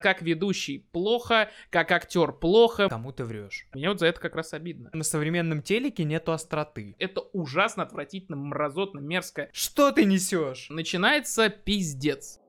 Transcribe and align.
Как 0.00 0.22
ведущий 0.22 0.78
плохо, 0.92 1.50
как 1.70 1.90
актер 1.90 2.32
плохо. 2.32 2.88
Кому 2.88 3.10
ты 3.10 3.24
врешь? 3.24 3.66
Мне 3.74 3.88
вот 3.88 3.98
за 3.98 4.06
это 4.06 4.20
как 4.20 4.36
раз 4.36 4.54
обидно. 4.54 4.90
На 4.92 5.02
современном 5.02 5.60
телеке 5.60 6.04
нету 6.04 6.30
остроты. 6.32 6.94
Это 7.00 7.20
ужасно, 7.32 7.82
отвратительно, 7.82 8.36
мразотно, 8.36 9.00
мерзко. 9.00 9.48
Что 9.52 9.90
ты 9.90 10.04
несешь? 10.04 10.68
Начинается 10.70 11.48
пиздец. 11.48 12.40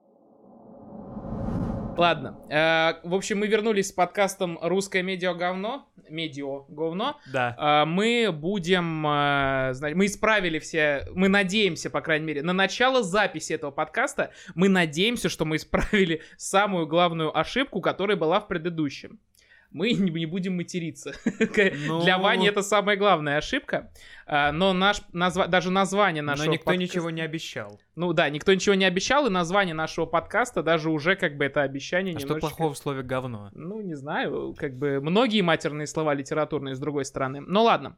Ладно. 2.00 2.40
Э, 2.50 2.94
в 3.08 3.14
общем, 3.14 3.40
мы 3.40 3.48
вернулись 3.48 3.90
с 3.90 3.92
подкастом 3.92 4.58
«Русское 4.62 5.04
медиа 5.04 5.34
говно». 5.34 5.86
Медио 6.10 6.64
говно. 6.70 7.18
Да. 7.32 7.84
Э, 7.84 7.86
мы 7.86 8.32
будем... 8.32 9.06
э, 9.06 9.74
знать- 9.74 9.96
мы 9.96 10.06
исправили 10.06 10.60
все... 10.60 11.06
Мы 11.14 11.28
надеемся, 11.28 11.90
по 11.90 12.02
крайней 12.02 12.26
мере, 12.26 12.42
на 12.42 12.54
начало 12.54 13.04
записи 13.04 13.54
этого 13.54 13.72
подкаста 13.72 14.32
мы 14.56 14.70
надеемся, 14.70 15.30
что 15.30 15.46
мы 15.46 15.58
исправили 15.58 16.22
самую 16.38 16.88
главную 16.88 17.38
ошибку, 17.38 17.82
которая 17.82 18.18
была 18.18 18.40
в 18.40 18.48
предыдущем. 18.48 19.20
Мы 19.72 19.94
не 19.94 20.26
будем 20.26 20.58
материться. 20.58 21.14
Ну. 21.88 22.02
Для 22.02 22.18
Вани 22.18 22.48
это 22.48 22.62
самая 22.62 22.98
главная 22.98 23.38
ошибка. 23.38 23.92
Э, 24.26 24.52
Но 24.52 24.74
наш 24.74 25.02
назва- 25.14 25.48
даже 25.48 25.72
название 25.72 26.22
Но 26.24 26.32
нашего 26.32 26.52
никто 26.52 26.72
подка- 26.72 26.78
ничего 26.78 27.10
не 27.10 27.22
обещал. 27.22 27.80
ну 27.96 28.14
да, 28.14 28.30
никто 28.30 28.54
ничего 28.54 28.76
не 28.76 28.86
обещал, 28.86 29.28
и 29.28 29.30
название 29.30 29.76
нашего 29.76 30.06
подкаста 30.06 30.64
даже 30.64 30.90
уже 30.90 31.16
как 31.16 31.38
бы 31.38 31.46
это 31.46 31.62
обещание 31.62 32.16
А 32.16 32.20
что 32.20 32.28
немножечко... 32.28 32.50
плохого 32.56 32.74
в 32.74 32.78
слове 32.78 33.04
говно? 33.04 33.50
Ну, 33.54 33.82
не 33.82 33.96
знаю, 33.96 34.56
как 34.58 34.76
бы 34.76 35.00
многие 35.02 35.42
матерные 35.42 35.88
слова 35.88 36.14
литературные 36.14 36.76
с 36.76 36.80
другой 36.80 37.06
стороны. 37.06 37.42
Ну 37.42 37.64
ладно. 37.64 37.98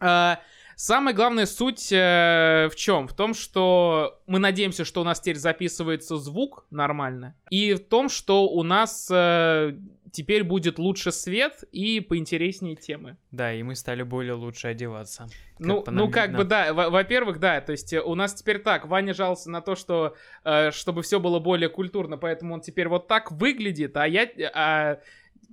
А, 0.00 0.40
Самая 0.78 1.14
главная 1.14 1.46
суть 1.46 1.90
э, 1.90 2.68
в 2.70 2.76
чем? 2.76 3.08
В 3.08 3.14
том, 3.14 3.32
что 3.32 4.20
мы 4.26 4.38
надеемся, 4.38 4.84
что 4.84 5.00
у 5.00 5.04
нас 5.04 5.20
теперь 5.20 5.38
записывается 5.38 6.18
звук 6.18 6.66
нормально, 6.70 7.34
и 7.48 7.72
в 7.72 7.80
том, 7.80 8.10
что 8.10 8.46
у 8.46 8.62
нас 8.62 9.08
э, 9.10 9.74
теперь 10.12 10.44
будет 10.44 10.78
лучше 10.78 11.12
свет 11.12 11.64
и 11.72 12.00
поинтереснее 12.00 12.76
темы. 12.76 13.16
Да, 13.30 13.52
и 13.52 13.62
мы 13.62 13.74
стали 13.74 14.02
более 14.02 14.34
лучше 14.34 14.68
одеваться. 14.68 15.26
Ну, 15.58 15.82
по 15.82 15.90
ну 15.90 16.02
нам 16.04 16.10
как 16.10 16.28
видно. 16.28 16.38
бы 16.38 16.44
да, 16.44 16.72
во- 16.74 16.90
во-первых, 16.90 17.38
да, 17.40 17.60
то 17.60 17.72
есть 17.72 17.92
э, 17.92 18.00
у 18.00 18.14
нас 18.14 18.34
теперь 18.34 18.58
так, 18.60 18.86
Ваня 18.86 19.14
жаловался 19.14 19.50
на 19.50 19.60
то, 19.60 19.74
что 19.74 20.14
э, 20.44 20.70
чтобы 20.70 21.02
все 21.02 21.18
было 21.20 21.38
более 21.38 21.68
культурно, 21.68 22.16
поэтому 22.18 22.54
он 22.54 22.60
теперь 22.60 22.88
вот 22.88 23.08
так 23.08 23.32
выглядит, 23.32 23.96
а 23.96 24.06
я, 24.06 24.28
а, 24.54 25.00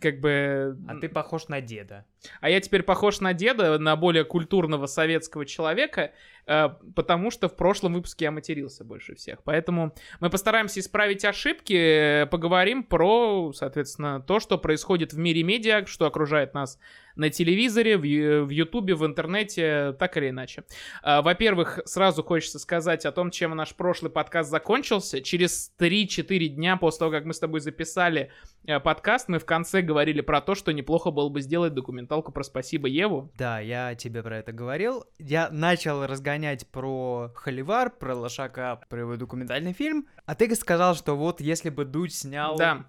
как 0.02 0.20
бы, 0.20 0.78
А 0.88 0.96
ты 1.00 1.08
похож 1.08 1.48
на 1.48 1.62
деда. 1.62 2.06
а 2.42 2.50
я 2.50 2.60
теперь 2.60 2.84
похож 2.84 3.22
на 3.22 3.34
деда, 3.34 3.78
на 3.80 3.96
более 3.96 4.26
культурного 4.26 4.86
советского 4.88 5.46
человека, 5.46 6.12
потому 6.46 7.32
что 7.32 7.48
в 7.48 7.56
прошлом 7.56 7.94
выпуске 7.94 8.26
я 8.26 8.32
матерился 8.32 8.84
больше 8.84 9.16
всех. 9.16 9.44
Поэтому 9.44 9.94
мы 10.20 10.30
постараемся 10.30 10.80
исправить 10.80 11.26
ошибки, 11.26 11.74
э, 11.74 12.26
поговорим 12.26 12.84
про, 12.84 13.54
соответственно, 13.54 14.22
то, 14.22 14.40
что 14.40 14.58
происходит 14.58 15.14
в 15.14 15.18
мире 15.18 15.44
медиа, 15.44 15.86
что 15.86 16.06
окружает 16.06 16.54
нас 16.54 16.80
на 17.16 17.30
телевизоре, 17.30 17.98
в 17.98 18.04
в 18.44 18.50
Ютубе, 18.50 18.96
в 18.96 19.06
интернете, 19.06 19.96
так 20.00 20.18
или 20.18 20.30
иначе. 20.30 20.64
А, 21.02 21.22
Во-первых, 21.22 21.80
сразу 21.86 22.24
хочется 22.24 22.60
сказать 22.60 23.06
о 23.06 23.12
том, 23.12 23.32
чем 23.32 23.56
наш 23.56 23.76
прошлый 23.76 24.12
подкаст 24.12 24.50
закончился. 24.50 25.22
Через 25.22 25.72
3-4 25.80 26.48
дня 26.48 26.78
после 26.78 27.00
того, 27.00 27.12
как 27.12 27.26
мы 27.26 27.34
с 27.34 27.40
тобой 27.40 27.60
записали 27.60 28.32
э, 28.66 28.80
подкаст, 28.80 29.30
мы 29.30 29.40
в 29.40 29.46
конце 29.46 29.82
говорили 29.82 30.22
про 30.22 30.42
то, 30.42 30.56
что 30.56 30.74
неплохо 30.74 31.12
было 31.12 31.30
бы 31.30 31.42
сделать 31.42 31.74
документалку 31.74 32.32
про 32.32 32.44
«Спасибо, 32.44 32.88
Еву». 32.88 33.32
Да, 33.38 33.60
я 33.60 33.96
тебе 33.96 34.24
про 34.24 34.40
это 34.40 34.52
говорил. 34.52 35.06
Я 35.20 35.50
начал 35.52 36.06
разгонять 36.34 36.68
про 36.68 37.32
Холивар, 37.36 37.92
про 37.92 38.16
Лошака, 38.16 38.80
про 38.90 39.00
его 39.02 39.16
документальный 39.18 39.74
фильм. 39.74 40.08
А 40.26 40.36
ты 40.36 40.54
сказал, 40.56 40.96
что 40.96 41.16
вот 41.16 41.42
если 41.42 41.70
бы 41.70 41.86
Дудь 41.86 42.14
снял... 42.14 42.58
Да. 42.58 42.86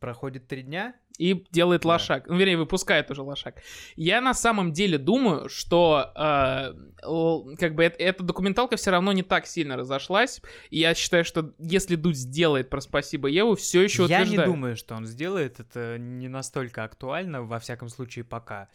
Проходит 0.00 0.48
три 0.48 0.62
дня? 0.62 0.94
И 1.18 1.44
делает 1.52 1.82
Да. 1.82 1.90
лошак. 1.90 2.26
Ну, 2.26 2.36
вернее, 2.36 2.56
выпускает 2.56 3.08
уже 3.10 3.22
лошак. 3.22 3.62
Я 3.94 4.20
на 4.20 4.34
самом 4.34 4.72
деле 4.72 4.98
думаю, 4.98 5.48
что 5.48 6.10
э, 6.16 7.54
как 7.56 7.74
бы 7.76 7.84
эт- 7.84 7.96
эта 7.98 8.24
документалка 8.24 8.76
все 8.76 8.90
равно 8.90 9.12
не 9.12 9.22
так 9.22 9.46
сильно 9.46 9.76
разошлась. 9.76 10.40
И 10.70 10.80
я 10.80 10.94
считаю, 10.94 11.24
что 11.24 11.52
если 11.58 11.94
Дудь 11.94 12.16
сделает 12.16 12.68
про 12.68 12.80
«Спасибо, 12.80 13.28
Еву», 13.28 13.54
все 13.54 13.82
еще 13.82 14.06
Я 14.06 14.24
не 14.24 14.38
думаю, 14.38 14.74
что 14.76 14.96
он 14.96 15.06
сделает. 15.06 15.60
Это 15.60 15.98
не 15.98 16.28
настолько 16.28 16.82
актуально, 16.82 17.42
во 17.42 17.60
всяком 17.60 17.88
случае, 17.88 18.24
пока. 18.24 18.68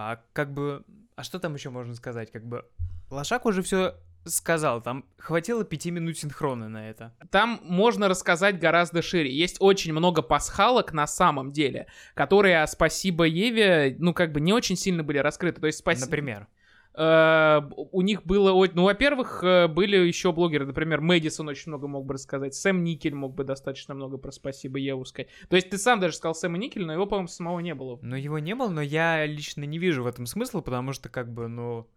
А 0.00 0.20
как 0.32 0.54
бы... 0.54 0.84
А 1.16 1.24
что 1.24 1.40
там 1.40 1.54
еще 1.54 1.70
можно 1.70 1.92
сказать? 1.96 2.30
Как 2.30 2.46
бы... 2.46 2.64
Лошак 3.10 3.46
уже 3.46 3.62
все 3.62 3.96
сказал. 4.24 4.80
Там 4.80 5.04
хватило 5.18 5.64
пяти 5.64 5.90
минут 5.90 6.16
синхрона 6.16 6.68
на 6.68 6.88
это. 6.88 7.16
Там 7.30 7.58
можно 7.64 8.06
рассказать 8.06 8.60
гораздо 8.60 9.02
шире. 9.02 9.36
Есть 9.36 9.56
очень 9.58 9.92
много 9.92 10.22
пасхалок 10.22 10.92
на 10.92 11.08
самом 11.08 11.50
деле, 11.50 11.88
которые, 12.14 12.62
а 12.62 12.68
спасибо 12.68 13.24
Еве, 13.24 13.96
ну, 13.98 14.14
как 14.14 14.30
бы 14.30 14.40
не 14.40 14.52
очень 14.52 14.76
сильно 14.76 15.02
были 15.02 15.18
раскрыты. 15.18 15.60
То 15.60 15.66
есть, 15.66 15.80
спасибо... 15.80 16.06
Например. 16.06 16.46
Э, 16.94 17.60
у 17.92 18.02
них 18.02 18.24
было... 18.24 18.66
Ну, 18.74 18.84
во-первых, 18.84 19.42
э, 19.44 19.68
были 19.68 19.96
еще 19.96 20.32
блогеры, 20.32 20.66
например, 20.66 21.00
Мэдисон 21.00 21.48
очень 21.48 21.70
много 21.70 21.86
мог 21.86 22.06
бы 22.06 22.14
рассказать, 22.14 22.54
Сэм 22.54 22.82
Никель 22.82 23.14
мог 23.14 23.34
бы 23.34 23.44
достаточно 23.44 23.94
много 23.94 24.18
про 24.18 24.32
«Спасибо, 24.32 24.78
Еву» 24.78 25.04
сказать. 25.04 25.28
То 25.48 25.56
есть 25.56 25.70
ты 25.70 25.78
сам 25.78 26.00
даже 26.00 26.16
сказал 26.16 26.34
Сэма 26.34 26.58
Никель, 26.58 26.84
но 26.84 26.92
его, 26.92 27.06
по-моему, 27.06 27.28
самого 27.28 27.60
не 27.60 27.74
было. 27.74 27.98
Ну, 28.02 28.16
его 28.16 28.38
не 28.38 28.54
было, 28.54 28.68
но 28.68 28.82
я 28.82 29.24
лично 29.26 29.64
не 29.64 29.78
вижу 29.78 30.02
в 30.02 30.06
этом 30.06 30.26
смысла, 30.26 30.60
потому 30.60 30.92
что, 30.92 31.08
как 31.08 31.32
бы, 31.32 31.48
ну... 31.48 31.88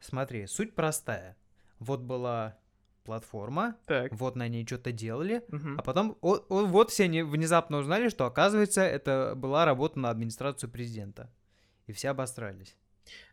Смотри, 0.00 0.46
суть 0.46 0.74
простая. 0.74 1.36
Вот 1.78 2.00
была 2.00 2.58
платформа, 3.04 3.76
Так. 3.86 4.12
вот 4.12 4.36
на 4.36 4.48
ней 4.48 4.66
что-то 4.66 4.92
делали, 4.92 5.42
мгм. 5.48 5.78
а 5.78 5.82
потом 5.82 6.16
о- 6.20 6.36
о- 6.48 6.66
вот 6.66 6.90
все 6.90 7.04
они 7.04 7.22
внезапно 7.22 7.78
узнали, 7.78 8.08
что, 8.08 8.26
оказывается, 8.26 8.82
это 8.82 9.34
была 9.36 9.64
работа 9.64 9.98
на 9.98 10.10
администрацию 10.10 10.70
президента. 10.70 11.32
И 11.86 11.92
все 11.92 12.10
обосрались. 12.10 12.76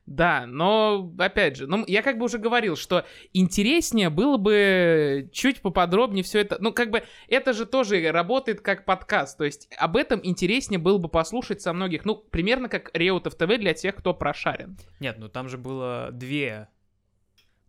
Да, 0.09 0.47
но, 0.47 1.13
опять 1.19 1.55
же, 1.55 1.67
ну, 1.67 1.83
я 1.85 2.01
как 2.01 2.17
бы 2.17 2.25
уже 2.25 2.39
говорил, 2.39 2.75
что 2.75 3.05
интереснее 3.31 4.09
было 4.09 4.37
бы 4.37 5.29
чуть 5.31 5.61
поподробнее 5.61 6.23
все 6.23 6.39
это. 6.39 6.57
Ну, 6.59 6.73
как 6.73 6.89
бы, 6.89 7.03
это 7.27 7.53
же 7.53 7.67
тоже 7.67 8.11
работает 8.11 8.61
как 8.61 8.85
подкаст. 8.85 9.37
То 9.37 9.43
есть, 9.43 9.69
об 9.77 9.95
этом 9.95 10.19
интереснее 10.23 10.79
было 10.79 10.97
бы 10.97 11.09
послушать 11.09 11.61
со 11.61 11.73
многих. 11.73 12.05
Ну, 12.05 12.15
примерно 12.15 12.69
как 12.69 12.89
Реутов 12.95 13.35
ТВ 13.35 13.59
для 13.59 13.75
тех, 13.75 13.95
кто 13.95 14.15
прошарен. 14.15 14.79
Нет, 14.99 15.17
ну 15.19 15.29
там 15.29 15.47
же 15.47 15.59
было 15.59 16.09
две 16.11 16.69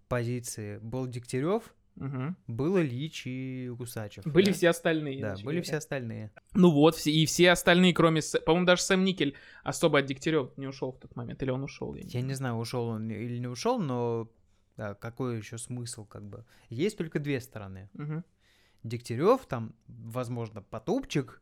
позиции. 0.09 0.78
Был 0.78 1.06
Дегтярев, 1.06 1.75
Мгм. 2.00 2.37
был 2.47 2.81
Ильич 2.81 3.27
и 3.27 3.71
Усачев. 3.78 4.27
Были 4.27 4.47
да? 4.47 4.53
все 4.53 4.69
остальные. 4.71 5.21
Да, 5.21 5.34
были 5.34 5.43
говоря. 5.43 5.62
все 5.62 5.77
остальные. 5.77 6.33
Ну 6.55 6.71
вот, 6.71 6.97
все, 6.97 7.12
и 7.12 7.27
все 7.27 7.50
остальные, 7.53 7.93
кроме, 7.94 8.22
по-моему, 8.44 8.66
даже 8.66 8.83
Сэм 8.83 9.05
Никель 9.05 9.34
особо 9.62 9.99
от 10.00 10.06
Дегтярева 10.06 10.50
не 10.56 10.66
ушел 10.66 10.93
в 10.93 10.99
тот 10.99 11.15
момент, 11.15 11.43
или 11.43 11.50
он 11.50 11.62
ушел? 11.62 11.94
я 11.94 12.03
не 12.03 12.06
Я 12.06 12.10
знаю. 12.10 12.27
не 12.27 12.34
знаю, 12.34 12.55
ушел 12.56 12.84
он 12.89 13.10
или 13.10 13.39
не 13.39 13.47
ушел, 13.47 13.78
но 13.78 14.28
да, 14.77 14.94
какой 14.94 15.37
еще 15.37 15.59
смысл, 15.59 16.05
как 16.06 16.25
бы. 16.25 16.44
Есть 16.71 16.97
только 16.97 17.19
две 17.21 17.41
стороны. 17.41 17.91
Мгм. 17.93 18.25
Дегтярев, 18.83 19.44
там, 19.47 19.75
возможно, 19.87 20.62
Потупчик 20.62 21.41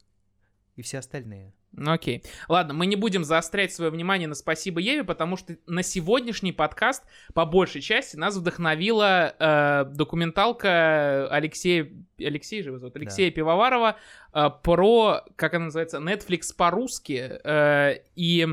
и 0.74 0.82
все 0.82 0.98
остальные. 0.98 1.54
Ну 1.72 1.92
окей. 1.92 2.24
Ладно, 2.48 2.74
мы 2.74 2.86
не 2.86 2.96
будем 2.96 3.24
заострять 3.24 3.72
свое 3.72 3.90
внимание 3.90 4.26
на 4.26 4.34
«Спасибо 4.34 4.80
Еве», 4.80 5.04
потому 5.04 5.36
что 5.36 5.56
на 5.66 5.82
сегодняшний 5.82 6.52
подкаст, 6.52 7.04
по 7.34 7.44
большей 7.44 7.80
части, 7.82 8.16
нас 8.16 8.36
вдохновила 8.36 9.34
э, 9.38 9.84
документалка 9.92 11.28
Алексея... 11.30 11.90
Алексей 12.18 12.62
же 12.62 12.76
зовут? 12.78 12.96
Алексея 12.96 13.30
Пивоварова 13.30 13.96
э, 14.32 14.50
про, 14.62 15.24
как 15.36 15.54
она 15.54 15.66
называется, 15.66 15.98
Netflix 15.98 16.54
по-русски, 16.56 17.38
э, 17.44 18.00
и 18.16 18.48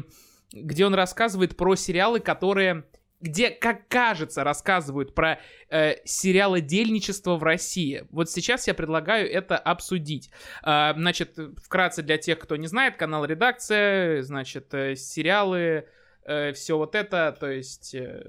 где 0.52 0.86
он 0.86 0.94
рассказывает 0.94 1.58
про 1.58 1.76
сериалы, 1.76 2.20
которые... 2.20 2.86
Где, 3.22 3.50
как 3.50 3.88
кажется, 3.88 4.44
рассказывают 4.44 5.16
про 5.16 5.40
э, 5.70 5.96
сериалы 6.06 6.62
дельничества 6.62 7.38
в 7.38 7.44
России. 7.44 8.06
Вот 8.12 8.30
сейчас 8.30 8.68
я 8.68 8.74
предлагаю 8.74 9.32
это 9.32 9.58
обсудить. 9.58 10.30
А, 10.62 10.94
Значит, 10.94 11.38
вкратце 11.64 12.04
для 12.04 12.18
тех, 12.18 12.40
кто 12.40 12.56
не 12.56 12.68
знает, 12.68 12.98
канал 12.98 13.26
«Редакция», 13.26 14.22
значит, 14.22 14.74
э, 14.74 14.96
сериалы, 14.96 15.88
все 16.54 16.76
вот 16.76 16.96
это, 16.96 17.38
то 17.40 17.52
есть 17.52 17.94
э, 17.94 18.20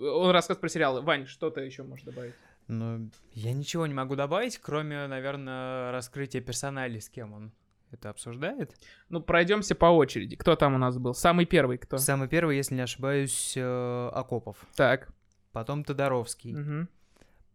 он 0.00 0.30
рассказывает 0.32 0.60
про 0.60 0.68
сериалы. 0.68 1.02
Вань, 1.02 1.26
что 1.26 1.50
ты 1.50 1.60
еще 1.60 1.84
можешь 1.84 2.04
добавить? 2.04 2.34
Но 2.66 3.00
я 3.32 3.52
ничего 3.52 3.86
не 3.86 3.94
могу 3.94 4.16
добавить, 4.16 4.58
кроме, 4.58 5.06
наверное, 5.06 5.92
раскрытия 5.92 6.40
персоналей, 6.40 7.00
с 7.00 7.08
кем 7.08 7.32
он 7.32 7.52
это 7.92 8.10
обсуждает. 8.10 8.74
Ну, 9.08 9.20
пройдемся 9.20 9.74
по 9.74 9.86
очереди. 9.86 10.36
Кто 10.36 10.56
там 10.56 10.74
у 10.74 10.78
нас 10.78 10.98
был? 10.98 11.14
Самый 11.14 11.46
первый 11.46 11.78
кто? 11.78 11.98
Самый 11.98 12.28
первый, 12.28 12.56
если 12.56 12.74
не 12.74 12.80
ошибаюсь, 12.82 13.54
э, 13.56 14.10
Акопов. 14.12 14.56
Так. 14.76 15.08
Потом 15.52 15.84
Тодоровский. 15.84 16.54
мгм. 16.54 16.88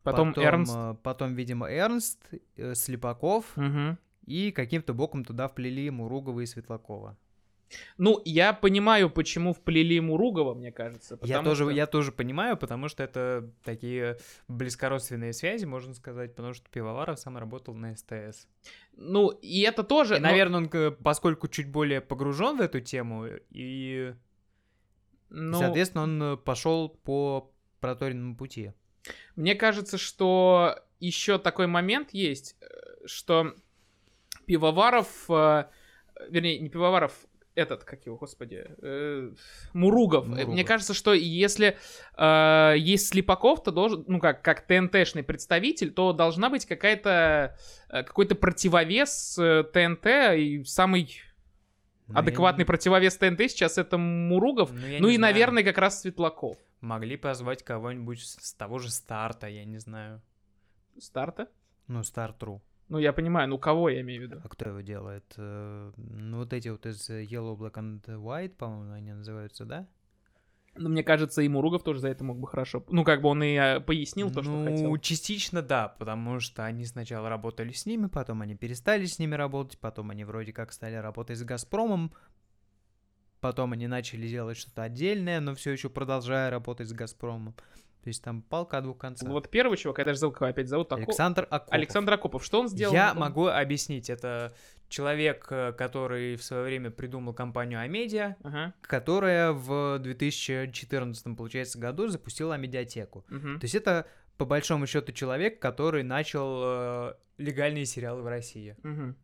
Потом, 0.04 0.34
Эрнст. 0.38 0.74
э, 0.76 0.96
Потом, 1.04 1.36
видимо, 1.36 1.68
Эрнст, 1.70 2.20
э, 2.56 2.76
Слепаков. 2.76 3.46
Мгм. 3.58 3.98
И 4.26 4.52
каким-то 4.52 4.94
боком 4.94 5.26
туда 5.26 5.48
вплели 5.48 5.90
Муругова 5.90 6.40
и 6.42 6.46
Светлакова. 6.46 7.18
Ну, 7.98 8.22
я 8.26 8.54
понимаю, 8.54 9.10
почему 9.10 9.54
вплели 9.54 10.00
Муругова, 10.00 10.54
мне 10.54 10.72
кажется. 10.72 11.20
Я 11.24 11.42
тоже, 11.44 11.64
что- 11.66 11.72
я 11.72 11.86
тоже 11.86 12.12
понимаю, 12.12 12.56
потому 12.58 12.88
что 12.88 13.04
это 13.04 13.52
такие 13.64 14.18
близкородственные 14.48 15.34
связи, 15.34 15.66
можно 15.66 15.94
сказать, 15.94 16.34
потому 16.36 16.54
что 16.54 16.70
Пивоваров 16.70 17.20
сам 17.20 17.38
работал 17.38 17.74
на 17.74 17.96
СТС. 17.96 18.48
Ну, 18.94 19.30
и 19.30 19.62
это 19.62 19.84
тоже... 19.84 20.16
И, 20.16 20.20
но- 20.20 20.28
наверное, 20.30 20.60
он, 20.62 20.96
поскольку 21.04 21.48
чуть 21.48 21.70
более 21.70 22.00
погружен 22.02 22.58
в 22.58 22.62
эту 22.62 22.80
тему, 22.80 23.26
и, 23.50 24.14
ну, 25.30 25.58
соответственно, 25.60 26.04
он 26.04 26.38
пошел 26.38 26.90
по 26.90 27.52
проторенному 27.80 28.36
пути. 28.36 28.72
Мне 29.36 29.56
кажется, 29.56 29.98
что 29.98 30.80
еще 31.00 31.38
такой 31.38 31.68
момент 31.68 32.10
есть, 32.12 32.56
э, 32.62 33.06
что 33.06 33.54
Пивоваров, 34.46 35.30
э, 35.30 35.66
вернее, 36.30 36.60
не 36.60 36.70
Пивоваров, 36.70 37.14
этот, 37.58 37.84
как 37.84 38.06
его, 38.06 38.18
господи, 38.18 38.66
э, 38.82 39.32
Муругов. 39.74 40.26
Э, 40.26 40.30
Муругов. 40.30 40.54
Мне 40.54 40.64
кажется, 40.64 40.94
что 40.94 41.14
если 41.14 41.78
э, 42.16 42.74
есть 42.78 43.08
Слепаков, 43.08 43.64
то 43.64 43.72
должен, 43.72 44.06
ну 44.08 44.20
как, 44.20 44.44
как 44.44 44.66
ТНТшный 44.68 45.24
представитель, 45.24 45.92
то 45.92 46.14
должна 46.14 46.50
быть 46.50 46.66
какая-то, 46.66 47.58
э, 47.90 48.04
какой-то 48.04 48.36
противовес 48.36 49.38
э, 49.40 49.64
ТНТ, 49.74 50.06
и 50.38 50.64
самый 50.66 51.20
Ну, 52.08 52.20
адекватный 52.20 52.62
я 52.62 52.66
противовес 52.68 53.18
ТНТ 53.18 53.50
сейчас 53.50 53.78
это 53.80 53.98
Муругов. 53.98 54.72
Ну 54.72 54.80
не 54.80 54.96
и, 54.96 55.00
знаю. 55.00 55.20
наверное, 55.20 55.64
как 55.64 55.80
раз 55.80 56.02
Светлаков. 56.02 56.58
Могли 56.80 57.18
позвать 57.18 57.64
кого-нибудь 57.64 58.22
с 58.22 58.38
с 58.50 58.54
того 58.54 58.78
же 58.78 58.92
старта, 58.92 59.48
я 59.48 59.66
не 59.66 59.80
знаю. 59.80 60.22
Старта? 61.00 61.48
Ну, 61.88 62.04
Стартру. 62.04 62.62
Ну, 62.90 63.00
я 63.00 63.12
понимаю, 63.12 63.50
ну 63.50 63.58
кого 63.58 63.90
я 63.90 64.02
имею 64.02 64.22
в 64.22 64.24
виду? 64.24 64.42
А 64.44 64.48
кто 64.48 64.70
его 64.70 64.82
делает? 64.82 65.34
Э, 65.38 65.92
Ну, 65.98 66.38
вот 66.38 66.54
эти 66.54 66.70
вот 66.70 66.86
из 66.86 67.10
Yellow, 67.10 67.58
Black 67.58 67.74
and 67.74 68.02
White, 68.06 68.56
по-моему, 68.56 68.94
они 68.94 69.14
называются, 69.14 69.66
да? 69.66 69.88
Ну, 70.80 70.90
мне 70.90 71.04
кажется, 71.04 71.42
и 71.42 71.48
Муругов 71.48 71.84
тоже 71.84 72.00
за 72.00 72.10
это 72.10 72.24
мог 72.24 72.40
бы 72.40 72.48
хорошо. 72.48 72.84
Ну, 72.90 73.04
как 73.04 73.22
бы 73.22 73.30
он 73.30 73.44
и 73.44 73.56
э, 73.56 73.80
пояснил 73.80 74.32
то, 74.32 74.44
что 74.44 74.52
ну, 74.52 74.66
хотел. 74.66 74.98
частично 74.98 75.62
да, 75.62 75.90
потому 75.90 76.40
что 76.40 76.66
они 76.66 76.86
сначала 76.86 77.30
работали 77.30 77.72
с 77.72 77.86
ними, 77.86 78.08
потом 78.08 78.42
они 78.42 78.56
перестали 78.56 79.06
с 79.06 79.20
ними 79.20 79.36
работать, 79.36 79.80
потом 79.80 80.12
они 80.12 80.24
вроде 80.24 80.54
как 80.54 80.72
стали 80.72 80.96
работать 80.96 81.38
с 81.40 81.44
Газпромом, 81.44 82.14
потом 83.40 83.74
они 83.74 83.88
начали 83.88 84.28
делать 84.28 84.58
что-то 84.58 84.84
отдельное, 84.84 85.40
но 85.40 85.56
все 85.56 85.72
еще 85.72 85.90
продолжая 85.90 86.52
работать 86.52 86.88
с 86.88 86.94
Газпромом. 86.94 87.56
То 88.04 88.08
есть 88.10 88.24
там 88.24 88.42
палка 88.42 88.78
о 88.78 88.82
двух 88.82 88.98
концах. 88.98 89.28
Вот 89.30 89.50
первый 89.50 89.78
чувак, 89.78 89.98
я 90.00 90.06
даже 90.06 90.20
забыл, 90.20 90.34
как 90.34 90.50
опять 90.50 90.68
зовут. 90.70 90.94
Александр 90.94 91.46
Акопов. 91.50 91.74
Александр 91.74 92.14
Акопов. 92.14 92.46
Что 92.46 92.62
он 92.62 92.70
сделал? 92.70 92.94
Я 92.94 93.14
могу 93.14 93.48
объяснить. 93.48 94.10
Это 94.10 94.54
человек, 94.88 95.48
э, 95.50 95.74
который 95.74 96.38
в 96.38 96.44
свое 96.44 96.64
время 96.64 96.90
придумал 96.92 97.34
компанию 97.34 97.82
Амедиа, 97.82 98.38
Ага. 98.44 98.74
которая 98.82 99.52
в 99.52 100.00
2014, 100.00 101.36
получается, 101.36 101.78
году 101.80 102.08
запустила 102.08 102.56
медиатеку. 102.58 103.26
мгм. 103.30 103.60
То 103.60 103.66
есть 103.66 103.76
это, 103.76 104.08
по 104.38 104.46
большому 104.46 104.88
счету, 104.88 105.12
человек, 105.12 105.60
который 105.60 106.04
начал 106.04 106.62
э, 106.64 107.14
легальные 107.38 107.86
сериалы 107.86 108.22
в 108.22 108.28
России. 108.28 108.76
Мгм. 108.84 109.16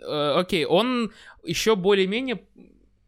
Э, 0.00 0.32
Окей, 0.38 0.64
он 0.64 1.12
еще 1.42 1.74
более-менее 1.76 2.42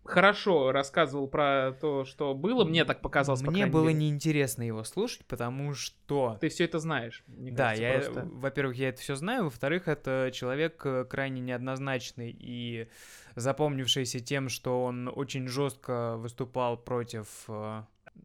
хорошо 0.05 0.73
рассказывал 0.73 1.29
про 1.29 1.73
то, 1.81 2.05
что 2.05 2.35
было. 2.35 2.65
Мне 2.65 2.85
так 2.85 3.01
показалось, 3.01 3.41
по 3.43 3.51
Мне 3.51 3.61
крайней 3.63 3.73
было 3.73 3.89
мере. 3.89 3.95
неинтересно 4.01 4.63
его 4.63 4.85
слушать, 4.85 5.25
потому 5.27 5.75
что... 5.75 6.37
Ты 6.41 6.49
все 6.49 6.65
это 6.65 6.79
знаешь. 6.79 7.23
мне 7.27 7.53
Да, 7.53 7.69
кажется, 7.69 7.83
я, 7.83 7.95
просто. 8.01 8.29
во-первых, 8.33 8.77
я 8.77 8.89
это 8.91 9.01
все 9.01 9.15
знаю, 9.15 9.45
во-вторых, 9.45 9.89
это 9.89 10.31
человек 10.33 10.81
э, 10.85 11.05
крайне 11.05 11.41
неоднозначный 11.41 12.37
и 12.39 12.89
запомнившийся 13.37 14.21
тем, 14.21 14.49
что 14.49 14.85
он 14.85 15.11
очень 15.15 15.47
жестко 15.49 16.17
выступал 16.17 16.77
против... 16.77 17.27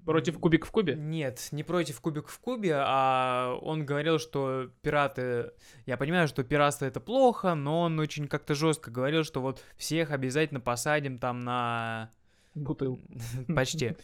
Против 0.03 0.39
Кубик 0.39 0.65
в 0.65 0.71
Кубе? 0.71 0.95
Нет, 0.95 1.47
не 1.51 1.63
против 1.63 2.01
Кубик 2.01 2.27
в 2.27 2.39
Кубе, 2.39 2.75
а 2.77 3.57
он 3.61 3.85
говорил, 3.85 4.19
что 4.19 4.69
пираты... 4.81 5.51
Я 5.85 5.97
понимаю, 5.97 6.27
что 6.27 6.43
пиратство 6.43 6.85
это 6.85 6.99
плохо, 6.99 7.55
но 7.55 7.81
он 7.81 7.99
очень 7.99 8.27
как-то 8.27 8.55
жестко 8.55 8.91
говорил, 8.91 9.23
что 9.23 9.41
вот 9.41 9.63
всех 9.77 10.11
обязательно 10.11 10.59
посадим 10.59 11.17
там 11.17 11.39
на... 11.39 12.11
Бутыл. 12.55 12.99
Почти. 13.55 13.95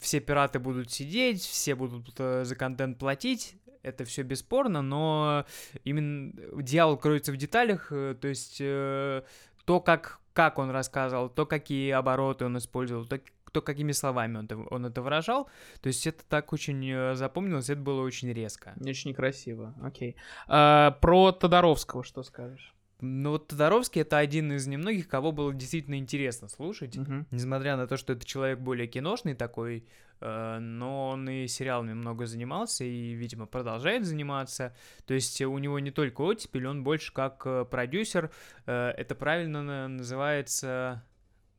Все 0.00 0.20
пираты 0.20 0.58
будут 0.58 0.90
сидеть, 0.90 1.40
все 1.40 1.74
будут 1.74 2.14
э, 2.18 2.44
за 2.44 2.54
контент 2.54 2.98
платить. 2.98 3.56
Это 3.82 4.04
все 4.04 4.22
бесспорно, 4.22 4.82
но 4.82 5.46
именно 5.84 6.32
дьявол 6.60 6.98
кроется 6.98 7.32
в 7.32 7.36
деталях, 7.36 7.88
э, 7.90 8.14
то 8.20 8.28
есть 8.28 8.58
э, 8.60 9.22
то, 9.64 9.80
как, 9.80 10.20
как 10.34 10.58
он 10.58 10.70
рассказывал, 10.70 11.30
то, 11.30 11.46
какие 11.46 11.92
обороты 11.92 12.44
он 12.44 12.58
использовал, 12.58 13.06
то, 13.06 13.20
то 13.50 13.62
какими 13.62 13.92
словами 13.92 14.38
он 14.38 14.44
это, 14.46 14.56
он 14.56 14.86
это 14.86 15.02
выражал. 15.02 15.48
То 15.80 15.88
есть 15.88 16.06
это 16.06 16.24
так 16.28 16.52
очень 16.52 16.88
э, 16.90 17.14
запомнилось, 17.14 17.70
это 17.70 17.80
было 17.80 18.02
очень 18.02 18.32
резко. 18.32 18.74
Очень 18.80 19.10
некрасиво. 19.10 19.74
Окей. 19.82 20.16
А, 20.46 20.92
про 21.00 21.32
Тодоровского 21.32 22.04
что 22.04 22.22
скажешь? 22.22 22.74
Но 23.00 23.30
вот 23.30 23.46
Тодоровский 23.48 24.02
это 24.02 24.18
один 24.18 24.52
из 24.52 24.66
немногих, 24.66 25.08
кого 25.08 25.30
было 25.30 25.54
действительно 25.54 25.96
интересно 25.98 26.48
слушать. 26.48 26.96
Мгм. 26.96 27.26
Несмотря 27.30 27.76
на 27.76 27.86
то, 27.86 27.96
что 27.96 28.12
это 28.12 28.24
человек 28.24 28.58
более 28.58 28.88
киношный 28.88 29.34
такой, 29.34 29.86
э, 30.20 30.58
но 30.58 31.10
он 31.10 31.28
и 31.28 31.46
сериалами 31.46 31.92
много 31.92 32.26
занимался 32.26 32.84
и, 32.84 33.12
видимо, 33.12 33.46
продолжает 33.46 34.04
заниматься. 34.04 34.74
То 35.06 35.14
есть 35.14 35.40
у 35.40 35.56
него 35.58 35.78
не 35.78 35.92
только 35.92 36.22
оттепель, 36.22 36.66
он 36.66 36.82
больше 36.82 37.12
как 37.12 37.42
э, 37.46 37.64
продюсер. 37.70 38.32
Э, 38.66 38.90
это 38.90 39.14
правильно 39.14 39.62
на- 39.62 39.88
называется... 39.88 41.04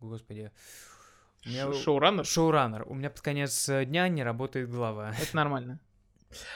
Господи. 0.01 0.51
Меня... 1.45 1.71
Шоураннер? 1.73 2.25
Шоураннер. 2.25 2.83
У 2.87 2.93
меня 2.93 3.09
под 3.09 3.21
конец 3.21 3.69
э, 3.69 3.85
дня 3.85 4.07
не 4.07 4.23
работает 4.23 4.69
голова. 4.69 5.13
Это 5.19 5.35
нормально. 5.35 5.79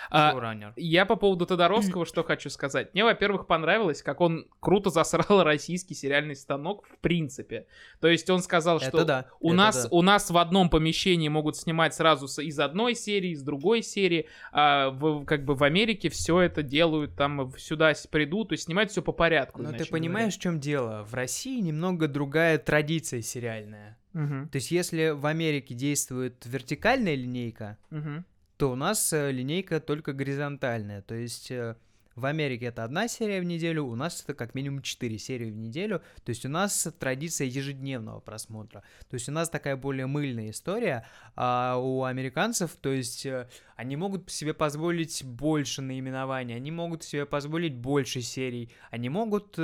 А, 0.10 0.32
Шоураннер. 0.32 0.74
Я 0.76 1.06
по 1.06 1.16
поводу 1.16 1.46
Тодоровского 1.46 2.06
что 2.06 2.24
хочу 2.24 2.50
сказать. 2.50 2.94
Мне, 2.94 3.04
во-первых, 3.04 3.48
понравилось, 3.48 4.02
как 4.02 4.22
он 4.22 4.48
круто 4.60 4.90
засрал 4.90 5.44
российский 5.44 5.94
сериальный 5.96 6.36
станок 6.36 6.86
в 6.88 6.98
принципе. 7.00 7.68
То 8.00 8.08
есть 8.08 8.30
он 8.30 8.42
сказал, 8.42 8.80
что 8.80 8.98
Это 9.00 9.06
да. 9.06 9.26
у 9.40 9.50
это 9.50 9.58
нас, 9.58 9.84
да. 9.84 9.90
у 9.92 10.02
нас 10.02 10.30
в 10.30 10.38
одном 10.38 10.70
помещении 10.70 11.30
могут 11.30 11.58
снимать 11.58 11.94
сразу 11.94 12.26
из 12.42 12.60
одной 12.60 12.96
серии, 12.96 13.32
из 13.32 13.44
другой 13.44 13.82
серии, 13.84 14.28
а 14.52 14.90
в, 14.90 15.26
как 15.26 15.46
бы 15.46 15.56
в 15.56 15.64
Америке 15.64 16.10
все 16.10 16.40
это 16.42 16.64
делают, 16.64 17.16
там 17.16 17.54
сюда 17.58 17.94
придут, 18.10 18.50
то 18.50 18.54
есть 18.54 18.66
снимают 18.66 18.92
все 18.92 19.02
по 19.02 19.12
порядку. 19.12 19.62
Но 19.62 19.72
ты 19.72 19.86
понимаешь, 19.86 20.36
в 20.36 20.40
чем 20.40 20.60
дело? 20.60 21.06
В 21.08 21.14
России 21.14 21.60
немного 21.60 22.08
другая 22.08 22.58
традиция 22.58 23.22
сериальная. 23.22 23.84
говоря. 23.84 23.98
Мгм, 24.14 24.50
То 24.50 24.58
есть, 24.58 24.72
если 24.72 25.10
в 25.10 25.26
Америке 25.26 25.74
действует 25.74 26.46
вертикальная 26.46 27.16
линейка, 27.16 27.78
мгм. 27.90 28.26
То 28.64 28.72
у 28.72 28.76
нас 28.76 29.12
э, 29.12 29.30
линейка 29.34 29.82
только 29.82 30.14
горизонтальная. 30.14 31.02
То 31.02 31.16
есть 31.16 31.52
э, 31.52 31.76
в 32.16 32.26
Америке 32.26 32.68
это 32.68 32.86
одна 32.86 33.10
серия 33.10 33.42
в 33.42 33.44
неделю, 33.44 33.84
у 33.84 33.96
нас 33.96 34.24
это 34.24 34.34
как 34.34 34.56
минимум 34.56 34.82
4 34.82 35.18
серии 35.18 35.52
в 35.52 35.58
неделю. 35.58 36.02
То 36.24 36.30
есть 36.30 36.46
у 36.46 36.50
нас 36.50 36.88
традиция 36.98 37.48
ежедневного 37.48 38.22
просмотра. 38.22 38.82
То 39.10 39.16
есть 39.16 39.28
у 39.28 39.34
нас 39.34 39.50
такая 39.50 39.76
более 39.76 40.08
мыльная 40.08 40.50
история, 40.50 41.06
а 41.36 41.76
у 41.78 42.06
американцев, 42.06 42.72
то 42.80 42.88
есть 42.88 43.26
э, 43.26 43.50
они 43.76 43.98
могут 43.98 44.32
себе 44.32 44.54
позволить 44.54 45.26
больше 45.26 45.82
наименований, 45.82 46.56
они 46.56 46.72
могут 46.72 47.04
себе 47.04 47.26
позволить 47.26 47.76
больше 47.76 48.22
серий, 48.22 48.72
они 48.92 49.10
могут 49.10 49.56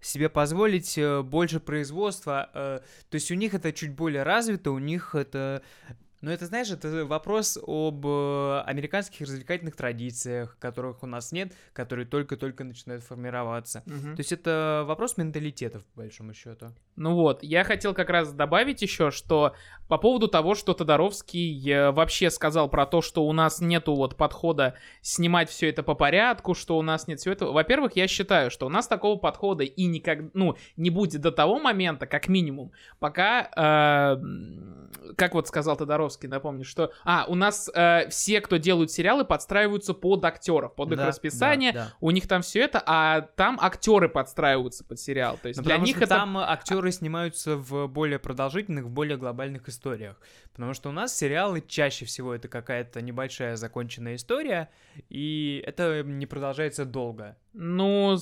себе 0.00 0.28
позволить 0.28 0.98
больше 1.24 1.60
производства. 1.60 2.50
то 2.52 3.14
есть 3.14 3.30
у 3.30 3.34
них 3.34 3.54
это 3.54 3.72
чуть 3.72 3.92
более 3.94 4.24
развито, 4.24 4.72
у 4.72 4.80
них 4.80 5.14
это... 5.14 5.62
Но 6.20 6.32
это, 6.32 6.46
знаешь, 6.46 6.70
это 6.70 7.04
вопрос 7.04 7.58
об 7.64 8.04
э, 8.06 8.60
американских 8.66 9.20
развлекательных 9.20 9.76
традициях, 9.76 10.56
которых 10.58 11.02
у 11.02 11.06
нас 11.06 11.30
нет, 11.30 11.52
которые 11.72 12.06
только-только 12.06 12.64
начинают 12.64 13.04
формироваться. 13.04 13.82
Мгм. 13.86 14.16
То 14.16 14.20
есть 14.20 14.32
это 14.32 14.84
вопрос 14.86 15.16
менталитетов, 15.16 15.84
по 15.84 16.02
большому 16.02 16.34
счету. 16.34 16.72
Ну 16.96 17.14
вот, 17.14 17.42
я 17.44 17.62
хотел 17.62 17.94
как 17.94 18.10
раз 18.10 18.32
добавить 18.32 18.82
еще, 18.82 19.12
что 19.12 19.54
по 19.86 19.98
поводу 19.98 20.26
того, 20.26 20.56
что 20.56 20.74
Тодоровский 20.74 21.70
э, 21.70 21.92
вообще 21.92 22.30
сказал 22.30 22.68
про 22.68 22.84
то, 22.86 23.00
что 23.00 23.24
у 23.24 23.32
нас 23.32 23.60
нету 23.60 23.94
вот 23.94 24.16
подхода 24.16 24.74
снимать 25.00 25.48
все 25.48 25.68
это 25.68 25.84
по 25.84 25.94
порядку, 25.94 26.54
что 26.54 26.76
у 26.76 26.82
нас 26.82 27.06
нет 27.06 27.20
всего 27.20 27.32
этого. 27.32 27.52
Во-первых, 27.52 27.94
я 27.94 28.08
считаю, 28.08 28.50
что 28.50 28.66
у 28.66 28.68
нас 28.68 28.88
такого 28.88 29.16
подхода 29.16 29.62
и 29.62 29.86
никак, 29.86 30.18
ну, 30.34 30.56
не 30.76 30.90
будет 30.90 31.20
до 31.20 31.30
того 31.30 31.60
момента, 31.60 32.06
как 32.06 32.26
минимум, 32.28 32.72
пока, 32.98 33.48
э, 33.56 35.14
как 35.16 35.34
вот 35.34 35.46
сказал 35.46 35.76
Тодоровский, 35.76 36.07
напомню, 36.26 36.64
что, 36.64 36.92
а, 37.04 37.24
у 37.28 37.34
нас 37.34 37.70
э, 37.74 38.08
все, 38.08 38.40
кто 38.40 38.56
делают 38.56 38.90
сериалы, 38.90 39.24
подстраиваются 39.24 39.94
под 39.94 40.24
актеров, 40.24 40.74
под 40.74 40.92
их 40.92 40.98
Да, 40.98 41.06
расписание, 41.06 41.72
да, 41.72 41.84
да. 41.86 41.94
у 42.00 42.10
них 42.10 42.26
там 42.26 42.42
все 42.42 42.60
это, 42.60 42.82
а 42.84 43.20
там 43.20 43.58
актеры 43.60 44.08
подстраиваются 44.08 44.84
под 44.84 44.98
сериал, 44.98 45.38
то 45.40 45.48
есть 45.48 45.60
Ну, 45.60 45.64
для 45.64 45.76
них 45.78 45.96
это 45.98 46.06
там 46.06 46.38
актеры 46.38 46.90
снимаются 46.92 47.56
в 47.56 47.86
более 47.86 48.18
продолжительных, 48.18 48.86
в 48.86 48.90
более 48.90 49.16
глобальных 49.16 49.68
историях. 49.68 50.16
Потому 50.52 50.74
что 50.74 50.88
у 50.88 50.92
нас 50.92 51.16
сериалы 51.16 51.62
чаще 51.66 52.04
всего 52.04 52.34
это 52.34 52.48
какая-то 52.48 53.00
небольшая 53.00 53.56
законченная 53.56 54.16
история, 54.16 54.70
и 55.08 55.62
это 55.66 56.02
не 56.02 56.26
продолжается 56.26 56.84
долго. 56.84 57.36
Ну, 57.60 58.16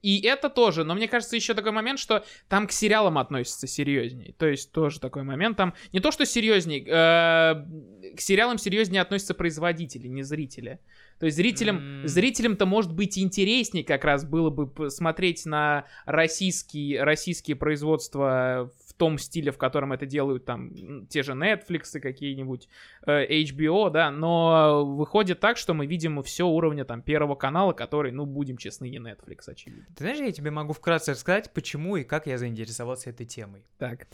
и 0.00 0.20
это 0.26 0.48
тоже, 0.48 0.82
но 0.82 0.94
мне 0.94 1.08
кажется, 1.08 1.36
еще 1.36 1.52
такой 1.52 1.72
момент, 1.72 1.98
что 1.98 2.24
там 2.48 2.66
к 2.66 2.72
сериалам 2.72 3.18
относятся 3.18 3.66
серьезней. 3.66 4.34
То 4.38 4.46
есть 4.46 4.72
тоже 4.72 4.98
такой 4.98 5.24
момент. 5.24 5.58
Там 5.58 5.74
не 5.92 6.00
то, 6.00 6.10
что 6.10 6.24
серьезней, 6.24 6.80
э, 6.80 8.14
к 8.16 8.20
сериалам 8.20 8.56
серьезнее 8.56 9.02
относятся 9.02 9.34
производители, 9.34 10.08
не 10.08 10.22
зрители. 10.22 10.80
То 11.20 11.26
есть 11.26 11.36
зрителям, 11.36 11.76
М. 12.00 12.08
зрителям-то 12.08 12.64
может 12.64 12.94
быть 12.94 13.18
интереснее 13.18 13.84
как 13.84 14.04
раз 14.04 14.24
было 14.24 14.48
бы 14.48 14.66
посмотреть 14.66 15.44
на 15.44 15.84
российские, 16.06 17.02
российские 17.02 17.56
производства 17.56 18.72
в 18.87 18.87
том 18.98 19.16
стиле, 19.16 19.50
в 19.50 19.56
котором 19.58 19.92
это 19.92 20.04
делают 20.04 20.44
там 20.44 21.06
те 21.06 21.22
же 21.22 21.32
Netflix 21.32 21.96
и 21.96 22.00
какие-нибудь 22.00 22.68
э, 23.06 23.42
HBO, 23.44 23.90
да, 23.90 24.10
но 24.10 24.84
выходит 24.84 25.40
так, 25.40 25.56
что 25.56 25.72
мы 25.72 25.86
видим 25.86 26.22
все 26.22 26.46
уровня 26.46 26.84
там 26.84 27.00
первого 27.00 27.34
канала, 27.34 27.72
который, 27.72 28.12
ну, 28.12 28.26
будем 28.26 28.58
честны, 28.58 28.90
не 28.90 28.98
Netflix, 28.98 29.48
очевидно. 29.48 29.86
Ты 29.96 30.04
знаешь, 30.04 30.18
я 30.18 30.32
тебе 30.32 30.50
могу 30.50 30.72
вкратце 30.74 31.12
рассказать, 31.12 31.52
почему 31.54 31.96
и 31.96 32.04
как 32.04 32.26
я 32.26 32.36
заинтересовался 32.36 33.10
этой 33.10 33.24
темой. 33.24 33.64
Так. 33.78 34.08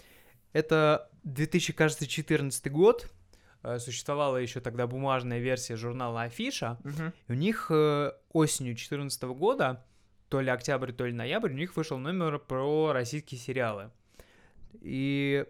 Это 0.52 1.10
2014 1.24 2.70
год. 2.70 3.10
э, 3.62 3.78
Существовала 3.78 4.36
еще 4.36 4.60
тогда 4.60 4.86
бумажная 4.86 5.40
версия 5.40 5.76
журнала 5.76 6.22
Афиша. 6.22 6.78
И 7.28 7.32
у 7.32 7.34
них 7.34 7.66
э, 7.70 8.12
осенью 8.32 8.74
2014 8.74 9.22
года, 9.24 9.84
то 10.28 10.40
ли 10.40 10.50
октябрь, 10.50 10.92
то 10.92 11.06
ли 11.06 11.12
ноябрь, 11.12 11.50
у 11.50 11.56
них 11.56 11.76
вышел 11.76 11.98
номер 11.98 12.38
про 12.38 12.92
российские 12.92 13.40
сериалы. 13.40 13.90
И 14.80 15.44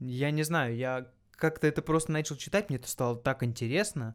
я 0.00 0.30
не 0.30 0.42
знаю, 0.42 0.76
я 0.76 1.06
как-то 1.32 1.66
это 1.66 1.82
просто 1.82 2.12
начал 2.12 2.36
читать, 2.36 2.68
мне 2.68 2.78
это 2.78 2.88
стало 2.88 3.16
так 3.16 3.42
интересно. 3.42 4.14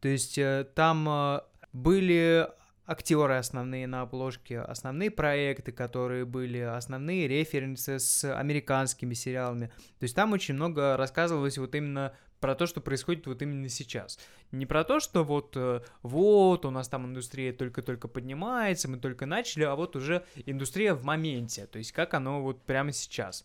То 0.00 0.08
есть 0.08 0.38
э, 0.38 0.66
там 0.74 1.08
э, 1.08 1.40
были 1.72 2.48
актеры 2.86 3.34
основные 3.34 3.86
на 3.86 4.02
обложке, 4.02 4.60
основные 4.60 5.10
проекты, 5.10 5.70
которые 5.70 6.24
были, 6.24 6.58
основные 6.58 7.28
референсы 7.28 8.00
с 8.00 8.24
американскими 8.34 9.14
сериалами. 9.14 9.66
То 9.98 10.04
есть 10.04 10.16
там 10.16 10.32
очень 10.32 10.54
много 10.54 10.96
рассказывалось 10.96 11.56
вот 11.58 11.74
именно 11.74 12.14
про 12.40 12.54
то, 12.54 12.66
что 12.66 12.80
происходит 12.80 13.26
вот 13.26 13.42
именно 13.42 13.68
сейчас. 13.68 14.18
Не 14.50 14.66
про 14.66 14.84
то, 14.84 14.98
что 14.98 15.22
вот, 15.24 15.52
э, 15.56 15.82
вот, 16.02 16.64
у 16.64 16.70
нас 16.70 16.88
там 16.88 17.06
индустрия 17.06 17.52
только-только 17.52 18.08
поднимается, 18.08 18.88
мы 18.88 18.98
только 18.98 19.26
начали, 19.26 19.64
а 19.64 19.74
вот 19.76 19.94
уже 19.96 20.24
индустрия 20.46 20.94
в 20.94 21.04
моменте, 21.04 21.66
то 21.66 21.78
есть 21.78 21.92
как 21.92 22.14
оно 22.14 22.42
вот 22.42 22.62
прямо 22.62 22.92
сейчас. 22.92 23.44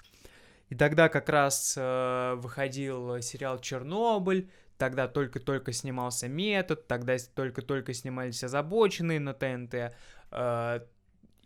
И 0.70 0.76
тогда 0.76 1.10
как 1.10 1.30
раз 1.30 1.76
э, 1.78 2.34
выходил 2.38 3.22
сериал 3.22 3.60
«Чернобыль», 3.60 4.50
тогда 4.78 5.08
только-только 5.08 5.74
снимался 5.74 6.28
«Метод», 6.28 6.88
тогда 6.88 7.16
только-только 7.36 7.94
снимались 7.94 8.44
«Озабоченные» 8.44 9.20
на 9.20 9.34
ТНТ, 9.34 9.94
э, 10.32 10.80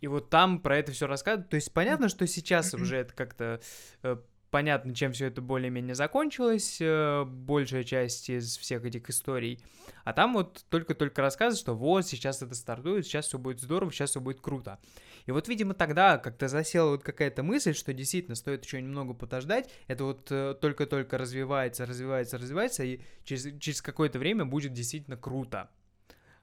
и 0.00 0.06
вот 0.06 0.30
там 0.30 0.60
про 0.60 0.78
это 0.78 0.92
все 0.92 1.06
рассказывают. 1.06 1.50
То 1.50 1.56
есть 1.56 1.72
понятно, 1.72 2.08
что 2.08 2.26
сейчас 2.26 2.72
уже 2.74 2.96
это 2.96 3.12
как-то 3.12 3.60
э, 4.02 4.16
понятно, 4.50 4.94
чем 4.94 5.12
все 5.12 5.26
это 5.26 5.40
более-менее 5.40 5.94
закончилось, 5.94 6.78
э, 6.80 7.24
большая 7.24 7.84
часть 7.84 8.28
из 8.28 8.56
всех 8.58 8.84
этих 8.84 9.08
историй. 9.08 9.60
А 10.04 10.12
там 10.12 10.34
вот 10.34 10.64
только-только 10.68 11.22
рассказывают, 11.22 11.60
что 11.60 11.74
вот, 11.74 12.06
сейчас 12.06 12.42
это 12.42 12.54
стартует, 12.54 13.06
сейчас 13.06 13.26
все 13.26 13.38
будет 13.38 13.60
здорово, 13.60 13.92
сейчас 13.92 14.10
все 14.10 14.20
будет 14.20 14.40
круто. 14.40 14.78
И 15.26 15.32
вот, 15.32 15.48
видимо, 15.48 15.74
тогда 15.74 16.18
как-то 16.18 16.48
засела 16.48 16.90
вот 16.90 17.02
какая-то 17.02 17.42
мысль, 17.42 17.74
что 17.74 17.92
действительно 17.92 18.34
стоит 18.34 18.64
еще 18.64 18.80
немного 18.80 19.14
подождать. 19.14 19.70
Это 19.86 20.04
вот 20.04 20.30
э, 20.30 20.54
только-только 20.60 21.18
развивается, 21.18 21.86
развивается, 21.86 22.38
развивается, 22.38 22.84
и 22.84 23.00
через, 23.24 23.58
через 23.60 23.82
какое-то 23.82 24.18
время 24.18 24.44
будет 24.44 24.72
действительно 24.72 25.16
круто. 25.16 25.70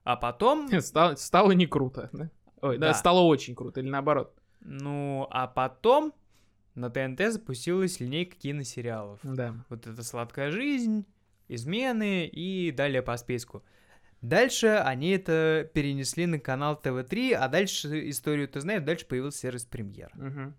А 0.03 0.15
потом, 0.15 0.69
Стало, 0.81 1.15
стало 1.15 1.51
не 1.51 1.67
круто, 1.67 2.09
да? 2.13 2.29
Ой, 2.61 2.77
да. 2.77 2.87
Да. 2.87 2.93
стало 2.93 3.21
очень 3.21 3.55
круто, 3.55 3.81
или 3.81 3.89
наоборот. 3.89 4.33
ну, 4.61 5.27
а 5.29 5.47
потом 5.47 6.13
на 6.77 6.89
ТНТ 6.89 7.31
запустилась 7.31 7.99
линейка 7.99 8.35
киносериалов. 8.37 9.19
Да. 9.23 9.55
Вот 9.69 9.87
это 9.87 10.03
«Сладкая 10.03 10.51
жизнь», 10.51 11.05
«Измены» 11.47 12.27
и 12.27 12.71
далее 12.71 13.01
по 13.01 13.17
списку. 13.17 13.63
Дальше 14.21 14.67
они 14.67 15.11
это 15.11 15.69
перенесли 15.73 16.25
на 16.25 16.39
канал 16.39 16.75
ТВ-3, 16.75 17.33
а 17.33 17.47
дальше 17.47 18.09
историю 18.09 18.47
ты 18.47 18.61
знаешь, 18.61 18.83
дальше 18.83 19.05
появился 19.05 19.39
сервис 19.39 19.65
«Премьер». 19.65 20.11
Мгм. 20.15 20.55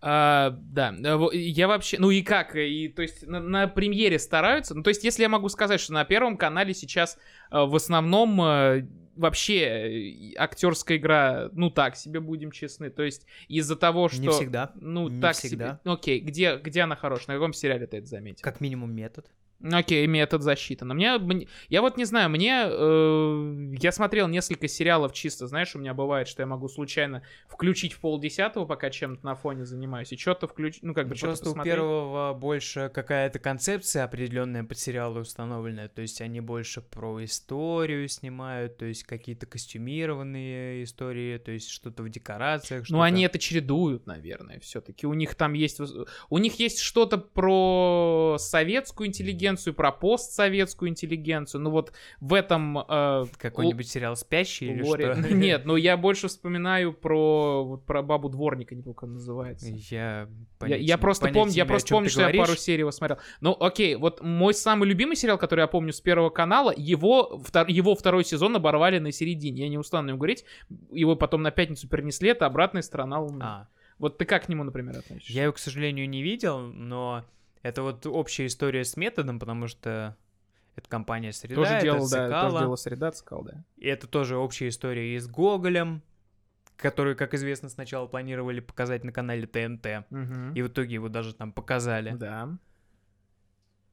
А, 0.00 0.50
да, 0.60 0.94
э, 0.94 1.36
я 1.36 1.66
вообще, 1.66 1.98
ну 1.98 2.10
и 2.10 2.22
как, 2.22 2.54
и 2.54 2.88
то 2.88 3.02
есть 3.02 3.26
на, 3.26 3.40
на 3.40 3.66
премьере 3.66 4.20
стараются, 4.20 4.76
ну 4.76 4.84
то 4.84 4.90
есть 4.90 5.02
если 5.02 5.22
я 5.22 5.28
могу 5.28 5.48
сказать, 5.48 5.80
что 5.80 5.92
на 5.92 6.04
первом 6.04 6.36
канале 6.36 6.72
сейчас 6.72 7.18
э, 7.50 7.58
в 7.58 7.74
основном 7.74 8.40
э, 8.40 8.86
вообще 9.18 10.32
э, 10.32 10.34
актерская 10.36 10.96
игра, 10.96 11.50
ну 11.52 11.70
так 11.70 11.96
себе 11.96 12.20
будем 12.20 12.50
честны, 12.50 12.90
то 12.90 13.02
есть 13.02 13.26
из-за 13.48 13.76
того, 13.76 14.08
что, 14.08 14.20
Не 14.20 14.30
всегда, 14.30 14.72
ну 14.76 15.08
не 15.08 15.20
так 15.20 15.36
всегда. 15.36 15.80
себе, 15.82 15.92
окей, 15.92 16.20
где 16.20 16.56
где 16.56 16.82
она 16.82 16.96
хорошая, 16.96 17.26
на 17.28 17.34
каком 17.34 17.52
сериале 17.52 17.86
ты 17.86 17.98
это 17.98 18.06
заметил? 18.06 18.42
как 18.42 18.60
минимум 18.60 18.94
метод. 18.94 19.26
Ну, 19.60 19.76
Окей, 19.76 20.06
метод 20.06 20.42
защиты. 20.42 20.84
Но 20.84 20.94
мне, 20.94 21.18
мне- 21.18 21.48
я 21.68 21.82
вот 21.82 21.96
не 21.96 22.04
знаю, 22.04 22.30
мне, 22.30 22.62
э, 22.64 23.74
я 23.80 23.90
смотрел 23.90 24.28
несколько 24.28 24.68
сериалов 24.68 25.12
чисто, 25.12 25.48
знаешь, 25.48 25.74
у 25.74 25.78
меня 25.80 25.94
бывает, 25.94 26.28
что 26.28 26.42
я 26.42 26.46
могу 26.46 26.68
случайно 26.68 27.22
включить 27.48 27.92
в 27.92 27.98
полдесятого, 28.00 28.66
пока 28.66 28.88
чем-то 28.90 29.26
на 29.26 29.34
фоне 29.34 29.64
занимаюсь, 29.64 30.12
и 30.12 30.16
что-то 30.16 30.46
включить, 30.46 30.82
ну, 30.84 30.94
как 30.94 31.08
бы, 31.08 31.16
что-то 31.16 31.28
Просто 31.32 31.50
у 31.50 31.54
первого 31.76 32.34
больше 32.34 32.90
какая-то 32.94 33.40
концепция 33.40 34.04
определенная 34.04 34.62
под 34.62 34.78
сериалы 34.78 35.20
установленная, 35.20 35.88
то 35.88 36.02
есть 36.02 36.20
они 36.20 36.40
больше 36.40 36.80
про 36.80 37.24
историю 37.24 38.06
снимают, 38.08 38.76
то 38.78 38.84
есть 38.84 39.02
какие-то 39.04 39.46
костюмированные 39.46 40.84
истории, 40.84 41.38
то 41.38 41.50
есть 41.50 41.68
что-то 41.70 42.02
в 42.04 42.08
декорациях. 42.08 42.82
Ну, 42.82 42.84
что-то- 42.84 43.02
они 43.02 43.22
это 43.24 43.38
чередуют, 43.38 44.06
наверное, 44.06 44.60
все-таки. 44.60 45.06
У 45.06 45.14
них 45.14 45.34
там 45.34 45.52
есть... 45.54 45.80
У 46.30 46.38
них 46.38 46.60
есть 46.60 46.78
что-то 46.80 47.18
про 47.18 48.36
советскую 48.38 49.08
интеллигенцию, 49.08 49.47
про 49.56 49.90
постсоветскую 49.92 50.90
интеллигенцию. 50.90 51.60
Ну, 51.62 51.70
вот 51.70 51.92
в 52.20 52.34
этом... 52.34 52.78
э, 52.78 53.24
Какой-нибудь 53.38 53.88
сериал 53.88 54.16
«Спящий» 54.16 54.66
или 54.66 54.82
лоре- 54.82 55.14
что? 55.14 55.34
Нет, 55.34 55.64
ну 55.64 55.76
я 55.76 55.96
больше 55.96 56.28
вспоминаю 56.28 56.92
про, 56.92 57.64
вот, 57.64 57.86
про 57.86 58.02
бабу 58.02 58.28
дворника, 58.28 58.74
не 58.74 58.82
помню, 58.82 58.94
как 58.94 59.02
он 59.04 59.12
называется. 59.14 59.66
Я, 59.68 59.74
Я, 60.22 60.28
понятия- 60.58 60.84
я 60.84 60.98
просто 60.98 61.22
понятия 61.26 61.38
помню, 61.40 61.54
я 61.54 61.66
просто 61.66 61.94
помню, 61.94 62.10
что 62.10 62.20
я 62.20 62.26
говоришь. 62.26 62.46
пару 62.46 62.58
серий 62.58 62.80
его 62.80 62.90
смотрел. 62.90 63.18
Ну, 63.40 63.56
окей, 63.58 63.94
вот 63.96 64.22
мой 64.22 64.54
самый 64.54 64.88
любимый 64.88 65.16
сериал, 65.16 65.38
который 65.38 65.60
я 65.60 65.66
помню 65.66 65.92
с 65.92 66.00
первого 66.00 66.30
канала, 66.30 66.72
его, 66.76 67.40
втор- 67.44 67.70
его 67.70 67.94
второй 67.94 68.24
сезон 68.24 68.56
оборвали 68.56 68.98
на 68.98 69.12
середине. 69.12 69.62
Я 69.62 69.68
не 69.68 69.78
устану 69.78 70.10
им 70.10 70.16
говорить. 70.18 70.44
Его 70.90 71.16
потом 71.16 71.42
на 71.42 71.50
пятницу 71.50 71.88
перенесли, 71.88 72.30
это 72.30 72.46
обратная 72.46 72.82
сторона 72.82 73.20
Луны. 73.20 73.42
А, 73.42 73.68
Вот 73.98 74.18
ты 74.18 74.24
как 74.24 74.44
к 74.46 74.48
нему, 74.48 74.64
например, 74.64 74.98
относишься? 74.98 75.32
я 75.32 75.44
его, 75.44 75.52
к 75.52 75.58
сожалению, 75.58 76.08
не 76.08 76.22
видел, 76.22 76.58
но 76.60 77.24
это 77.62 77.82
вот 77.82 78.06
общая 78.06 78.46
история 78.46 78.84
с 78.84 78.96
методом, 78.96 79.38
потому 79.38 79.66
что 79.66 80.16
это 80.76 80.88
компания 80.88 81.32
«Среда», 81.32 81.54
тоже 81.56 81.72
это 81.74 81.82
делал, 81.82 82.08
да, 82.10 82.26
Цикало, 82.26 82.50
тоже 82.50 82.58
делал 82.64 82.76
среда, 82.76 83.10
Цикало, 83.12 83.44
да. 83.44 83.64
и 83.76 83.86
это 83.88 84.06
тоже 84.06 84.36
общая 84.36 84.68
история 84.68 85.14
и 85.14 85.18
с 85.18 85.26
Гоголем, 85.26 86.02
который, 86.76 87.16
как 87.16 87.34
известно, 87.34 87.68
сначала 87.68 88.06
планировали 88.06 88.60
показать 88.60 89.02
на 89.02 89.12
канале 89.12 89.46
ТНТ, 89.46 90.08
Мгм. 90.10 90.54
и 90.54 90.62
в 90.62 90.68
итоге 90.68 90.94
его 90.94 91.08
даже 91.08 91.34
там 91.34 91.52
показали. 91.52 92.12
Да. 92.14 92.56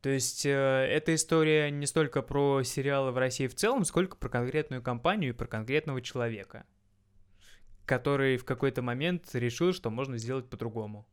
То 0.01 0.09
есть 0.09 0.45
э, 0.45 0.51
эта 0.51 1.15
история 1.15 1.71
не 1.71 1.87
столько 1.87 2.21
про 2.21 2.61
сериалы 2.61 3.11
в 3.11 3.17
России 3.17 3.47
в 3.47 3.55
целом, 3.55 3.85
сколько 3.85 4.15
про 4.15 4.29
конкретную 4.29 4.83
компанию 4.83 5.31
и 5.31 5.35
про 5.35 5.47
конкретного 5.47 5.99
человека, 5.99 6.65
который 7.85 8.37
в 8.37 8.45
какой-то 8.45 8.83
момент 8.83 9.29
решил, 9.33 9.73
что 9.73 9.89
можно 9.89 10.19
сделать 10.19 10.47
по-другому. 10.47 11.07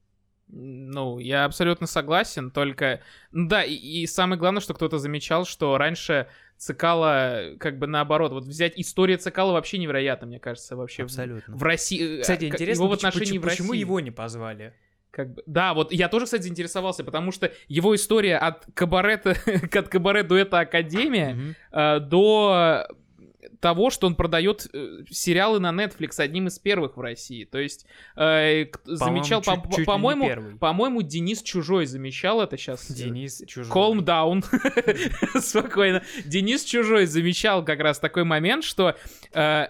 Ну, 0.55 1.19
я 1.19 1.47
абсолютно 1.47 1.87
согласен, 1.87 2.51
только... 2.51 3.01
Да, 3.33 3.63
и, 3.65 3.73
и 3.75 4.07
самое 4.07 4.39
главное, 4.39 4.61
что 4.61 4.75
кто-то 4.75 4.99
замечал, 4.99 5.47
что 5.47 5.79
раньше 5.79 6.29
Цикала, 6.59 7.55
как 7.59 7.79
бы 7.79 7.87
наоборот, 7.87 8.33
вот 8.33 8.45
взять 8.45 8.75
история 8.77 9.17
Цикала 9.17 9.53
вообще 9.53 9.79
невероятно, 9.79 10.27
мне 10.27 10.39
кажется, 10.39 10.77
вообще. 10.77 11.05
Абсолютно. 11.05 11.57
В 11.57 11.63
России... 11.63 12.19
э, 12.19 12.21
Кстати, 12.21 12.45
интересно, 12.45 12.83
его 12.83 12.89
в 12.89 12.97
поч- 12.97 13.01
поч- 13.03 13.09
отношении 13.15 13.39
в 13.39 13.43
почему 13.43 13.73
его 13.73 13.99
не 13.99 14.11
позвали? 14.11 14.75
Как 15.11 15.35
бы, 15.35 15.43
да, 15.47 15.75
вот 15.75 15.93
я 15.93 16.09
тоже, 16.09 16.27
кстати, 16.27 16.43
заинтересовался, 16.43 17.03
потому 17.03 17.33
что 17.33 17.51
его 17.69 17.95
история 17.95 18.37
от 18.37 18.67
кабарета, 18.75 19.35
от 19.73 19.89
кабаре 19.89 20.23
дуэта 20.23 20.61
Академия 20.61 21.35
Мгм. 21.35 21.55
э, 21.73 22.01
до 22.01 22.87
того, 23.63 23.89
что 23.91 24.07
он 24.09 24.15
продает 24.17 24.67
э, 24.75 25.05
сериалы 25.11 25.61
на 25.61 25.71
Netflix 25.71 26.21
одним 26.21 26.49
из 26.49 26.59
первых 26.59 26.97
в 26.97 27.01
России. 27.01 27.45
То 27.45 27.59
есть 27.59 27.87
э, 28.17 28.67
к- 28.67 28.81
замечал, 28.85 29.41
По-моему, 29.41 29.71
по- 29.71 29.85
по-моему, 29.85 30.59
по-моему, 30.59 31.03
Денис 31.03 31.41
Чужой 31.43 31.87
замечал 31.87 32.43
это 32.43 32.59
сейчас. 32.59 32.91
Денис 32.91 33.43
Чужой. 33.47 33.73
Calm 33.73 34.01
down. 34.01 34.45
Спокойно. 35.41 36.03
Денис 36.25 36.65
Чужой 36.65 37.07
замечал 37.07 37.65
как 37.65 37.81
раз 37.81 37.99
такой 37.99 38.25
момент, 38.25 38.65
что 38.65 38.97
э, 39.33 39.67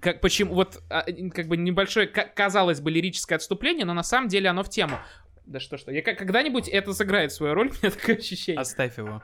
как, 0.00 0.20
почему, 0.20 0.54
вот, 0.54 0.80
а, 0.90 1.02
как 1.34 1.48
бы 1.48 1.56
небольшое, 1.56 2.06
ка- 2.06 2.30
казалось 2.34 2.80
бы, 2.80 2.90
лирическое 2.90 3.36
отступление, 3.36 3.84
но 3.84 3.94
на 3.94 4.02
самом 4.04 4.28
деле 4.28 4.48
оно 4.48 4.62
в 4.62 4.70
тему. 4.70 4.98
Да 5.46 5.60
что 5.60 5.76
что, 5.76 5.90
я 5.92 6.02
когда-нибудь 6.02 6.68
это 6.68 6.92
сыграет 6.94 7.32
свою 7.32 7.54
роль, 7.54 7.68
у 7.70 7.72
меня 7.72 7.90
такое 7.90 8.16
ощущение. 8.16 8.60
Оставь 8.60 8.96
его. 8.96 9.22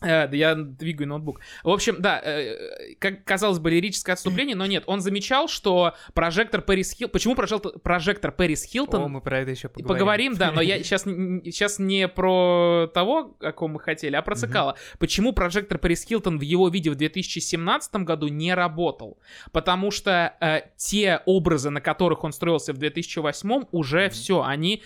Э, 0.00 0.28
да 0.28 0.36
я 0.36 0.54
двигаю 0.54 1.08
ноутбук. 1.08 1.40
В 1.64 1.70
общем, 1.70 1.96
да, 1.98 2.20
э, 2.22 2.94
как 2.98 3.24
казалось 3.24 3.58
бы, 3.58 3.70
лирическое 3.70 4.14
отступление, 4.14 4.54
но 4.54 4.66
нет. 4.66 4.84
Он 4.86 5.00
замечал, 5.00 5.48
что 5.48 5.94
прожектор 6.14 6.62
Пэрис 6.62 6.92
Хилтон... 6.92 7.12
Почему 7.12 7.34
прожектор, 7.34 8.30
Пэрис 8.30 8.64
Хилтон... 8.64 9.02
О, 9.02 9.08
мы 9.08 9.20
про 9.20 9.40
это 9.40 9.50
еще 9.50 9.68
поговорим. 9.68 9.88
Поговорим, 9.88 10.34
да, 10.36 10.52
но 10.52 10.60
я 10.60 10.78
сейчас, 10.84 11.02
сейчас 11.02 11.78
не 11.78 12.06
про 12.06 12.88
того, 12.94 13.36
о 13.40 13.52
ком 13.52 13.72
мы 13.72 13.80
хотели, 13.80 14.14
а 14.14 14.22
про 14.22 14.36
Цикала. 14.36 14.76
Почему 14.98 15.32
прожектор 15.32 15.78
Пэрис 15.78 16.04
Хилтон 16.04 16.38
в 16.38 16.42
его 16.42 16.68
видео 16.68 16.92
в 16.92 16.96
2017 16.96 17.96
году 17.96 18.28
не 18.28 18.54
работал? 18.54 19.18
Потому 19.52 19.90
что 19.90 20.36
э, 20.40 20.60
те 20.76 21.22
образы, 21.26 21.70
на 21.70 21.80
которых 21.80 22.22
он 22.22 22.32
строился 22.32 22.72
в 22.72 22.78
2008, 22.78 23.64
уже 23.72 24.08
все, 24.10 24.42
они... 24.42 24.82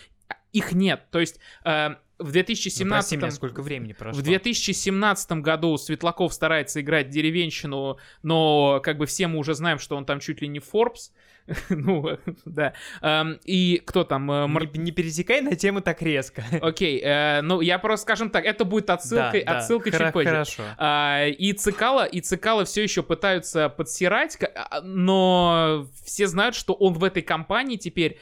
Их 0.53 0.73
нет. 0.73 1.07
То 1.11 1.21
есть... 1.21 1.39
Э, 1.65 1.97
в 2.19 2.31
2017 2.31 3.13
Ну, 3.13 3.19
меня, 3.19 3.31
сколько 3.31 3.63
времени 3.63 3.93
прошло. 3.95 4.21
в 4.21 4.25
2017 4.25 5.33
году 5.43 5.77
Светлаков 5.77 6.33
старается 6.33 6.81
играть 6.81 7.11
деревенщину, 7.11 7.99
но 8.23 8.81
как 8.83 8.99
бы 8.99 9.07
все 9.07 9.27
мы 9.27 9.39
уже 9.39 9.55
знаем, 9.55 9.79
что 9.79 9.97
он 9.97 10.05
там 10.05 10.21
чуть 10.21 10.41
ли 10.43 10.49
не 10.49 10.59
Forbes. 10.61 11.11
ну, 11.71 12.19
да. 12.45 12.73
Эм, 13.01 13.41
и 13.45 13.83
кто 13.85 14.05
там? 14.05 14.31
э, 14.31 14.47
Мар- 14.47 14.69
Не, 14.77 14.85
не 14.85 14.93
пересекай 14.93 15.41
на 15.41 15.57
тему 15.57 15.81
так 15.81 16.01
резко. 16.01 16.45
Окей, 16.63 17.01
э, 17.03 17.41
ну 17.43 17.61
я 17.61 17.81
просто, 17.81 18.03
скажем 18.05 18.31
так, 18.31 18.45
это 18.45 18.65
будет 18.65 18.91
отсылкой, 18.91 19.43
Да, 19.45 19.55
да, 19.55 19.59
отсылкой 19.59 19.91
хоро- 19.91 20.05
чуть 20.05 20.13
позже. 20.13 20.31
Хорошо. 20.31 20.63
А, 20.79 21.27
и 21.27 21.53
Цикала, 21.53 22.05
и 22.05 22.21
Цикала 22.21 22.65
все 22.65 22.85
еще 22.85 23.03
пытаются 23.03 23.69
подсирать, 23.69 24.39
а, 24.55 24.81
но 24.83 25.89
все 26.05 26.29
знают, 26.29 26.55
что 26.55 26.75
он 26.75 26.93
в 26.95 27.03
этой 27.03 27.23
компании 27.23 27.77
теперь 27.77 28.19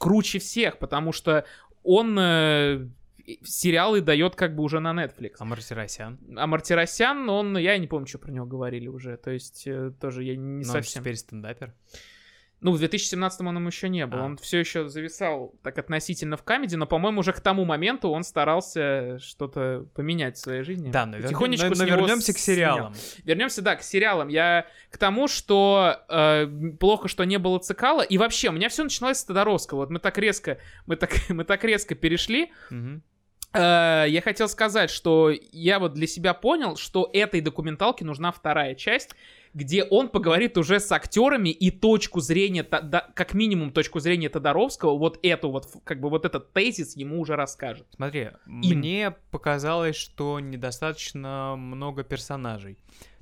круче 0.00 0.40
всех, 0.40 0.78
потому 0.78 1.12
что 1.12 1.44
он 1.84 2.18
э, 2.18 2.88
сериалы 3.42 4.00
дает 4.00 4.36
как 4.36 4.54
бы 4.54 4.62
уже 4.62 4.80
на 4.80 4.92
Netflix. 4.92 5.34
А 5.38 5.44
Мартиросян? 5.44 6.18
А 6.36 6.46
Мартиросян, 6.46 7.28
он, 7.28 7.56
я 7.58 7.76
не 7.78 7.86
помню, 7.86 8.06
что 8.06 8.18
про 8.18 8.30
него 8.30 8.46
говорили 8.46 8.88
уже, 8.88 9.16
то 9.16 9.30
есть 9.30 9.66
э, 9.66 9.92
тоже 10.00 10.22
я 10.24 10.36
не 10.36 10.58
он 10.58 10.64
совсем... 10.64 11.02
теперь 11.02 11.16
стендапер. 11.16 11.74
Ну, 12.62 12.72
в 12.72 12.78
2017 12.78 13.42
он 13.42 13.58
им 13.58 13.66
еще 13.66 13.90
не 13.90 14.06
был, 14.06 14.18
А. 14.18 14.22
он 14.24 14.38
все 14.38 14.58
еще 14.58 14.88
зависал 14.88 15.54
так 15.62 15.76
относительно 15.78 16.38
в 16.38 16.42
камеди, 16.42 16.74
но, 16.74 16.86
по-моему, 16.86 17.20
уже 17.20 17.34
к 17.34 17.40
тому 17.40 17.66
моменту 17.66 18.08
он 18.08 18.24
старался 18.24 19.18
что-то 19.18 19.86
поменять 19.94 20.36
в 20.36 20.40
своей 20.40 20.62
жизни. 20.62 20.90
Да, 20.90 21.04
но, 21.04 21.18
Потихонечку 21.18 21.68
но, 21.68 21.74
но 21.74 21.84
вернемся 21.84 22.32
к 22.32 22.38
снял. 22.38 22.56
сериалам. 22.56 22.94
Вернемся, 23.24 23.60
да, 23.60 23.76
к 23.76 23.82
сериалам. 23.82 24.28
Я 24.28 24.66
к 24.90 24.96
тому, 24.96 25.28
что 25.28 26.02
э, 26.08 26.46
плохо, 26.80 27.08
что 27.08 27.24
не 27.24 27.38
было 27.38 27.58
Цикала. 27.58 28.00
И 28.00 28.16
вообще, 28.16 28.48
у 28.48 28.52
меня 28.52 28.70
все 28.70 28.84
начиналось 28.84 29.18
с 29.18 29.24
Тодоровского. 29.24 29.80
Вот 29.80 29.90
мы 29.90 29.98
так 29.98 30.16
резко, 30.16 30.58
мы 30.86 30.96
так, 30.96 31.10
мы 31.28 31.44
так 31.44 31.62
резко 31.62 31.94
перешли. 31.94 32.52
Мгм. 32.70 33.02
Э, 33.52 34.04
я 34.08 34.20
хотел 34.22 34.48
сказать, 34.48 34.90
что 34.90 35.32
я 35.52 35.78
вот 35.78 35.94
для 35.94 36.06
себя 36.06 36.34
понял, 36.34 36.76
что 36.76 37.08
этой 37.12 37.40
документалке 37.40 38.04
нужна 38.04 38.32
вторая 38.32 38.74
часть, 38.74 39.10
где 39.54 39.84
он 39.84 40.08
поговорит 40.08 40.58
уже 40.58 40.80
с 40.80 40.92
актерами 40.92 41.48
и 41.48 41.70
точку 41.70 42.20
зрения, 42.20 42.62
как 42.62 43.32
минимум 43.32 43.72
точку 43.72 44.00
зрения 44.00 44.28
Тодоровского, 44.28 44.98
вот 44.98 45.18
эту 45.22 45.50
вот, 45.50 45.68
как 45.84 46.00
бы 46.00 46.10
вот 46.10 46.26
этот 46.26 46.52
тезис 46.52 46.96
ему 46.96 47.20
уже 47.20 47.36
расскажет. 47.36 47.86
Смотри, 47.94 48.30
мне 48.44 49.14
показалось, 49.30 49.96
что 49.96 50.40
недостаточно 50.40 51.54
много 51.56 52.04
персонажей. 52.04 52.76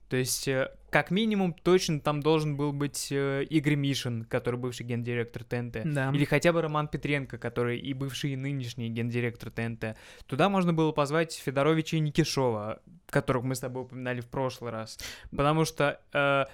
То 0.08 0.16
есть, 0.16 0.48
э, 0.48 0.70
как 0.94 1.10
минимум, 1.10 1.54
точно 1.54 1.98
там 1.98 2.20
должен 2.20 2.56
был 2.56 2.72
быть 2.72 3.08
э, 3.10 3.42
Игорь 3.50 3.74
Мишин, 3.74 4.24
который 4.26 4.60
бывший 4.60 4.86
гендиректор 4.86 5.42
ТНТ. 5.42 5.92
Да. 5.92 6.12
Или 6.14 6.24
хотя 6.24 6.52
бы 6.52 6.62
Роман 6.62 6.86
Петренко, 6.86 7.36
который 7.36 7.80
и 7.80 7.92
бывший, 7.94 8.34
и 8.34 8.36
нынешний 8.36 8.90
гендиректор 8.90 9.50
ТНТ. 9.50 9.96
Туда 10.28 10.48
можно 10.48 10.72
было 10.72 10.92
позвать 10.92 11.34
Федоровича 11.34 11.96
и 11.96 12.00
Никишова, 12.00 12.80
которых 13.10 13.42
мы 13.42 13.56
с 13.56 13.58
тобой 13.58 13.82
упоминали 13.82 14.20
в 14.20 14.28
прошлый 14.28 14.70
раз. 14.70 15.00
Потому 15.32 15.64
что 15.64 16.00
э, 16.12 16.44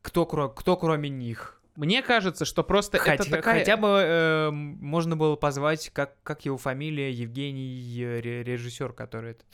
кто, 0.00 0.22
кро- 0.22 0.54
кто 0.54 0.76
кроме 0.76 1.08
них? 1.08 1.60
Мне 1.74 2.02
кажется, 2.02 2.44
что 2.44 2.62
просто 2.62 2.98
Хотя, 2.98 3.14
это 3.14 3.28
такая... 3.28 3.58
хотя 3.58 3.76
бы 3.76 3.88
э, 3.88 4.50
можно 4.52 5.16
было 5.16 5.34
позвать, 5.34 5.90
как, 5.92 6.14
как 6.22 6.44
его 6.44 6.56
фамилия, 6.56 7.10
Евгений, 7.10 8.00
э, 8.00 8.20
ре- 8.20 8.44
режиссер, 8.44 8.92
который 8.92 9.32
этот, 9.32 9.46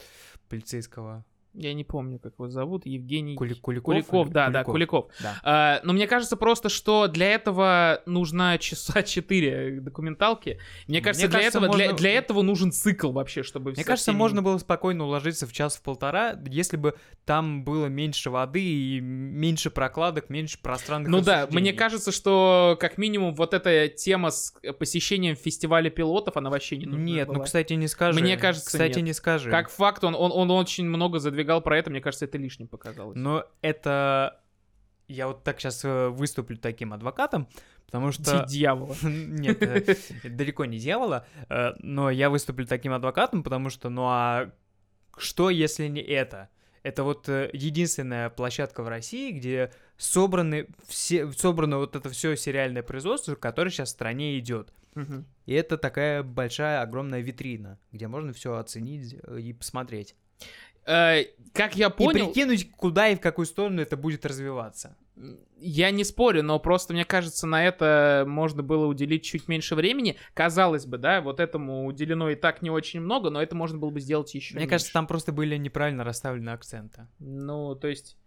полицейского. 0.49 1.25
Я 1.53 1.73
не 1.73 1.83
помню, 1.83 2.17
как 2.19 2.33
его 2.33 2.49
зовут. 2.49 2.85
Евгений... 2.85 3.35
Кули- 3.35 3.55
Куликов? 3.55 3.83
Куликов, 3.83 4.29
да, 4.29 4.49
да, 4.49 4.63
Куликов. 4.63 5.07
Да. 5.21 5.35
А, 5.43 5.79
но 5.83 5.91
мне 5.93 6.07
кажется 6.07 6.37
просто, 6.37 6.69
что 6.69 7.07
для 7.07 7.27
этого 7.33 8.01
нужно 8.05 8.57
часа 8.57 9.03
4 9.03 9.81
документалки. 9.81 10.59
Мне 10.87 11.01
кажется, 11.01 11.27
для, 11.27 11.39
кажется, 11.39 11.57
этого, 11.59 11.75
для, 11.75 11.85
можно- 11.87 11.97
для 11.97 12.11
этого 12.13 12.41
нужен 12.41 12.71
цикл 12.71 13.11
вообще, 13.11 13.43
чтобы... 13.43 13.71
Мне 13.71 13.83
кажется, 13.83 14.11
всеми- 14.11 14.17
можно 14.17 14.41
было 14.41 14.57
спокойно 14.59 15.03
уложиться 15.05 15.45
в 15.45 15.51
час 15.51 15.75
в 15.75 15.81
полтора, 15.81 16.39
если 16.47 16.77
бы 16.77 16.95
там 17.25 17.63
было 17.63 17.87
меньше 17.87 18.29
воды 18.29 18.63
и 18.63 18.99
меньше 19.01 19.69
прокладок, 19.69 20.29
меньше 20.29 20.57
пространных 20.61 21.09
Ну 21.09 21.21
да, 21.21 21.47
мне 21.51 21.73
кажется, 21.73 22.11
что 22.11 22.77
как 22.79 22.97
минимум 22.97 23.35
вот 23.35 23.53
эта 23.53 23.89
тема 23.89 24.31
с 24.31 24.53
посещением 24.79 25.35
фестиваля 25.35 25.89
пилотов, 25.89 26.37
она 26.37 26.49
вообще 26.49 26.77
не 26.77 26.85
нужна 26.85 27.03
Нет, 27.03 27.27
была. 27.27 27.39
ну, 27.39 27.43
кстати, 27.43 27.73
не 27.73 27.87
скажи. 27.87 28.19
Мне 28.21 28.37
кажется, 28.37 28.67
Кстати, 28.67 28.97
нет. 28.97 29.07
не 29.07 29.13
скажи. 29.13 29.49
Как 29.49 29.69
факт, 29.69 30.03
он, 30.03 30.15
он, 30.15 30.31
он 30.31 30.49
очень 30.51 30.85
много 30.85 31.19
задвигал 31.41 31.61
про 31.61 31.77
это, 31.77 31.89
мне 31.89 32.01
кажется, 32.01 32.25
это 32.25 32.37
лишним 32.37 32.67
показалось. 32.67 33.15
Но 33.15 33.45
это... 33.61 34.39
Я 35.07 35.27
вот 35.27 35.43
так 35.43 35.59
сейчас 35.59 35.83
выступлю 35.83 36.57
таким 36.57 36.93
адвокатом, 36.93 37.49
потому 37.85 38.11
что... 38.13 38.45
Ди- 38.47 38.59
Дьявола. 38.59 38.95
Нет, 39.03 39.61
э, 39.61 39.95
далеко 40.23 40.63
не 40.63 40.77
дьявола, 40.77 41.25
э, 41.49 41.73
но 41.79 42.09
я 42.09 42.29
выступлю 42.29 42.65
таким 42.65 42.93
адвокатом, 42.93 43.43
потому 43.43 43.69
что, 43.69 43.89
ну 43.89 44.03
а 44.05 44.53
что, 45.17 45.49
если 45.49 45.87
не 45.87 46.01
это? 46.01 46.47
Это 46.83 47.03
вот 47.03 47.27
э, 47.27 47.49
единственная 47.51 48.29
площадка 48.29 48.83
в 48.83 48.87
России, 48.87 49.31
где 49.31 49.73
собраны 49.97 50.67
все, 50.87 51.29
собрано 51.33 51.77
вот 51.79 51.97
это 51.97 52.09
все 52.09 52.37
сериальное 52.37 52.81
производство, 52.81 53.35
которое 53.35 53.69
сейчас 53.69 53.89
в 53.89 53.91
стране 53.91 54.39
идет. 54.39 54.73
И 55.45 55.53
это 55.53 55.77
такая 55.77 56.23
большая, 56.23 56.81
огромная 56.81 57.19
витрина, 57.19 57.79
где 57.91 58.07
можно 58.07 58.31
все 58.31 58.55
оценить 58.55 59.15
э, 59.23 59.39
и 59.41 59.51
посмотреть. 59.51 60.15
Э, 60.85 61.23
Как 61.53 61.75
я 61.75 61.87
И 61.87 61.91
понял... 61.91 62.27
прикинуть, 62.27 62.71
куда 62.71 63.09
и 63.09 63.15
в 63.15 63.19
какую 63.19 63.45
сторону 63.45 63.81
это 63.81 63.97
будет 63.97 64.25
развиваться. 64.25 64.95
Я 65.59 65.91
не 65.91 66.03
спорю, 66.03 66.41
но 66.41 66.57
просто 66.59 66.93
мне 66.93 67.05
кажется, 67.05 67.45
на 67.45 67.63
это 67.63 68.23
можно 68.27 68.63
было 68.63 68.87
уделить 68.87 69.23
чуть 69.23 69.47
меньше 69.47 69.75
времени. 69.75 70.17
Казалось 70.33 70.85
бы, 70.85 70.97
да, 70.97 71.21
вот 71.21 71.39
этому 71.39 71.85
уделено 71.85 72.29
и 72.31 72.35
так 72.35 72.61
не 72.61 72.71
очень 72.71 73.01
много, 73.01 73.29
но 73.29 73.41
это 73.41 73.55
можно 73.55 73.77
было 73.77 73.91
бы 73.91 73.99
сделать 73.99 74.33
еще 74.33 74.55
Мне 74.55 74.67
кажется, 74.67 74.91
там 74.93 75.05
просто 75.05 75.31
были 75.31 75.57
неправильно 75.57 76.03
расставлены 76.03 76.49
акценты. 76.49 77.07
Ну, 77.19 77.75
то 77.75 77.87
есть... 77.87 78.17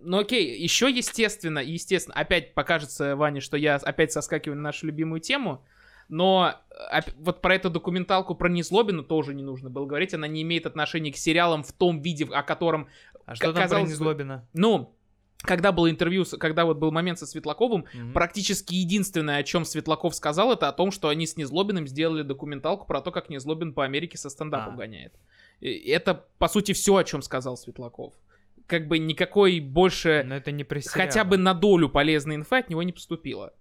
Ну 0.00 0.18
окей, 0.18 0.56
еще 0.62 0.90
естественно, 0.90 1.58
естественно, 1.58 2.14
опять 2.14 2.54
покажется 2.54 3.16
Ване, 3.16 3.40
что 3.40 3.56
я 3.56 3.76
опять 3.76 4.12
соскакиваю 4.12 4.56
на 4.56 4.64
нашу 4.64 4.86
любимую 4.86 5.20
тему, 5.20 5.64
но 6.08 6.54
э, 6.92 7.00
вот 7.18 7.40
про 7.42 7.54
эту 7.54 7.70
документалку 7.70 8.34
про 8.34 8.48
Незлобина 8.48 9.02
тоже 9.02 9.34
не 9.34 9.42
нужно 9.42 9.70
было 9.70 9.86
говорить, 9.86 10.14
она 10.14 10.26
не 10.26 10.42
имеет 10.42 10.66
отношения 10.66 11.12
к 11.12 11.16
сериалам 11.16 11.62
в 11.62 11.72
том 11.72 12.00
виде, 12.00 12.24
о 12.26 12.42
котором 12.42 12.88
А 13.26 13.34
что 13.34 13.52
там 13.52 13.68
про 13.68 13.82
Незлобина? 13.82 14.46
ну, 14.52 14.94
когда 15.42 15.70
было 15.70 15.88
интервью, 15.88 16.24
когда 16.40 16.64
вот 16.64 16.78
был 16.78 16.90
момент 16.90 17.18
со 17.20 17.26
Светлаковым, 17.26 17.84
Мгм. 17.94 18.12
практически 18.12 18.74
единственное, 18.74 19.36
о 19.36 19.42
чем 19.44 19.64
Светлаков 19.64 20.14
сказал, 20.16 20.52
это 20.52 20.68
о 20.68 20.72
том, 20.72 20.90
что 20.90 21.08
они 21.08 21.26
с 21.28 21.36
Незлобиным 21.36 21.86
сделали 21.86 22.22
документалку 22.22 22.86
про 22.86 23.00
то, 23.00 23.12
как 23.12 23.30
Незлобин 23.30 23.72
по 23.72 23.84
Америке 23.84 24.18
со 24.18 24.30
стендапом 24.30 24.74
А. 24.74 24.76
гоняет. 24.76 25.14
И 25.60 25.88
это, 25.90 26.24
по 26.38 26.48
сути, 26.48 26.72
все, 26.72 26.96
о 26.96 27.04
чем 27.04 27.22
сказал 27.22 27.56
Светлаков. 27.56 28.14
Как 28.66 28.88
бы 28.88 28.98
никакой 28.98 29.60
больше, 29.60 30.24
Но 30.26 30.34
это 30.34 30.50
не 30.50 30.64
хотя 30.86 31.24
бы 31.24 31.36
на 31.36 31.54
долю 31.54 31.88
полезной 31.88 32.34
инфы 32.36 32.56
от 32.56 32.68
него 32.68 32.82
не 32.82 32.92
поступило. 32.92 33.52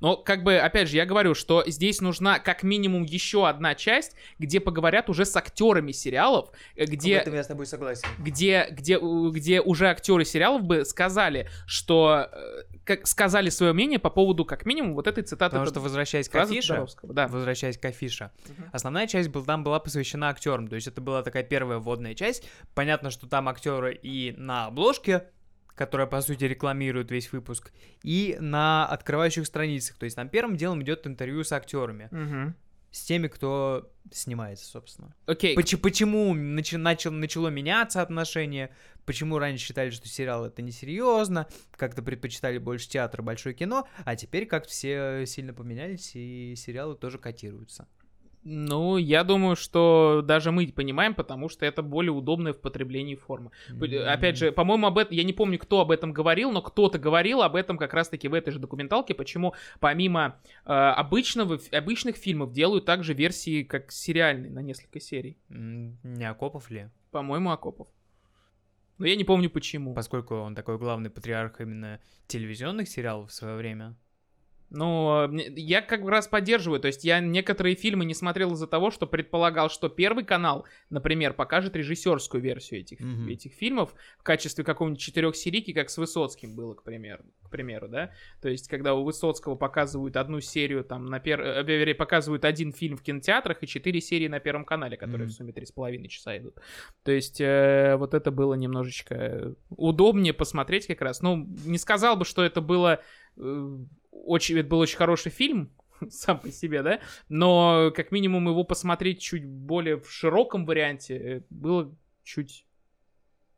Но, 0.00 0.16
как 0.16 0.42
бы, 0.42 0.56
опять 0.56 0.88
же, 0.88 0.96
я 0.96 1.06
говорю, 1.06 1.34
что 1.34 1.64
здесь 1.66 2.00
нужна 2.00 2.38
как 2.38 2.62
минимум 2.62 3.04
еще 3.04 3.48
одна 3.48 3.74
часть, 3.74 4.16
где 4.38 4.60
поговорят 4.60 5.08
уже 5.08 5.24
с 5.24 5.36
актерами 5.36 5.92
сериалов, 5.92 6.50
э, 6.76 6.84
где 6.86 7.22
я 7.24 7.42
с 7.42 7.46
тобой 7.46 7.66
согласен. 7.66 8.06
где, 8.18 8.66
где, 8.70 8.98
где 8.98 9.60
уже 9.60 9.88
актеры 9.88 10.24
сериалов 10.24 10.62
бы 10.62 10.84
сказали, 10.84 11.48
что 11.66 12.28
э, 12.32 12.62
как 12.84 13.06
сказали 13.06 13.48
свое 13.48 13.72
мнение 13.72 13.98
по 13.98 14.10
поводу, 14.10 14.44
как 14.44 14.66
минимум, 14.66 14.94
вот 14.94 15.06
этой 15.06 15.22
цитаты. 15.22 15.52
Потому 15.52 15.66
что, 15.66 15.80
возвращаясь 15.80 16.28
к 16.28 16.34
афише, 16.36 16.86
да. 17.04 17.28
возвращаясь 17.28 17.78
к 17.78 17.84
афише, 17.84 18.30
Мгм. 18.48 18.70
основная 18.72 19.06
часть 19.06 19.28
был, 19.28 19.44
там 19.44 19.62
была 19.64 19.78
посвящена 19.78 20.28
актерам. 20.28 20.68
То 20.68 20.74
есть 20.74 20.86
это 20.88 21.00
была 21.00 21.22
такая 21.22 21.42
первая 21.42 21.78
вводная 21.78 22.14
часть. 22.14 22.44
Понятно, 22.74 23.10
что 23.10 23.28
там 23.28 23.48
актеры 23.48 23.94
и 23.94 24.34
на 24.36 24.66
обложке, 24.66 25.28
которая, 25.74 26.06
по 26.06 26.20
сути, 26.20 26.44
рекламирует 26.44 27.10
весь 27.10 27.32
выпуск, 27.32 27.72
и 28.02 28.36
на 28.40 28.86
открывающих 28.86 29.46
страницах. 29.46 29.96
То 29.96 30.04
есть 30.04 30.16
там 30.16 30.28
первым 30.28 30.56
делом 30.56 30.82
идет 30.82 31.06
интервью 31.06 31.44
с 31.44 31.52
актерами. 31.52 32.08
Мгм. 32.10 32.54
С 32.90 33.04
теми, 33.04 33.26
кто 33.28 33.90
снимается, 34.12 34.66
собственно. 34.66 35.14
Окей. 35.24 35.56
Поч- 35.56 35.78
почему 35.80 36.34
начи- 36.36 36.76
начал, 36.76 37.10
начало 37.10 37.48
меняться 37.48 38.02
отношение? 38.02 38.68
Почему 39.06 39.38
раньше 39.38 39.64
считали, 39.64 39.88
что 39.88 40.06
сериал 40.08 40.44
это 40.44 40.60
несерьезно, 40.60 41.46
как-то 41.72 42.02
предпочитали 42.02 42.58
больше 42.58 42.90
театр, 42.90 43.22
большое 43.22 43.54
кино, 43.54 43.88
а 44.04 44.14
теперь 44.14 44.44
как 44.46 44.66
все 44.66 45.24
сильно 45.26 45.54
поменялись, 45.54 46.12
и 46.14 46.54
сериалы 46.54 46.94
тоже 46.94 47.18
котируются. 47.18 47.88
Ну, 48.44 48.96
я 48.96 49.22
думаю, 49.22 49.54
что 49.54 50.22
даже 50.24 50.50
мы 50.50 50.66
понимаем, 50.66 51.14
потому 51.14 51.48
что 51.48 51.64
это 51.64 51.82
более 51.82 52.12
удобная 52.12 52.52
в 52.52 52.60
потреблении 52.60 53.14
форма. 53.14 53.52
Mm-hmm. 53.70 54.04
Опять 54.04 54.36
же, 54.36 54.52
по-моему, 54.52 54.88
об 54.88 54.98
этом, 54.98 55.14
я 55.14 55.22
не 55.22 55.32
помню, 55.32 55.58
кто 55.58 55.80
об 55.80 55.90
этом 55.92 56.12
говорил, 56.12 56.50
но 56.50 56.60
кто-то 56.60 56.98
говорил 56.98 57.42
об 57.42 57.54
этом 57.54 57.78
как 57.78 57.94
раз-таки 57.94 58.26
в 58.28 58.34
этой 58.34 58.50
же 58.52 58.58
документалке, 58.58 59.14
почему 59.14 59.54
помимо 59.78 60.40
э, 60.64 60.72
обычного, 60.72 61.60
обычных 61.70 62.16
фильмов 62.16 62.52
делают 62.52 62.84
также 62.84 63.14
версии 63.14 63.62
как 63.62 63.92
сериальные 63.92 64.50
на 64.50 64.60
несколько 64.60 64.98
серий. 64.98 65.38
Не 65.48 66.28
Акопов 66.28 66.70
ли? 66.70 66.88
По-моему, 67.12 67.50
Акопов. 67.50 67.88
Но 68.98 69.06
я 69.06 69.16
не 69.16 69.24
помню 69.24 69.50
почему. 69.50 69.94
Поскольку 69.94 70.34
он 70.36 70.54
такой 70.54 70.78
главный 70.78 71.10
патриарх 71.10 71.60
именно 71.60 72.00
телевизионных 72.26 72.88
сериалов 72.88 73.30
в 73.30 73.34
свое 73.34 73.56
время. 73.56 73.96
Ну, 74.74 75.30
я 75.30 75.82
как 75.82 76.02
раз 76.08 76.26
поддерживаю. 76.26 76.80
То 76.80 76.86
есть 76.86 77.04
я 77.04 77.20
некоторые 77.20 77.74
фильмы 77.74 78.06
не 78.06 78.14
смотрел 78.14 78.52
из-за 78.54 78.66
того, 78.66 78.90
что 78.90 79.06
предполагал, 79.06 79.68
что 79.68 79.88
Первый 79.88 80.24
канал, 80.24 80.66
например, 80.88 81.34
покажет 81.34 81.76
режиссерскую 81.76 82.42
версию 82.42 82.80
этих, 82.80 83.00
mm-hmm. 83.00 83.30
этих 83.30 83.52
фильмов 83.52 83.94
в 84.18 84.22
качестве 84.22 84.64
какого-нибудь 84.64 85.00
четырех 85.00 85.36
серийки, 85.36 85.74
как 85.74 85.90
с 85.90 85.98
Высоцким 85.98 86.56
было, 86.56 86.72
к 86.72 86.82
примеру, 86.84 87.22
к 87.44 87.50
примеру, 87.50 87.88
да. 87.88 88.12
То 88.40 88.48
есть 88.48 88.68
когда 88.68 88.94
у 88.94 89.04
Высоцкого 89.04 89.56
показывают 89.56 90.16
одну 90.16 90.40
серию, 90.40 90.84
там, 90.84 91.04
на 91.06 91.20
пер... 91.20 91.40
Э, 91.40 91.94
показывают 91.94 92.46
один 92.46 92.72
фильм 92.72 92.96
в 92.96 93.02
кинотеатрах 93.02 93.62
и 93.62 93.66
четыре 93.66 94.00
серии 94.00 94.28
на 94.28 94.40
Первом 94.40 94.64
канале, 94.64 94.96
которые 94.96 95.26
mm-hmm. 95.26 95.30
в 95.30 95.34
сумме 95.34 95.52
три 95.52 95.66
с 95.66 95.72
половиной 95.72 96.08
часа 96.08 96.38
идут. 96.38 96.56
То 97.04 97.12
есть 97.12 97.42
э, 97.42 97.96
вот 97.98 98.14
это 98.14 98.30
было 98.30 98.54
немножечко 98.54 99.54
удобнее 99.68 100.32
посмотреть 100.32 100.86
как 100.86 101.02
раз. 101.02 101.20
Ну, 101.20 101.46
не 101.66 101.76
сказал 101.76 102.16
бы, 102.16 102.24
что 102.24 102.42
это 102.42 102.62
было 102.62 103.02
э, 103.36 103.78
очень, 104.12 104.58
это 104.58 104.68
был 104.68 104.78
очень 104.78 104.96
хороший 104.96 105.30
фильм, 105.30 105.72
сам 106.10 106.38
по 106.38 106.50
себе, 106.50 106.82
да, 106.82 107.00
но 107.28 107.90
как 107.94 108.12
минимум 108.12 108.48
его 108.48 108.64
посмотреть 108.64 109.20
чуть 109.20 109.44
более 109.44 109.96
в 109.96 110.10
широком 110.10 110.64
варианте 110.64 111.16
э, 111.16 111.42
было 111.50 111.94
чуть 112.22 112.66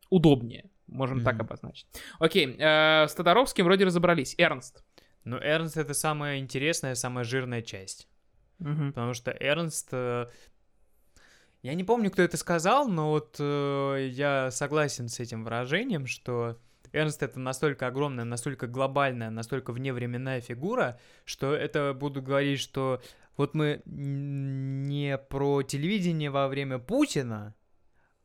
удобнее, 0.09 0.69
можем 0.87 1.19
mm-hmm. 1.19 1.23
так 1.23 1.39
обозначить. 1.39 1.87
Окей, 2.19 2.55
э, 2.57 3.07
с 3.07 3.13
Тодоровским 3.13 3.65
вроде 3.65 3.85
разобрались. 3.85 4.35
Эрнст. 4.37 4.83
Ну, 5.23 5.37
Эрнст 5.37 5.77
это 5.77 5.93
самая 5.93 6.39
интересная, 6.39 6.95
самая 6.95 7.23
жирная 7.23 7.61
часть. 7.61 8.07
Mm-hmm. 8.59 8.87
Потому 8.89 9.13
что 9.13 9.31
Эрнст... 9.31 9.89
Э, 9.91 10.27
я 11.61 11.73
не 11.73 11.83
помню, 11.83 12.11
кто 12.11 12.21
это 12.21 12.37
сказал, 12.37 12.87
но 12.87 13.09
вот 13.09 13.37
э, 13.39 14.09
я 14.11 14.51
согласен 14.51 15.09
с 15.09 15.19
этим 15.19 15.43
выражением, 15.43 16.05
что 16.05 16.59
Эрнст 16.93 17.23
это 17.23 17.39
настолько 17.39 17.87
огромная, 17.87 18.25
настолько 18.25 18.67
глобальная, 18.67 19.29
настолько 19.29 19.71
вневременная 19.71 20.41
фигура, 20.41 20.99
что 21.25 21.53
это 21.53 21.93
буду 21.93 22.21
говорить, 22.21 22.59
что 22.59 23.01
вот 23.37 23.53
мы 23.53 23.81
не 23.85 25.17
про 25.17 25.61
телевидение 25.61 26.29
во 26.29 26.47
время 26.47 26.79
Путина, 26.79 27.53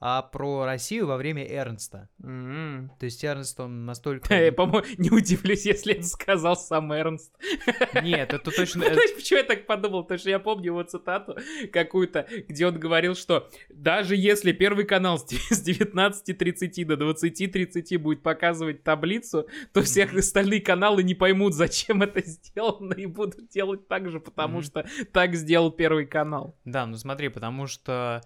а 0.00 0.22
про 0.22 0.64
Россию 0.64 1.06
во 1.06 1.18
время 1.18 1.46
Эрнста. 1.46 2.08
Mm-hmm. 2.22 2.88
То 2.98 3.04
есть 3.04 3.22
Эрнст, 3.22 3.60
он 3.60 3.84
настолько... 3.84 4.34
Я, 4.34 4.50
по-моему, 4.50 4.86
не 4.96 5.10
удивлюсь, 5.10 5.66
если 5.66 5.94
это 5.94 6.04
сказал 6.04 6.56
сам 6.56 6.92
Эрнст. 6.92 7.32
Нет, 8.02 8.32
это 8.32 8.50
точно... 8.56 8.86
Знаешь, 8.86 9.14
почему 9.14 9.38
я 9.38 9.44
так 9.44 9.66
подумал? 9.66 10.02
Потому 10.02 10.18
что 10.18 10.30
я 10.30 10.38
помню 10.38 10.66
его 10.66 10.82
цитату 10.84 11.36
какую-то, 11.70 12.26
где 12.48 12.66
он 12.66 12.78
говорил, 12.78 13.14
что 13.14 13.50
даже 13.68 14.16
если 14.16 14.52
Первый 14.52 14.86
канал 14.86 15.18
с 15.18 15.26
19.30 15.68 16.84
до 16.86 16.94
20.30 16.94 17.98
будет 17.98 18.22
показывать 18.22 18.82
таблицу, 18.82 19.46
то 19.74 19.82
все 19.82 20.04
остальные 20.04 20.62
каналы 20.62 21.02
не 21.02 21.14
поймут, 21.14 21.54
зачем 21.54 22.02
это 22.02 22.22
сделано, 22.22 22.94
и 22.94 23.04
будут 23.04 23.48
делать 23.50 23.86
так 23.86 24.08
же, 24.10 24.18
потому 24.18 24.62
что 24.62 24.86
так 25.12 25.34
сделал 25.34 25.70
Первый 25.70 26.06
канал. 26.06 26.56
Да, 26.64 26.86
ну 26.86 26.96
смотри, 26.96 27.28
потому 27.28 27.66
что 27.66 28.22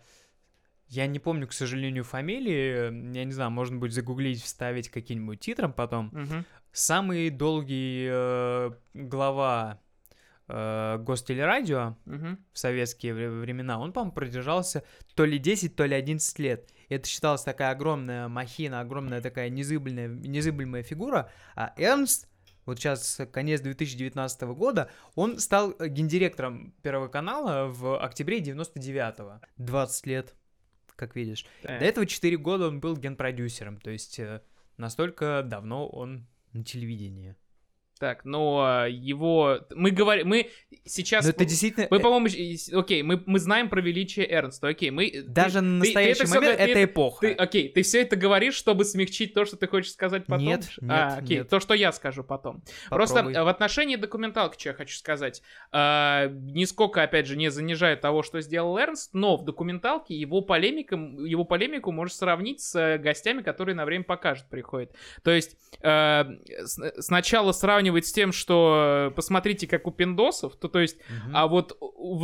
я 0.95 1.07
не 1.09 1.19
помню, 1.19 1.49
к 1.49 1.53
сожалению, 1.53 2.05
фамилии. 2.05 3.17
Я 3.17 3.25
не 3.25 3.33
знаю, 3.33 3.51
можно 3.51 3.79
будет 3.79 3.93
загуглить, 3.93 4.43
вставить 4.43 4.89
каким-нибудь 4.89 5.41
титром 5.41 5.73
потом. 5.73 6.07
Угу. 6.09 6.45
Самый 6.73 7.31
долгий 7.31 8.07
э, 8.09 8.71
глава 8.95 9.81
э, 10.47 10.99
гостелерадио 10.99 11.97
угу. 12.07 12.39
в 12.53 12.59
советские 12.59 13.15
времена, 13.15 13.81
он, 13.81 13.93
по-моему, 13.93 14.13
продержался 14.13 14.85
то 15.15 15.25
ли 15.25 15.39
10, 15.39 15.75
то 15.75 15.85
ли 15.85 15.97
11 15.97 16.39
лет. 16.39 16.71
И 16.89 16.95
это 16.95 17.09
считалось 17.09 17.43
такая 17.43 17.73
огромная 17.73 18.29
махина, 18.29 18.81
огромная 18.81 19.21
такая 19.21 19.49
незыблемая, 19.49 20.09
незыблемая 20.09 20.85
фигура. 20.85 21.29
А 21.57 21.73
Эрнст, 21.77 22.29
вот 22.67 22.79
сейчас 22.79 23.21
конец 23.33 23.63
2019 23.63 24.43
года, 24.43 24.91
он 25.17 25.41
стал 25.41 25.75
гендиректором 25.81 26.73
Первого 26.83 27.09
канала 27.09 27.67
в 27.67 27.99
октябре 27.99 28.39
99-го. 28.41 29.41
20 29.57 30.07
лет 30.07 30.35
как 30.97 31.17
видишь. 31.17 31.47
Да. 31.63 31.79
До 31.79 31.85
этого 31.85 32.07
4 32.07 32.37
года 32.37 32.69
он 32.69 32.81
был 32.81 32.97
генпродюсером, 32.97 33.81
то 33.81 33.91
есть 33.91 34.19
э, 34.19 34.43
настолько 34.77 35.43
давно 35.45 35.87
он 35.89 36.27
на 36.53 36.65
телевидении. 36.65 37.37
Так, 37.99 38.25
но 38.25 38.87
его... 38.89 39.61
Мы 39.75 39.91
говорим... 39.91 40.29
Мы 40.29 40.51
сейчас... 40.85 41.25
Но 41.25 41.31
это 41.31 41.45
действительно... 41.45 41.87
Мы, 41.91 42.01
по-моему... 42.01 42.27
Окей, 42.79 43.03
мы, 43.03 43.23
мы 43.25 43.39
знаем 43.39 43.69
про 43.69 43.81
величие 43.81 44.29
Эрнста, 44.29 44.69
окей, 44.69 44.91
мы... 44.91 45.23
Даже 45.27 45.61
ты, 45.61 45.65
на 45.65 45.79
настоящий 45.79 46.21
ты, 46.21 46.27
ты 46.27 46.35
момент 46.35 46.55
это, 46.61 46.71
это 46.71 46.85
эпоха. 46.85 47.21
Ты, 47.21 47.33
окей, 47.33 47.69
ты 47.69 47.83
все 47.83 48.03
это 48.03 48.17
говоришь, 48.17 48.55
чтобы 48.55 48.85
смягчить 48.85 49.33
то, 49.33 49.45
что 49.45 49.57
ты 49.57 49.69
хочешь 49.69 49.93
сказать 49.93 50.27
потом? 50.27 50.45
Нет, 50.45 50.69
нет, 50.81 50.91
а, 50.91 51.19
окей, 51.19 51.39
нет. 51.39 51.49
то, 51.49 51.61
что 51.61 51.75
я 51.75 51.93
скажу 51.93 52.25
потом. 52.25 52.63
Попробуй. 52.91 53.23
Просто 53.23 53.45
в 53.45 53.49
отношении 53.49 53.95
документалки, 53.95 54.59
что 54.59 54.71
я 54.71 54.75
хочу 54.75 54.97
сказать. 54.97 55.43
А, 55.71 56.27
нисколько, 56.27 57.03
опять 57.03 57.27
же, 57.27 57.37
не 57.37 57.49
занижаю 57.51 57.97
того, 57.97 58.25
что 58.25 58.41
сделал 58.41 58.77
Эрнст, 58.77 59.15
но 59.15 59.37
в 59.37 59.45
документалке 59.45 60.17
его, 60.17 60.41
полемика, 60.41 60.97
его 60.97 61.45
полемику 61.45 61.93
можешь 61.93 62.17
сравнить 62.17 62.61
с 62.61 62.99
гостями, 62.99 63.43
которые 63.43 63.77
на 63.77 63.85
время 63.85 64.03
покажет 64.05 64.47
приходят. 64.51 64.93
То 65.23 65.31
есть 65.31 65.57
а, 65.81 66.29
сначала 66.99 67.53
сравнивать 67.53 67.84
сравнивать 67.85 68.07
с 68.07 68.13
тем, 68.13 68.33
что 68.33 69.09
э, 69.11 69.15
посмотрите, 69.15 69.67
как 69.67 69.87
у 69.87 69.91
пиндосов, 69.91 70.57
то, 70.57 70.69
то 70.69 70.81
есть, 70.81 70.97
угу. 70.97 71.33
а 71.35 71.47
вот 71.47 71.79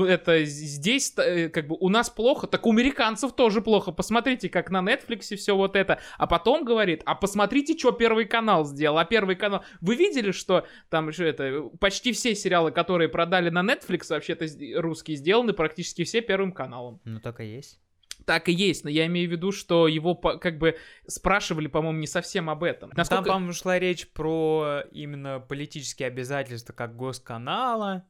это 0.08 0.44
здесь 0.44 1.12
э, 1.18 1.48
как 1.48 1.66
бы 1.66 1.76
у 1.78 1.88
нас 1.88 2.08
плохо, 2.08 2.46
так 2.46 2.66
у 2.66 2.72
американцев 2.72 3.32
тоже 3.32 3.60
плохо. 3.60 3.92
Посмотрите, 3.92 4.48
как 4.48 4.70
на 4.70 4.80
Netflix 4.80 5.36
все 5.36 5.54
вот 5.54 5.76
это. 5.76 5.98
А 6.18 6.26
потом 6.26 6.64
говорит, 6.64 7.02
а 7.04 7.14
посмотрите, 7.14 7.76
что 7.76 7.92
Первый 7.92 8.24
канал 8.24 8.64
сделал. 8.64 8.98
А 8.98 9.04
Первый 9.04 9.36
канал... 9.36 9.62
Вы 9.80 9.96
видели, 9.96 10.32
что 10.32 10.66
там 10.88 11.12
что 11.12 11.24
это, 11.24 11.70
почти 11.78 12.12
все 12.12 12.34
сериалы, 12.34 12.70
которые 12.72 13.08
продали 13.08 13.50
на 13.50 13.62
Netflix, 13.62 14.06
вообще-то 14.08 14.46
русские, 14.80 15.16
сделаны 15.16 15.52
практически 15.52 16.04
все 16.04 16.20
Первым 16.20 16.52
каналом. 16.52 17.00
Ну, 17.04 17.20
так 17.20 17.40
и 17.40 17.44
есть 17.44 17.80
так 18.30 18.48
и 18.48 18.52
есть, 18.52 18.84
но 18.84 18.90
я 18.90 19.06
имею 19.06 19.28
в 19.28 19.32
виду, 19.32 19.50
что 19.50 19.88
его 19.88 20.14
как 20.14 20.58
бы 20.58 20.76
спрашивали, 21.08 21.66
по-моему, 21.66 21.98
не 21.98 22.06
совсем 22.06 22.48
об 22.48 22.62
этом. 22.62 22.92
Насколько... 22.94 23.24
Там, 23.24 23.32
по-моему, 23.32 23.52
шла 23.52 23.76
речь 23.76 24.06
про 24.06 24.84
именно 24.92 25.40
политические 25.40 26.06
обязательства 26.06 26.72
как 26.72 26.94
госканала, 26.94 28.04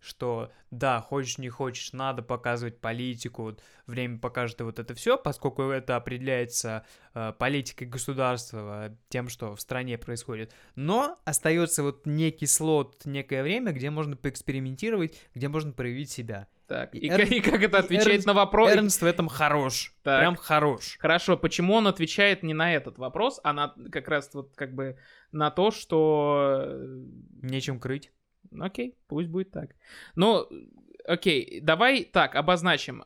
что 0.00 0.50
да, 0.70 1.02
хочешь 1.02 1.36
не 1.36 1.50
хочешь, 1.50 1.92
надо 1.92 2.22
показывать 2.22 2.80
политику, 2.80 3.42
вот, 3.42 3.62
время 3.86 4.18
покажет 4.18 4.58
и 4.62 4.64
вот 4.64 4.78
это 4.78 4.94
все, 4.94 5.18
поскольку 5.18 5.64
это 5.64 5.96
определяется 5.96 6.86
э, 7.12 7.34
политикой 7.38 7.88
государства, 7.88 8.96
тем, 9.10 9.28
что 9.28 9.54
в 9.54 9.60
стране 9.60 9.98
происходит. 9.98 10.54
Но 10.76 11.18
остается 11.26 11.82
вот 11.82 12.06
некий 12.06 12.46
слот, 12.46 13.04
некое 13.04 13.42
время, 13.42 13.72
где 13.72 13.90
можно 13.90 14.16
поэкспериментировать, 14.16 15.20
где 15.34 15.48
можно 15.48 15.72
проявить 15.72 16.10
себя. 16.10 16.48
Так, 16.68 16.94
и, 16.94 17.08
Эр... 17.08 17.22
и 17.22 17.40
как 17.40 17.62
это 17.62 17.78
отвечает 17.78 18.08
Эрнст... 18.08 18.26
на 18.26 18.34
вопрос? 18.34 18.70
Эрнст 18.70 19.00
в 19.00 19.06
этом 19.06 19.26
хорош. 19.28 19.94
Так. 20.02 20.20
Прям 20.20 20.36
хорош. 20.36 20.96
Хорошо, 20.98 21.38
почему 21.38 21.72
он 21.72 21.86
отвечает 21.86 22.42
не 22.42 22.52
на 22.52 22.74
этот 22.74 22.98
вопрос, 22.98 23.40
а 23.42 23.54
на 23.54 23.74
как 23.90 24.06
раз 24.08 24.30
вот 24.34 24.54
как 24.54 24.74
бы 24.74 24.98
на 25.32 25.50
то, 25.50 25.70
что... 25.70 26.74
Э, 26.78 27.04
Нечем 27.40 27.80
крыть. 27.80 28.12
Окей, 28.60 28.98
пусть 29.08 29.28
будет 29.28 29.50
так. 29.50 29.70
Ну, 30.14 30.46
окей, 31.06 31.60
давай 31.62 32.04
так, 32.04 32.34
обозначим. 32.34 33.02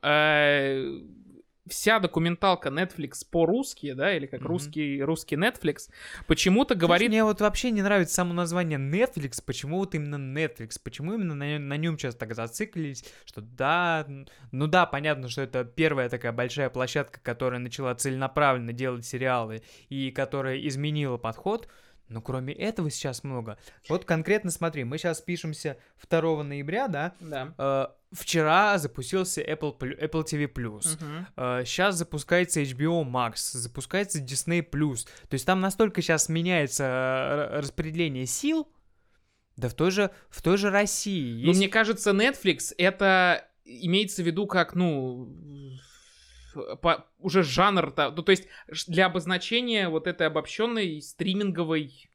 Вся 1.68 2.00
документалка 2.00 2.70
Netflix 2.70 3.24
по-русски, 3.30 3.92
да, 3.92 4.16
или 4.16 4.26
как 4.26 4.40
mm-hmm. 4.40 4.46
русский, 4.46 5.02
русский 5.02 5.36
Netflix, 5.36 5.90
почему-то 6.26 6.74
говорит... 6.74 7.08
Мне 7.08 7.22
вот 7.22 7.40
вообще 7.40 7.70
не 7.70 7.82
нравится 7.82 8.16
само 8.16 8.34
название 8.34 8.78
Netflix, 8.78 9.42
почему 9.44 9.78
вот 9.78 9.94
именно 9.94 10.16
Netflix, 10.16 10.80
почему 10.82 11.14
именно 11.14 11.34
на, 11.34 11.58
на 11.58 11.76
нем 11.76 11.96
сейчас 11.98 12.16
так 12.16 12.34
зациклились, 12.34 13.04
что 13.24 13.40
да, 13.40 14.08
ну 14.50 14.66
да, 14.66 14.86
понятно, 14.86 15.28
что 15.28 15.42
это 15.42 15.64
первая 15.64 16.08
такая 16.08 16.32
большая 16.32 16.68
площадка, 16.68 17.20
которая 17.20 17.60
начала 17.60 17.94
целенаправленно 17.94 18.72
делать 18.72 19.06
сериалы 19.06 19.62
и 19.88 20.10
которая 20.10 20.58
изменила 20.66 21.16
подход, 21.16 21.68
но 22.12 22.20
кроме 22.20 22.52
этого 22.54 22.90
сейчас 22.90 23.24
много. 23.24 23.58
Вот 23.88 24.04
конкретно 24.04 24.50
смотри, 24.50 24.84
мы 24.84 24.98
сейчас 24.98 25.20
пишемся 25.20 25.78
2 26.08 26.44
ноября, 26.44 26.88
да? 26.88 27.14
Да. 27.20 27.54
Э, 27.58 27.86
вчера 28.12 28.78
запустился 28.78 29.42
Apple, 29.42 29.78
Apple 29.78 30.24
TV+. 30.24 30.46
Угу. 30.46 31.26
Э, 31.36 31.62
сейчас 31.64 31.96
запускается 31.96 32.60
HBO 32.60 33.04
Max, 33.04 33.52
запускается 33.52 34.20
Disney+. 34.20 34.62
То 34.62 35.34
есть 35.34 35.46
там 35.46 35.60
настолько 35.60 36.02
сейчас 36.02 36.28
меняется 36.28 36.84
э, 36.84 37.60
распределение 37.60 38.26
сил, 38.26 38.68
да 39.56 39.68
в 39.68 39.74
той 39.74 39.90
же, 39.90 40.10
в 40.30 40.42
той 40.42 40.56
же 40.56 40.70
России. 40.70 41.32
Есть... 41.34 41.46
Ну, 41.46 41.52
мне 41.54 41.68
кажется, 41.68 42.10
Netflix 42.10 42.74
это 42.78 43.48
имеется 43.64 44.22
в 44.22 44.26
виду 44.26 44.46
как, 44.46 44.74
ну, 44.74 45.28
по, 46.80 47.06
уже 47.18 47.42
жанр, 47.42 47.88
-то, 47.88 48.12
ну, 48.14 48.22
то 48.22 48.30
есть 48.30 48.48
для 48.86 49.06
обозначения 49.06 49.88
вот 49.88 50.06
этой 50.06 50.26
обобщенной 50.26 51.00
стриминговой 51.00 52.10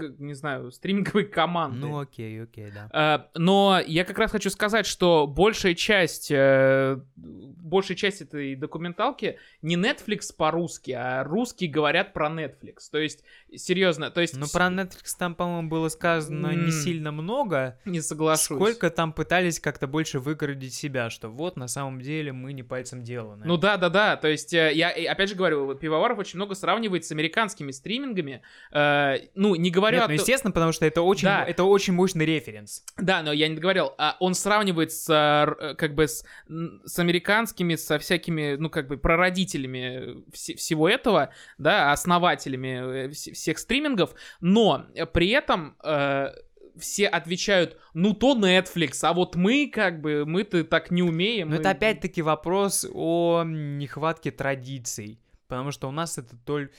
не 0.00 0.34
знаю, 0.34 0.70
стриминговой 0.70 1.24
команды. 1.24 1.78
Ну, 1.78 1.98
окей, 1.98 2.42
окей, 2.42 2.70
да. 2.72 2.88
А, 2.92 3.30
но 3.34 3.80
я 3.86 4.04
как 4.04 4.18
раз 4.18 4.30
хочу 4.30 4.50
сказать, 4.50 4.86
что 4.86 5.26
большая 5.26 5.74
часть, 5.74 6.30
э, 6.30 6.98
большая 7.16 7.96
часть 7.96 8.22
этой 8.22 8.54
документалки 8.56 9.38
не 9.62 9.76
Netflix 9.76 10.34
по-русски, 10.36 10.92
а 10.92 11.24
русские 11.24 11.70
говорят 11.70 12.12
про 12.12 12.28
Netflix. 12.28 12.76
То 12.90 12.98
есть, 12.98 13.24
серьезно, 13.54 14.10
то 14.10 14.20
есть... 14.20 14.36
Ну, 14.36 14.46
про 14.52 14.66
Netflix 14.66 15.14
там, 15.18 15.34
по-моему, 15.34 15.68
было 15.68 15.88
сказано 15.88 16.54
не 16.54 16.70
сильно 16.70 17.12
много. 17.12 17.78
Не 17.84 18.00
соглашусь. 18.00 18.56
Сколько 18.58 18.90
там 18.90 19.12
пытались 19.12 19.60
как-то 19.60 19.86
больше 19.86 20.18
выгородить 20.18 20.74
себя, 20.74 21.10
что 21.10 21.28
вот, 21.28 21.56
на 21.56 21.68
самом 21.68 22.00
деле, 22.00 22.32
мы 22.32 22.52
не 22.52 22.62
пальцем 22.62 23.02
деланы. 23.02 23.44
Ну 23.46 23.56
да, 23.56 23.76
да, 23.76 23.88
да. 23.88 24.16
То 24.16 24.28
есть, 24.28 24.52
э, 24.54 24.72
я 24.74 24.90
опять 25.10 25.28
же 25.28 25.34
говорю, 25.34 25.74
Пивоваров 25.74 26.18
очень 26.18 26.36
много 26.36 26.54
сравнивает 26.54 27.04
с 27.04 27.12
американскими 27.12 27.70
стримингами. 27.70 28.42
Э, 28.72 29.16
ну, 29.34 29.54
не 29.54 29.70
говоря 29.70 29.87
говорю... 29.90 29.98
Нет, 29.98 30.08
ну, 30.08 30.14
естественно, 30.14 30.52
потому 30.52 30.72
что 30.72 30.86
это 30.86 31.02
очень, 31.02 31.24
да. 31.26 31.44
это 31.44 31.64
очень 31.64 31.92
мощный 31.92 32.24
референс. 32.26 32.84
Да, 32.96 33.22
но 33.22 33.32
я 33.32 33.48
не 33.48 33.54
договорил. 33.54 33.92
А 33.98 34.16
он 34.20 34.34
сравнивает 34.34 34.92
с, 34.92 35.08
э, 35.08 35.74
как 35.74 35.94
бы, 35.94 36.08
с, 36.08 36.24
с 36.46 36.98
американскими, 36.98 37.74
со 37.74 37.98
всякими, 37.98 38.56
ну, 38.56 38.70
как 38.70 38.88
бы, 38.88 38.96
прародителями 38.96 40.24
вс 40.32 40.56
всего 40.56 40.88
этого, 40.88 41.30
да, 41.58 41.92
основателями 41.92 43.06
э, 43.06 43.10
вс 43.10 43.28
всех 43.32 43.58
стримингов, 43.58 44.14
но 44.40 44.86
при 45.12 45.30
этом... 45.30 45.76
Э, 45.82 46.30
все 46.78 47.06
отвечают, 47.06 47.76
ну 47.94 48.14
то 48.14 48.36
Netflix, 48.36 49.00
а 49.02 49.12
вот 49.12 49.36
мы 49.36 49.70
как 49.72 50.00
бы, 50.00 50.24
мы-то 50.24 50.64
так 50.64 50.90
не 50.90 51.02
умеем. 51.02 51.48
Но 51.48 51.56
мы... 51.56 51.60
это 51.60 51.70
опять-таки 51.70 52.22
вопрос 52.22 52.86
о 52.92 53.42
нехватке 53.44 54.30
традиций, 54.30 55.20
потому 55.48 55.72
что 55.72 55.88
у 55.88 55.90
нас 55.90 56.18
это 56.18 56.36
только 56.36 56.72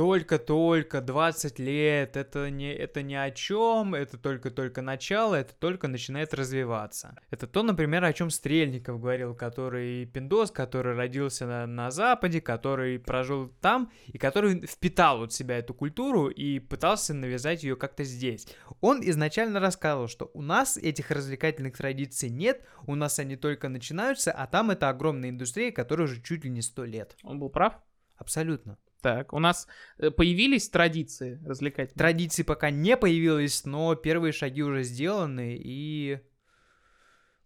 только-только 0.00 1.02
20 1.02 1.58
лет, 1.58 2.16
это 2.16 2.48
не, 2.48 2.72
это 2.72 3.02
ни 3.02 3.12
о 3.12 3.30
чем, 3.30 3.94
это 3.94 4.16
только-только 4.16 4.80
начало, 4.80 5.34
это 5.34 5.52
только 5.52 5.88
начинает 5.88 6.32
развиваться. 6.32 7.14
Это 7.28 7.46
то, 7.46 7.62
например, 7.62 8.02
о 8.04 8.12
чем 8.14 8.30
Стрельников 8.30 8.98
говорил, 8.98 9.34
который 9.34 10.06
пиндос, 10.06 10.52
который 10.52 10.94
родился 10.94 11.44
на, 11.44 11.66
на 11.66 11.90
Западе, 11.90 12.40
который 12.40 12.98
прожил 12.98 13.52
там, 13.60 13.92
и 14.06 14.16
который 14.16 14.66
впитал 14.66 15.18
вот 15.18 15.34
себя 15.34 15.58
эту 15.58 15.74
культуру 15.74 16.28
и 16.28 16.60
пытался 16.60 17.12
навязать 17.12 17.62
ее 17.62 17.76
как-то 17.76 18.02
здесь. 18.02 18.48
Он 18.80 19.02
изначально 19.02 19.60
рассказывал, 19.60 20.08
что 20.08 20.30
у 20.32 20.40
нас 20.40 20.78
этих 20.78 21.10
развлекательных 21.10 21.76
традиций 21.76 22.30
нет, 22.30 22.64
у 22.86 22.94
нас 22.94 23.18
они 23.18 23.36
только 23.36 23.68
начинаются, 23.68 24.32
а 24.32 24.46
там 24.46 24.70
это 24.70 24.88
огромная 24.88 25.28
индустрия, 25.28 25.70
которая 25.70 26.06
уже 26.06 26.22
чуть 26.22 26.44
ли 26.44 26.50
не 26.50 26.62
сто 26.62 26.86
лет. 26.86 27.18
Он 27.22 27.38
был 27.38 27.50
прав? 27.50 27.74
Абсолютно. 28.16 28.78
Так, 29.00 29.32
у 29.32 29.38
нас 29.38 29.66
э, 29.98 30.10
появились 30.10 30.68
традиции 30.68 31.40
развлекательные? 31.44 31.98
Традиции 31.98 32.42
пока 32.42 32.70
не 32.70 32.96
появились, 32.96 33.64
но 33.64 33.94
первые 33.94 34.32
шаги 34.32 34.62
уже 34.62 34.82
сделаны, 34.82 35.58
и 35.58 36.20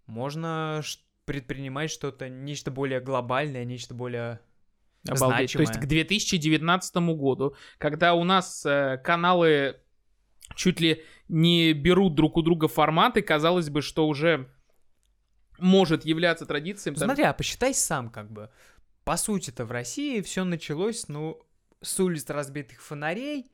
можно 0.06 0.82
предпринимать 1.24 1.90
что-то, 1.90 2.28
нечто 2.28 2.70
более 2.70 3.00
глобальное, 3.00 3.64
нечто 3.64 3.94
более 3.94 4.40
Обалдеть. 5.06 5.50
Значимое. 5.50 5.66
То 5.66 5.72
есть 5.72 5.80
к 5.80 5.86
2019 5.86 6.96
году, 6.96 7.54
когда 7.78 8.14
у 8.14 8.24
нас 8.24 8.64
э, 8.64 8.98
каналы 9.04 9.76
чуть 10.56 10.80
ли 10.80 11.04
не 11.28 11.72
берут 11.72 12.14
друг 12.14 12.36
у 12.36 12.42
друга 12.42 12.68
форматы, 12.68 13.20
казалось 13.22 13.68
бы, 13.68 13.82
что 13.82 14.06
уже 14.06 14.48
может 15.58 16.04
являться 16.04 16.46
традицией. 16.46 16.96
Смотри, 16.96 17.24
а 17.24 17.32
посчитай 17.32 17.74
сам 17.74 18.10
как 18.10 18.30
бы 18.30 18.50
по 19.04 19.16
сути-то 19.16 19.64
в 19.64 19.72
России 19.72 20.20
все 20.22 20.44
началось, 20.44 21.08
ну, 21.08 21.40
с 21.80 22.00
улиц 22.00 22.28
разбитых 22.28 22.82
фонарей 22.82 23.50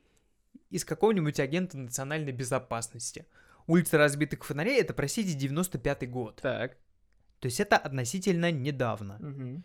из 0.70 0.84
какого-нибудь 0.84 1.40
агента 1.40 1.76
национальной 1.76 2.32
безопасности. 2.32 3.26
Улица 3.66 3.98
разбитых 3.98 4.44
фонарей 4.44 4.80
это, 4.80 4.94
простите, 4.94 5.36
95-й 5.36 6.06
год. 6.06 6.40
Так. 6.40 6.76
То 7.40 7.46
есть 7.46 7.60
это 7.60 7.76
относительно 7.76 8.52
недавно. 8.52 9.16
Угу. 9.16 9.62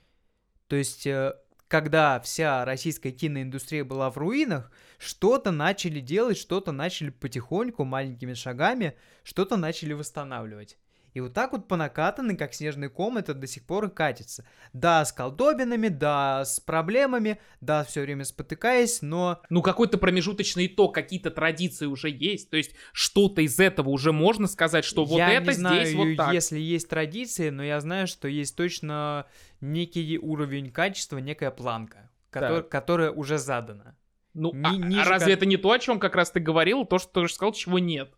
То 0.67 0.76
есть, 0.76 1.06
э, 1.06 1.36
когда 1.67 2.19
вся 2.19 2.65
российская 2.65 3.12
киноиндустрия 3.12 3.84
была 3.84 4.10
в 4.10 4.17
руинах, 4.17 4.71
что-то 4.98 5.52
начали 5.52 6.00
делать, 6.00 6.38
что-то 6.38 6.71
начали 6.71 7.10
потихоньку, 7.10 7.84
маленькими 7.84 8.34
шагами, 8.34 8.98
что-то 9.24 9.58
начали 9.58 9.93
восстанавливать. 9.93 10.78
И 11.15 11.21
вот 11.21 11.34
так 11.34 11.54
вот 11.54 11.69
по 11.69 11.78
накатанной, 11.78 12.36
как 12.36 12.54
снежный 12.54 12.89
ком, 12.89 13.17
это 13.17 13.34
до 13.34 13.47
сих 13.47 13.63
пор 13.65 13.86
и 13.86 13.89
катится. 13.89 14.45
Да, 14.73 15.06
с 15.06 15.13
колдобинами, 15.13 15.88
да, 15.88 16.43
с 16.43 16.60
проблемами, 16.60 17.39
да, 17.62 17.86
все 17.86 18.01
время 18.01 18.25
спотыкаясь, 18.25 19.01
но... 19.01 19.41
Ну, 19.49 19.62
какой-то 19.62 19.97
промежуточный 19.97 20.67
итог, 20.67 20.93
какие-то 20.93 21.32
традиции 21.32 21.86
уже 21.86 22.10
есть. 22.10 22.49
То 22.49 22.58
есть, 22.58 22.75
что-то 22.91 23.41
из 23.41 23.62
этого 23.62 23.91
уже 23.91 24.12
можно 24.12 24.45
сказать, 24.45 24.84
что 24.84 25.06
вот 25.06 25.17
я 25.17 25.32
это 25.32 25.51
не 25.51 25.54
знаю, 25.54 25.86
здесь 25.86 25.95
вот 25.95 26.17
так. 26.17 26.34
если 26.34 26.60
есть 26.60 26.89
традиции, 26.89 27.49
но 27.49 27.63
я 27.63 27.80
знаю, 27.80 28.08
что 28.08 28.28
есть 28.28 28.58
точно 28.58 29.25
некий 29.62 30.19
уровень 30.19 30.69
качества, 30.69 31.19
некая 31.19 31.51
планка, 31.51 32.12
который, 32.30 32.63
которая 32.63 33.12
уже 33.12 33.38
задана. 33.38 33.95
Ну, 34.34 34.51
Ни, 34.54 34.97
а, 34.97 35.04
а 35.04 35.06
разве 35.06 35.34
как... 35.34 35.38
это 35.38 35.45
не 35.45 35.56
то, 35.56 35.71
о 35.71 35.80
чем 35.80 35.97
как 35.97 36.13
раз 36.13 36.30
ты 36.32 36.41
говорил, 36.41 36.84
то, 36.84 36.99
что 36.99 37.10
ты 37.10 37.19
уже 37.21 37.34
сказал, 37.34 37.54
чего 37.54 37.80
нет? 37.80 38.13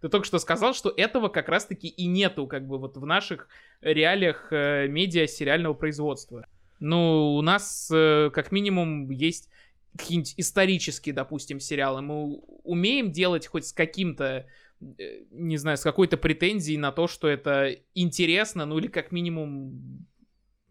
Ты 0.00 0.08
только 0.08 0.26
что 0.26 0.38
сказал, 0.38 0.74
что 0.74 0.92
этого 0.96 1.28
как 1.28 1.48
раз-таки 1.48 1.88
и 1.88 2.06
нету, 2.06 2.46
как 2.46 2.66
бы 2.66 2.78
вот 2.78 2.96
в 2.96 3.04
наших 3.04 3.48
реалиях 3.80 4.48
э, 4.50 4.86
медиа 4.88 5.26
сериального 5.26 5.74
производства. 5.74 6.46
Ну, 6.78 7.34
у 7.36 7.42
нас 7.42 7.90
э, 7.92 8.30
как 8.32 8.52
минимум 8.52 9.10
есть 9.10 9.50
какие-нибудь 9.96 10.34
исторические, 10.38 11.14
допустим, 11.14 11.60
сериалы. 11.60 12.00
Мы 12.00 12.38
умеем 12.64 13.12
делать 13.12 13.46
хоть 13.46 13.66
с 13.66 13.72
каким-то, 13.72 14.46
э, 14.80 15.24
не 15.30 15.58
знаю, 15.58 15.76
с 15.76 15.82
какой-то 15.82 16.16
претензией 16.16 16.78
на 16.78 16.92
то, 16.92 17.06
что 17.06 17.28
это 17.28 17.76
интересно, 17.94 18.64
ну 18.64 18.78
или 18.78 18.86
как 18.86 19.12
минимум 19.12 20.06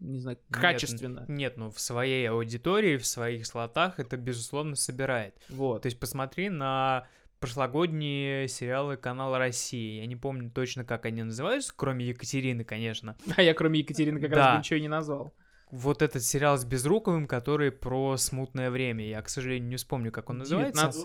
не 0.00 0.18
знаю, 0.18 0.38
качественно. 0.50 1.20
Нет, 1.20 1.28
нет, 1.28 1.56
ну 1.58 1.70
в 1.70 1.78
своей 1.78 2.28
аудитории, 2.28 2.96
в 2.96 3.06
своих 3.06 3.46
слотах 3.46 4.00
это, 4.00 4.16
безусловно, 4.16 4.74
собирает. 4.74 5.34
Вот. 5.50 5.82
То 5.82 5.86
есть 5.86 6.00
посмотри 6.00 6.48
на 6.48 7.06
прошлогодние 7.40 8.46
сериалы 8.48 8.96
канала 8.96 9.38
России. 9.38 10.00
Я 10.00 10.06
не 10.06 10.16
помню 10.16 10.50
точно, 10.50 10.84
как 10.84 11.06
они 11.06 11.22
называются, 11.22 11.72
кроме 11.74 12.06
Екатерины, 12.06 12.64
конечно. 12.64 13.16
А 13.36 13.42
я 13.42 13.54
кроме 13.54 13.80
Екатерины 13.80 14.20
как 14.20 14.30
да. 14.30 14.52
раз 14.52 14.58
ничего 14.58 14.78
не 14.78 14.88
назвал. 14.88 15.32
Вот 15.70 16.02
этот 16.02 16.22
сериал 16.22 16.58
с 16.58 16.64
Безруковым, 16.64 17.26
который 17.26 17.72
про 17.72 18.16
смутное 18.16 18.70
время. 18.70 19.06
Я, 19.06 19.22
к 19.22 19.28
сожалению, 19.28 19.68
не 19.68 19.76
вспомню, 19.76 20.12
как 20.12 20.28
он 20.28 20.38
называется. 20.38 20.90
19... 20.90 21.04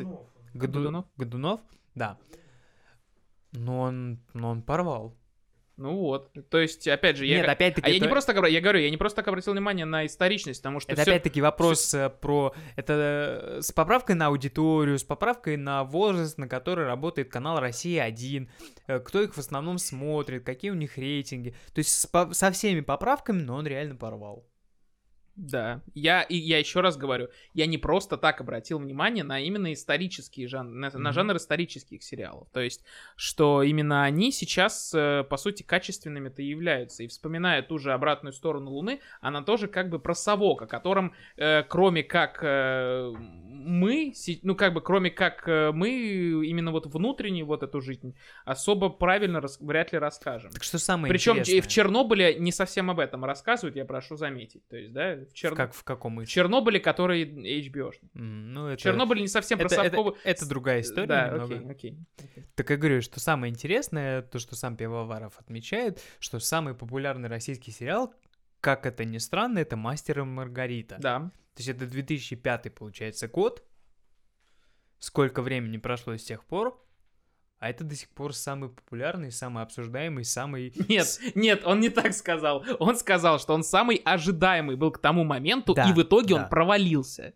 Году... 0.54 0.80
Годунов? 0.80 1.06
Годунов? 1.18 1.62
Да. 1.94 2.18
Но 3.52 3.82
он, 3.82 4.20
но 4.34 4.50
он 4.50 4.62
порвал. 4.62 5.16
Ну 5.78 5.98
вот, 5.98 6.32
то 6.50 6.58
есть, 6.58 6.88
опять 6.88 7.18
же, 7.18 7.26
я... 7.26 7.38
Нет, 7.38 7.50
опять-таки... 7.50 7.86
А 7.86 7.90
это... 7.90 7.98
я 7.98 8.00
не 8.00 8.10
просто 8.10 8.34
так, 8.34 8.50
я 8.50 8.62
говорю, 8.62 8.80
я 8.80 8.90
не 8.90 8.96
просто 8.96 9.18
так 9.18 9.28
обратил 9.28 9.52
внимание 9.52 9.86
на 9.86 10.06
историчность, 10.06 10.62
потому 10.62 10.80
что 10.80 10.94
Это 10.94 11.02
всё... 11.02 11.12
опять-таки 11.12 11.42
вопрос 11.42 11.80
всё... 11.80 12.10
про... 12.10 12.54
Это 12.78 13.58
э, 13.58 13.62
с 13.62 13.74
поправкой 13.74 14.16
на 14.16 14.28
аудиторию, 14.28 14.98
с 14.98 15.04
поправкой 15.04 15.58
на 15.58 15.84
возраст, 15.84 16.38
на 16.38 16.48
который 16.48 16.86
работает 16.86 17.30
канал 17.30 17.60
«Россия-1», 17.60 18.48
э, 18.88 19.00
кто 19.00 19.22
их 19.22 19.34
в 19.34 19.38
основном 19.38 19.78
смотрит, 19.78 20.46
какие 20.46 20.72
у 20.72 20.76
них 20.76 20.98
рейтинги. 20.98 21.56
То 21.74 21.80
есть 21.80 21.90
с, 21.90 22.10
со 22.32 22.52
всеми 22.52 22.80
поправками, 22.80 23.42
но 23.42 23.56
он 23.56 23.68
реально 23.68 23.96
порвал. 23.98 24.48
Да, 25.36 25.82
я, 25.94 26.22
и 26.22 26.38
я 26.38 26.60
еще 26.60 26.80
раз 26.80 26.96
говорю, 26.96 27.28
я 27.54 27.66
не 27.66 27.78
просто 27.78 28.16
так 28.16 28.40
обратил 28.40 28.80
внимание 28.80 29.26
на 29.26 29.42
именно 29.42 29.74
исторические 29.74 30.48
жанры, 30.48 30.74
на, 30.74 30.86
mm-hmm. 30.86 30.98
на 30.98 31.12
жанр 31.12 31.36
исторических 31.36 32.04
сериалов. 32.04 32.48
То 32.54 32.62
есть, 32.62 32.86
что 33.18 33.62
именно 33.62 34.04
они 34.04 34.32
сейчас, 34.32 34.94
э, 34.94 35.26
по 35.30 35.36
сути, 35.36 35.64
качественными-то 35.64 36.42
являются. 36.42 37.04
И 37.04 37.08
вспоминая 37.08 37.62
ту 37.64 37.80
же 37.80 37.92
обратную 37.92 38.32
сторону 38.32 38.72
Луны, 38.72 39.02
она 39.20 39.42
тоже 39.42 39.68
как 39.68 39.90
бы 39.90 40.00
про 40.00 40.16
совок, 40.16 40.62
о 40.62 40.68
котором, 40.68 41.14
э, 41.36 41.64
кроме 41.64 42.04
как 42.04 42.40
э, 42.42 43.14
мы, 43.66 44.14
ну 44.44 44.56
как 44.56 44.74
бы 44.74 44.82
кроме 44.82 45.10
как 45.10 45.48
э, 45.48 45.72
мы, 45.74 45.90
именно 46.46 46.72
вот 46.72 46.86
внутреннюю 46.86 47.46
вот 47.46 47.64
эту 47.64 47.82
жизнь, 47.82 48.16
особо 48.46 48.90
правильно 48.90 49.42
рас, 49.42 49.58
вряд 49.60 49.92
ли 49.92 50.00
расскажем. 50.00 50.52
Так 50.52 50.64
что 50.64 50.78
самое 50.78 51.12
Причем 51.12 51.40
интересное... 51.40 51.62
в 51.62 51.68
Чернобыле 51.68 52.36
не 52.36 52.52
совсем 52.52 52.90
об 52.90 53.00
этом 53.00 53.26
рассказывают, 53.26 53.76
я 53.76 53.86
прошу 53.86 54.16
заметить. 54.16 54.68
То 54.68 54.78
есть, 54.78 54.94
да, 54.94 55.16
в, 55.16 55.34
Чер... 55.34 55.56
как, 55.56 55.74
в 55.74 55.84
каком 55.84 56.18
В 56.18 56.28
Чернобыле, 56.28 56.80
который 56.80 57.26
HBO. 57.26 57.92
Mm, 57.92 58.12
ну, 58.14 58.68
это... 58.68 58.82
Чернобыль 58.82 59.22
не 59.22 59.28
совсем 59.28 59.60
это, 59.60 59.68
про 59.68 59.76
совковую... 59.76 60.16
Это, 60.24 60.30
это 60.30 60.50
другая 60.50 60.82
история 60.82 61.08
Да, 61.08 61.28
немного. 61.28 61.56
окей, 61.56 61.70
окей, 61.70 61.98
окей. 62.18 62.44
Так 62.56 62.70
я 62.70 62.78
говорю, 62.78 63.02
что 63.02 63.20
самое 63.20 63.52
интересное, 63.52 64.22
то, 64.22 64.40
что 64.40 64.56
сам 64.56 64.78
Пивоваров 64.78 65.34
отмечает, 65.40 66.02
что 66.20 66.40
самый 66.40 66.74
популярный 66.74 67.28
российский 67.28 67.72
сериал, 67.72 68.14
как 68.66 68.88
это 68.88 69.06
ни 69.06 69.20
странно, 69.20 69.60
это 69.60 69.78
«Мастер 69.78 70.22
и 70.22 70.24
Маргарита». 70.24 70.98
Да. 71.00 71.20
То 71.54 71.60
есть 71.60 71.70
это 71.70 71.86
2005, 71.86 72.74
получается, 72.74 73.28
год. 73.28 73.64
Сколько 74.98 75.44
времени 75.44 75.78
прошло 75.78 76.18
с 76.18 76.24
тех 76.24 76.44
пор, 76.44 76.84
А 77.60 77.70
это 77.70 77.84
до 77.84 77.96
сих 77.96 78.10
пор 78.10 78.34
самый 78.34 78.70
популярный, 78.70 79.32
самый 79.32 79.62
обсуждаемый, 79.62 80.26
самый... 80.26 80.74
Нет, 80.90 81.20
нет, 81.36 81.64
он 81.64 81.80
не 81.80 81.90
так 81.90 82.14
сказал. 82.14 82.66
Он 82.80 82.98
сказал, 82.98 83.38
что 83.40 83.54
он 83.54 83.64
самый 83.64 83.98
ожидаемый 83.98 84.76
был 84.78 84.92
к 84.92 84.98
тому 84.98 85.24
моменту, 85.24 85.76
Да, 85.76 85.88
и 85.88 85.94
в 85.94 86.02
итоге 86.02 86.34
да. 86.34 86.44
он 86.44 86.50
провалился. 86.50 87.36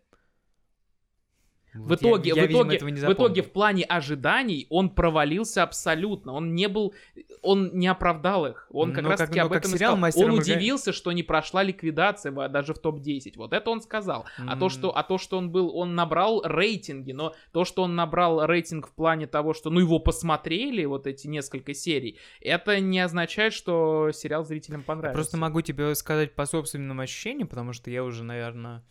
В 1.74 1.88
Вот 1.88 2.02
я- 2.02 2.08
итоге, 2.10 2.28
я, 2.30 2.34
в 2.34 2.38
видимо, 2.38 2.60
итоге, 2.62 2.76
этого 2.76 2.88
не 2.88 3.00
в 3.00 3.12
итоге 3.12 3.42
в 3.42 3.52
плане 3.52 3.84
ожиданий 3.84 4.66
он 4.70 4.90
провалился 4.90 5.62
абсолютно. 5.62 6.32
Он 6.32 6.54
не 6.54 6.66
был, 6.68 6.94
он 7.42 7.70
не 7.74 7.86
оправдал 7.86 8.46
их. 8.46 8.66
Он 8.72 8.92
как 8.92 9.04
Ну, 9.04 9.10
раз 9.10 9.18
как- 9.20 9.28
таки 9.28 9.40
ну, 9.40 9.46
об 9.46 9.52
как 9.52 9.60
этом 9.60 9.70
и 9.72 9.74
сериал 9.76 9.90
сказал. 9.92 10.00
«Мастер 10.02 10.20
и 10.20 10.24
Он 10.24 10.30
Маргарита». 10.32 10.56
удивился, 10.58 10.92
что 10.92 11.12
не 11.12 11.22
прошла 11.22 11.62
ликвидация 11.62 12.32
в- 12.32 12.48
даже 12.48 12.74
в 12.74 12.78
топ-10. 12.80 13.34
Вот 13.36 13.52
это 13.52 13.70
он 13.70 13.80
сказал. 13.82 14.24
А 14.46 14.56
то, 14.56 14.68
что, 14.68 14.96
а 14.96 15.02
то, 15.04 15.16
что 15.18 15.38
он 15.38 15.50
был, 15.50 15.76
он 15.76 15.94
набрал 15.94 16.42
рейтинги, 16.44 17.12
но 17.12 17.34
то, 17.52 17.64
что 17.64 17.82
он 17.82 17.94
набрал 17.94 18.44
рейтинг 18.46 18.88
в 18.88 18.92
плане 18.92 19.26
того, 19.28 19.54
что, 19.54 19.70
ну, 19.70 19.78
его 19.80 20.00
посмотрели, 20.00 20.84
вот 20.86 21.06
эти 21.06 21.28
несколько 21.28 21.72
серий, 21.72 22.18
это 22.40 22.80
не 22.80 22.98
означает, 22.98 23.52
что 23.52 24.10
сериал 24.12 24.44
зрителям 24.44 24.80
Я 24.80 24.86
понравился. 24.86 25.14
просто 25.16 25.36
могу 25.36 25.60
тебе 25.62 25.94
сказать 25.94 26.34
по 26.34 26.46
собственным 26.46 26.98
ощущениям, 27.00 27.46
потому 27.48 27.72
что 27.72 27.90
я 27.90 28.02
уже, 28.04 28.24
наверное, 28.24 28.82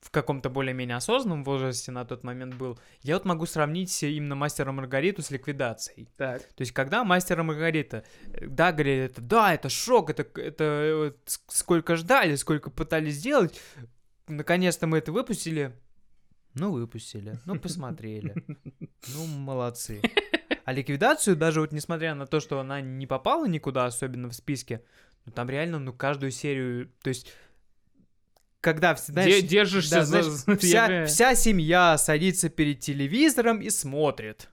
в 0.00 0.10
каком-то 0.10 0.48
более-менее 0.48 0.96
осознанном 0.96 1.44
возрасте 1.44 1.90
на 1.90 2.04
тот 2.04 2.22
момент 2.22 2.54
был. 2.54 2.78
Я 3.02 3.14
вот 3.14 3.24
могу 3.24 3.46
сравнить 3.46 4.02
именно 4.02 4.34
Мастера 4.34 4.70
Маргариту 4.72 5.22
с 5.22 5.30
ликвидацией. 5.30 6.08
Так. 6.16 6.42
То 6.42 6.60
есть, 6.60 6.72
когда 6.72 7.04
Мастер 7.04 7.40
и 7.40 7.42
Маргарита, 7.42 8.04
да, 8.40 8.72
говорили, 8.72 9.04
это, 9.04 9.20
да, 9.20 9.54
это 9.54 9.68
шок, 9.68 10.10
это, 10.10 10.22
это 10.40 11.14
сколько 11.24 11.96
ждали, 11.96 12.36
сколько 12.36 12.70
пытались 12.70 13.14
сделать, 13.14 13.60
наконец-то 14.28 14.86
мы 14.86 14.98
это 14.98 15.12
выпустили. 15.12 15.74
Ну, 16.54 16.72
выпустили, 16.72 17.38
ну, 17.44 17.58
посмотрели. 17.58 18.34
Ну, 19.14 19.26
молодцы. 19.26 20.02
А 20.64 20.72
ликвидацию, 20.72 21.36
даже 21.36 21.60
вот 21.60 21.72
несмотря 21.72 22.14
на 22.14 22.26
то, 22.26 22.40
что 22.40 22.58
она 22.58 22.80
не 22.80 23.06
попала 23.06 23.46
никуда, 23.46 23.86
особенно 23.86 24.28
в 24.28 24.34
списке, 24.34 24.82
ну, 25.24 25.32
там 25.32 25.48
реально, 25.48 25.78
ну, 25.78 25.92
каждую 25.92 26.30
серию, 26.30 26.90
то 27.02 27.08
есть, 27.08 27.32
когда, 28.60 28.94
знаешь, 28.96 29.40
Де- 29.42 29.46
держишься 29.46 29.96
да, 29.96 30.04
за... 30.04 30.22
знаешь, 30.22 30.62
Я- 30.62 30.86
вся, 30.86 31.06
вся 31.06 31.34
семья 31.34 31.96
садится 31.98 32.48
перед 32.48 32.80
телевизором 32.80 33.60
и 33.60 33.70
смотрит. 33.70 34.48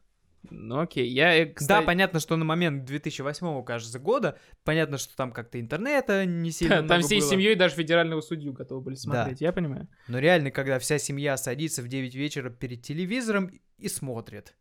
Ну 0.51 0.79
окей, 0.79 1.07
я, 1.09 1.35
э, 1.41 1.45
Да, 1.47 1.53
кстати... 1.55 1.85
понятно, 1.85 2.19
что 2.19 2.35
на 2.35 2.45
момент 2.45 2.85
2008, 2.85 3.63
кажется, 3.63 3.97
года, 3.97 4.37
понятно, 4.63 4.99
что 4.99 5.15
там 5.15 5.31
как-то 5.31 5.59
интернета 5.59 6.23
не 6.25 6.51
сильно 6.51 6.77
Там 6.77 6.85
много 6.85 7.01
всей 7.01 7.19
было. 7.19 7.29
семьей 7.31 7.55
даже 7.55 7.75
федерального 7.75 8.21
судью 8.21 8.53
готовы 8.53 8.81
были 8.81 8.95
смотреть, 8.95 9.41
я 9.41 9.51
понимаю. 9.51 9.87
Но 10.07 10.19
реально, 10.19 10.51
когда 10.51 10.77
вся 10.77 10.99
семья 10.99 11.35
садится 11.37 11.81
в 11.81 11.87
9 11.87 12.13
вечера 12.13 12.51
перед 12.51 12.83
телевизором 12.83 13.51
и 13.79 13.87
смотрит. 13.87 14.55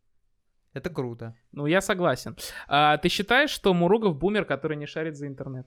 Это 0.73 0.89
круто. 0.91 1.37
Ну, 1.53 1.67
я 1.67 1.81
согласен. 1.83 2.37
А, 2.67 2.97
ты 2.97 3.09
считаешь, 3.11 3.51
что 3.51 3.73
Муругов 3.75 4.17
бумер, 4.17 4.45
который 4.47 4.77
не 4.79 4.87
шарит 4.87 5.17
за 5.17 5.27
интернет? 5.27 5.67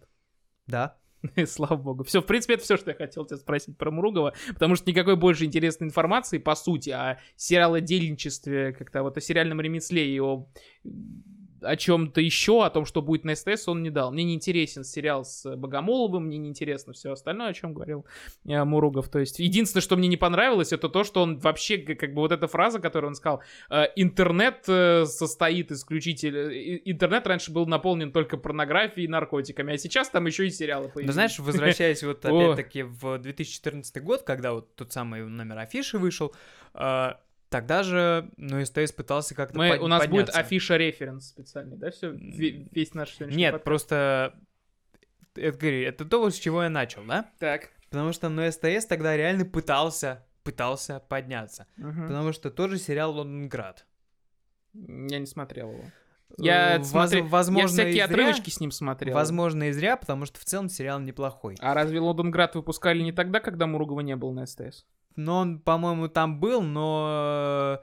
Да. 0.66 0.98
Слава 1.48 1.76
богу. 1.76 2.04
Все, 2.04 2.22
в 2.22 2.26
принципе, 2.26 2.56
это 2.56 2.64
все, 2.64 2.78
что 2.78 2.92
я 2.92 2.98
хотел 2.98 3.26
тебя 3.26 3.38
спросить 3.38 3.78
про 3.78 3.92
Муругова, 3.92 4.34
потому 4.54 4.76
что 4.76 4.90
никакой 4.90 5.16
больше 5.16 5.46
интересной 5.46 5.88
информации, 5.88 6.38
по 6.38 6.56
сути, 6.56 6.90
о 6.92 7.20
сериалодельничестве, 7.36 8.74
как-то 8.74 9.04
вот 9.04 9.18
о 9.18 9.22
сериальном 9.22 9.62
ремесле 9.62 10.08
и 10.14 10.20
о 10.20 10.48
о 11.62 11.76
чем-то 11.76 12.22
еще, 12.22 12.66
о 12.66 12.70
том, 12.70 12.86
что 12.86 13.02
будет 13.02 13.24
на 13.24 13.36
СТС, 13.36 13.68
он 13.68 13.84
не 13.84 13.90
дал. 13.90 14.12
Мне 14.12 14.24
не 14.24 14.36
интересен 14.36 14.84
сериал 14.84 15.26
с 15.26 15.56
Богомоловым, 15.56 16.26
мне 16.26 16.38
не 16.38 16.50
интересно 16.50 16.94
все 16.94 17.12
остальное, 17.12 17.50
о 17.50 17.54
чем 17.54 17.74
говорил 17.74 18.06
э, 18.46 18.64
Муругов. 18.64 19.10
То 19.10 19.20
есть, 19.20 19.40
единственное, 19.40 19.82
что 19.82 19.96
мне 19.96 20.08
не 20.08 20.18
понравилось, 20.18 20.74
это 20.74 20.90
то, 20.90 21.04
что 21.04 21.22
он 21.22 21.40
вообще, 21.40 21.78
как 21.78 22.14
бы 22.14 22.22
вот 22.22 22.32
эта 22.32 22.48
фраза, 22.48 22.80
которую 22.80 23.10
он 23.10 23.16
сказал, 23.16 23.42
э, 23.70 23.86
интернет 23.96 24.64
э, 24.68 25.06
состоит 25.06 25.72
исключительно... 25.72 26.50
Интернет 26.86 27.26
раньше 27.28 27.52
был 27.52 27.66
наполнен 27.66 28.12
только 28.12 28.38
порнографией 28.38 29.06
и 29.06 29.10
наркотиками, 29.10 29.74
а 29.74 29.78
сейчас 29.78 30.10
там 30.10 30.26
еще 30.26 30.48
и 30.48 30.50
сериалы 30.50 30.90
появились. 30.90 31.08
Но 31.08 31.14
знаешь, 31.14 31.40
возвращаясь 31.40 32.04
вот 32.04 32.26
опять-таки 32.26 32.84
в 32.84 33.18
2014 33.18 34.04
год, 34.04 34.24
когда 34.24 34.54
вот 34.54 34.76
тот 34.76 34.92
самый 34.92 35.24
номер 35.24 35.60
афиши 35.60 35.98
вышел, 35.98 36.34
э, 36.74 37.14
тогда 37.50 37.84
же, 37.84 38.30
ну, 38.38 38.64
СТС 38.66 38.92
пытался 38.92 39.36
как-то 39.36 39.58
Мы, 39.58 39.70
под- 39.72 39.82
у 39.82 39.88
нас 39.88 40.02
будет 40.08 40.28
подняться. 40.28 40.40
афиша 40.40 40.78
референс 40.78 41.28
специальный, 41.30 41.78
да, 41.78 41.92
все? 41.92 42.12
Весь 42.12 42.94
наш 42.94 43.12
сегодняшний 43.12 43.42
Нет, 43.44 43.52
подкаст. 43.54 43.66
просто... 43.66 44.40
Это, 45.36 45.58
говорю, 45.58 45.88
это 45.88 46.06
то, 46.06 46.30
с 46.30 46.36
чего 46.40 46.64
я 46.64 46.70
начал, 46.70 47.04
да? 47.06 47.30
Так. 47.40 47.70
Потому 47.90 48.12
что, 48.12 48.28
ну, 48.30 48.50
СТС 48.52 48.86
тогда 48.88 49.16
реально 49.16 49.46
пытался, 49.46 50.26
пытался 50.44 51.00
подняться. 51.00 51.68
Мгм. 51.78 52.08
Потому 52.08 52.34
что 52.34 52.50
тоже 52.50 52.78
сериал 52.80 53.14
«Лондонград». 53.14 53.86
Я 54.74 55.20
не 55.20 55.26
смотрел 55.26 55.72
его. 55.72 55.84
Я, 56.38 56.76
Э, 56.76 56.78
воз- 56.80 56.90
смотрю, 56.90 57.26
возможно, 57.28 57.62
я 57.64 57.68
всякие 57.84 57.92
и 57.92 57.96
зря, 57.96 58.06
отрывочки 58.06 58.50
с 58.50 58.60
ним 58.60 58.72
смотрел. 58.72 59.16
Возможно, 59.16 59.70
и 59.70 59.72
зря, 59.72 59.96
потому 59.96 60.26
что 60.26 60.40
в 60.40 60.44
целом 60.44 60.68
сериал 60.70 61.00
неплохой. 61.00 61.56
А 61.60 61.74
разве 61.74 62.00
Лондонград 62.00 62.56
выпускали 62.56 63.02
не 63.02 63.12
тогда, 63.14 63.40
когда 63.40 63.66
Муругова 63.66 64.02
не 64.02 64.16
было 64.16 64.34
на 64.34 64.46
СТС? 64.46 64.86
Но 65.18 65.40
он, 65.40 65.60
по-моему, 65.60 66.08
там 66.08 66.40
был, 66.40 66.62
но... 66.62 67.82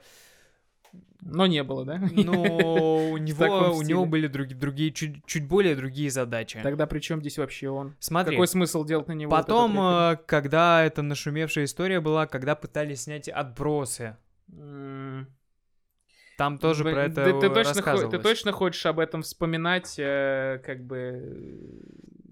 Но 1.20 1.46
не 1.46 1.62
было, 1.62 1.84
да? 1.84 2.00
Но 2.12 2.32
у 3.12 3.16
В 3.16 3.18
него, 3.18 3.76
у 3.76 3.82
него 3.82 4.04
были 4.04 4.28
другие, 4.28 4.58
другие 4.58 4.92
чуть, 4.92 5.24
чуть 5.26 5.48
более 5.48 5.74
другие 5.74 6.10
задачи. 6.10 6.60
Тогда 6.62 6.86
при 6.86 7.00
чем 7.00 7.20
здесь 7.20 7.38
вообще 7.38 7.70
он? 7.70 7.96
Смотри, 7.98 8.36
Какой 8.36 8.46
смысл 8.46 8.84
делать 8.84 9.08
на 9.08 9.12
него? 9.12 9.30
вот 9.30 9.36
потом, 9.36 9.72
референс? 9.72 10.20
э, 10.20 10.22
когда 10.26 10.84
эта 10.84 11.02
нашумевшая 11.02 11.64
история 11.64 12.00
была, 12.00 12.26
когда 12.26 12.54
пытались 12.54 13.02
снять 13.02 13.28
отбросы, 13.28 14.16
там 16.36 16.58
тоже 16.58 16.84
блин, 16.84 16.94
про 16.94 17.04
это 17.04 17.24
ты, 17.24 17.40
ты 17.40 17.50
точно, 17.50 18.08
ты 18.08 18.18
точно 18.18 18.52
хочешь 18.52 18.84
об 18.86 18.98
этом 18.98 19.22
вспоминать, 19.22 19.94
э, 19.98 20.60
как 20.64 20.84
бы... 20.84 21.80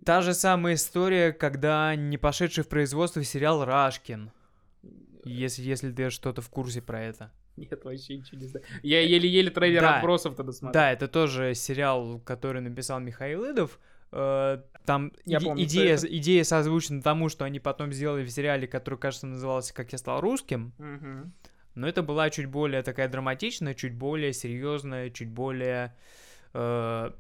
Та 0.05 0.21
же 0.21 0.35
самая 0.35 0.75
история, 0.75 1.33
когда 1.33 1.95
не 1.95 2.19
пошедший 2.19 2.65
в 2.65 2.69
производство 2.69 3.23
сериал 3.23 3.65
«Рашкин». 3.65 4.33
Если, 5.25 5.63
если 5.63 5.93
ты 5.93 6.11
что-то 6.11 6.41
в 6.43 6.49
курсе 6.51 6.81
про 6.83 7.03
это. 7.03 7.31
Нет, 7.57 7.85
вообще 7.85 8.17
ничего 8.17 8.41
не 8.41 8.47
знаю. 8.47 8.65
Я 8.83 9.01
еле-еле 9.01 9.51
трейлер 9.51 9.83
Да. 9.83 9.97
отбросов 9.97 10.35
тогда 10.37 10.53
смотрел. 10.53 10.73
Да, 10.73 10.91
это 10.93 11.07
тоже 11.07 11.55
сериал, 11.55 12.19
который 12.25 12.61
написал 12.63 12.99
Михаил 13.01 13.45
Идов. 13.53 13.79
Э, 14.11 14.63
Там 14.85 15.13
Я 15.25 15.39
иде- 15.39 15.45
помню, 15.47 15.65
идея, 15.65 15.97
идея 15.97 16.45
созвучна 16.45 17.01
тому, 17.03 17.29
что 17.29 17.45
они 17.45 17.61
потом 17.61 17.93
сделали 17.93 18.25
в 18.25 18.31
сериале, 18.31 18.67
который, 18.67 18.99
кажется, 18.99 19.27
назывался 19.27 19.73
«Как 19.75 19.93
я 19.93 19.99
стал 19.99 20.21
русским». 20.21 20.73
Мгм. 20.79 21.33
Но 21.75 21.89
это 21.89 22.03
была 22.03 22.29
чуть 22.31 22.47
более 22.47 22.83
такая 22.83 23.09
драматичная, 23.09 23.75
чуть 23.75 23.95
более 23.95 24.33
серьезная, 24.33 25.09
чуть 25.11 25.29
более... 25.31 25.95
э, 26.53 27.13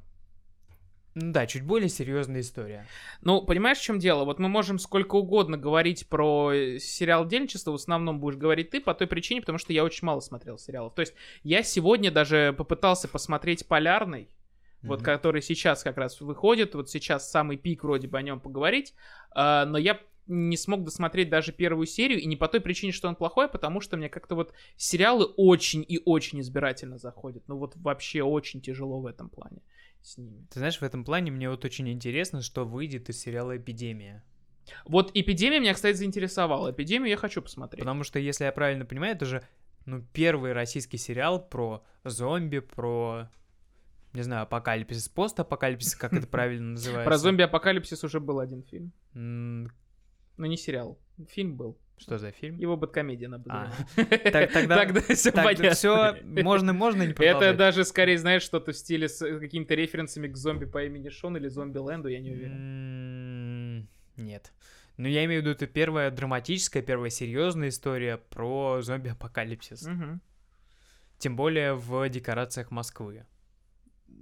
ну 1.14 1.32
да, 1.32 1.46
чуть 1.46 1.62
более 1.62 1.88
серьезная 1.88 2.40
история. 2.40 2.86
Ну, 3.20 3.42
понимаешь, 3.42 3.78
в 3.78 3.82
чем 3.82 3.98
дело? 3.98 4.24
Вот 4.24 4.38
мы 4.38 4.48
можем 4.48 4.78
сколько 4.78 5.16
угодно 5.16 5.58
говорить 5.58 6.08
про 6.08 6.52
э, 6.52 6.78
сериал 6.78 7.26
«Дельничество», 7.26 7.72
в 7.72 7.74
основном 7.74 8.18
будешь 8.18 8.36
говорить 8.36 8.70
ты 8.70 8.80
по 8.80 8.94
той 8.94 9.06
причине, 9.06 9.40
потому 9.40 9.58
что 9.58 9.72
я 9.72 9.84
очень 9.84 10.06
мало 10.06 10.20
смотрел 10.20 10.58
сериалов. 10.58 10.94
То 10.94 11.00
есть 11.00 11.14
я 11.42 11.62
сегодня 11.62 12.10
даже 12.10 12.54
попытался 12.56 13.08
посмотреть 13.08 13.66
«Полярный», 13.66 14.28
вот 14.82 14.98
Мгм. 15.00 15.04
который 15.04 15.42
сейчас 15.42 15.82
как 15.82 15.96
раз 15.96 16.20
выходит, 16.20 16.74
вот 16.74 16.90
сейчас 16.90 17.30
самый 17.30 17.56
пик 17.56 17.84
вроде 17.84 18.08
бы 18.08 18.18
о 18.18 18.22
нем 18.22 18.40
поговорить, 18.40 18.94
а, 19.30 19.64
но 19.64 19.78
я 19.78 20.00
не 20.26 20.56
смог 20.56 20.84
досмотреть 20.84 21.28
даже 21.28 21.52
первую 21.52 21.86
серию, 21.86 22.20
и 22.20 22.26
не 22.26 22.36
по 22.36 22.48
той 22.48 22.60
причине, 22.60 22.92
что 22.92 23.08
он 23.08 23.16
плохой, 23.16 23.46
а 23.46 23.48
потому 23.48 23.80
что 23.80 23.96
мне 23.96 24.08
как-то 24.08 24.34
вот 24.34 24.52
сериалы 24.76 25.24
очень 25.24 25.84
и 25.86 26.00
очень 26.04 26.40
избирательно 26.40 26.98
заходят. 26.98 27.44
Ну 27.48 27.58
вот 27.58 27.76
вообще 27.76 28.22
очень 28.22 28.60
тяжело 28.60 29.00
в 29.00 29.06
этом 29.06 29.28
плане 29.28 29.62
с 30.02 30.18
ними. 30.18 30.46
Ты 30.50 30.58
знаешь, 30.58 30.78
в 30.78 30.82
этом 30.82 31.04
плане 31.04 31.30
мне 31.30 31.48
вот 31.48 31.64
очень 31.64 31.88
интересно, 31.88 32.42
что 32.42 32.64
выйдет 32.64 33.08
из 33.08 33.20
сериала 33.20 33.56
«Эпидемия». 33.56 34.24
Вот 34.84 35.10
«Эпидемия» 35.14 35.60
меня, 35.60 35.74
кстати, 35.74 35.96
заинтересовала. 35.96 36.70
«Эпидемию» 36.70 37.10
я 37.10 37.16
хочу 37.16 37.42
посмотреть. 37.42 37.80
Потому 37.80 38.04
что, 38.04 38.18
если 38.18 38.44
я 38.44 38.52
правильно 38.52 38.84
понимаю, 38.84 39.14
это 39.14 39.24
же 39.24 39.42
ну, 39.86 40.04
первый 40.12 40.52
российский 40.52 40.98
сериал 40.98 41.44
про 41.44 41.84
зомби, 42.04 42.60
про, 42.60 43.28
не 44.12 44.22
знаю, 44.22 44.42
апокалипсис, 44.42 45.08
постапокалипсис, 45.08 45.96
как 45.96 46.12
это 46.12 46.26
правильно 46.28 46.72
называется. 46.72 47.08
Про 47.08 47.18
зомби-апокалипсис 47.18 48.04
уже 48.04 48.20
был 48.20 48.38
один 48.38 48.62
фильм. 48.62 48.92
Но 49.14 50.46
не 50.46 50.56
сериал. 50.56 50.98
Фильм 51.28 51.56
был. 51.56 51.78
Что 52.02 52.18
за 52.18 52.30
фильм? 52.32 52.56
Его 52.58 52.76
Бэткомедия 52.76 53.28
обозревала. 53.28 53.72
Так- 54.32 54.52
тогда- 54.52 54.84
все 55.14 55.30
Так, 55.32 55.44
понятно. 55.44 55.70
все, 55.70 56.16
можно, 56.24 56.72
можно 56.72 57.02
не 57.02 57.12
Это 57.12 57.54
даже 57.54 57.84
скорее, 57.84 58.18
знаешь, 58.18 58.42
что-то 58.42 58.72
в 58.72 58.76
стиле 58.76 59.08
с 59.08 59.18
какими-то 59.38 59.74
референсами 59.74 60.28
к 60.28 60.36
зомби 60.36 60.64
по 60.66 60.82
имени 60.84 61.08
Шон 61.08 61.36
или 61.36 61.48
зомби-ленду, 61.48 62.08
я 62.08 62.20
не 62.20 62.30
уверен. 62.32 62.52
М, 63.78 63.88
Нет. 64.16 64.52
Но 64.98 65.08
я 65.08 65.24
имею 65.24 65.40
в 65.40 65.44
виду, 65.44 65.54
это 65.54 65.66
первая 65.66 66.10
драматическая, 66.10 66.82
первая 66.82 67.08
серьезная 67.10 67.68
история 67.70 68.18
про 68.18 68.80
зомби-апокалипсис. 68.82 69.88
Тем 71.18 71.36
более 71.36 71.74
в 71.74 72.08
декорациях 72.08 72.70
Москвы. 72.70 73.24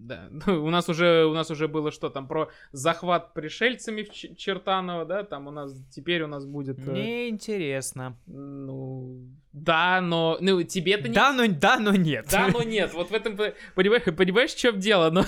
Да, 0.00 0.28
ну, 0.46 0.64
у 0.64 0.70
нас 0.70 0.88
уже 0.88 1.26
у 1.26 1.34
нас 1.34 1.50
уже 1.50 1.68
было 1.68 1.90
что 1.90 2.08
там 2.08 2.26
про 2.26 2.50
захват 2.72 3.34
пришельцами 3.34 4.02
в 4.02 4.36
Чертаново, 4.36 5.04
да, 5.04 5.24
там 5.24 5.46
у 5.46 5.50
нас 5.50 5.74
теперь 5.90 6.22
у 6.22 6.26
нас 6.26 6.46
будет, 6.46 6.78
э, 6.88 6.92
Неинтересно. 6.92 8.16
ну, 8.26 9.28
Да, 9.52 10.00
но... 10.00 10.38
Ну, 10.40 10.62
тебе 10.62 10.94
это 10.94 11.08
не... 11.08 11.14
Да, 11.14 11.32
но, 11.32 11.46
да, 11.48 11.78
но 11.78 11.94
нет. 11.94 12.28
Да, 12.30 12.48
но 12.48 12.62
нет. 12.64 12.94
Вот 12.94 13.10
в 13.10 13.14
этом, 13.14 13.36
понимаешь, 13.74 14.04
понимаешь, 14.04 14.52
в 14.52 14.58
чем 14.58 14.78
дело? 14.78 15.10
Но 15.10 15.24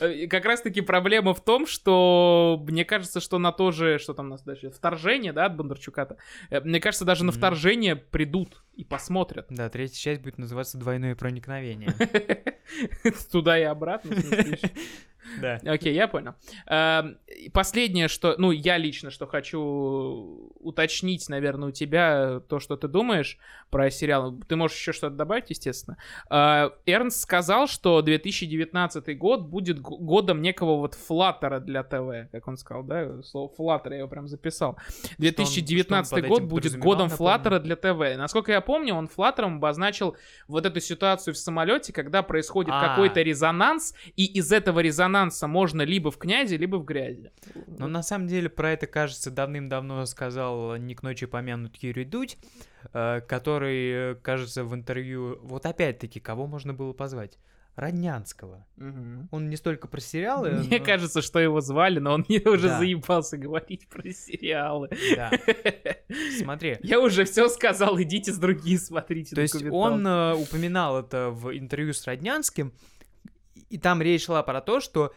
как 0.28 0.44
раз-таки 0.44 0.80
проблема 0.80 1.32
в 1.32 1.44
том, 1.44 1.66
что 1.66 2.62
мне 2.66 2.84
кажется, 2.84 3.20
что 3.20 3.38
на 3.38 3.52
то 3.52 3.70
же, 3.70 3.98
что 3.98 4.14
там 4.14 4.26
у 4.26 4.30
нас 4.30 4.42
дальше, 4.42 4.70
вторжение, 4.70 5.32
да, 5.32 5.46
от 5.46 5.56
Бондарчука-то, 5.56 6.16
э, 6.50 6.60
мне 6.60 6.80
кажется, 6.80 7.04
даже 7.04 7.24
на 7.24 7.30
вторжение 7.30 7.94
придут 7.94 8.64
и 8.74 8.84
посмотрят. 8.84 9.46
Да, 9.50 9.68
третья 9.68 9.96
часть 9.96 10.22
будет 10.22 10.38
называться 10.38 10.78
«Двойное 10.78 11.14
проникновение». 11.14 11.94
Туда 13.32 13.58
и 13.58 13.62
обратно. 13.62 14.07
Das 14.10 14.24
ist 14.62 14.70
Да. 15.40 15.60
Окей, 15.64 15.94
я 15.94 16.08
понял. 16.08 16.34
Эм, 16.66 17.18
последнее, 17.52 18.08
что, 18.08 18.34
ну, 18.38 18.50
я 18.50 18.76
лично, 18.76 19.10
что 19.10 19.26
хочу 19.26 20.52
уточнить, 20.60 21.28
наверное, 21.28 21.68
у 21.68 21.72
тебя, 21.72 22.40
то, 22.48 22.60
что 22.60 22.76
ты 22.76 22.88
думаешь 22.88 23.38
про 23.70 23.90
сериал. 23.90 24.34
Ты 24.48 24.56
можешь 24.56 24.76
еще 24.76 24.92
что-то 24.92 25.16
добавить, 25.16 25.50
естественно. 25.50 25.96
Э, 26.30 26.70
Эрнст 26.86 27.20
сказал, 27.20 27.66
что 27.66 28.00
2019 28.02 29.18
год 29.18 29.42
будет 29.42 29.80
годом 29.80 30.42
некого 30.42 30.76
вот 30.76 30.94
флаттера 30.94 31.60
для 31.60 31.82
ТВ, 31.82 32.30
как 32.32 32.48
он 32.48 32.56
сказал, 32.56 32.82
да? 32.82 33.22
Слово 33.22 33.48
флаттер 33.54 33.92
я 33.92 33.98
его 33.98 34.08
прям 34.08 34.28
записал. 34.28 34.78
2019 35.18 36.06
что 36.06 36.16
он, 36.16 36.22
что 36.22 36.34
он 36.34 36.40
год 36.40 36.48
будет 36.48 36.78
годом 36.78 37.08
флаттера 37.08 37.58
для 37.58 37.76
ТВ. 37.76 38.16
Насколько 38.16 38.52
я 38.52 38.60
помню, 38.60 38.94
он 38.94 39.08
флаттером 39.08 39.56
обозначил 39.56 40.16
вот 40.46 40.66
эту 40.66 40.80
ситуацию 40.80 41.34
в 41.34 41.38
самолете, 41.38 41.92
когда 41.92 42.22
происходит 42.22 42.72
а. 42.74 42.88
какой-то 42.88 43.22
резонанс, 43.22 43.94
и 44.16 44.24
из 44.24 44.52
этого 44.52 44.80
резонанса 44.80 45.17
можно 45.42 45.82
либо 45.82 46.10
в 46.10 46.18
князе, 46.18 46.56
либо 46.56 46.76
в 46.76 46.84
грязи. 46.84 47.30
Но 47.66 47.86
на 47.86 48.02
самом 48.02 48.28
деле 48.28 48.48
про 48.48 48.72
это, 48.72 48.86
кажется, 48.86 49.30
давным-давно 49.30 50.06
сказал 50.06 50.76
не 50.76 50.94
к 50.94 51.02
ночи 51.02 51.26
помянут 51.26 51.76
Юрий 51.76 52.04
Дудь, 52.04 52.38
э, 52.92 53.20
который, 53.26 54.16
кажется, 54.16 54.64
в 54.64 54.74
интервью... 54.74 55.38
Вот 55.42 55.66
опять-таки, 55.66 56.20
кого 56.20 56.46
можно 56.46 56.74
было 56.74 56.92
позвать? 56.92 57.38
Роднянского. 57.78 58.66
Угу. 58.76 59.28
Он 59.30 59.48
не 59.48 59.56
столько 59.56 59.86
про 59.86 60.00
сериалы. 60.00 60.50
Мне 60.50 60.80
но... 60.80 60.84
кажется, 60.84 61.22
что 61.22 61.38
его 61.38 61.60
звали, 61.60 62.00
но 62.00 62.14
он 62.14 62.24
мне 62.28 62.40
уже 62.40 62.66
да. 62.68 62.78
заебался 62.78 63.36
говорить 63.36 63.88
про 63.88 64.02
сериалы. 64.10 64.90
Да. 65.14 65.30
Смотри. 66.38 66.78
Я 66.82 67.00
уже 67.00 67.24
все 67.24 67.48
сказал, 67.48 68.00
идите 68.00 68.32
с 68.32 68.38
другие 68.38 68.80
смотрите. 68.80 69.36
То 69.36 69.42
есть 69.42 69.62
он 69.70 70.04
э, 70.04 70.34
упоминал 70.34 70.98
это 70.98 71.30
в 71.30 71.56
интервью 71.56 71.92
с 71.92 72.04
Роднянским, 72.04 72.72
и 73.70 73.78
там 73.78 74.02
речь 74.02 74.24
шла 74.24 74.42
про 74.42 74.60
то, 74.60 74.80
что 74.80 75.14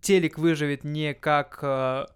телек 0.00 0.38
выживет 0.38 0.84
не 0.84 1.14
как 1.14 1.58
э, 1.62 2.06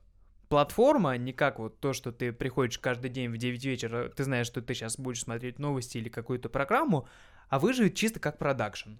платформа, 0.49 1.16
не 1.16 1.32
как 1.32 1.59
вот 1.59 1.78
то, 1.80 1.93
что 1.93 2.12
ты 2.12 2.32
приходишь 2.32 2.78
каждый 2.78 3.11
день 3.11 3.30
в 3.30 3.38
9 3.38 3.64
вечера, 3.64 4.09
ты 4.09 4.24
знаешь, 4.24 4.47
что 4.47 4.61
ты 4.61 4.74
сейчас 4.74 4.99
будешь 4.99 5.22
смотреть 5.22 5.59
новости 5.59 5.99
или 5.99 6.09
какую-то 6.09 6.49
программу, 6.49 7.09
а 7.49 7.59
выживет 7.59 7.95
чисто 7.95 8.20
как 8.20 8.38
продакшн. 8.38 8.91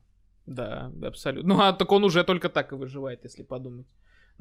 Да, 0.47 0.93
абсолютно. 1.03 1.55
Ну, 1.55 1.61
а 1.61 1.73
так 1.73 1.91
он 1.93 2.05
уже 2.05 2.25
только 2.25 2.49
так 2.49 2.73
и 2.73 2.77
выживает, 2.77 3.25
если 3.25 3.43
подумать. 3.43 3.87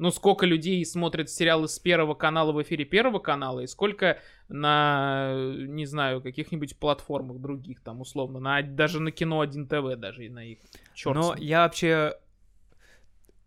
Ну, 0.00 0.10
сколько 0.10 0.46
людей 0.46 0.82
смотрят 0.86 1.28
сериалы 1.28 1.68
с 1.68 1.78
первого 1.78 2.14
канала 2.14 2.52
в 2.52 2.62
эфире 2.62 2.86
первого 2.86 3.18
канала, 3.18 3.60
и 3.60 3.66
сколько 3.66 4.18
на, 4.48 5.34
не 5.54 5.84
знаю, 5.84 6.22
каких-нибудь 6.22 6.78
платформах 6.78 7.38
других, 7.38 7.82
там, 7.82 8.00
условно, 8.00 8.40
на, 8.40 8.62
даже 8.62 8.98
на 8.98 9.10
кино 9.10 9.42
1 9.42 9.68
ТВ, 9.68 10.00
даже 10.00 10.30
на 10.30 10.42
их. 10.42 10.58
Черт 10.94 11.14
Но 11.14 11.34
я 11.36 11.64
вообще 11.64 12.14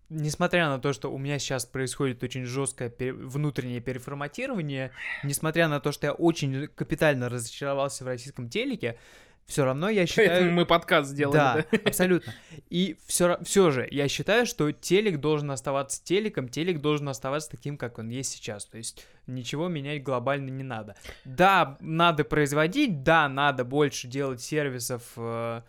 несмотря 0.10 0.70
на 0.70 0.78
то, 0.78 0.94
что 0.94 1.12
у 1.12 1.18
меня 1.18 1.40
сейчас 1.40 1.66
происходит 1.66 2.22
очень 2.22 2.46
жесткое 2.46 2.90
пере... 2.90 3.14
внутреннее 3.14 3.82
переформатирование, 3.82 4.92
несмотря 5.24 5.68
на 5.68 5.80
то, 5.80 5.92
что 5.92 6.06
я 6.06 6.14
очень 6.14 6.68
капитально 6.68 7.30
разочаровался 7.30 8.04
в 8.04 8.08
российском 8.08 8.48
телеке, 8.48 9.00
все 9.46 9.66
равно 9.66 9.90
я 9.90 10.06
считаю... 10.06 10.30
Поэтому 10.30 10.52
мы 10.52 10.66
подкаст 10.66 11.10
сделали. 11.10 11.36
Да, 11.36 11.66
да? 11.72 11.78
абсолютно. 11.86 12.34
И 12.70 12.98
все, 13.06 13.38
все 13.44 13.72
же 13.72 13.88
я 13.92 14.08
считаю, 14.08 14.46
что 14.46 14.72
телек 14.72 15.20
должен 15.20 15.52
оставаться 15.52 16.04
телеком, 16.04 16.50
телек 16.50 16.80
должен 16.80 17.10
оставаться 17.10 17.50
таким, 17.50 17.78
как 17.78 18.00
он 18.00 18.10
есть 18.10 18.32
сейчас. 18.32 18.66
То 18.66 18.78
есть 18.78 19.06
ничего 19.28 19.68
менять 19.68 20.04
глобально 20.04 20.50
не 20.50 20.64
надо. 20.64 20.96
Да, 21.26 21.78
надо 21.80 22.24
производить, 22.24 23.04
да, 23.04 23.28
надо 23.30 23.64
больше 23.64 24.08
делать 24.08 24.42
сервисов... 24.42 25.04
Э, 25.18 25.62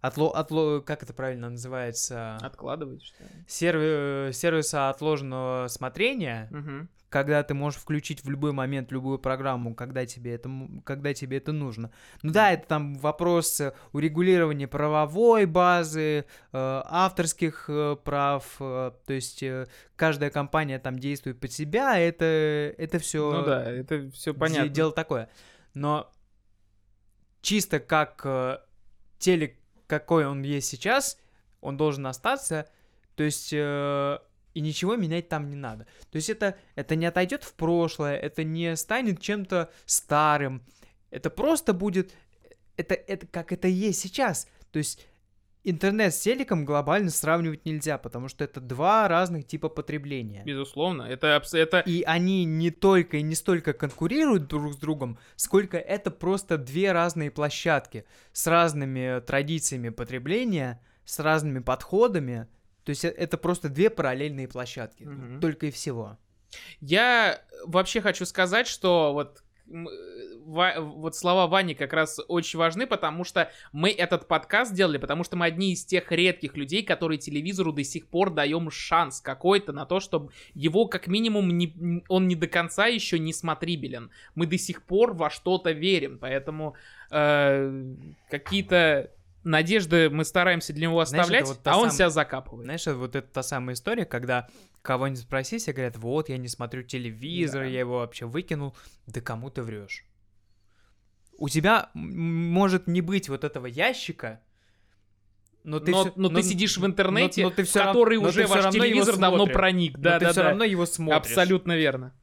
отло, 0.00 0.30
отло, 0.30 0.80
как 0.80 1.02
это 1.02 1.14
правильно 1.14 1.50
называется? 1.50 2.36
Откладывать, 2.36 3.02
что 3.04 3.22
ли? 3.22 3.30
Серви, 3.46 4.32
сервиса 4.32 4.90
отложенного 4.90 5.68
смотрения, 5.68 6.48
угу 6.50 6.88
когда 7.14 7.44
ты 7.44 7.54
можешь 7.54 7.78
включить 7.78 8.24
в 8.24 8.28
любой 8.28 8.50
момент 8.50 8.90
любую 8.90 9.20
программу, 9.20 9.72
когда 9.76 10.04
тебе 10.04 10.34
это, 10.34 10.50
когда 10.82 11.14
тебе 11.14 11.36
это 11.36 11.52
нужно. 11.52 11.92
Ну 12.22 12.32
да, 12.32 12.50
это 12.50 12.66
там 12.66 12.96
вопрос 12.96 13.60
э, 13.60 13.72
урегулирования 13.92 14.66
правовой 14.66 15.46
базы, 15.46 16.02
э, 16.02 16.24
авторских 16.50 17.66
э, 17.68 17.96
прав, 18.02 18.56
то 18.58 18.98
есть 19.06 19.44
каждая 19.94 20.30
компания 20.30 20.80
там 20.80 20.98
действует 20.98 21.38
под 21.38 21.52
себя, 21.52 21.96
это, 21.96 22.24
это 22.24 22.98
все... 22.98 23.32
Ну 23.32 23.44
да, 23.44 23.62
это 23.62 24.10
все 24.10 24.34
понятно. 24.34 24.68
Дело 24.70 24.90
такое. 24.90 25.28
Но 25.72 26.10
чисто 27.42 27.78
как 27.78 28.26
телек, 29.20 29.56
какой 29.86 30.26
он 30.26 30.42
есть 30.42 30.66
сейчас, 30.66 31.16
он 31.60 31.76
должен 31.76 32.08
остаться, 32.08 32.68
то 33.14 33.22
есть... 33.22 33.54
И 34.54 34.60
ничего 34.60 34.96
менять 34.96 35.28
там 35.28 35.50
не 35.50 35.56
надо. 35.56 35.86
То 36.10 36.16
есть 36.16 36.30
это, 36.30 36.56
это 36.76 36.96
не 36.96 37.06
отойдет 37.06 37.44
в 37.44 37.54
прошлое, 37.54 38.16
это 38.16 38.44
не 38.44 38.76
станет 38.76 39.20
чем-то 39.20 39.70
старым, 39.84 40.62
это 41.10 41.28
просто 41.28 41.72
будет, 41.72 42.12
это, 42.76 42.94
это 42.94 43.26
как 43.26 43.52
это 43.52 43.68
есть 43.68 44.00
сейчас. 44.00 44.48
То 44.70 44.78
есть 44.78 45.06
интернет 45.64 46.14
с 46.14 46.20
телеком 46.20 46.64
глобально 46.64 47.10
сравнивать 47.10 47.64
нельзя, 47.64 47.98
потому 47.98 48.28
что 48.28 48.44
это 48.44 48.60
два 48.60 49.08
разных 49.08 49.46
типа 49.46 49.68
потребления. 49.68 50.42
Безусловно, 50.44 51.02
это... 51.02 51.42
это... 51.52 51.80
И 51.80 52.02
они 52.02 52.44
не 52.44 52.70
только 52.70 53.16
и 53.16 53.22
не 53.22 53.34
столько 53.34 53.72
конкурируют 53.72 54.46
друг 54.46 54.74
с 54.74 54.76
другом, 54.76 55.18
сколько 55.36 55.78
это 55.78 56.10
просто 56.10 56.58
две 56.58 56.92
разные 56.92 57.30
площадки 57.30 58.04
с 58.32 58.46
разными 58.46 59.20
традициями 59.20 59.88
потребления, 59.88 60.80
с 61.04 61.18
разными 61.18 61.60
подходами, 61.60 62.46
то 62.84 62.90
есть 62.90 63.04
э, 63.04 63.08
это 63.08 63.36
просто 63.36 63.68
две 63.68 63.90
параллельные 63.90 64.48
площадки, 64.48 65.04
угу. 65.04 65.40
только 65.40 65.66
и 65.66 65.70
всего. 65.70 66.18
Я 66.80 67.40
вообще 67.64 68.00
хочу 68.00 68.24
сказать, 68.26 68.66
что 68.66 69.12
вот 69.12 69.42
вот 70.46 71.16
слова 71.16 71.46
Вани 71.46 71.74
как 71.74 71.94
раз 71.94 72.20
очень 72.28 72.58
важны, 72.58 72.86
потому 72.86 73.24
что 73.24 73.50
мы 73.72 73.90
этот 73.90 74.28
подкаст 74.28 74.74
делали, 74.74 74.98
потому 74.98 75.24
что 75.24 75.36
мы 75.36 75.46
одни 75.46 75.72
из 75.72 75.86
тех 75.86 76.12
редких 76.12 76.56
людей, 76.56 76.82
которые 76.82 77.16
телевизору 77.16 77.72
до 77.72 77.82
сих 77.82 78.06
пор 78.06 78.28
даем 78.28 78.70
шанс 78.70 79.22
какой-то 79.22 79.72
на 79.72 79.86
то, 79.86 80.00
чтобы 80.00 80.32
его 80.52 80.86
как 80.86 81.06
минимум 81.06 81.48
не, 81.56 82.04
он 82.08 82.28
не 82.28 82.34
до 82.34 82.46
конца 82.46 82.86
еще 82.86 83.18
не 83.18 83.32
смотрибелен. 83.32 84.10
Мы 84.34 84.46
до 84.46 84.58
сих 84.58 84.82
пор 84.82 85.14
во 85.14 85.30
что-то 85.30 85.70
верим, 85.70 86.18
поэтому 86.18 86.74
э, 87.10 87.94
какие-то 88.28 89.10
надежды 89.44 90.10
мы 90.10 90.24
стараемся 90.24 90.72
для 90.72 90.88
него 90.88 91.00
оставлять, 91.00 91.46
Знаешь, 91.46 91.48
вот 91.48 91.60
а 91.66 91.76
он 91.78 91.88
сам... 91.88 91.96
себя 91.96 92.10
закапывает. 92.10 92.64
Знаешь, 92.64 92.86
вот 92.86 93.14
это 93.14 93.28
та 93.28 93.42
самая 93.42 93.74
история, 93.74 94.04
когда 94.04 94.48
кого-нибудь 94.82 95.22
спроси, 95.22 95.58
все 95.58 95.72
говорят, 95.72 95.96
вот, 95.96 96.28
я 96.28 96.38
не 96.38 96.48
смотрю 96.48 96.82
телевизор, 96.82 97.62
да. 97.62 97.68
я 97.68 97.80
его 97.80 97.98
вообще 97.98 98.26
выкинул. 98.26 98.76
Да 99.06 99.20
кому 99.20 99.50
ты 99.50 99.62
врешь? 99.62 100.04
У 101.36 101.48
тебя 101.48 101.90
может 101.94 102.86
не 102.86 103.00
быть 103.00 103.28
вот 103.28 103.44
этого 103.44 103.66
ящика, 103.66 104.40
но 105.64 105.80
ты, 105.80 105.92
но, 105.92 106.00
все, 106.02 106.12
но, 106.16 106.28
но 106.28 106.36
ты 106.36 106.42
сидишь 106.42 106.76
в 106.76 106.84
интернете, 106.84 107.42
но, 107.42 107.48
но 107.48 107.54
ты 107.54 107.64
все 107.64 107.80
который 107.84 108.16
равно, 108.16 108.28
уже 108.28 108.46
ваш 108.46 108.72
телевизор 108.72 109.16
давно 109.16 109.46
проник. 109.46 109.98
Да, 109.98 110.14
но 110.14 110.18
да, 110.20 110.26
ты 110.26 110.32
все 110.32 110.42
да. 110.42 110.48
равно 110.50 110.64
его 110.64 110.86
смотришь. 110.86 111.30
Абсолютно 111.30 111.76
верно. 111.76 112.14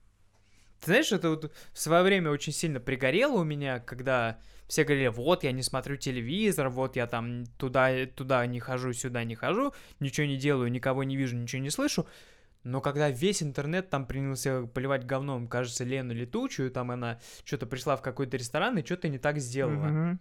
Ты 0.82 0.88
знаешь, 0.88 1.12
это 1.12 1.30
вот 1.30 1.52
в 1.74 1.80
свое 1.80 2.02
время 2.04 2.32
очень 2.32 2.52
сильно 2.52 2.80
пригорело 2.80 3.40
у 3.40 3.44
меня, 3.44 3.80
когда 3.80 4.40
все 4.68 4.84
говорили, 4.84 5.10
вот, 5.10 5.44
я 5.44 5.52
не 5.52 5.62
смотрю 5.62 5.96
телевизор, 5.96 6.70
вот 6.70 6.96
я 6.96 7.06
там 7.06 7.46
туда, 7.58 8.06
туда 8.08 8.46
не 8.48 8.60
хожу, 8.60 8.92
сюда 8.94 9.24
не 9.24 9.36
хожу, 9.36 9.74
ничего 10.00 10.26
не 10.26 10.38
делаю, 10.38 10.72
никого 10.72 11.04
не 11.04 11.16
вижу, 11.16 11.38
ничего 11.38 11.62
не 11.62 11.70
слышу. 11.70 12.08
Но 12.64 12.82
когда 12.82 13.10
весь 13.10 13.44
интернет 13.44 13.90
там 13.90 14.08
принялся 14.08 14.64
поливать 14.66 15.06
говном, 15.06 15.48
кажется, 15.48 15.84
Лену 15.84 16.14
Летучую, 16.14 16.72
там 16.72 16.90
она 16.90 17.20
что-то 17.46 17.68
пришла 17.68 17.96
в 17.96 18.02
какой-то 18.02 18.38
ресторан 18.38 18.78
и 18.78 18.86
что-то 18.86 19.08
не 19.08 19.20
так 19.20 19.38
сделала. 19.38 19.86
Mm-hmm. 19.88 20.18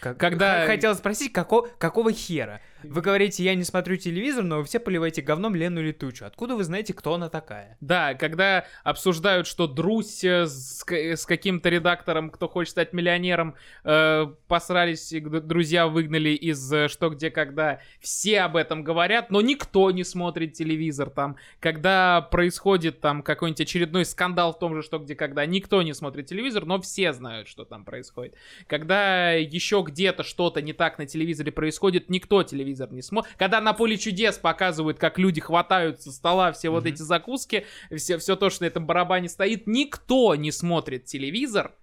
Как- 0.00 0.18
Когда- 0.18 0.66
Хотел 0.66 0.94
спросить, 0.94 1.32
како- 1.32 1.68
какого 1.78 2.12
хера? 2.12 2.60
Вы 2.82 3.00
говорите, 3.00 3.42
я 3.42 3.54
не 3.54 3.64
смотрю 3.64 3.96
телевизор, 3.96 4.44
но 4.44 4.58
вы 4.58 4.64
все 4.64 4.78
поливаете 4.78 5.22
говном 5.22 5.54
Лену 5.54 5.82
Летучую. 5.82 6.28
Откуда 6.28 6.54
вы 6.54 6.64
знаете, 6.64 6.92
кто 6.92 7.14
она 7.14 7.30
такая? 7.30 7.78
Да, 7.80 8.12
когда 8.14 8.66
обсуждают, 8.82 9.46
что 9.46 9.66
Друсь 9.66 10.22
с, 10.22 10.84
с 10.86 11.24
каким-то 11.26 11.70
редактором, 11.70 12.30
кто 12.30 12.46
хочет 12.46 12.72
стать 12.72 12.92
миллионером, 12.92 13.54
э, 13.84 14.26
посрались, 14.48 15.14
друзья 15.18 15.86
выгнали 15.86 16.30
из 16.30 16.70
э, 16.72 16.88
«Что, 16.88 17.08
где, 17.08 17.30
когда». 17.30 17.80
Все 18.00 18.40
об 18.40 18.56
этом 18.56 18.84
говорят, 18.84 19.30
но 19.30 19.40
никто 19.40 19.90
не 19.90 20.04
смотрит 20.04 20.52
телевизор 20.52 21.08
там. 21.08 21.36
Когда 21.60 22.20
происходит 22.20 23.00
там 23.00 23.22
какой-нибудь 23.22 23.62
очередной 23.62 24.04
скандал 24.04 24.52
в 24.52 24.58
том 24.58 24.74
же 24.74 24.82
«Что, 24.82 24.98
где, 24.98 25.14
когда», 25.14 25.46
никто 25.46 25.82
не 25.82 25.94
смотрит 25.94 26.26
телевизор, 26.26 26.66
но 26.66 26.80
все 26.82 27.14
знают, 27.14 27.48
что 27.48 27.64
там 27.64 27.84
происходит. 27.86 28.34
Когда 28.66 29.32
еще 29.32 29.73
где-то 29.82 30.22
что-то 30.22 30.62
не 30.62 30.72
так 30.72 30.98
на 30.98 31.06
телевизоре 31.06 31.50
происходит, 31.52 32.10
никто 32.10 32.42
телевизор 32.42 32.92
не 32.92 33.02
смотрит. 33.02 33.34
Когда 33.36 33.60
на 33.60 33.72
поле 33.72 33.96
чудес 33.96 34.38
показывают, 34.38 34.98
как 34.98 35.18
люди 35.18 35.40
хватают 35.40 36.00
со 36.02 36.12
стола 36.12 36.52
все 36.52 36.70
вот 36.70 36.84
Мгм. 36.84 36.94
эти 36.94 37.02
закуски, 37.02 37.66
все, 37.94 38.18
все 38.18 38.36
то, 38.36 38.50
что 38.50 38.64
на 38.64 38.68
этом 38.68 38.86
барабане 38.86 39.28
стоит, 39.28 39.66
никто 39.66 40.34
не 40.34 40.52
смотрит 40.52 41.04
телевизор, 41.06 41.74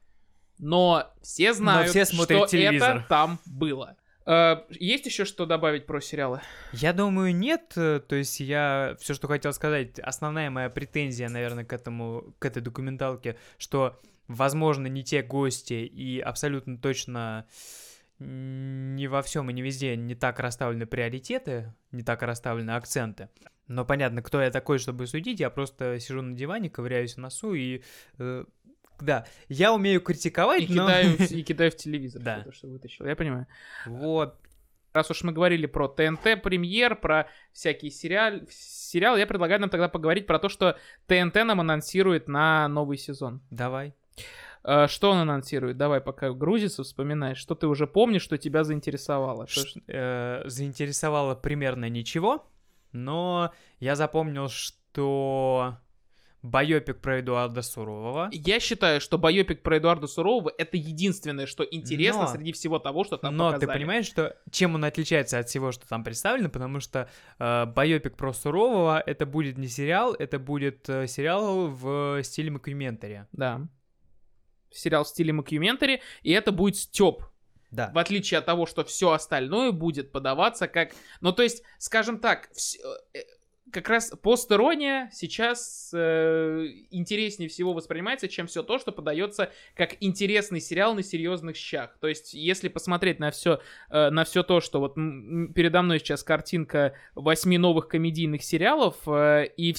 но 0.60 1.12
все 1.22 1.54
знают, 1.54 1.89
все 1.89 2.06
смотрят 2.06 2.39
что 2.39 2.48
телевизор. 2.48 2.98
это 2.98 3.06
там 3.08 3.39
было. 3.46 3.96
Э, 4.26 4.58
есть 4.70 5.06
еще 5.08 5.26
что 5.26 5.46
добавить 5.48 5.88
про 5.88 6.00
сериалы? 6.00 6.42
Я 6.72 6.94
думаю, 6.94 7.36
нет. 7.36 7.74
э, 7.76 8.00
То 8.08 8.16
есть 8.16 8.39
я 8.39 8.96
все, 9.00 9.14
что 9.16 9.28
хотел 9.28 9.52
сказать, 9.54 9.98
основная 10.00 10.50
моя 10.52 10.70
претензия, 10.70 11.28
наверное, 11.30 11.66
к 11.66 11.74
этому, 11.74 12.36
к 12.38 12.46
этой 12.46 12.62
документалке, 12.62 13.36
что, 13.58 14.00
возможно, 14.28 14.86
не 14.86 15.04
те 15.04 15.24
гости 15.24 15.74
и 15.74 16.20
абсолютно 16.20 16.78
точно 16.78 17.48
м, 17.48 17.48
не 18.22 19.08
во 19.08 19.22
всем 19.22 19.50
и 19.50 19.54
не 19.54 19.62
везде 19.62 19.96
не 19.96 20.16
так 20.16 20.40
расставлены 20.40 20.86
приоритеты, 20.86 21.74
не 21.92 22.04
так 22.04 22.22
расставлены 22.22 22.72
акценты. 22.72 23.30
Но 23.68 23.86
понятно, 23.86 24.22
кто 24.22 24.42
я 24.42 24.52
такой, 24.52 24.80
чтобы 24.80 25.08
судить. 25.08 25.40
Я 25.40 25.50
просто 25.50 26.00
сижу 26.00 26.22
на 26.22 26.36
диване, 26.36 26.70
ковыряюсь 26.70 27.16
в 27.16 27.18
носу 27.18 27.54
и... 27.54 27.82
э, 28.20 28.46
да, 29.00 29.26
я 29.48 29.74
умею 29.74 30.02
критиковать, 30.02 30.64
И 30.70 30.74
но... 30.74 30.86
кидаю, 30.88 31.18
в- 31.18 31.32
и 31.32 31.42
кидаю 31.44 31.72
в 31.72 31.76
телевизор 31.76 32.22
Да. 32.22 32.42
что-то, 32.42 32.56
что 32.56 32.68
вытащил. 32.68 33.06
Я 33.06 33.16
понимаю. 33.16 33.48
Вот. 33.86 34.38
Раз 34.94 35.10
уж 35.10 35.24
мы 35.24 35.32
говорили 35.32 35.68
про 35.68 35.88
ТНТ 35.88 36.44
премьер, 36.44 36.98
про 36.98 37.30
всякие 37.54 37.92
сериал, 37.92 38.42
сериалы, 38.50 39.20
я 39.20 39.26
предлагаю 39.26 39.62
нам 39.62 39.70
тогда 39.70 39.88
поговорить 39.88 40.28
про 40.28 40.38
то, 40.38 40.50
что 40.50 40.78
ТНТ 41.08 41.36
нам 41.46 41.62
анонсирует 41.62 42.28
на 42.28 42.68
новый 42.68 42.98
сезон. 42.98 43.42
Давай. 43.50 43.96
Э, 44.64 44.88
Что 44.88 45.12
он 45.12 45.18
анонсирует? 45.18 45.78
Давай, 45.78 46.01
пока 46.01 46.32
грузится, 46.32 46.84
вспоминаешь. 46.84 47.38
Что 47.38 47.55
ты 47.55 47.68
уже 47.68 47.88
помнишь, 47.88 48.22
что 48.22 48.38
тебя 48.38 48.64
заинтересовало? 48.64 49.47
Ш- 49.47 49.80
э, 49.88 50.43
заинтересовало 50.45 51.36
примерно 51.36 51.89
ничего, 51.89 52.45
но 52.91 53.51
я 53.80 53.95
запомнил, 53.95 54.49
что 54.49 55.78
байопик 56.43 56.99
про 57.01 57.20
Эдуарда 57.20 57.62
Сурового. 57.62 58.30
Я 58.32 58.59
считаю, 58.59 58.99
что 58.99 59.18
байопик 59.20 59.62
про 59.62 59.78
Эдуарда 59.78 60.07
Сурового 60.07 60.51
это 60.57 60.76
единственное, 60.76 61.45
что 61.45 61.64
интересно 61.64 62.24
Но- 62.24 62.28
среди 62.28 62.51
всего 62.51 62.80
того, 62.80 63.03
что 63.03 63.18
там 63.18 63.38
Но 63.38 63.51
показали. 63.51 63.68
ты 63.68 63.74
понимаешь, 63.80 64.05
что 64.07 64.36
чем 64.49 64.74
он 64.76 64.84
отличается 64.84 65.38
от 65.38 65.49
всего, 65.49 65.72
что 65.72 65.88
там 65.88 66.03
представлено, 66.03 66.49
потому 66.49 66.80
что 66.80 67.07
э, 67.38 67.66
байопик 67.68 68.18
про 68.18 68.34
Сурового 68.34 68.99
это 69.05 69.26
будет 69.28 69.57
не 69.59 69.68
сериал, 69.68 70.14
это 70.16 70.39
будет 70.39 70.89
э, 70.89 71.05
сериал 71.07 71.68
в 71.68 72.24
стиле 72.24 72.49
мокьюментари. 72.50 73.26
Да. 73.34 73.62
Сериал 74.74 75.04
в 75.04 75.08
стиле 75.08 75.34
мокьюментари, 75.34 76.02
и 76.24 76.32
это 76.32 76.52
будет 76.52 76.78
стёб. 76.78 77.24
Да. 77.72 77.90
В 77.94 77.98
отличие 77.98 78.38
от 78.40 78.46
того, 78.46 78.66
что 78.66 78.84
все 78.84 79.12
остальное 79.12 79.72
будет 79.72 80.12
подаваться 80.12 80.68
как... 80.68 80.92
Ну, 81.22 81.32
то 81.32 81.42
есть, 81.42 81.64
скажем 81.78 82.20
так, 82.20 82.50
вс- 82.52 82.78
э, 83.14 83.20
как 83.72 83.89
раз 83.89 84.12
постирония 84.22 85.10
сейчас 85.14 85.91
э, 85.93 86.68
интереснее 86.89 87.49
всего 87.49 87.74
воспринимается, 87.74 88.28
чем 88.28 88.47
все 88.47 88.64
то, 88.64 88.80
что 88.80 88.91
подается 88.91 89.51
как 89.76 89.97
интересный 89.99 90.59
сериал 90.59 90.93
на 90.93 91.03
серьезных 91.03 91.55
щах. 91.55 91.97
То 91.99 92.07
есть, 92.07 92.34
если 92.34 92.68
посмотреть 92.68 93.20
на 93.20 93.32
все, 93.32 93.62
на 93.89 94.24
все 94.24 94.43
то, 94.43 94.62
что 94.62 94.80
вот 94.80 94.95
передо 94.95 95.82
мной 95.82 95.99
сейчас 95.99 96.24
картинка 96.24 96.93
восьми 97.16 97.57
новых 97.57 97.88
комедийных 97.88 98.43
сериалов, 98.43 98.95
э, 99.07 99.49
и, 99.57 99.76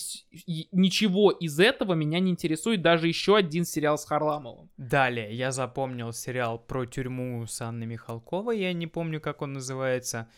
и 0.47 0.69
ничего 0.73 1.31
из 1.31 1.59
этого 1.59 1.95
меня 1.95 2.21
не 2.21 2.31
интересует 2.31 2.83
даже 2.83 3.09
еще 3.09 3.37
один 3.37 3.65
сериал 3.65 3.99
с 3.99 4.05
Харламовым. 4.05 4.71
Далее 4.77 5.35
я 5.35 5.53
запомнил 5.53 6.13
сериал 6.13 6.59
про 6.59 6.87
тюрьму 6.87 7.47
с 7.47 7.61
Анной 7.61 7.87
Михалковой, 7.87 8.61
я 8.61 8.73
не 8.73 8.87
помню, 8.87 9.21
как 9.21 9.43
он 9.43 9.55
называется. 9.55 10.29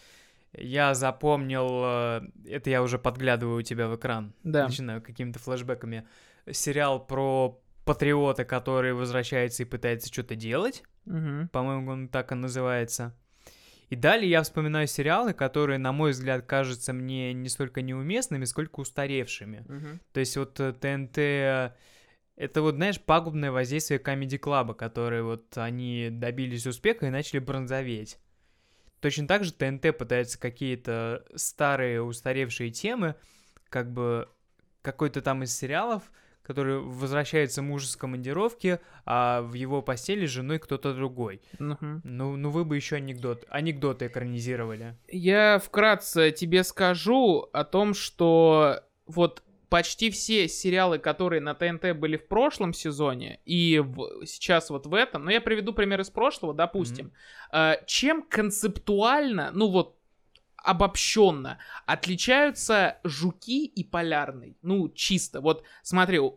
Я 0.57 0.95
запомнил, 0.95 1.83
э, 1.85 2.21
это 2.49 2.71
я 2.71 2.83
уже 2.83 2.99
подглядываю 2.99 3.59
у 3.59 3.63
тебя 3.63 3.89
в 3.89 3.97
экран, 3.97 4.33
Да. 4.43 4.67
начинаю 4.69 5.03
какими-то 5.03 5.39
флешбэками, 5.39 6.07
сериал 6.51 7.05
про 7.05 7.61
патриота, 7.85 8.45
который 8.45 8.93
возвращается 8.95 9.63
и 9.63 9.67
пытается 9.67 10.13
что-то 10.13 10.37
делать, 10.37 10.83
Мгм. 11.05 11.49
по-моему, 11.49 11.91
он 11.93 12.09
так 12.09 12.33
и 12.33 12.35
называется. 12.35 13.15
И 13.91 13.97
далее 13.97 14.31
я 14.31 14.43
вспоминаю 14.43 14.87
сериалы, 14.87 15.35
которые, 15.35 15.79
на 15.79 15.93
мой 15.93 16.13
взгляд, 16.13 16.47
кажутся 16.47 16.93
мне 16.93 17.33
не 17.35 17.49
столько 17.51 17.83
неуместными, 17.83 18.45
сколько 18.47 18.81
устаревшими. 18.81 19.65
Мгм. 19.69 20.01
То 20.13 20.21
есть 20.21 20.37
вот 20.37 20.59
э, 20.61 20.73
ТНТ... 20.73 21.19
Это 22.37 22.63
вот, 22.63 22.75
знаешь, 22.75 23.01
пагубное 23.01 23.53
воздействие 23.53 24.01
Comedy 24.01 24.41
Club, 24.41 24.75
которые 24.75 25.23
вот 25.23 25.57
они 25.57 26.09
добились 26.11 26.67
успеха 26.67 27.07
и 27.07 27.11
начали 27.11 27.39
бронзоветь. 27.39 28.19
Точно 29.05 29.29
так 29.29 29.45
же 29.45 29.53
ТНТ 29.53 29.99
пытается 29.99 30.41
какие-то 30.41 31.27
старые 31.35 32.01
устаревшие 32.01 32.71
темы, 32.71 33.17
как 33.69 33.93
бы 33.93 34.31
какой-то 34.81 35.21
там 35.21 35.43
из 35.43 35.55
сериалов, 35.55 36.05
который 36.43 36.81
возвращается 36.81 37.61
муж 37.61 37.85
с 37.85 37.97
командировки, 37.97 38.81
а 39.05 39.43
в 39.43 39.53
его 39.53 39.83
постели 39.83 40.25
с 40.25 40.31
женой 40.31 40.59
кто-то 40.59 40.95
другой. 40.95 41.43
Мгм. 41.59 42.01
Ну, 42.03 42.37
ну 42.37 42.49
вы 42.49 42.65
бы 42.65 42.77
еще 42.77 42.97
анекдот, 42.97 43.45
анекдоты 43.51 44.07
экранизировали. 44.07 44.97
Я 45.09 45.59
вкратце 45.59 46.31
тебе 46.31 46.65
скажу 46.65 47.47
о 47.53 47.65
том, 47.65 47.93
что 47.93 48.85
вот 49.05 49.43
почти 49.75 50.09
все 50.11 50.47
сериалы, 50.47 51.01
которые 51.01 51.41
на 51.41 51.53
ТНТ 51.53 51.97
были 51.97 52.17
в 52.17 52.29
прошлом 52.29 52.73
сезоне 52.73 53.41
и 53.45 53.81
в- 53.81 54.25
сейчас 54.25 54.71
вот 54.71 54.87
в 54.87 54.95
этом, 54.95 55.25
ну 55.25 55.31
я 55.33 55.41
приведу 55.41 55.73
пример 55.73 56.01
из 56.01 56.11
прошлого, 56.11 56.55
допустим, 56.55 57.11
э, 57.53 57.79
чем 57.85 58.23
концептуально, 58.23 59.51
ну 59.53 59.67
вот 59.67 59.97
обобщенно 60.57 61.59
отличаются 61.87 62.99
жуки 63.03 63.67
и 63.67 63.83
полярный, 63.83 64.57
ну 64.63 64.89
чисто, 64.91 65.41
вот 65.41 65.65
смотри, 65.83 66.19
э, 66.19 66.31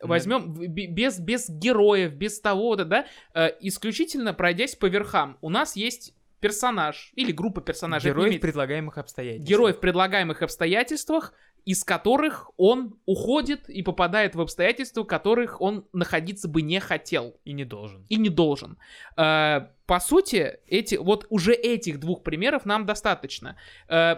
возьмем 0.00 0.54
без 0.54 1.18
без 1.18 1.50
героев, 1.50 2.12
без 2.12 2.40
того, 2.40 2.74
это, 2.74 2.84
да, 2.84 3.06
э, 3.34 3.50
исключительно 3.62 4.32
пройдясь 4.32 4.76
по 4.76 4.86
верхам, 4.86 5.38
у 5.40 5.50
нас 5.50 5.74
есть 5.74 6.14
персонаж 6.40 7.12
или 7.16 7.32
группа 7.32 7.60
персонажей. 7.60 8.10
Герои 8.10 8.38
в 8.38 8.40
предлагаемых 8.40 8.98
обстоятельствах. 8.98 9.48
герой 9.48 9.72
в 9.72 9.80
предлагаемых 9.80 10.42
обстоятельствах, 10.42 11.34
из 11.64 11.84
которых 11.84 12.50
он 12.56 12.98
уходит 13.06 13.68
и 13.68 13.82
попадает 13.82 14.34
в 14.34 14.40
обстоятельства, 14.40 15.02
в 15.02 15.06
которых 15.06 15.60
он 15.60 15.86
находиться 15.92 16.48
бы 16.48 16.62
не 16.62 16.80
хотел 16.80 17.36
И 17.44 17.52
не 17.52 17.64
должен. 17.64 18.06
и 18.08 18.16
не 18.16 18.28
должен. 18.28 18.78
Э, 19.16 19.68
по 19.86 20.00
сути, 20.00 20.58
эти, 20.66 20.94
вот 20.94 21.26
уже 21.30 21.52
этих 21.52 22.00
двух 22.00 22.22
примеров 22.22 22.64
нам 22.64 22.86
достаточно. 22.86 23.56
Э, 23.88 24.16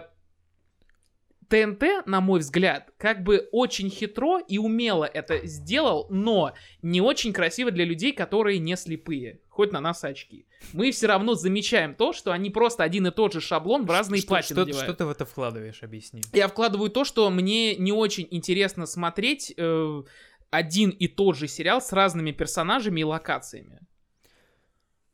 ТНТ, 1.49 2.05
на 2.05 2.21
мой 2.21 2.39
взгляд, 2.39 2.91
как 2.97 3.23
бы 3.23 3.47
очень 3.51 3.89
хитро 3.89 4.39
и 4.39 4.57
умело 4.57 5.05
это 5.05 5.45
сделал, 5.45 6.07
но 6.09 6.53
не 6.81 7.01
очень 7.01 7.33
красиво 7.33 7.71
для 7.71 7.85
людей, 7.85 8.11
которые 8.13 8.59
не 8.59 8.75
слепые. 8.75 9.39
Хоть 9.49 9.71
на 9.71 9.79
нас 9.79 10.03
очки. 10.03 10.47
Мы 10.73 10.91
все 10.91 11.07
равно 11.07 11.35
замечаем 11.35 11.93
то, 11.93 12.11
что 12.13 12.31
они 12.31 12.49
просто 12.49 12.83
один 12.83 13.05
и 13.07 13.11
тот 13.11 13.33
же 13.33 13.41
шаблон 13.41 13.85
в 13.85 13.89
разные 13.91 14.19
Что- 14.21 14.29
платья 14.29 14.53
что, 14.55 14.61
надевают. 14.61 14.83
что 14.85 14.93
ты 14.95 15.05
в 15.05 15.09
это 15.09 15.25
вкладываешь, 15.25 15.83
объясни. 15.83 16.21
Я 16.33 16.47
вкладываю 16.47 16.89
то, 16.89 17.03
что 17.03 17.29
мне 17.29 17.75
не 17.75 17.91
очень 17.91 18.27
интересно 18.31 18.85
смотреть 18.87 19.53
э, 19.55 20.03
один 20.49 20.89
и 20.89 21.07
тот 21.07 21.37
же 21.37 21.47
сериал 21.47 21.81
с 21.81 21.91
разными 21.93 22.31
персонажами 22.31 23.01
и 23.01 23.03
локациями. 23.03 23.79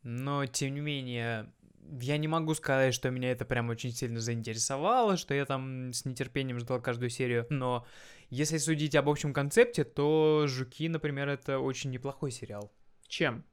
Но, 0.02 0.46
тем 0.46 0.74
не 0.74 0.80
менее, 0.80 1.52
я 2.00 2.16
не 2.18 2.28
могу 2.28 2.54
сказать, 2.54 2.94
что 2.94 3.10
меня 3.10 3.30
это 3.32 3.44
прям 3.44 3.68
очень 3.68 3.92
сильно 3.92 4.20
заинтересовало, 4.20 5.16
что 5.16 5.34
я 5.34 5.44
там 5.44 5.92
с 5.92 6.04
нетерпением 6.04 6.58
ждал 6.58 6.80
каждую 6.80 7.10
серию, 7.10 7.46
но 7.50 7.86
если 8.28 8.58
судить 8.58 8.94
об 8.94 9.08
общем 9.08 9.32
концепте, 9.32 9.84
то 9.84 10.44
«Жуки», 10.46 10.88
например, 10.88 11.28
это 11.28 11.58
очень 11.58 11.90
неплохой 11.90 12.30
сериал. 12.30 12.72
Чем? 13.08 13.44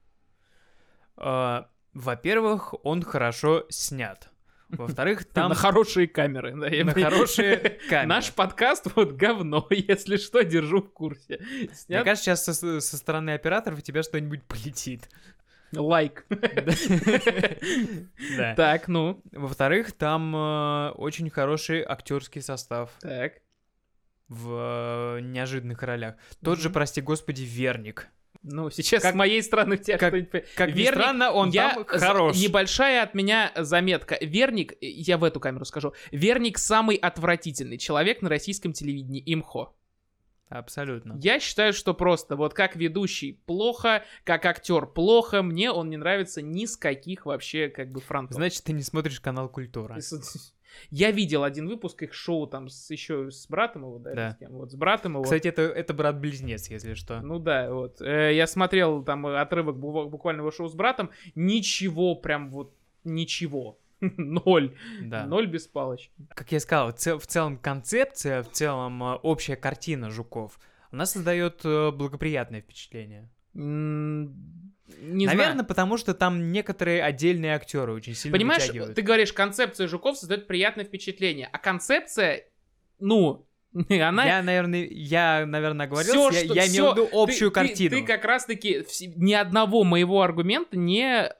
А, 1.16 1.68
Во-первых, 1.94 2.74
он 2.84 3.02
хорошо 3.02 3.66
снят. 3.70 4.30
Во-вторых, 4.68 5.24
там 5.32 5.48
на 5.48 5.54
хорошие 5.54 6.06
камеры. 6.06 6.54
да, 6.54 6.68
я 6.68 6.84
на 6.84 6.92
хорошие 6.92 7.78
камеры. 7.88 8.06
Наш 8.06 8.32
подкаст 8.32 8.86
вот 8.94 9.12
говно, 9.12 9.66
если 9.70 10.16
что, 10.16 10.42
держу 10.44 10.82
в 10.82 10.92
курсе. 10.92 11.40
Мне 11.88 12.04
кажется, 12.04 12.36
сейчас 12.36 12.44
со, 12.44 12.80
со 12.80 12.96
стороны 12.96 13.30
операторов 13.30 13.78
у 13.78 13.82
тебя 13.82 14.02
что-нибудь 14.02 14.44
полетит. 14.44 15.08
Лайк. 15.72 16.26
Так, 18.56 18.88
ну. 18.88 19.20
Во-вторых, 19.32 19.92
там 19.92 20.34
э, 20.34 20.90
очень 20.92 21.30
хороший 21.30 21.82
актерский 21.82 22.42
состав 22.42 22.90
Так. 23.00 23.34
в 24.28 25.16
э, 25.18 25.20
неожиданных 25.20 25.82
ролях. 25.82 26.14
Тот 26.42 26.58
же, 26.58 26.70
прости 26.70 27.00
господи, 27.00 27.42
Верник. 27.42 28.08
Ну, 28.42 28.70
сейчас 28.70 29.02
Как- 29.02 29.14
с 29.14 29.16
моей 29.16 29.42
стороны 29.42 29.74
у 29.74 29.78
тебя 29.78 29.98
как- 29.98 30.10
кто-нибудь... 30.10 30.44
Как 30.54 30.68
ни 30.70 30.74
Верник, 30.74 31.00
странно, 31.00 31.32
он 31.32 31.50
я 31.50 31.74
там 31.74 31.84
хорош. 31.84 32.36
Небольшая 32.36 33.02
от 33.02 33.14
меня 33.14 33.50
заметка. 33.56 34.16
Верник, 34.20 34.74
я 34.80 35.18
в 35.18 35.24
эту 35.24 35.40
камеру 35.40 35.64
скажу. 35.64 35.92
Верник 36.12 36.58
самый 36.58 36.96
отвратительный 36.96 37.78
человек 37.78 38.22
на 38.22 38.28
российском 38.28 38.72
телевидении. 38.72 39.22
Имхо. 39.26 39.74
Абсолютно. 40.48 41.18
Я 41.22 41.40
считаю, 41.40 41.72
что 41.72 41.94
просто 41.94 42.36
вот 42.36 42.54
как 42.54 42.74
ведущий 42.76 43.32
плохо, 43.46 44.02
как 44.24 44.46
актер 44.46 44.86
плохо. 44.86 45.42
Мне 45.42 45.70
он 45.70 45.90
не 45.90 45.96
нравится 45.96 46.40
ни 46.42 46.64
с 46.64 46.76
каких 46.76 47.26
вообще 47.26 47.68
как 47.68 47.90
бы 47.92 48.00
фронтов. 48.00 48.36
Значит, 48.36 48.64
ты 48.64 48.72
не 48.72 48.82
смотришь 48.82 49.20
канал 49.20 49.48
Культура. 49.48 49.98
Я 50.90 51.10
видел 51.10 51.44
один 51.44 51.66
выпуск 51.66 52.02
их 52.02 52.12
шоу 52.14 52.46
там 52.46 52.68
с, 52.68 52.90
еще 52.90 53.30
с 53.30 53.46
братом 53.48 53.82
его, 53.82 53.98
да, 53.98 54.14
Да. 54.14 54.30
с 54.32 54.36
кем? 54.36 54.52
Вот 54.52 54.70
с 54.70 54.74
братом 54.74 55.14
его. 55.14 55.22
Кстати, 55.22 55.48
это, 55.48 55.62
это 55.62 55.94
брат-близнец, 55.94 56.68
если 56.68 56.94
что. 56.94 57.20
Ну 57.20 57.38
да, 57.38 57.72
вот. 57.72 58.00
Э, 58.02 58.34
Я 58.34 58.46
смотрел 58.46 59.02
там 59.02 59.26
отрывок 59.26 59.76
бу- 59.76 60.08
буквально 60.08 60.40
его 60.42 60.50
шоу 60.50 60.68
с 60.68 60.74
братом. 60.74 61.10
Ничего, 61.34 62.14
прям 62.14 62.50
вот 62.50 62.74
ничего. 63.04 63.78
Ноль. 64.00 64.76
да. 65.02 65.26
Ноль 65.26 65.46
без 65.46 65.66
палочки. 65.66 66.12
Как 66.34 66.52
я 66.52 66.60
сказал, 66.60 66.92
в, 66.92 66.94
цел- 66.96 67.18
в 67.18 67.26
целом 67.26 67.56
концепция, 67.58 68.42
в 68.42 68.50
целом 68.52 69.02
э, 69.02 69.14
общая 69.22 69.56
картина 69.56 70.10
Жуков, 70.10 70.58
она 70.90 71.04
создает 71.06 71.60
э, 71.64 71.90
благоприятное 71.90 72.60
впечатление. 72.60 73.28
Не 73.54 75.26
Наверное, 75.26 75.52
знаю. 75.52 75.66
потому 75.66 75.96
что 75.96 76.14
там 76.14 76.50
некоторые 76.52 77.02
отдельные 77.02 77.54
актеры 77.54 77.92
очень 77.92 78.14
сильно 78.14 78.36
Понимаешь, 78.36 78.62
вытягивают. 78.62 78.94
ты 78.94 79.02
говоришь, 79.02 79.32
концепция 79.32 79.86
Жуков 79.88 80.16
создает 80.16 80.46
приятное 80.46 80.84
впечатление. 80.84 81.48
А 81.52 81.58
концепция, 81.58 82.44
ну, 83.00 83.47
она... 83.90 84.24
Я, 84.24 84.42
наверное, 84.42 84.86
я, 84.90 85.44
наверное, 85.46 85.86
говорил, 85.86 86.12
Всё, 86.12 86.30
я, 86.30 86.44
что- 86.44 86.54
я 86.54 86.66
имел 86.68 86.92
в 86.92 86.96
виду 86.96 87.06
ты- 87.06 87.16
общую 87.16 87.50
ты- 87.50 87.54
картину. 87.54 87.96
Ты, 87.96 88.02
как 88.02 88.24
раз-таки 88.24 88.84
ни 89.16 89.34
одного 89.34 89.84
моего 89.84 90.22
аргумента 90.22 90.76
не, 90.76 91.26
э, 91.26 91.32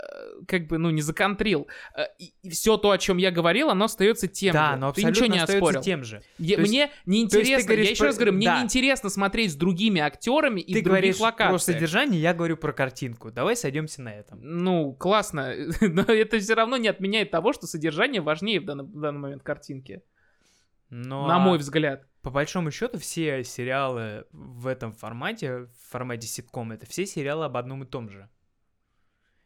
как 0.46 0.66
бы, 0.66 0.78
ну, 0.78 0.90
не 0.90 1.00
законтрил. 1.02 1.66
Э, 1.96 2.02
И, 2.18 2.50
все 2.50 2.76
то, 2.76 2.90
о 2.90 2.98
чем 2.98 3.16
я 3.16 3.30
говорил, 3.30 3.70
оно 3.70 3.86
остается 3.86 4.28
тем 4.28 4.52
да, 4.52 4.72
же. 4.74 4.78
но 4.78 4.92
ты 4.92 5.04
ничего 5.04 5.26
не 5.26 5.38
оспорил. 5.38 5.80
тем 5.80 6.04
же. 6.04 6.22
Я- 6.38 6.56
То 6.56 6.62
есть- 6.62 6.70
мне 6.72 6.80
есть 6.80 6.92
ты 7.04 7.10
неинтересно, 7.10 7.66
говоришь 7.66 7.84
я 7.86 7.90
еще 7.92 8.04
раз 8.04 8.16
говорю, 8.16 8.32
мне 8.34 8.46
да. 8.46 8.58
неинтересно 8.60 9.08
смотреть 9.10 9.52
с 9.52 9.54
другими 9.56 10.00
актерами 10.00 10.60
и 10.60 10.74
Ты 10.74 10.80
в 10.80 10.84
говоришь 10.84 11.16
других 11.16 11.22
локациях. 11.22 11.50
про 11.50 11.58
содержание, 11.58 12.20
я 12.20 12.34
говорю 12.34 12.56
про 12.56 12.72
картинку. 12.72 13.30
Давай 13.30 13.56
сойдемся 13.56 14.02
на 14.02 14.14
этом. 14.14 14.38
Ну, 14.42 14.92
классно, 14.92 15.54
но 15.80 16.02
это 16.02 16.38
все 16.38 16.54
равно 16.54 16.76
не 16.76 16.88
отменяет 16.88 17.30
того, 17.30 17.52
что 17.52 17.66
содержание 17.66 18.20
важнее 18.20 18.60
в 18.60 18.64
данный, 18.66 18.84
в 18.84 19.00
данный 19.00 19.18
момент 19.20 19.42
картинки. 19.42 20.02
Но 20.90 21.26
На 21.26 21.38
мой 21.38 21.58
взгляд. 21.58 22.06
по 22.22 22.30
большому 22.30 22.70
счету 22.70 22.98
все 22.98 23.44
сериалы 23.44 24.24
в 24.32 24.66
этом 24.66 24.92
формате, 24.92 25.60
в 25.66 25.90
формате 25.90 26.26
ситком, 26.26 26.72
это 26.72 26.86
все 26.86 27.06
сериалы 27.06 27.44
об 27.44 27.56
одном 27.56 27.82
и 27.84 27.86
том 27.86 28.08
же. 28.10 28.28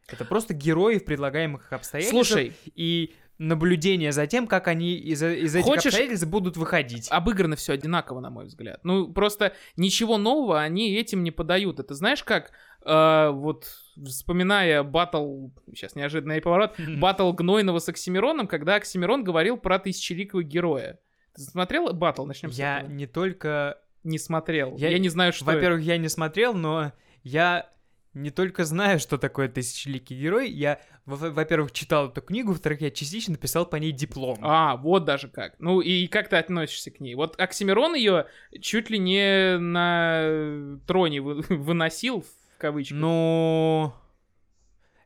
Это 0.07 0.25
просто 0.25 0.53
герои 0.53 0.97
в 0.99 1.05
предлагаемых 1.05 1.71
обстоятельствах 1.71 2.25
Слушай, 2.27 2.53
и 2.75 3.13
наблюдение 3.37 4.11
за 4.11 4.27
тем, 4.27 4.47
как 4.47 4.67
они 4.67 4.95
из, 4.95 5.23
из 5.23 5.55
этих 5.55 5.65
Хочешь- 5.65 5.87
обстоятельств 5.87 6.27
будут 6.27 6.55
выходить. 6.57 7.07
обыграно 7.09 7.55
все 7.55 7.73
одинаково, 7.73 8.19
на 8.19 8.29
мой 8.29 8.45
взгляд. 8.45 8.79
Ну, 8.83 9.11
просто 9.11 9.53
ничего 9.75 10.17
нового 10.17 10.61
они 10.61 10.93
этим 10.95 11.23
не 11.23 11.31
подают. 11.31 11.79
Это 11.79 11.93
знаешь, 11.95 12.23
как 12.23 12.51
э, 12.85 13.29
вот 13.31 13.65
вспоминая 14.05 14.83
батл, 14.83 15.47
сейчас 15.73 15.95
неожиданный 15.95 16.41
поворот, 16.41 16.75
батл 16.99 17.31
Гнойного 17.31 17.79
с 17.79 17.87
Оксимироном, 17.89 18.47
когда 18.47 18.75
Оксимирон 18.75 19.23
говорил 19.23 19.57
про 19.57 19.79
тысячеликого 19.79 20.43
героя. 20.43 20.99
Ты 21.35 21.41
смотрел 21.41 21.91
батл? 21.93 22.25
Начнем 22.25 22.51
с 22.51 22.57
Я 22.57 22.81
не 22.81 23.07
только... 23.07 23.79
не 24.03 24.17
смотрел. 24.17 24.75
Я, 24.77 24.89
Я- 24.89 24.99
не 24.99 25.09
знаю, 25.09 25.33
что. 25.33 25.45
Во-первых, 25.45 25.81
я 25.81 25.97
не 25.97 26.09
смотрел, 26.09 26.53
но 26.53 26.91
я 27.23 27.69
не 28.13 28.29
только 28.29 28.63
знаю, 28.65 28.99
что 28.99 29.17
такое 29.17 29.47
тысячеликий 29.49 30.15
герой, 30.19 30.47
я, 30.51 30.79
во- 31.05 31.31
во-первых, 31.31 31.71
читал 31.71 32.09
эту 32.09 32.21
книгу, 32.21 32.49
во-вторых, 32.51 32.81
я 32.81 32.91
частично 32.91 33.35
писал 33.37 33.65
по 33.65 33.77
ней 33.77 33.91
диплом. 33.91 34.37
А, 34.43 34.75
вот 34.77 35.05
даже 35.05 35.27
как. 35.29 35.55
Ну 35.59 35.81
и 35.81 36.05
как 36.07 36.29
ты 36.29 36.35
относишься 36.35 36.91
к 36.91 36.99
ней? 36.99 37.15
Вот 37.15 37.39
Оксимирон 37.41 37.95
ее 37.95 38.27
чуть 38.61 38.91
ли 38.91 38.99
не 38.99 39.57
на 39.57 40.77
троне 40.85 41.21
вы- 41.21 41.41
выносил, 41.49 42.21
в 42.21 42.57
кавычках. 42.59 42.99
Ну, 42.99 43.93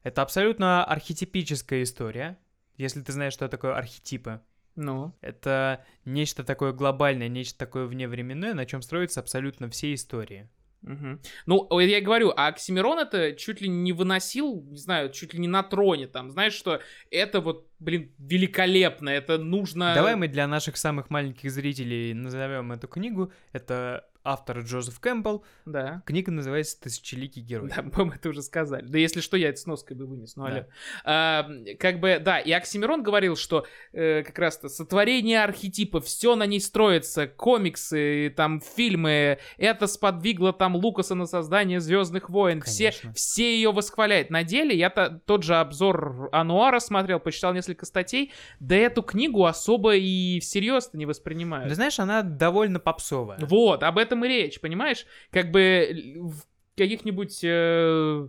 это 0.04 0.22
абсолютно 0.22 0.84
архетипическая 0.84 1.84
история. 1.84 2.38
Если 2.76 3.02
ты 3.02 3.12
знаешь, 3.14 3.34
что 3.34 3.48
такое 3.48 3.74
архетипы. 3.76 4.42
Ну. 4.78 5.14
Это 5.22 5.84
нечто 6.06 6.44
такое 6.44 6.72
глобальное, 6.72 7.28
нечто 7.28 7.58
такое 7.58 7.88
вневременное, 7.88 8.54
на 8.54 8.66
чем 8.66 8.82
строятся 8.82 9.20
абсолютно 9.20 9.70
все 9.70 9.94
истории. 9.94 10.48
Мгм. 10.84 11.20
Ну, 11.48 11.80
я 11.80 11.98
и 11.98 12.02
говорю, 12.02 12.32
а 12.36 12.48
Оксимирон 12.48 13.00
это 13.00 13.34
чуть 13.34 13.62
ли 13.62 13.68
не 13.68 13.92
выносил, 13.92 14.64
не 14.70 14.78
знаю, 14.78 15.12
чуть 15.12 15.34
ли 15.34 15.40
не 15.40 15.48
на 15.48 15.64
троне 15.64 16.08
там, 16.08 16.30
знаешь, 16.30 16.54
что 16.54 16.82
это 17.10 17.42
вот, 17.42 17.68
блин, 17.80 18.14
великолепно, 18.20 19.10
это 19.10 19.40
нужно... 19.40 19.94
Давай 19.96 20.16
мы 20.16 20.28
для 20.28 20.48
наших 20.48 20.78
самых 20.78 21.10
маленьких 21.10 21.52
зрителей 21.52 22.14
назовем 22.14 22.72
эту 22.72 22.88
книгу. 22.88 23.34
Это 23.52 24.08
автор 24.28 24.60
Джозеф 24.60 25.00
Кэмпбелл. 25.00 25.44
Да. 25.66 26.04
Книга 26.06 26.32
называется 26.32 26.80
«Тысячеликий 26.82 27.42
герой». 27.42 27.72
Да, 27.76 27.82
мы 27.82 28.14
это 28.14 28.30
уже 28.30 28.42
сказали. 28.42 28.86
Да 28.86 28.98
если 28.98 29.22
что, 29.22 29.38
я 29.38 29.50
это 29.50 29.60
с 29.60 29.66
ноской 29.66 29.96
бы 29.96 30.06
вынес, 30.06 30.36
ну 30.36 30.46
Да. 30.48 30.68
А, 31.04 31.50
как 31.80 32.00
бы, 32.00 32.20
да, 32.20 32.40
и 32.40 32.52
Оксимирон 32.52 33.04
говорил, 33.04 33.36
что 33.36 33.66
э, 33.94 34.24
как 34.24 34.38
раз-то 34.38 34.70
сотворение 34.70 35.44
архетипов, 35.44 36.06
все 36.06 36.36
на 36.36 36.46
ней 36.46 36.60
строится, 36.60 37.28
комиксы, 37.28 38.34
там, 38.36 38.62
фильмы, 38.62 39.40
это 39.58 39.88
сподвигло 39.88 40.54
там 40.54 40.76
Лукаса 40.76 41.16
на 41.16 41.26
создание 41.26 41.80
Звездных 41.80 42.30
войн, 42.30 42.62
все, 42.62 42.92
Конечно. 42.92 43.14
все 43.14 43.56
ее 43.56 43.72
восхваляют. 43.72 44.30
На 44.30 44.44
деле, 44.44 44.76
я 44.78 44.90
то 44.90 45.22
тот 45.26 45.44
же 45.44 45.56
обзор 45.56 46.30
Ануара 46.32 46.80
смотрел, 46.80 47.20
почитал 47.20 47.54
несколько 47.54 47.86
статей, 47.86 48.32
да 48.60 48.76
эту 48.76 49.04
книгу 49.04 49.46
особо 49.46 49.96
и 49.96 50.40
всерьез 50.40 50.90
не 50.94 51.06
воспринимают. 51.06 51.70
Ты 51.70 51.76
знаешь, 51.76 52.00
она 52.00 52.24
довольно 52.24 52.80
попсовая. 52.80 53.38
Вот, 53.42 53.84
об 53.84 53.98
этом 53.98 54.17
и 54.26 54.28
речь, 54.28 54.60
понимаешь? 54.60 55.06
Как 55.32 55.52
бы 55.52 55.90
в 56.16 56.42
каких-нибудь 56.76 57.40
э, 57.44 58.28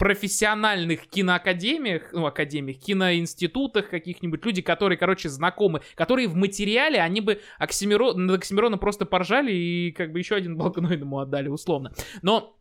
профессиональных 0.00 1.08
киноакадемиях, 1.08 2.14
ну, 2.14 2.24
академиях, 2.24 2.78
киноинститутах 2.78 3.90
каких-нибудь, 3.90 4.42
люди, 4.46 4.62
которые, 4.62 4.96
короче, 4.96 5.28
знакомы, 5.28 5.82
которые 5.94 6.26
в 6.26 6.36
материале, 6.36 7.00
они 7.00 7.20
бы 7.20 7.40
Оксимиро... 7.58 8.14
над 8.14 8.38
Оксимирона 8.38 8.78
просто 8.78 9.04
поржали 9.04 9.52
и 9.52 9.92
как 9.92 10.12
бы 10.12 10.18
еще 10.18 10.36
один 10.36 10.56
балконоид 10.56 11.00
ему 11.00 11.18
отдали, 11.18 11.48
условно. 11.48 11.92
Но 12.22 12.56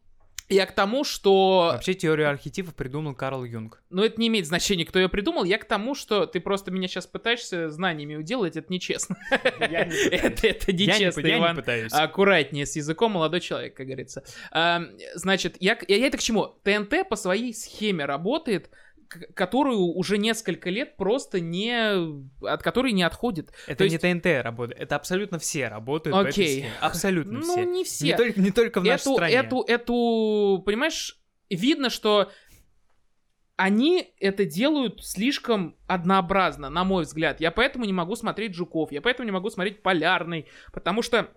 я 0.49 0.65
к 0.65 0.73
тому, 0.73 1.03
что... 1.03 1.69
Вообще 1.73 1.93
теорию 1.93 2.29
архетипов 2.29 2.75
придумал 2.75 3.13
Карл 3.13 3.43
Юнг. 3.43 3.81
Ну, 3.89 4.03
это 4.03 4.19
не 4.19 4.27
имеет 4.27 4.47
значения, 4.47 4.85
кто 4.85 4.99
ее 4.99 5.07
придумал. 5.09 5.43
Я 5.43 5.57
к 5.57 5.65
тому, 5.65 5.95
что 5.95 6.25
ты 6.25 6.39
просто 6.39 6.71
меня 6.71 6.87
сейчас 6.87 7.07
пытаешься 7.07 7.69
знаниями 7.69 8.15
уделать, 8.15 8.57
это 8.57 8.71
нечестно. 8.73 9.17
Я 9.59 9.85
не 9.85 9.95
Это 10.11 10.47
это 10.47 10.71
Я 10.71 10.77
не, 10.77 10.87
нечестно, 10.87 11.21
я 11.21 11.35
не 11.35 11.41
Иван. 11.41 11.55
пытаюсь. 11.55 11.93
Аккуратнее 11.93 12.65
с 12.65 12.75
языком, 12.75 13.11
молодой 13.13 13.41
человек, 13.41 13.75
как 13.75 13.85
говорится. 13.85 14.23
А, 14.51 14.81
значит, 15.13 15.55
я, 15.59 15.77
я, 15.87 15.97
я 15.97 16.07
это 16.07 16.17
к 16.17 16.21
чему? 16.21 16.55
ТНТ 16.63 17.07
по 17.07 17.15
своей 17.15 17.53
схеме 17.53 18.05
работает, 18.05 18.69
которую 19.09 19.79
уже 19.79 20.17
несколько 20.17 20.69
лет 20.69 20.95
просто 20.95 21.39
не... 21.39 22.21
от 22.45 22.63
которой 22.63 22.91
не 22.91 23.03
отходит. 23.03 23.51
это 23.67 23.79
то 23.79 23.83
не 23.85 23.93
есть- 23.93 24.01
ТНТ 24.01 24.43
работает, 24.43 24.79
это 24.79 24.95
абсолютно 24.95 25.39
все 25.39 25.67
работают 25.67 26.15
этой 26.15 26.29
Окей. 26.29 26.47
схеме. 26.47 26.71
Абсолютно 26.79 27.39
ну, 27.39 27.53
все. 27.53 27.63
не 27.63 27.83
все. 27.83 28.05
Не 28.05 28.15
только, 28.15 28.39
не 28.39 28.51
только 28.51 28.81
в 28.81 28.83
нашей 28.83 29.01
эту, 29.01 29.13
стране. 29.13 29.33
эту, 29.33 29.61
эту, 29.67 30.63
понимаешь, 30.65 31.19
видно, 31.49 31.89
что 31.89 32.31
они 33.59 34.13
это 34.19 34.45
делают 34.45 35.03
слишком 35.03 35.75
однообразно, 35.85 36.69
на 36.69 36.85
мой 36.85 37.03
взгляд. 37.03 37.41
Я 37.41 37.51
поэтому 37.51 37.83
не 37.85 37.91
могу 37.91 38.15
смотреть 38.15 38.55
Жуков, 38.55 38.91
я 38.91 39.01
поэтому 39.01 39.25
не 39.25 39.33
могу 39.33 39.49
смотреть 39.49 39.81
Полярный, 39.81 40.47
потому 40.71 41.01
что 41.01 41.29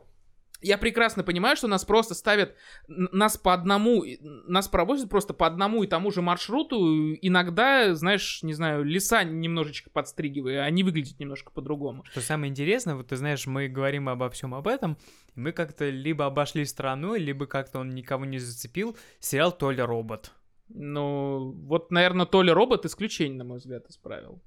я 0.63 0.79
прекрасно 0.79 1.23
понимаю, 1.25 1.57
что 1.57 1.69
нас 1.69 1.85
просто 1.85 2.15
ставят, 2.15 2.55
нас 2.87 3.37
по 3.37 3.53
одному, 3.53 4.05
нас 4.21 4.69
провозят 4.69 5.11
просто 5.11 5.35
по 5.35 5.47
одному 5.47 5.83
и 5.83 5.87
тому 5.87 6.11
же 6.11 6.23
маршруту, 6.23 7.15
иногда, 7.15 7.95
знаешь, 7.95 8.43
не 8.43 8.55
знаю, 8.55 8.85
леса 8.85 9.25
немножечко 9.25 9.91
подстригивая, 9.91 10.63
они 10.63 10.85
выглядят 10.85 11.19
немножко 11.21 11.51
по-другому. 11.51 12.05
Что 12.11 12.21
самое 12.21 12.51
интересное, 12.51 12.95
вот 12.95 13.09
ты 13.09 13.17
знаешь, 13.17 13.47
мы 13.47 13.69
говорим 13.69 14.09
обо 14.09 14.31
всем 14.31 14.55
об 14.55 14.69
этом, 14.69 14.97
и 15.35 15.41
мы 15.41 15.53
как-то 15.53 15.89
либо 15.91 16.27
обошли 16.27 16.65
стороной, 16.65 17.19
либо 17.19 17.47
как-то 17.47 17.81
он 17.81 17.91
никого 17.91 18.25
не 18.25 18.39
зацепил. 18.39 18.97
Сериал 19.21 19.53
Толя 19.53 19.87
Робот. 19.87 20.33
Ну, 20.69 21.53
вот, 21.67 21.91
наверное, 21.91 22.27
Толя 22.27 22.55
Робот 22.55 22.87
исключение, 22.87 23.39
на 23.39 23.45
мой 23.45 23.59
взгляд, 23.59 23.89
исправил. 23.89 24.41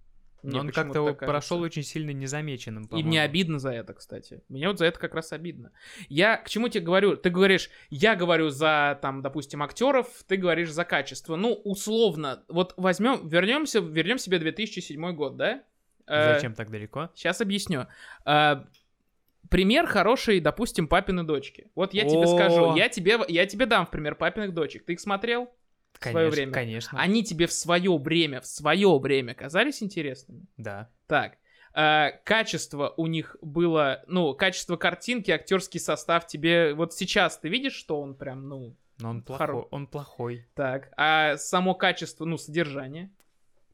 Но 0.51 0.59
он 0.59 0.69
как-то 0.71 1.13
прошел 1.13 1.61
очень 1.61 1.83
сильно 1.83 2.11
незамеченным, 2.11 2.83
И 2.83 2.87
по-моему. 2.87 3.09
мне 3.09 3.21
обидно 3.21 3.59
за 3.59 3.71
это, 3.71 3.93
кстати. 3.93 4.43
Мне 4.49 4.67
вот 4.67 4.79
за 4.79 4.85
это 4.85 4.99
как 4.99 5.13
раз 5.15 5.31
обидно. 5.33 5.71
Я 6.09 6.37
к 6.37 6.49
чему 6.49 6.69
тебе 6.69 6.83
говорю? 6.83 7.17
Ты 7.17 7.29
говоришь, 7.29 7.69
я 7.89 8.15
говорю 8.15 8.49
за, 8.49 8.99
там, 9.01 9.21
допустим, 9.21 9.63
актеров, 9.63 10.07
ты 10.27 10.37
говоришь 10.37 10.71
за 10.71 10.85
качество. 10.85 11.35
Ну, 11.35 11.53
условно, 11.53 12.43
вот 12.47 12.73
возьмем, 12.77 13.27
вернемся, 13.27 13.79
вернем 13.79 14.17
себе 14.17 14.39
2007 14.39 15.13
год, 15.15 15.37
да? 15.37 15.63
Э, 16.07 16.35
Зачем 16.35 16.53
так 16.53 16.69
далеко? 16.69 17.09
Сейчас 17.15 17.41
объясню. 17.41 17.87
Э, 18.25 18.63
Пример 19.49 19.85
хороший, 19.85 20.39
допустим, 20.39 20.87
папины 20.87 21.23
дочки. 21.23 21.69
Вот 21.75 21.93
я 21.93 22.05
тебе 22.05 22.25
скажу, 22.27 22.75
я 22.75 22.89
тебе, 22.89 23.19
я 23.27 23.45
тебе 23.45 23.65
дам 23.65 23.85
в 23.85 23.91
пример 23.91 24.15
папиных 24.15 24.53
дочек. 24.53 24.85
Ты 24.85 24.93
их 24.93 24.99
смотрел? 24.99 25.49
В 25.99 26.01
свое 26.03 26.13
Конечно, 26.29 26.31
время. 26.35 26.51
конечно. 26.53 26.99
Они 27.01 27.23
тебе 27.23 27.47
в 27.47 27.53
свое 27.53 27.97
время, 27.97 28.41
в 28.41 28.47
свое 28.47 28.97
время 28.99 29.33
казались 29.33 29.81
интересными? 29.83 30.45
Да. 30.57 30.89
Так, 31.07 31.37
э, 31.73 32.11
качество 32.23 32.93
у 32.97 33.07
них 33.07 33.35
было, 33.41 34.03
ну, 34.07 34.33
качество 34.33 34.75
картинки, 34.77 35.31
актерский 35.31 35.79
состав 35.79 36.27
тебе, 36.27 36.73
вот 36.73 36.93
сейчас 36.93 37.37
ты 37.37 37.49
видишь, 37.49 37.73
что 37.73 37.99
он 38.01 38.15
прям, 38.15 38.47
ну, 38.47 38.75
Но 38.99 39.09
он 39.09 39.19
Хоро- 39.19 39.23
плохой. 39.47 39.67
Он 39.71 39.87
плохой. 39.87 40.47
так, 40.55 40.91
а 40.97 41.37
само 41.37 41.75
качество, 41.75 42.25
ну, 42.25 42.37
содержание? 42.37 43.11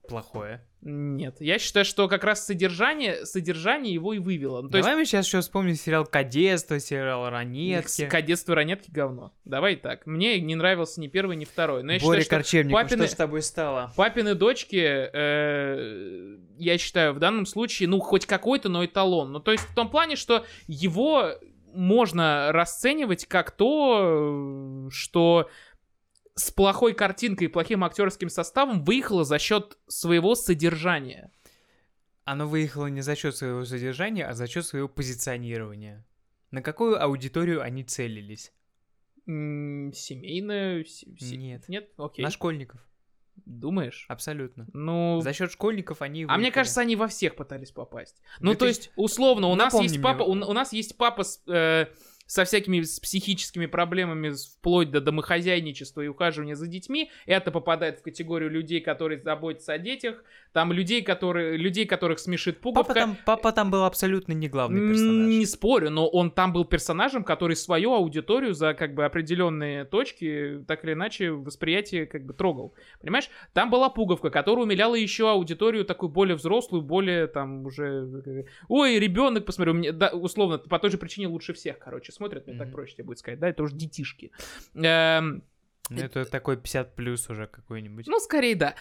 Плохое. 0.08 0.66
Нет, 0.84 1.38
я 1.40 1.60
считаю, 1.60 1.86
что 1.86 2.08
как 2.08 2.24
раз 2.24 2.46
содержание, 2.46 3.26
содержание 3.26 3.94
его 3.94 4.14
и 4.14 4.20
вывело. 4.20 4.62
Ну, 4.64 4.70
то 4.70 4.80
Давай 4.80 4.96
мы 4.96 5.06
сейчас 5.06 5.28
еще 5.28 5.42
вспомним 5.42 5.76
сериал 5.76 6.06
«Кадетство», 6.06 6.80
сериал 6.80 7.22
есть, 7.24 7.32
«Ранетки». 7.32 8.06
кадетство 8.08 8.56
ранетки 8.56 8.90
говно. 8.90 9.32
Давай 9.46 9.76
так, 9.76 10.08
мне 10.08 10.40
не 10.42 10.56
нравился 10.56 11.00
ни 11.00 11.08
первый, 11.08 11.38
ни 11.38 11.46
второй, 11.46 11.84
но 11.84 11.94
я 11.94 12.00
Боря 12.00 12.22
считаю, 12.22 12.44
что 12.44 12.52
Корчевников, 12.52 12.82
папины- 12.82 13.06
что 13.06 13.14
с 13.14 13.16
тобой 13.16 13.42
стало? 13.44 13.94
Папины 13.96 14.34
дочки, 14.34 14.82
э, 14.82 16.38
я 16.58 16.78
считаю, 16.80 17.14
в 17.14 17.20
данном 17.20 17.46
случае, 17.46 17.88
ну, 17.88 18.00
хоть 18.00 18.26
какой-то, 18.26 18.70
но 18.70 18.84
эталон. 18.84 19.32
Ну, 19.32 19.40
то 19.40 19.52
есть 19.52 19.66
в 19.66 19.76
том 19.76 19.90
плане, 19.90 20.16
что 20.16 20.46
его 20.68 21.32
можно 21.74 22.52
расценивать 22.52 23.26
как 23.28 23.52
то, 23.52 24.88
э, 24.88 24.90
что 24.92 25.50
с 26.36 26.52
плохой 26.52 26.94
картинкой 26.94 27.48
и 27.48 27.50
плохим 27.50 27.84
актерским 27.84 28.30
составом 28.30 28.84
выехало 28.84 29.24
за 29.24 29.40
счет 29.40 29.78
своего 29.88 30.36
содержания. 30.36 31.32
Оно 32.24 32.48
выехало 32.48 32.88
не 32.88 33.02
за 33.02 33.16
счет 33.16 33.36
своего 33.36 33.66
содержания, 33.66 34.26
а 34.26 34.34
за 34.34 34.48
счет 34.48 34.66
своего 34.66 34.88
позиционирования. 34.88 36.06
На 36.52 36.62
какую 36.62 37.02
аудиторию 37.02 37.62
они 37.62 37.84
целились? 37.84 38.54
М, 39.28 39.92
Семейное... 39.94 40.84
се- 40.84 41.08
се- 41.18 41.38
Нет. 41.38 41.68
Нет? 41.68 41.90
Окей. 41.98 42.24
На 42.24 42.32
школьников. 42.32 42.82
Думаешь? 43.46 44.06
Абсолютно. 44.08 44.68
Ну... 44.74 45.20
За 45.22 45.34
счет 45.34 45.52
школьников 45.52 46.02
они. 46.02 46.24
А 46.24 46.28
мне 46.28 46.36
выехали. 46.38 46.52
кажется, 46.52 46.82
они 46.82 46.96
во 46.96 47.08
всех 47.08 47.36
пытались 47.36 47.72
попасть. 47.72 48.22
Ну, 48.40 48.52
Да 48.54 48.60
то 48.60 48.68
есть, 48.68 48.92
условно, 48.96 49.48
у 49.48 49.56
нас 49.56 49.74
есть 49.74 49.96
мне. 49.96 50.04
папа, 50.04 50.24
у, 50.24 50.32
у 50.32 50.54
нас 50.54 50.74
есть 50.74 50.98
папа 50.98 51.24
с, 51.24 51.42
э, 51.48 51.88
со 52.32 52.46
всякими 52.46 52.80
с 52.80 52.98
психическими 53.02 53.66
проблемами, 53.66 54.30
вплоть 54.30 54.90
до 54.90 55.02
домохозяйничества 55.02 56.00
и 56.00 56.08
ухаживания 56.08 56.56
за 56.56 56.66
детьми. 56.66 57.12
Это 57.26 57.52
попадает 57.52 58.00
в 58.00 58.04
категорию 58.04 58.50
людей, 58.50 58.80
которые 58.80 59.22
заботятся 59.22 59.74
о 59.74 59.78
детях. 59.78 60.24
Там 60.54 60.74
людей, 60.74 61.02
которые, 61.02 61.56
людей 61.56 61.86
которых 61.86 62.20
смешит 62.20 62.60
пуговка. 62.60 62.93
Папа 62.93 62.99
там, 62.99 63.18
папа 63.26 63.52
там 63.54 63.72
был 63.72 63.86
абсолютно 63.86 64.34
не 64.34 64.49
главный 64.49 64.89
персонаж. 64.89 65.28
Не 65.30 65.45
спорю, 65.45 65.89
но 65.89 66.08
он 66.10 66.30
там 66.32 66.52
был 66.52 66.66
персонажем, 66.66 67.24
который 67.24 67.56
свою 67.56 67.93
аудиторию 67.93 68.54
за 68.54 68.74
как 68.74 68.93
бы 68.93 69.06
определенные 69.06 69.86
точки, 69.86 70.64
так 70.68 70.84
или 70.84 70.93
иначе, 70.93 71.32
восприятие 71.32 72.06
как 72.06 72.26
бы 72.26 72.34
трогал. 72.34 72.74
Понимаешь? 72.99 73.30
Там 73.54 73.70
была 73.70 73.89
пуговка, 73.89 74.30
которая 74.30 74.66
умиляла 74.66 74.95
еще 74.95 75.30
аудиторию 75.32 75.86
такую 75.86 76.10
более 76.10 76.36
взрослую, 76.36 76.82
более 76.82 77.28
там 77.28 77.66
уже... 77.66 78.10
э, 78.26 78.43
Ой, 78.68 78.99
ребенок, 78.99 79.45
посмотри, 79.45 79.72
у 79.72 79.76
меня, 79.76 79.91
да, 79.93 80.10
условно, 80.10 80.58
по 80.58 80.80
той 80.80 80.89
же 80.91 80.97
причине 80.97 81.28
лучше 81.28 81.54
всех, 81.54 81.80
короче, 81.80 82.12
смотрят, 82.12 82.45
мне 82.47 82.58
так 82.58 82.68
Мгм. 82.68 82.76
проще 82.76 82.95
тебе 82.95 83.06
будет 83.06 83.20
сказать, 83.20 83.39
да, 83.39 83.47
это 83.47 83.64
уже 83.64 83.76
детишки. 83.76 84.32
Эм, 84.76 85.43
Ну, 85.89 86.02
это 86.02 86.26
такой 86.26 86.58
50 86.58 86.95
плюс 86.95 87.30
уже 87.30 87.47
какой-нибудь. 87.47 88.08
ну, 88.08 88.20
скорее, 88.20 88.56
да. 88.56 88.76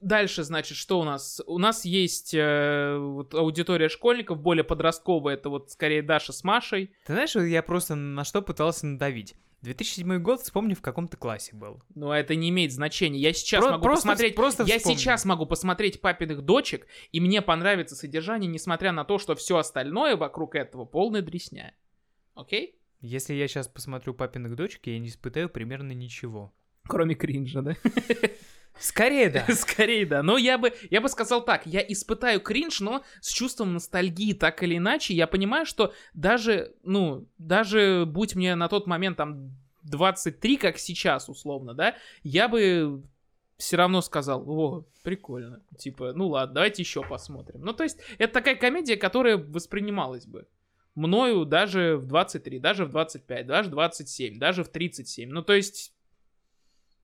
Дальше, 0.00 0.42
значит, 0.44 0.76
что 0.76 1.00
у 1.00 1.04
нас? 1.04 1.40
У 1.46 1.58
нас 1.58 1.84
есть 1.84 2.34
э, 2.34 2.96
вот 2.98 3.34
аудитория 3.34 3.88
школьников, 3.88 4.40
более 4.40 4.64
подростковая, 4.64 5.34
это 5.34 5.48
вот 5.48 5.70
скорее 5.70 6.02
Даша 6.02 6.32
с 6.32 6.44
Машей. 6.44 6.92
Ты 7.06 7.12
знаешь, 7.12 7.34
я 7.36 7.62
просто 7.62 7.94
на 7.94 8.24
что 8.24 8.42
пытался 8.42 8.86
надавить. 8.86 9.34
2007 9.62 10.18
год, 10.22 10.40
вспомни, 10.40 10.74
в 10.74 10.80
каком 10.80 11.08
ты 11.08 11.16
классе 11.16 11.56
был. 11.56 11.82
Но 11.94 12.14
это 12.14 12.36
не 12.36 12.50
имеет 12.50 12.72
значения. 12.72 13.18
Я 13.18 13.32
сейчас 13.32 13.64
Про- 13.64 13.72
могу 13.72 13.82
просто 13.82 14.06
посмотреть. 14.06 14.34
просто 14.36 14.62
я 14.62 14.78
вспомни. 14.78 14.96
сейчас 14.96 15.24
могу 15.24 15.46
посмотреть 15.46 16.00
папиных 16.00 16.42
дочек, 16.42 16.86
и 17.10 17.20
мне 17.20 17.42
понравится 17.42 17.96
содержание, 17.96 18.48
несмотря 18.48 18.92
на 18.92 19.04
то, 19.04 19.18
что 19.18 19.34
все 19.34 19.56
остальное 19.56 20.16
вокруг 20.16 20.54
этого 20.54 20.84
полная 20.84 21.22
дресня. 21.22 21.74
Окей? 22.34 22.78
Если 23.00 23.34
я 23.34 23.48
сейчас 23.48 23.66
посмотрю 23.66 24.14
папиных 24.14 24.54
дочек, 24.54 24.86
я 24.86 24.98
не 25.00 25.08
испытаю 25.08 25.48
примерно 25.48 25.90
ничего. 25.92 26.54
Кроме 26.84 27.16
кринжа, 27.16 27.62
да? 27.62 27.76
Скорее, 28.78 29.30
да. 29.30 29.44
Скорее, 29.54 30.06
да. 30.06 30.22
Но 30.22 30.38
я 30.38 30.58
бы, 30.58 30.72
я 30.90 31.00
бы 31.00 31.08
сказал 31.08 31.44
так, 31.44 31.66
я 31.66 31.80
испытаю 31.80 32.40
кринж, 32.40 32.80
но 32.80 33.02
с 33.20 33.32
чувством 33.32 33.74
ностальгии, 33.74 34.32
так 34.32 34.62
или 34.62 34.76
иначе, 34.76 35.14
я 35.14 35.26
понимаю, 35.26 35.66
что 35.66 35.92
даже, 36.14 36.74
ну, 36.82 37.26
даже 37.38 38.04
будь 38.06 38.34
мне 38.34 38.54
на 38.54 38.68
тот 38.68 38.86
момент 38.86 39.16
там 39.16 39.50
23, 39.82 40.56
как 40.56 40.78
сейчас, 40.78 41.28
условно, 41.28 41.74
да, 41.74 41.96
я 42.22 42.48
бы 42.48 43.02
все 43.56 43.76
равно 43.76 44.00
сказал, 44.02 44.44
о, 44.48 44.84
прикольно. 45.02 45.60
Типа, 45.76 46.12
ну 46.14 46.28
ладно, 46.28 46.54
давайте 46.54 46.82
еще 46.82 47.02
посмотрим. 47.02 47.60
Ну, 47.62 47.72
то 47.72 47.82
есть, 47.82 47.98
это 48.18 48.32
такая 48.34 48.54
комедия, 48.54 48.96
которая 48.96 49.36
воспринималась 49.36 50.26
бы 50.26 50.46
мною 50.98 51.44
даже 51.44 51.96
в 51.96 52.06
23, 52.06 52.58
даже 52.58 52.84
в 52.84 52.90
25, 52.90 53.46
даже 53.46 53.68
в 53.68 53.72
27, 53.72 54.38
даже 54.38 54.64
в 54.64 54.68
37. 54.68 55.30
Ну, 55.30 55.42
то 55.42 55.52
есть, 55.54 55.92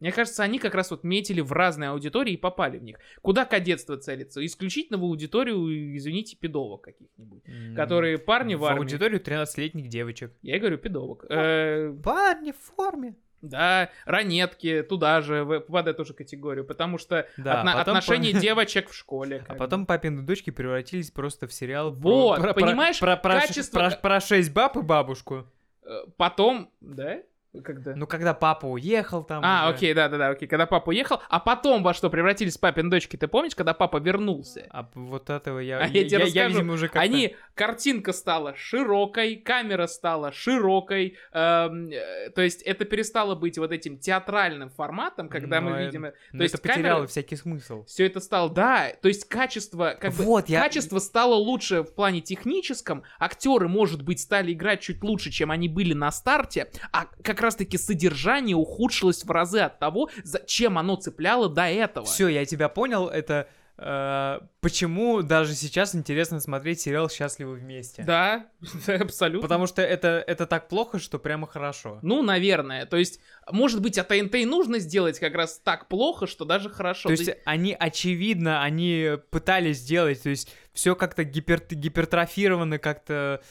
мне 0.01 0.13
кажется, 0.13 0.43
они 0.43 0.59
как 0.59 0.75
раз 0.75 0.91
вот 0.91 1.05
метили 1.05 1.41
в 1.41 1.53
разные 1.53 1.91
аудитории 1.91 2.35
и 2.35 2.37
попали 2.37 2.79
в 2.79 2.83
них. 2.83 2.99
Куда 3.23 3.45
кадетство 3.45 3.97
целится? 3.97 4.45
Исключительно 4.45 4.99
в 4.99 5.03
аудиторию, 5.05 5.97
извините, 5.97 6.37
педовок 6.37 6.83
каких-нибудь. 6.83 7.43
М, 7.47 7.75
Которые 7.77 8.19
парни 8.19 8.55
в 8.55 8.61
в 8.61 8.65
армии. 8.65 8.81
аудиторию 8.81 9.21
13-летних 9.21 9.89
девочек. 9.89 10.33
Я 10.43 10.57
и 10.57 10.59
говорю, 10.59 10.79
педовок. 10.79 11.25
Э, 11.29 11.95
Парни 12.03 12.53
в 12.53 12.59
форме. 12.77 13.15
да, 13.43 13.91
ранетки, 14.07 14.83
туда 14.83 15.21
же, 15.21 15.45
в 15.45 15.75
эту 15.77 16.05
же 16.07 16.15
категорию. 16.15 16.65
Потому 16.65 16.97
что 16.99 17.29
Да, 17.37 17.61
отно- 17.63 17.73
потом 17.75 17.97
отношения 17.97 18.33
по- 18.33 18.41
девочек 18.41 18.89
в 18.89 18.95
школе. 18.95 19.45
А 19.49 19.55
потом 19.55 19.85
папины 19.87 20.23
дочки 20.23 20.49
превратились 20.51 21.11
просто 21.11 21.47
в 21.47 21.53
сериал 21.53 21.93
Вот, 21.93 22.41
про, 22.41 22.55
про- 22.55 22.63
понимаешь, 22.67 22.99
про, 23.01 23.17
про, 23.17 23.41
качество- 23.41 23.79
про- 23.91 23.97
про 23.97 24.21
шесть 24.21 24.51
баб 24.53 24.77
и 24.79 24.83
бабушку. 24.83 25.35
бы. 25.35 25.47
Э, 25.87 26.05
Потом, 26.17 26.71
да? 26.81 27.21
Когда? 27.63 27.95
Ну, 27.95 28.07
когда 28.07 28.35
папа 28.35 28.67
уехал 28.67 29.23
там. 29.23 29.43
А, 29.45 29.67
уже. 29.69 29.77
окей, 29.77 29.95
да-да-да, 29.95 30.29
окей. 30.31 30.49
Когда 30.49 30.67
папа 30.67 30.89
уехал, 30.89 31.21
а 31.29 31.39
потом 31.39 31.83
во 31.83 31.95
что 31.95 32.11
превратились 32.11 32.59
папины 32.59 32.91
дочки, 32.91 33.17
ты 33.17 33.29
помнишь, 33.29 33.55
когда 33.55 33.75
папа 33.75 33.99
вернулся? 33.99 34.67
А 34.71 34.89
вот 34.95 35.31
этого 35.31 35.61
я, 35.61 35.79
А 35.79 35.87
я 35.87 36.05
тебе 36.05 36.19
расскажу. 36.19 36.49
видимо, 36.49 36.73
уже 36.75 36.87
как-то... 36.89 37.01
Они, 37.01 37.37
картинка 37.55 38.13
стала 38.13 38.55
широкой, 38.57 39.37
камера 39.37 39.87
стала 39.87 40.33
широкой, 40.33 41.17
эм, 41.33 41.91
э, 41.91 42.31
то 42.35 42.43
есть 42.43 42.63
это 42.63 42.85
перестало 42.85 43.35
быть 43.35 43.57
вот 43.59 43.71
этим 43.71 43.99
театральным 43.99 44.71
форматом, 44.71 45.29
когда 45.29 45.61
Но 45.61 45.71
мы 45.71 45.77
э- 45.77 45.87
видим... 45.87 46.07
э, 46.07 46.15
Но 46.33 46.39
то 46.39 46.43
есть 46.43 46.55
это 46.55 46.63
потеряло 46.63 46.99
камера- 47.03 47.07
всякий 47.07 47.37
смысл. 47.37 47.85
Все 47.85 48.07
это 48.07 48.21
стало, 48.21 48.51
да, 48.51 48.91
то 49.01 49.09
есть 49.09 49.29
качество, 49.29 49.97
как 50.01 50.13
бы, 50.15 50.25
Вот, 50.25 50.49
я... 50.49 50.61
качество 50.61 50.99
стало 50.99 51.35
лучше 51.35 51.83
в 51.83 51.95
плане 51.95 52.21
техническом, 52.21 53.05
актеры, 53.19 53.69
может 53.69 54.03
быть, 54.03 54.21
стали 54.21 54.53
играть 54.53 54.81
чуть 54.81 55.03
лучше, 55.05 55.31
чем 55.31 55.51
они 55.51 55.69
были 55.69 55.95
на 55.95 56.11
старте, 56.11 56.69
а 56.93 57.07
как 57.23 57.44
раз-таки 57.45 57.79
содержание 57.79 58.57
ухудшилось 58.57 59.25
в 59.25 59.31
разы 59.31 59.61
от 59.61 59.79
того, 59.79 60.11
зачем 60.25 60.79
оно 60.79 60.97
цепляло 60.97 61.49
до 61.49 61.63
этого. 61.63 62.07
Все, 62.07 62.29
я 62.29 62.45
тебя 62.45 62.69
понял, 62.69 63.09
это... 63.09 63.49
э, 63.77 64.41
почему 64.61 65.23
даже 65.23 65.55
сейчас 65.55 65.95
интересно 65.95 66.41
смотреть 66.41 66.81
сериал 66.81 67.11
«Счастливы 67.11 67.55
вместе». 67.55 68.03
Да, 68.05 68.47
абсолютно. 68.87 69.43
Потому 69.43 69.67
что 69.67 69.83
это, 69.83 70.23
это 70.27 70.47
так 70.47 70.69
плохо, 70.69 70.99
что 70.99 71.19
прямо 71.19 71.47
хорошо. 71.47 71.99
Ну, 72.03 72.23
наверное. 72.23 72.87
То 72.87 72.97
есть, 72.97 73.21
может 73.51 73.83
быть, 73.83 73.99
от 73.99 74.09
ТНТ 74.09 74.37
и 74.37 74.47
нужно 74.47 74.79
сделать 74.79 75.19
как 75.19 75.35
раз 75.35 75.61
так 75.63 75.89
плохо, 75.89 76.27
что 76.27 76.45
даже 76.45 76.71
хорошо. 76.71 77.09
То 77.09 77.13
есть 77.15 77.31
они, 77.45 77.77
очевидно, 77.79 78.63
они 78.63 79.19
пытались 79.31 79.79
сделать, 79.79 80.23
то 80.23 80.31
есть 80.31 80.53
все 80.73 80.95
как-то 80.95 81.25
гипер, 81.25 81.61
гипертрофировано, 81.69 82.79
как-то 82.79 83.43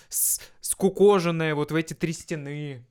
скукоженное 0.62 1.54
вот 1.54 1.72
в 1.72 1.76
эти 1.76 1.94
три 1.94 2.14
стены. 2.14 2.86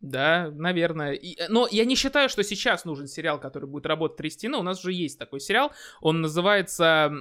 Да, 0.00 0.50
наверное. 0.54 1.12
И- 1.12 1.38
э, 1.40 1.48
но 1.48 1.66
я 1.70 1.84
не 1.84 1.96
считаю, 1.96 2.28
что 2.28 2.42
сейчас 2.44 2.84
нужен 2.84 3.06
сериал, 3.08 3.40
который 3.40 3.68
будет 3.68 3.86
работать 3.86 4.16
три 4.16 4.30
стены. 4.30 4.58
У 4.58 4.62
нас 4.62 4.80
уже 4.80 4.92
есть 4.92 5.18
такой 5.18 5.40
сериал. 5.40 5.72
Он 6.00 6.20
называется... 6.20 7.12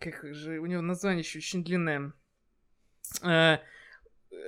Как 0.00 0.34
же... 0.34 0.58
У 0.58 0.66
него 0.66 0.82
название 0.82 1.20
еще 1.20 1.38
очень 1.38 1.62
длинное. 1.62 2.12
Э, 3.22 3.58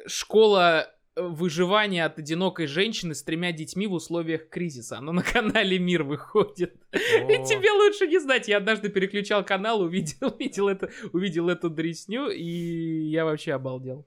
Школа... 0.07 0.93
выживание 1.17 2.05
от 2.05 2.19
одинокой 2.19 2.67
женщины 2.67 3.13
с 3.15 3.23
тремя 3.23 3.53
детьми 3.53 3.87
в 3.87 3.93
условиях 3.93 4.49
кризиса. 4.49 4.99
Оно 4.99 5.13
на 5.13 5.23
канале 5.23 5.79
Мир 5.79 6.05
выходит. 6.05 6.75
И 6.93 7.45
тебе 7.45 7.71
лучше 7.73 8.07
не 8.07 8.19
знать. 8.21 8.49
Я 8.49 8.59
однажды 8.59 8.89
переключал 8.89 9.45
канал, 9.45 9.81
увидел, 9.81 10.29
увидел, 10.35 10.69
это, 10.69 10.91
увидел 11.13 11.49
эту 11.49 11.71
дресню, 11.71 12.31
и 12.31 13.09
я 13.11 13.25
вообще 13.25 13.53
обалдел. 13.53 14.07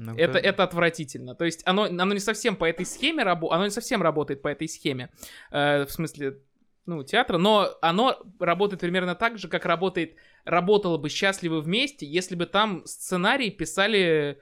Ну, 0.00 0.16
это, 0.16 0.38
это 0.38 0.62
отвратительно. 0.62 1.34
То 1.34 1.44
есть 1.44 1.62
оно, 1.66 1.84
оно 1.84 2.14
не 2.14 2.20
совсем 2.20 2.56
по 2.56 2.64
этой 2.64 2.86
схеме 2.86 3.22
работает, 3.22 3.56
оно 3.56 3.64
не 3.66 3.70
совсем 3.70 4.02
работает 4.02 4.40
по 4.42 4.48
этой 4.48 4.68
схеме. 4.68 5.10
Э, 5.50 5.84
в 5.84 5.90
смысле, 5.90 6.38
ну, 6.86 7.04
театра, 7.04 7.36
но 7.38 7.76
оно 7.82 8.18
работает 8.38 8.80
примерно 8.80 9.14
так 9.14 9.38
же, 9.38 9.48
как 9.48 9.66
работает, 9.66 10.16
работало 10.44 10.96
бы 10.96 11.08
«Счастливы 11.08 11.60
вместе», 11.60 12.06
если 12.06 12.34
бы 12.34 12.46
там 12.46 12.82
сценарий 12.86 13.50
писали 13.50 14.38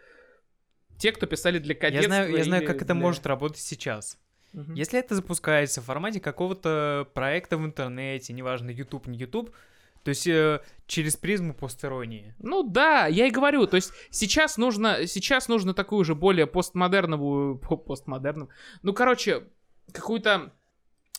те, 0.98 1.12
кто 1.12 1.26
писали 1.26 1.58
для 1.58 1.74
кадетства. 1.74 2.12
Я 2.12 2.22
знаю, 2.22 2.36
я 2.36 2.44
знаю 2.44 2.66
как 2.66 2.82
это 2.82 2.94
может 2.94 3.26
работать 3.26 3.58
сейчас. 3.58 4.18
Угу. 4.54 4.72
Если 4.74 4.98
это 4.98 5.14
запускается 5.14 5.80
в 5.80 5.84
формате 5.84 6.20
какого-то 6.20 7.08
проекта 7.14 7.58
в 7.58 7.64
интернете, 7.64 8.32
неважно, 8.32 8.70
YouTube, 8.70 9.06
не 9.08 9.18
YouTube, 9.18 9.54
то 10.08 10.10
есть 10.10 10.26
э, 10.26 10.60
через 10.86 11.18
призму 11.18 11.52
постеронии. 11.52 12.34
Ну 12.38 12.62
да, 12.62 13.08
я 13.08 13.26
и 13.26 13.30
говорю, 13.30 13.66
то 13.66 13.76
есть 13.76 13.92
сейчас 14.08 14.56
нужно, 14.56 15.06
сейчас 15.06 15.48
нужно 15.48 15.74
такую 15.74 16.02
же 16.02 16.14
более 16.14 16.46
постмодерновую, 16.46 17.58
постмодерную, 17.58 18.48
ну 18.82 18.94
короче, 18.94 19.48
какую-то 19.92 20.54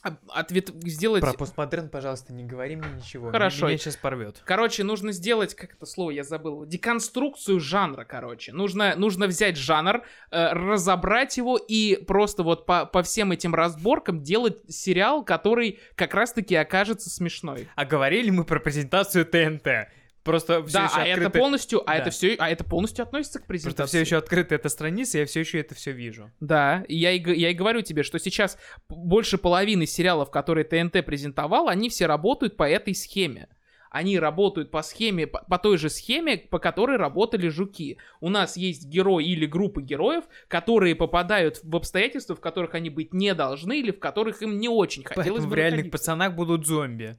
ответ 0.02 0.70
сделать... 0.84 1.22
Про 1.22 1.34
постмодерн, 1.34 1.90
пожалуйста, 1.90 2.34
не 2.34 2.44
говори 2.44 2.76
мне 2.76 2.90
ничего. 2.98 3.32
Хорошо. 3.32 3.68
Меня 3.68 3.78
сейчас 3.78 3.96
порвет. 3.96 4.42
Короче, 4.46 4.84
нужно 4.84 5.12
сделать, 5.12 5.56
как 5.56 5.74
это 5.74 5.86
слово, 5.86 6.12
я 6.12 6.24
забыл, 6.24 6.66
деконструкцию 6.66 7.60
жанра, 7.60 8.06
короче. 8.06 8.54
Нужно, 8.54 8.96
нужно 8.96 9.28
взять 9.28 9.58
жанр, 9.58 10.04
э, 10.32 10.54
разобрать 10.54 11.38
его 11.38 11.58
и 11.58 11.96
просто 12.04 12.44
вот 12.44 12.66
по, 12.66 12.86
по 12.86 13.04
всем 13.04 13.32
этим 13.32 13.54
разборкам 13.54 14.22
делать 14.22 14.60
сериал, 14.70 15.24
который 15.24 15.80
как 15.96 16.14
раз-таки 16.14 16.56
окажется 16.56 17.10
смешной. 17.10 17.68
А 17.76 17.86
говорили 17.86 18.30
мы 18.30 18.46
про 18.46 18.60
презентацию 18.60 19.26
ТНТ. 19.26 19.90
Просто 20.30 20.64
все 20.64 20.74
да, 20.74 20.86
еще 20.86 20.96
а 20.96 21.02
открыты... 21.02 21.22
это 21.22 21.40
полностью, 21.40 21.82
а 21.82 21.86
да. 21.86 21.96
это 21.96 22.10
все, 22.12 22.36
а 22.38 22.50
это 22.52 22.64
полностью 22.64 23.02
относится 23.02 23.40
к 23.40 23.48
презентации. 23.48 23.76
Просто 23.78 23.88
все 23.88 24.00
еще 24.02 24.18
открыта 24.18 24.54
эта 24.54 24.70
страница, 24.70 25.18
я 25.18 25.26
все 25.26 25.40
еще 25.40 25.60
это 25.60 25.74
все 25.74 25.92
вижу. 25.92 26.30
Да, 26.40 26.84
и 26.88 26.96
я 26.96 27.12
и, 27.14 27.40
я 27.40 27.50
и 27.50 27.54
говорю 27.56 27.82
тебе, 27.82 28.04
что 28.04 28.20
сейчас 28.20 28.60
больше 28.90 29.40
половины 29.40 29.88
сериалов, 29.88 30.30
которые 30.30 30.66
ТНТ 30.66 31.04
презентовал, 31.04 31.68
они 31.68 31.90
все 31.90 32.06
работают 32.06 32.58
по 32.58 32.70
этой 32.70 32.94
схеме. 32.94 33.48
Они 33.90 34.20
работают 34.20 34.70
по 34.70 34.84
схеме, 34.84 35.26
по, 35.26 35.44
по 35.50 35.58
той 35.58 35.80
же 35.80 35.90
схеме, 35.90 36.38
по 36.38 36.60
которой 36.60 36.98
работали 36.98 37.48
жуки. 37.48 37.98
У 38.20 38.30
нас 38.30 38.56
есть 38.56 38.86
герой 38.86 39.26
или 39.26 39.48
группы 39.48 39.82
героев, 39.82 40.26
которые 40.48 40.94
попадают 40.94 41.60
в 41.64 41.76
обстоятельства, 41.76 42.36
в 42.36 42.40
которых 42.40 42.76
они 42.76 42.92
быть 42.92 43.16
не 43.16 43.34
должны 43.34 43.80
или 43.80 43.90
в 43.90 43.98
которых 43.98 44.44
им 44.44 44.60
не 44.60 44.70
очень 44.70 45.04
хотелось 45.04 45.28
Поэтому 45.28 45.48
бы 45.48 45.56
в 45.56 45.56
реальных 45.56 45.86
находиться. 45.86 45.98
пацанах 45.98 46.36
будут 46.36 46.68
зомби. 46.68 47.18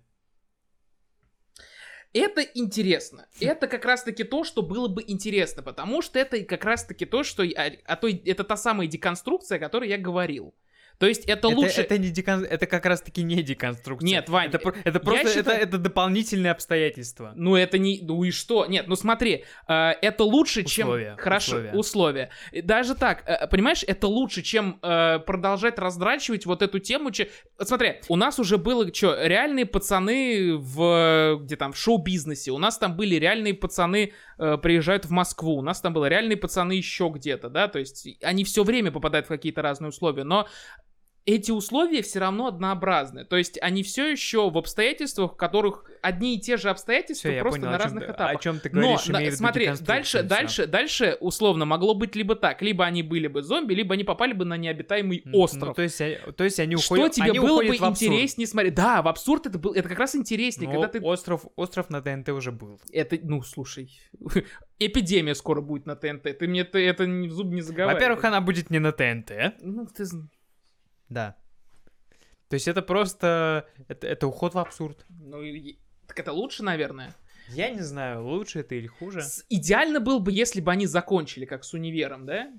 Это 2.13 2.43
интересно. 2.43 3.29
Это 3.41 3.69
как 3.69 3.85
раз-таки 3.85 4.25
то, 4.25 4.43
что 4.43 4.63
было 4.63 4.89
бы 4.89 5.05
интересно, 5.07 5.63
потому 5.63 6.03
что 6.03 6.19
это 6.19 6.43
как 6.45 6.65
раз-таки 6.65 7.07
то, 7.07 7.23
что... 7.23 7.45
А, 7.45 7.73
а 7.85 7.97
то, 7.97 8.09
это 8.09 8.43
та 8.43 8.57
самая 8.57 8.89
деконструкция, 8.89 9.57
о 9.57 9.61
которой 9.61 9.89
я 9.89 9.99
говорил. 9.99 10.55
То 11.01 11.07
есть 11.07 11.25
это, 11.25 11.49
это 11.49 11.49
лучше... 11.49 11.81
Это, 11.81 11.97
не 11.97 12.11
декон... 12.11 12.45
это 12.45 12.67
как 12.67 12.85
раз-таки 12.85 13.23
не 13.23 13.43
деконструкция. 13.43 14.07
Нет, 14.07 14.29
Вань, 14.29 14.51
это, 14.53 14.73
это 14.85 15.01
просто 15.01 15.29
считаю... 15.29 15.57
это, 15.57 15.69
это 15.69 15.79
дополнительные 15.79 16.51
обстоятельства. 16.51 17.33
Ну 17.37 17.57
это 17.57 17.79
не... 17.79 18.01
Ну 18.03 18.23
и 18.23 18.31
что? 18.31 18.67
Нет, 18.67 18.87
ну 18.87 18.97
смотри, 18.97 19.47
э, 19.67 19.75
это 20.03 20.25
лучше, 20.25 20.63
условия, 20.63 21.15
чем... 21.17 21.17
Хорошо, 21.17 21.57
условия. 21.57 21.73
условия. 21.73 22.31
Даже 22.65 22.95
так, 22.95 23.23
э, 23.27 23.49
понимаешь, 23.49 23.83
это 23.87 24.09
лучше, 24.09 24.43
чем 24.43 24.79
э, 24.83 25.21
продолжать 25.21 25.79
раздрачивать 25.79 26.45
вот 26.45 26.61
эту 26.61 26.79
тему. 26.81 27.11
Че... 27.13 27.31
Смотри, 27.59 28.03
у 28.09 28.17
нас 28.17 28.39
уже 28.39 28.59
было, 28.59 28.93
что, 28.93 29.27
реальные 29.27 29.65
пацаны 29.65 30.59
в... 30.59 31.39
Где 31.41 31.57
там, 31.57 31.73
в 31.73 31.79
шоу-бизнесе. 31.79 32.51
У 32.51 32.59
нас 32.59 32.77
там 32.77 32.95
были 32.95 33.15
реальные 33.15 33.55
пацаны 33.55 34.13
э, 34.37 34.59
приезжают 34.59 35.07
в 35.07 35.11
Москву. 35.11 35.57
У 35.57 35.63
нас 35.63 35.81
там 35.81 35.95
было 35.95 36.11
реальные 36.11 36.37
пацаны 36.37 36.75
еще 36.75 37.11
где-то, 37.11 37.49
да, 37.49 37.69
то 37.69 37.79
есть 37.79 38.07
они 38.21 38.45
все 38.45 38.65
время 38.65 38.93
попадают 38.93 39.25
в 39.25 39.31
какие-то 39.31 39.63
разные 39.63 39.89
условия, 39.89 40.25
но 40.25 40.47
эти 41.27 41.51
условия 41.51 42.03
все 42.03 42.19
равно 42.19 42.47
однообразны. 42.47 43.25
То 43.25 43.37
есть 43.37 43.59
они 43.61 43.83
все 43.83 44.11
еще 44.11 44.51
в 44.51 44.57
обстоятельствах, 44.57 45.35
в 45.35 45.37
которых 45.37 45.85
одни 46.03 46.37
и 46.37 46.41
те 46.41 46.57
же 46.57 46.71
обстоятельства 46.71 47.31
все, 47.31 47.41
просто 47.41 47.61
понял, 47.61 47.73
на 47.73 47.79
разных 47.79 48.05
этапах. 48.05 48.31
О 48.31 48.37
чем 48.37 48.59
ты 48.59 48.71
говоришь, 48.71 49.07
Но, 49.07 49.19
на, 49.19 49.31
смотри, 49.33 49.71
дальше, 49.81 50.23
дальше, 50.23 50.67
дальше 50.67 51.19
условно 51.21 51.67
могло 51.67 51.95
быть 51.95 52.17
либо 52.17 52.37
так, 52.37 52.63
либо 52.63 52.85
они 52.85 53.03
были 53.03 53.27
бы 53.27 53.43
зомби, 53.43 53.75
либо 53.75 53.95
они 53.95 54.05
попали 54.05 54.33
бы 54.33 54.45
на 54.45 54.57
необитаемый 54.57 55.23
остров. 55.33 55.69
Ну, 55.69 55.75
то 55.75 55.83
есть, 55.83 55.99
то 56.37 56.45
есть 56.45 56.59
они 56.59 56.77
уходят. 56.77 57.13
Что 57.13 57.23
тебе 57.23 57.31
они 57.31 57.39
было 57.39 57.59
бы 57.59 57.77
интереснее 57.77 58.47
смотреть? 58.47 58.75
Да, 58.75 59.03
в 59.03 59.09
абсурд 59.09 59.47
это 59.47 59.59
был, 59.59 59.73
это 59.73 59.89
как 59.89 59.99
раз 59.99 60.15
интереснее, 60.15 60.69
Но 60.69 60.75
когда 60.81 60.89
ты. 60.89 61.01
Остров, 61.01 61.47
остров 61.57 61.91
на 61.91 62.01
ТНТ 62.01 62.31
уже 62.31 62.53
был. 62.53 62.81
Это, 62.93 63.19
ну, 63.23 63.43
слушай, 63.43 63.91
эпидемия 64.79 65.35
скоро 65.35 65.61
будет 65.61 65.87
на 65.87 65.97
ТНТ. 65.97 66.39
Ты 66.39 66.49
мне 66.49 66.61
это, 66.61 66.79
это 66.79 67.05
в 67.05 67.31
зуб 67.31 67.49
не 67.49 67.61
заговаривай. 67.61 67.95
Во-первых, 67.95 68.25
она 68.25 68.41
будет 68.41 68.71
не 68.71 68.79
на 68.79 68.93
ТНТ. 68.93 69.61
Ну, 69.61 69.87
ты... 69.87 70.05
Да. 71.11 71.37
То 72.49 72.55
есть 72.55 72.67
это 72.67 72.83
просто... 72.83 73.69
Это, 73.89 74.07
это 74.07 74.27
уход 74.27 74.55
в 74.55 74.59
абсурд. 74.59 75.05
Ну, 75.09 75.43
и... 75.43 75.79
так 76.07 76.19
это 76.19 76.33
лучше, 76.33 76.63
наверное. 76.63 77.15
Я 77.49 77.71
не 77.71 77.81
знаю, 77.81 78.25
лучше 78.25 78.61
это 78.61 78.75
или 78.75 78.87
хуже. 78.87 79.23
С... 79.23 79.45
Идеально 79.49 80.01
было 80.01 80.19
бы, 80.19 80.33
если 80.33 80.61
бы 80.61 80.71
они 80.73 80.87
закончили, 80.87 81.45
как 81.45 81.65
с 81.65 81.75
универом, 81.75 82.27
да? 82.27 82.53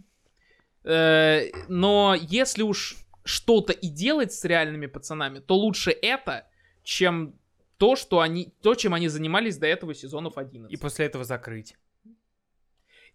Э, 0.84 1.49
но 1.68 2.16
если 2.20 2.64
уж 2.64 2.97
что-то 3.24 3.74
и 3.74 3.88
делать 3.88 4.34
с 4.34 4.43
реальными 4.45 4.88
пацанами, 4.88 5.39
то 5.39 5.56
лучше 5.56 5.91
это, 5.91 6.47
чем 6.84 7.36
то, 7.78 7.95
что 7.95 8.20
они, 8.20 8.54
то, 8.62 8.76
чем 8.76 8.93
они 8.93 9.08
занимались 9.08 9.58
до 9.58 9.68
этого 9.68 9.93
сезонов 9.93 10.38
11. 10.38 10.72
И 10.72 10.78
после 10.78 11.06
этого 11.06 11.24
закрыть. 11.24 11.76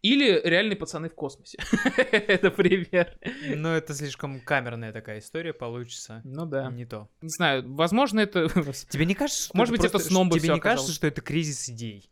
Или 0.03 0.41
реальные 0.45 0.77
пацаны 0.77 1.09
в 1.09 1.15
космосе. 1.15 1.59
это 2.13 2.51
пример. 2.51 3.19
Ну, 3.55 3.71
это 3.71 3.95
слишком 3.95 4.41
камерная 4.41 4.93
такая 4.93 5.19
история 5.19 5.53
получится. 5.53 6.21
Ну 6.25 6.47
да. 6.47 6.71
Не 6.71 6.85
то. 6.85 7.09
Не 7.23 7.29
знаю, 7.29 7.75
возможно, 7.75 8.21
это... 8.21 8.49
Тебе 8.89 9.07
не 9.07 9.15
кажется, 9.15 9.45
что 9.45 9.57
Может 9.57 9.73
быть, 9.73 9.85
это 9.85 9.99
сном 9.99 10.29
бы 10.29 10.39
Тебе 10.39 10.55
не 10.55 10.61
кажется, 10.61 10.93
что 10.93 11.07
это 11.07 11.21
кризис 11.21 11.69
идей? 11.69 12.11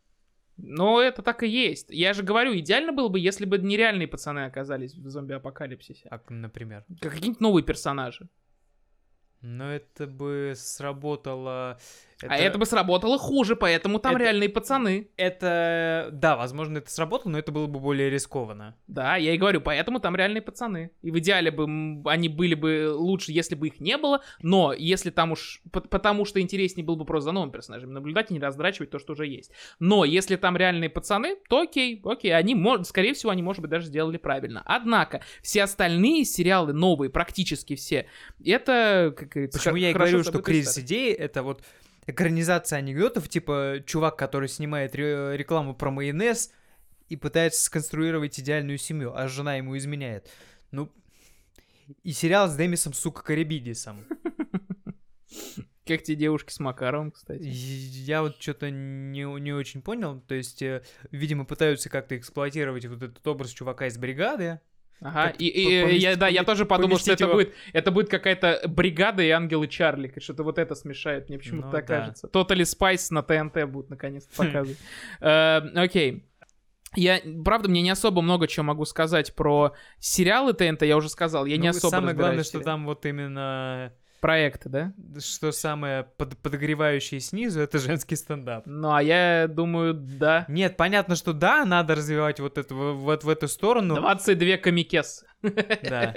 Но 0.57 1.01
это 1.01 1.21
так 1.21 1.43
и 1.43 1.47
есть. 1.47 1.87
Я 1.89 2.13
же 2.13 2.23
говорю, 2.23 2.57
идеально 2.57 2.93
было 2.93 3.09
бы, 3.09 3.19
если 3.19 3.45
бы 3.45 3.57
нереальные 3.57 4.07
пацаны 4.07 4.45
оказались 4.45 4.93
в 4.93 5.09
зомби-апокалипсисе. 5.09 6.07
А, 6.09 6.21
например? 6.29 6.85
Как 7.01 7.13
какие-нибудь 7.13 7.41
новые 7.41 7.63
персонажи. 7.63 8.29
Но 9.41 9.71
это 9.71 10.07
бы 10.07 10.53
сработало... 10.55 11.77
Это... 12.21 12.33
А 12.33 12.37
это 12.37 12.57
бы 12.57 12.65
сработало 12.65 13.17
хуже, 13.17 13.55
поэтому 13.55 13.99
там 13.99 14.15
это... 14.15 14.23
реальные 14.23 14.49
пацаны. 14.49 15.09
Это... 15.17 16.09
Да, 16.11 16.35
возможно, 16.37 16.77
это 16.77 16.89
сработало, 16.89 17.31
но 17.31 17.39
это 17.39 17.51
было 17.51 17.67
бы 17.67 17.79
более 17.79 18.09
рискованно. 18.09 18.75
Да, 18.87 19.17
я 19.17 19.33
и 19.33 19.37
говорю, 19.37 19.61
поэтому 19.61 19.99
там 19.99 20.15
реальные 20.15 20.41
пацаны. 20.41 20.91
И 21.01 21.11
в 21.11 21.19
идеале 21.19 21.51
бы 21.51 21.65
они 22.09 22.29
были 22.29 22.55
бы 22.55 22.93
лучше, 22.93 23.31
если 23.31 23.55
бы 23.55 23.67
их 23.67 23.79
не 23.79 23.97
было, 23.97 24.21
но 24.41 24.73
если 24.73 25.09
там 25.09 25.33
уж... 25.33 25.61
Потому 25.71 26.25
что 26.25 26.39
интереснее 26.39 26.85
было 26.85 26.95
бы 26.95 27.05
просто 27.05 27.25
за 27.25 27.31
новым 27.33 27.51
персонажем 27.51 27.93
наблюдать 27.93 28.31
и 28.31 28.33
не 28.33 28.39
раздрачивать 28.39 28.89
то, 28.89 28.99
что 28.99 29.13
уже 29.13 29.27
есть. 29.27 29.51
Но 29.79 30.05
если 30.05 30.35
там 30.35 30.55
реальные 30.55 30.89
пацаны, 30.89 31.37
то 31.49 31.61
окей, 31.61 32.01
окей, 32.05 32.35
они, 32.35 32.55
скорее 32.83 33.13
всего, 33.13 33.31
они, 33.31 33.41
может 33.41 33.61
быть, 33.61 33.71
даже 33.71 33.87
сделали 33.87 34.17
правильно. 34.17 34.61
Однако, 34.65 35.21
все 35.41 35.63
остальные 35.63 36.25
сериалы, 36.25 36.73
новые, 36.73 37.09
практически 37.09 37.75
все, 37.75 38.07
это, 38.43 39.13
как 39.17 39.29
говорится, 39.29 39.59
Почему 39.59 39.75
я 39.75 39.89
и 39.89 39.93
говорю, 39.93 40.23
что 40.23 40.41
кризис 40.41 40.77
идеи, 40.79 41.11
это 41.11 41.43
вот 41.43 41.61
экранизация 42.07 42.79
анекдотов, 42.79 43.29
типа 43.29 43.83
чувак, 43.85 44.17
который 44.17 44.47
снимает 44.47 44.95
рекламу 44.95 45.75
про 45.75 45.91
майонез 45.91 46.51
и 47.09 47.15
пытается 47.15 47.61
сконструировать 47.61 48.39
идеальную 48.39 48.77
семью, 48.77 49.13
а 49.15 49.27
жена 49.27 49.55
ему 49.55 49.77
изменяет. 49.77 50.29
Ну, 50.71 50.91
и 52.03 52.11
сериал 52.11 52.47
с 52.47 52.55
Демисом, 52.55 52.93
сука, 52.93 53.23
Карибидисом. 53.23 54.05
Как 55.85 56.01
те 56.01 56.15
девушки 56.15 56.51
с 56.51 56.59
Макаром, 56.59 57.11
кстати? 57.11 57.43
Я 57.43 58.23
вот 58.23 58.41
что-то 58.41 58.71
не, 58.71 59.21
не 59.39 59.53
очень 59.53 59.83
понял. 59.83 60.19
То 60.21 60.33
есть, 60.33 60.63
э, 60.63 60.83
видимо, 61.11 61.45
пытаются 61.45 61.89
как-то 61.89 62.17
эксплуатировать 62.17 62.85
вот 62.85 63.03
этот 63.03 63.27
образ 63.27 63.51
чувака 63.51 63.85
из 63.85 63.95
бригады, 63.97 64.61
Ага, 65.01 65.29
и, 65.37 65.45
и, 65.45 65.97
я, 65.97 66.15
да, 66.15 66.27
я 66.27 66.43
тоже 66.43 66.65
подумал, 66.65 66.97
что 66.97 67.11
это 67.11 67.25
его... 67.25 67.33
будет, 67.33 67.53
это 67.73 67.91
будет 67.91 68.09
какая-то 68.09 68.61
бригада 68.67 69.23
и 69.23 69.29
ангелы 69.29 69.67
Чарли, 69.67 70.11
что-то 70.19 70.43
вот 70.43 70.57
это 70.57 70.73
смешает, 70.73 71.29
мне 71.29 71.37
почему-то 71.37 71.67
ну, 71.67 71.71
так 71.71 71.85
да. 71.87 71.99
кажется. 71.99 72.27
Totally 72.27 72.63
Spice 72.63 73.07
на 73.11 73.21
ТНТ 73.21 73.69
будут 73.69 73.89
наконец-то 73.89 74.35
показывать. 74.35 74.77
Э, 75.19 75.61
окей. 75.75 76.25
Я, 76.95 77.19
правда, 77.43 77.69
мне 77.69 77.81
не 77.81 77.89
особо 77.89 78.21
много 78.21 78.47
чего 78.47 78.63
могу 78.63 78.85
сказать 78.85 79.35
про 79.35 79.73
сериалы 79.99 80.53
ТНТ, 80.53 80.83
я 80.83 80.95
уже 80.95 81.09
сказал, 81.09 81.45
я 81.45 81.57
не 81.57 81.69
ну, 81.69 81.77
особо 81.77 81.91
Самое 81.91 82.15
главное, 82.15 82.43
что 82.43 82.61
там 82.61 82.85
вот 82.85 83.05
именно 83.05 83.93
проекты, 84.25 84.69
да? 84.69 84.93
Что 85.19 85.51
самое 85.51 86.07
под 86.17 86.35
подогревающее 86.39 87.19
снизу, 87.19 87.61
это 87.61 87.77
женский 87.77 88.15
стендап. 88.15 88.63
Ну, 88.65 88.91
а 88.91 89.03
я 89.03 89.47
думаю, 89.47 89.93
да. 89.93 90.45
Нет, 90.47 90.77
понятно, 90.77 91.15
что 91.15 91.31
да, 91.31 91.63
надо 91.63 91.93
развивать 91.93 92.39
вот 92.39 92.57
это 92.57 92.73
вот 92.73 93.23
в 93.23 93.29
эту 93.29 93.47
сторону. 93.47 93.93
22 93.95 94.57
комикес. 94.57 95.25
Да. 95.43 96.15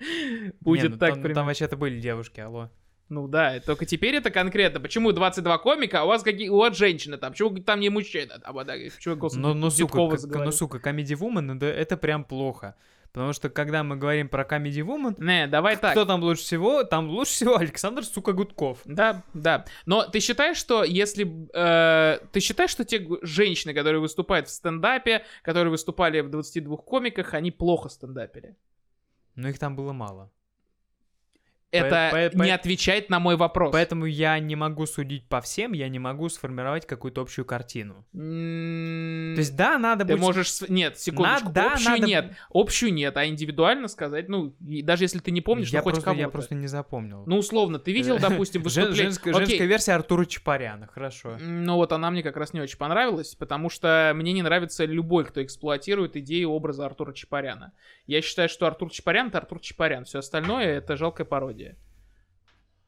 Будет 0.60 0.82
Не, 0.84 0.88
ну 0.90 0.98
так 0.98 1.14
там, 1.20 1.34
там 1.34 1.46
вообще-то 1.46 1.76
были 1.76 1.98
девушки, 1.98 2.38
алло. 2.38 2.70
Ну 3.08 3.26
да, 3.26 3.58
только 3.58 3.86
теперь 3.86 4.14
это 4.14 4.30
конкретно. 4.30 4.78
Почему 4.78 5.10
22 5.10 5.58
комика, 5.58 6.02
а 6.02 6.04
у 6.04 6.08
вас 6.08 6.22
какие... 6.22 6.50
У 6.50 6.58
вас 6.58 6.76
женщины 6.76 7.16
там? 7.16 7.32
Почему 7.32 7.58
там 7.58 7.80
не 7.80 7.88
мужчина? 7.88 8.38
Там, 8.38 8.56
а, 8.56 8.64
да, 8.64 8.74
почему, 8.74 9.16
господи, 9.16 9.42
Ну, 9.42 9.54
ну, 9.54 9.70
сука, 9.70 10.08
как- 10.08 10.44
ну, 10.44 10.52
сука, 10.52 10.78
Comedy 10.78 11.18
Woman, 11.18 11.56
это, 11.56 11.66
это 11.66 11.96
прям 11.96 12.22
плохо. 12.22 12.76
Потому 13.12 13.32
что, 13.32 13.48
когда 13.48 13.82
мы 13.82 13.96
говорим 13.96 14.28
про 14.28 14.44
Comedy 14.44 14.84
Woman, 14.84 15.14
Не, 15.18 15.46
давай 15.46 15.76
так. 15.76 15.92
кто 15.92 16.04
там 16.04 16.22
лучше 16.22 16.42
всего? 16.42 16.84
Там 16.84 17.08
лучше 17.08 17.32
всего 17.32 17.56
Александр, 17.56 18.04
сука, 18.04 18.32
Гудков. 18.32 18.80
Да, 18.84 19.24
да. 19.34 19.64
Но 19.86 20.04
ты 20.04 20.20
считаешь, 20.20 20.56
что 20.58 20.84
если... 20.84 21.26
э, 21.54 22.18
ты 22.32 22.40
считаешь, 22.40 22.70
что 22.70 22.84
те 22.84 23.06
женщины, 23.22 23.72
которые 23.74 24.00
выступают 24.00 24.48
в 24.48 24.50
стендапе, 24.50 25.24
которые 25.42 25.70
выступали 25.70 26.20
в 26.20 26.28
22 26.30 26.76
комиках, 26.76 27.34
они 27.34 27.50
плохо 27.50 27.88
стендапили? 27.88 28.56
Но 29.34 29.48
их 29.48 29.58
там 29.58 29.74
было 29.74 29.92
мало. 29.92 30.30
Это 31.70 32.30
по- 32.30 32.38
по- 32.38 32.42
не 32.44 32.50
отвечает 32.50 33.10
на 33.10 33.20
мой 33.20 33.36
вопрос. 33.36 33.72
Поэтому 33.72 34.06
я 34.06 34.38
не 34.38 34.56
могу 34.56 34.86
судить 34.86 35.28
по 35.28 35.40
всем, 35.40 35.72
я 35.72 35.88
не 35.88 35.98
могу 35.98 36.28
сформировать 36.28 36.86
какую-то 36.86 37.20
общую 37.20 37.44
картину. 37.44 38.06
М, 38.14 39.34
То 39.34 39.40
есть, 39.40 39.54
да, 39.56 39.78
надо 39.78 40.04
Ты 40.04 40.12
будет... 40.14 40.22
можешь... 40.22 40.62
Нет, 40.68 40.98
секундочку. 40.98 41.46
На- 41.48 41.52
да, 41.52 41.72
общую 41.72 41.90
надо- 41.92 42.06
нет. 42.06 42.32
Общую 42.50 42.94
нет, 42.94 43.16
а 43.16 43.26
индивидуально 43.26 43.88
сказать, 43.88 44.28
ну, 44.28 44.54
даже 44.60 45.04
если 45.04 45.18
ты 45.18 45.30
не 45.30 45.40
помнишь, 45.40 45.68
я 45.70 45.80
ну, 45.80 45.84
хоть 45.84 45.94
просто, 45.94 46.04
кого-то. 46.06 46.20
я 46.20 46.28
просто 46.28 46.54
не 46.54 46.66
запомнил. 46.68 47.24
Ну, 47.26 47.36
условно, 47.38 47.78
ты 47.78 47.92
видел, 47.92 48.18
допустим, 48.18 48.62
Жен- 48.68 48.84
выступление... 48.84 48.94
женская, 49.04 49.34
женская 49.34 49.66
версия 49.66 49.92
Артура 49.92 50.24
Чапаряна, 50.24 50.86
хорошо. 50.86 51.36
Ну 51.40 51.76
вот 51.76 51.92
она 51.92 52.10
мне 52.10 52.22
как 52.22 52.36
раз 52.36 52.52
не 52.54 52.60
очень 52.60 52.78
понравилась, 52.78 53.34
потому 53.34 53.68
что 53.68 54.12
мне 54.14 54.32
не 54.32 54.42
нравится 54.42 54.84
любой, 54.84 55.24
кто 55.26 55.42
эксплуатирует 55.42 56.16
идею 56.16 56.50
образа 56.50 56.86
Артура 56.86 57.12
Чапаряна. 57.12 57.72
Я 58.06 58.22
считаю, 58.22 58.48
что 58.48 58.66
Артур 58.66 58.90
Чапарян 58.90 59.28
это 59.28 59.38
Артур 59.38 59.60
Чапарян, 59.60 60.04
все 60.04 60.20
остальное 60.20 60.64
это 60.78 60.96
жалкая 60.96 61.26
пародия. 61.26 61.57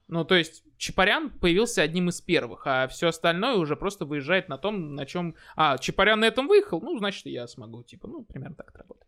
Ну, 0.09 0.25
то 0.25 0.35
есть, 0.35 0.64
Чапарян 0.77 1.31
появился 1.31 1.83
одним 1.83 2.09
из 2.09 2.21
первых, 2.21 2.66
а 2.66 2.89
все 2.89 3.09
остальное 3.09 3.55
уже 3.55 3.77
просто 3.77 4.05
выезжает 4.05 4.49
на 4.49 4.59
том, 4.59 4.95
на 4.97 5.07
чем... 5.07 5.37
А, 5.55 5.79
Чапарян 5.79 6.18
на 6.18 6.25
этом 6.25 6.49
выехал, 6.49 6.81
ну, 6.81 6.99
значит, 6.99 7.27
я 7.27 7.47
смогу, 7.47 7.85
типа, 7.85 8.09
ну, 8.09 8.25
примерно 8.25 8.57
так 8.57 8.71
это 8.71 8.79
работает. 8.79 9.07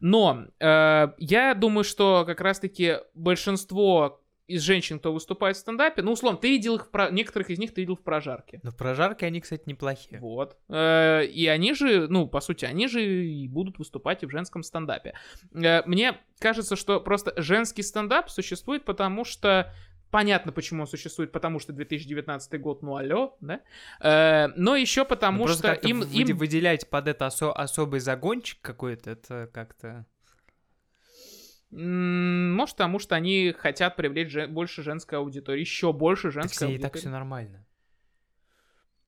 Но 0.00 0.46
э, 0.58 1.08
я 1.18 1.54
думаю, 1.54 1.84
что 1.84 2.24
как 2.26 2.40
раз-таки 2.40 2.98
большинство 3.14 4.22
из 4.48 4.62
женщин, 4.62 4.98
кто 4.98 5.12
выступает 5.12 5.56
в 5.56 5.60
стендапе, 5.60 6.02
ну, 6.02 6.12
условно, 6.12 6.38
ты 6.38 6.48
видел 6.48 6.76
их, 6.76 6.86
в 6.86 6.90
про- 6.90 7.10
некоторых 7.10 7.50
из 7.50 7.58
них 7.58 7.72
ты 7.74 7.82
видел 7.82 7.96
в 7.96 8.02
прожарке. 8.02 8.60
Но 8.62 8.70
в 8.70 8.76
прожарке 8.76 9.26
они, 9.26 9.40
кстати, 9.40 9.62
неплохие. 9.66 10.20
Вот. 10.20 10.56
Э, 10.68 11.24
И 11.24 11.46
они 11.46 11.74
же, 11.74 12.08
ну, 12.08 12.26
по 12.26 12.40
сути, 12.40 12.64
они 12.64 12.88
же 12.88 13.02
и 13.04 13.46
будут 13.48 13.78
выступать 13.78 14.22
и 14.22 14.26
в 14.26 14.30
женском 14.30 14.62
стендапе. 14.62 15.14
Э, 15.54 15.82
Мне 15.86 16.16
кажется, 16.40 16.74
что 16.76 17.00
просто 17.00 17.32
женский 17.40 17.82
стендап 17.82 18.30
существует, 18.30 18.84
потому 18.84 19.24
что 19.24 19.72
Понятно, 20.10 20.52
почему 20.52 20.80
он 20.80 20.86
существует, 20.88 21.32
потому 21.32 21.58
что 21.58 21.74
2019 21.74 22.58
год, 22.62 22.82
ну 22.82 22.96
алло, 22.96 23.36
да? 23.42 23.60
Э, 24.00 24.46
но 24.56 24.74
еще 24.74 25.02
Ну, 25.02 25.06
потому 25.06 25.44
просто 25.44 25.74
что 25.74 25.86
им, 25.86 26.00
им 26.02 26.34
выделять 26.34 26.88
под 26.88 27.08
это 27.08 27.26
осо- 27.26 27.52
особый 27.52 28.00
загончик 28.00 28.58
какой-то, 28.62 29.10
это 29.10 29.50
как-то... 29.52 30.06
может, 31.70 32.76
потому 32.76 32.98
что 32.98 33.14
они 33.14 33.54
хотят 33.58 33.96
привлечь 33.96 34.30
же- 34.30 34.46
больше 34.46 34.82
женской 34.82 35.18
аудитории, 35.18 35.60
еще 35.60 35.92
больше 35.92 36.24
Так 36.28 36.32
женской 36.32 36.66
так 36.66 36.70
аудитории. 36.84 37.00
все 37.00 37.08
нормально. 37.10 37.64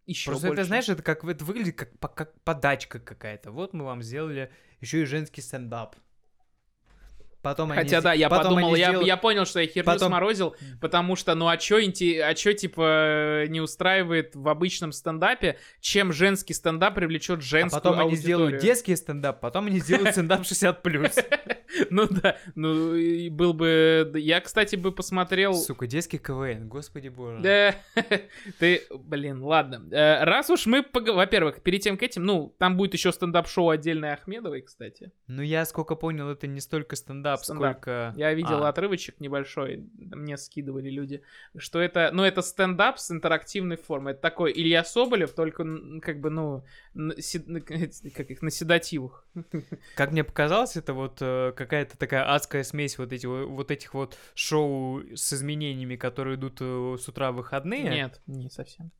Еще 0.06 0.30
Просто 0.30 0.48
больше. 0.48 0.60
это, 0.62 0.66
знаешь, 0.66 0.88
это 0.88 1.02
как 1.02 1.24
это 1.24 1.44
выглядит 1.44 1.76
как, 1.76 2.14
как 2.14 2.40
подачка 2.42 2.98
какая-то. 2.98 3.52
Вот 3.52 3.72
мы 3.74 3.84
вам 3.84 4.02
сделали 4.02 4.50
еще 4.80 5.02
и 5.02 5.04
женский 5.04 5.40
стендап. 5.40 5.94
Потом 7.42 7.70
они 7.72 7.80
Хотя 7.84 8.02
да, 8.02 8.12
я 8.12 8.28
потом 8.28 8.54
подумал, 8.54 8.68
они 8.74 8.80
я, 8.80 8.88
сделают- 8.88 9.06
я 9.06 9.16
понял, 9.16 9.46
что 9.46 9.60
я 9.60 9.66
херню 9.66 9.86
Потом- 9.86 10.08
сморозил, 10.08 10.56
потому 10.78 11.16
что, 11.16 11.34
ну 11.34 11.48
а 11.48 11.56
чё, 11.56 11.80
инте- 11.80 12.20
а 12.20 12.34
чё, 12.34 12.52
типа, 12.52 13.44
не 13.48 13.62
устраивает 13.62 14.36
в 14.36 14.46
обычном 14.46 14.92
стендапе, 14.92 15.58
чем 15.80 16.12
женский 16.12 16.52
стендап 16.52 16.96
привлечет 16.96 17.38
А 17.38 17.40
женскую 17.42 17.80
потом 17.82 17.94
они 17.94 18.10
аудиторию? 18.10 18.20
сделают 18.20 18.58
детский 18.62 18.94
стендап, 18.94 19.40
потом 19.40 19.68
они 19.68 19.78
сделают 19.78 20.10
стендап 20.12 20.44
60+. 20.44 21.24
Ну 21.90 22.06
да, 22.08 22.36
ну 22.54 23.30
был 23.30 23.52
бы... 23.52 24.10
Я, 24.16 24.40
кстати, 24.40 24.76
бы 24.76 24.92
посмотрел... 24.92 25.54
Сука, 25.54 25.86
детский 25.86 26.18
КВН, 26.18 26.68
господи 26.68 27.08
боже. 27.08 27.40
Да, 27.42 27.74
ты, 28.58 28.82
блин, 28.90 29.42
ладно. 29.42 29.86
Э, 29.90 30.24
Раз 30.24 30.50
уж 30.50 30.66
мы, 30.66 30.84
во-первых, 30.92 31.62
перед 31.62 31.82
тем 31.82 31.96
к 31.96 32.02
этим, 32.02 32.24
ну, 32.24 32.54
там 32.58 32.76
будет 32.76 32.94
еще 32.94 33.12
стендап-шоу 33.12 33.70
отдельное 33.70 34.14
Ахмедовой, 34.14 34.62
кстати. 34.62 35.12
Ну 35.26 35.42
я, 35.42 35.64
сколько 35.64 35.94
понял, 35.94 36.28
это 36.28 36.46
не 36.46 36.60
столько 36.60 36.96
стендап, 36.96 37.40
Стендап. 37.40 37.72
сколько... 37.72 38.14
Я 38.16 38.32
видел 38.34 38.64
А. 38.64 38.68
отрывочек 38.68 39.20
небольшой, 39.20 39.84
мне 39.98 40.36
скидывали 40.36 40.90
люди, 40.90 41.22
что 41.56 41.80
это, 41.80 42.10
ну, 42.12 42.24
это 42.24 42.42
стендап 42.42 42.98
с 42.98 43.10
интерактивной 43.10 43.76
формой. 43.76 44.12
Это 44.12 44.22
такой 44.22 44.52
Илья 44.52 44.84
Соболев, 44.84 45.32
только, 45.32 45.64
как 46.02 46.20
бы, 46.20 46.30
ну, 46.30 46.64
на 46.94 47.14
как 48.14 48.30
их, 48.30 48.42
на 48.42 48.50
седативах. 48.50 49.24
Как 49.94 50.12
мне 50.12 50.24
показалось, 50.24 50.76
это 50.76 50.94
вот 50.94 51.18
э, 51.20 51.52
какая-то 51.70 51.96
такая 51.96 52.34
адская 52.34 52.64
смесь 52.64 52.98
вот, 52.98 53.12
эти, 53.12 53.26
во- 53.26 53.46
вот 53.46 53.70
этих 53.70 53.94
вот 53.94 54.18
шоу 54.34 55.02
с 55.14 55.32
изменениями, 55.32 55.94
которые 55.96 56.34
идут 56.36 56.58
э, 56.60 56.96
с 57.00 57.08
утра 57.08 57.30
в 57.30 57.36
выходные, 57.36 57.84
Нет, 57.84 58.20
не 58.26 58.50
совсем. 58.50 58.90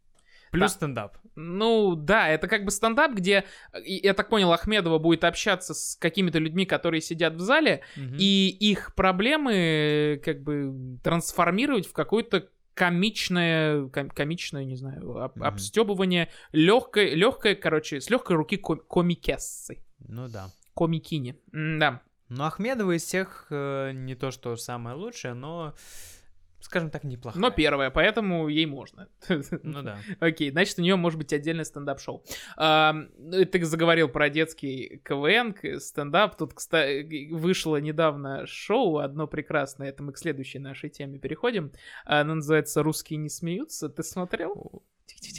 плюс 0.53 0.71
Да. 0.73 0.77
стендап. 0.77 1.19
Ну, 1.35 1.97
да, 1.97 2.29
это 2.29 2.47
как 2.47 2.65
бы 2.65 2.71
стендап, 2.71 3.13
где, 3.15 3.45
я 3.85 4.15
так 4.15 4.29
понял, 4.29 4.53
Ахмедова 4.53 4.99
будет 4.99 5.25
общаться 5.25 5.75
с 5.75 5.97
какими-то 5.97 6.39
людьми, 6.39 6.65
которые 6.65 7.01
сидят 7.01 7.35
в 7.35 7.41
зале, 7.41 7.83
Мгм. 7.97 8.17
и 8.19 8.49
их 8.61 8.95
проблемы 8.95 9.53
э, 9.55 10.17
как 10.25 10.43
бы 10.43 10.73
трансформировать 11.03 11.87
в 11.89 11.93
какое-то 11.93 12.49
комичное, 12.75 13.89
ком- 13.89 14.11
комичное, 14.11 14.65
не 14.65 14.77
знаю, 14.77 15.17
об- 15.19 15.37
Мгм. 15.37 15.45
обстебывание 15.45 16.29
легкой, 16.53 17.15
легкой, 17.15 17.55
короче, 17.57 18.01
с 18.01 18.09
легкой 18.11 18.37
руки 18.37 18.57
ком- 18.57 18.81
комикессы, 18.89 19.83
Ну 20.09 20.29
да. 20.29 20.51
комикини, 20.75 21.37
да. 21.53 22.01
Но 22.31 22.47
Ахмедова 22.47 22.97
из 22.97 23.03
всех 23.03 23.47
э, 23.51 23.91
не 23.93 24.15
то, 24.15 24.31
что 24.31 24.55
самое 24.55 24.95
лучшее, 24.95 25.35
но, 25.35 25.75
скажем 26.61 26.89
так, 26.89 27.03
неплохая. 27.03 27.43
Но 27.43 27.51
первая, 27.51 27.91
поэтому 27.91 28.47
ей 28.47 28.67
можно. 28.67 29.09
Ну 29.65 29.83
да. 29.83 29.99
Окей, 30.21 30.53
значит, 30.53 30.79
у 30.79 30.83
нее 30.83 30.95
может 30.95 31.19
быть 31.19 31.33
отдельное 31.33 31.65
стендап-шоу. 31.65 32.25
А, 32.57 32.95
ты 33.51 33.65
заговорил 33.65 34.09
про 34.09 34.31
детский 34.31 35.03
КВН, 35.05 35.57
стендап. 35.81 36.37
Тут, 36.37 36.55
кстати, 36.55 37.33
вышло 37.33 37.79
недавно 37.79 38.47
шоу, 38.47 38.99
одно 38.99 39.27
прекрасное. 39.27 39.89
Это 39.89 40.05
мы 40.05 40.13
к 40.13 40.19
следующей 40.19 40.61
нашей 40.61 40.89
теме 40.89 41.19
переходим. 41.19 41.73
Оно 42.05 42.37
называется 42.37 42.85
«Русские 42.85 43.19
не 43.19 43.29
смеются». 43.29 43.89
Ты 43.89 44.05
смотрел? 44.05 44.85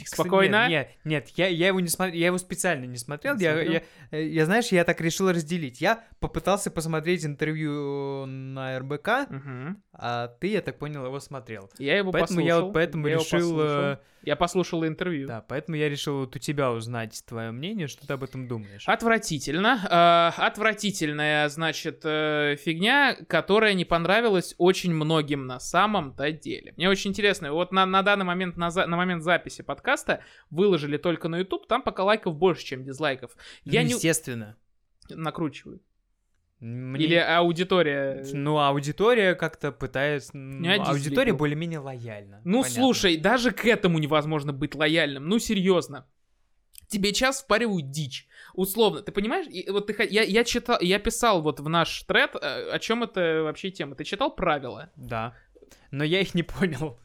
Спокойно. 0.04 0.68
Нет, 0.68 0.88
нет, 1.04 1.24
нет, 1.26 1.28
я, 1.36 1.46
я 1.48 1.66
его 1.68 1.80
не 1.80 1.88
смотрел, 1.88 2.14
я 2.18 2.26
его 2.26 2.38
специально 2.38 2.84
не 2.84 2.96
смотрел. 2.98 3.36
Я, 3.38 3.52
Смотрел? 3.54 3.72
я, 3.72 3.82
э, 4.10 4.26
я, 4.26 4.44
знаешь, 4.46 4.66
я 4.68 4.84
так 4.84 5.00
решил 5.00 5.30
разделить. 5.30 5.80
Я 5.80 6.04
попытался 6.20 6.70
посмотреть 6.70 7.24
интервью 7.24 8.26
на 8.26 8.78
РБК, 8.78 9.30
Мгм. 9.30 9.82
а 9.92 10.28
ты, 10.28 10.48
я 10.48 10.60
так 10.60 10.78
понял, 10.78 11.04
его 11.06 11.20
смотрел. 11.20 11.70
Я 11.78 11.96
его 11.96 12.12
Поэтому 12.12 12.40
послушал. 12.40 12.46
я 12.46 12.60
вот 12.60 12.72
поэтому 12.74 13.06
я 13.06 13.12
его 13.14 13.22
решил, 13.22 13.50
послушал. 13.56 13.98
Я 14.24 14.36
послушал 14.36 14.86
интервью. 14.86 15.26
да, 15.26 15.40
поэтому 15.40 15.76
я 15.76 15.88
решил 15.88 16.20
вот 16.20 16.36
у 16.36 16.38
тебя 16.38 16.70
узнать 16.72 17.22
твое 17.26 17.50
мнение, 17.50 17.88
что 17.88 18.06
ты 18.06 18.12
об 18.12 18.22
этом 18.22 18.46
думаешь. 18.48 18.84
Отвратительно. 18.86 20.32
Э, 20.38 20.42
отвратительная, 20.42 21.48
значит, 21.48 22.00
э, 22.04 22.56
фигня, 22.60 23.16
которая 23.28 23.74
не 23.74 23.84
понравилась 23.84 24.54
очень 24.58 24.94
многим 24.94 25.46
на 25.46 25.58
самом-то 25.60 26.30
деле. 26.32 26.72
Мне 26.76 26.88
очень 26.88 27.10
интересно, 27.10 27.52
вот 27.52 27.72
на, 27.72 27.84
на 27.86 28.02
данный 28.02 28.24
момент, 28.24 28.56
на, 28.56 28.70
за- 28.70 28.86
на 28.86 28.96
момент 28.96 29.22
записи 29.22 29.62
подкаста 29.62 30.20
выложили 30.50 30.96
только 30.96 31.28
на 31.28 31.38
YouTube, 31.38 31.66
там 31.66 31.82
пока 31.82 32.04
лайков 32.04 32.36
больше, 32.36 32.64
чем 32.64 32.84
дизлайков. 32.84 33.32
Я 33.64 33.82
Ну, 33.82 33.88
не 33.88 33.92
Естественно. 33.94 34.56
Мне- 36.62 37.04
Или 37.04 37.16
аудитория... 37.16 38.24
Ну, 38.32 38.58
аудитория 38.58 39.34
как-то 39.34 39.72
пытается... 39.72 40.36
ну, 40.36 40.80
аудитория 40.84 41.32
более-менее 41.32 41.80
лояльна. 41.80 42.40
Ну, 42.44 42.62
Понятно. 42.62 42.82
слушай, 42.82 43.16
даже 43.16 43.50
к 43.50 43.64
этому 43.64 43.98
невозможно 43.98 44.52
быть 44.52 44.76
лояльным. 44.76 45.28
Ну, 45.28 45.40
серьезно. 45.40 46.06
Тебе 46.86 47.12
час 47.12 47.42
впаривают 47.42 47.90
дичь. 47.90 48.28
Условно, 48.54 49.02
ты 49.02 49.10
понимаешь? 49.10 49.48
И 49.48 49.68
вот 49.70 49.88
ты, 49.88 50.06
я, 50.08 50.22
я 50.22 50.44
читал, 50.44 50.78
я 50.80 51.00
писал 51.00 51.42
вот 51.42 51.58
в 51.58 51.68
наш 51.68 52.04
тред, 52.04 52.36
э, 52.40 52.70
о 52.70 52.78
чем 52.78 53.02
это 53.02 53.42
вообще 53.42 53.72
тема. 53.72 53.96
Ты 53.96 54.04
читал 54.04 54.32
правила? 54.32 54.92
Да. 54.94 55.34
Но 55.90 56.04
я 56.04 56.20
их 56.20 56.32
не 56.32 56.44
понял. 56.44 57.00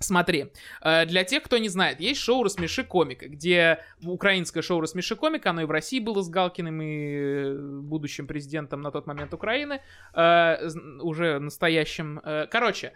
Смотри, 0.00 0.52
э, 0.82 1.06
для 1.06 1.24
тех, 1.24 1.42
кто 1.42 1.56
не 1.58 1.68
знает, 1.68 2.00
есть 2.00 2.20
шоу 2.20 2.42
«Рассмеши 2.42 2.84
комика», 2.84 3.28
где 3.28 3.78
украинское 4.02 4.62
шоу 4.62 4.80
«Рассмеши 4.80 5.16
комика», 5.16 5.50
оно 5.50 5.62
и 5.62 5.64
в 5.64 5.70
России 5.70 6.00
было 6.00 6.22
с 6.22 6.28
Галкиным 6.28 6.82
и 6.82 7.14
э, 7.14 7.56
будущим 7.80 8.26
президентом 8.26 8.80
на 8.82 8.90
тот 8.90 9.06
момент 9.06 9.32
Украины, 9.32 9.80
э, 10.14 10.68
уже 11.00 11.38
настоящим. 11.38 12.20
Короче, 12.50 12.92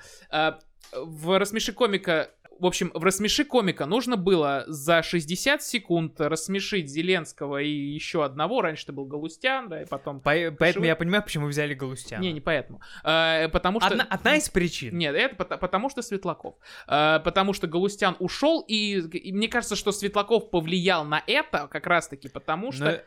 в 0.93 1.39
«Рассмеши 1.39 1.73
комика» 1.73 2.31
в 2.59 2.67
общем, 2.67 2.91
в 2.95 3.03
«Рассмеши 3.05 3.45
комика» 3.45 3.87
нужно 3.87 4.17
было 4.17 4.65
за 4.67 5.03
60 5.03 5.63
секунд 5.63 6.21
рассмешить 6.21 6.89
Зеленского 6.89 7.63
и 7.63 7.71
еще 7.71 8.25
одного. 8.25 8.63
Раньше 8.63 8.85
это 8.85 8.93
был 8.93 9.07
Галустян, 9.07 9.69
да, 9.69 9.83
и 9.83 9.87
потом... 9.87 10.21
По- 10.21 10.51
поэтому 10.59 10.83
вы- 10.83 10.87
я 10.87 10.97
понимаю, 10.97 11.23
почему 11.23 11.47
взяли 11.47 11.75
Галустяна. 11.75 12.23
Не, 12.23 12.33
не 12.33 12.41
поэтому. 12.41 12.81
Э, 13.05 13.49
потому 13.49 13.81
что... 13.81 13.91
Одна, 13.91 14.05
одна 14.05 14.37
из 14.37 14.49
причин. 14.49 14.97
Нет, 14.97 15.15
это 15.15 15.37
пото- 15.37 15.59
потому 15.59 15.91
что 15.91 16.03
Светлаков. 16.03 16.57
Э, 16.87 17.21
потому 17.25 17.53
что 17.53 17.67
Галустян 17.67 18.17
ушел, 18.19 18.65
и, 18.67 18.99
и 19.01 19.33
мне 19.33 19.49
кажется, 19.49 19.77
что 19.77 19.93
Светлаков 19.93 20.51
повлиял 20.51 21.05
на 21.05 21.23
это 21.27 21.69
как 21.69 21.87
раз-таки 21.87 22.29
потому, 22.29 22.73
что... 22.73 22.85
Но 22.85 22.99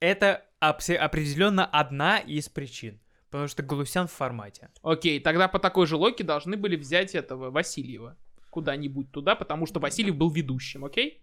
это 0.00 0.44
определенно 0.58 1.64
одна 1.64 2.18
из 2.18 2.48
причин. 2.48 3.00
Потому 3.30 3.48
что 3.48 3.62
Галустян 3.62 4.08
в 4.08 4.12
формате. 4.12 4.68
Окей, 4.82 5.18
тогда 5.18 5.48
по 5.48 5.58
такой 5.58 5.86
же 5.86 5.96
логике 5.96 6.22
должны 6.22 6.56
были 6.56 6.76
взять 6.76 7.14
этого 7.14 7.50
Васильева 7.50 8.16
куда-нибудь 8.52 9.10
туда, 9.10 9.34
потому 9.34 9.66
что 9.66 9.80
Васильев 9.80 10.14
был 10.16 10.30
ведущим, 10.30 10.84
окей? 10.84 11.22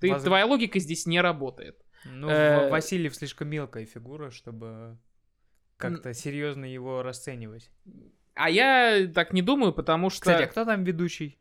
Ты, 0.00 0.10
Воз- 0.12 0.22
Твоя 0.22 0.46
логика 0.46 0.78
здесь 0.78 1.06
не 1.06 1.20
работает. 1.20 1.76
Ну, 2.06 2.28
Э, 2.28 2.70
Васильев 2.70 3.14
слишком 3.14 3.48
мелкая 3.48 3.84
фигура, 3.86 4.30
чтобы 4.30 4.96
как-то 5.76 6.14
серьезно 6.14 6.64
его 6.64 7.02
расценивать. 7.02 7.70
А 8.34 8.48
я 8.50 9.06
так 9.14 9.32
не 9.34 9.42
думаю, 9.42 9.72
потому 9.74 10.08
что 10.10 10.20
Кстати, 10.22 10.42
а 10.42 10.46
кто 10.46 10.64
там 10.64 10.84
ведущий? 10.84 11.38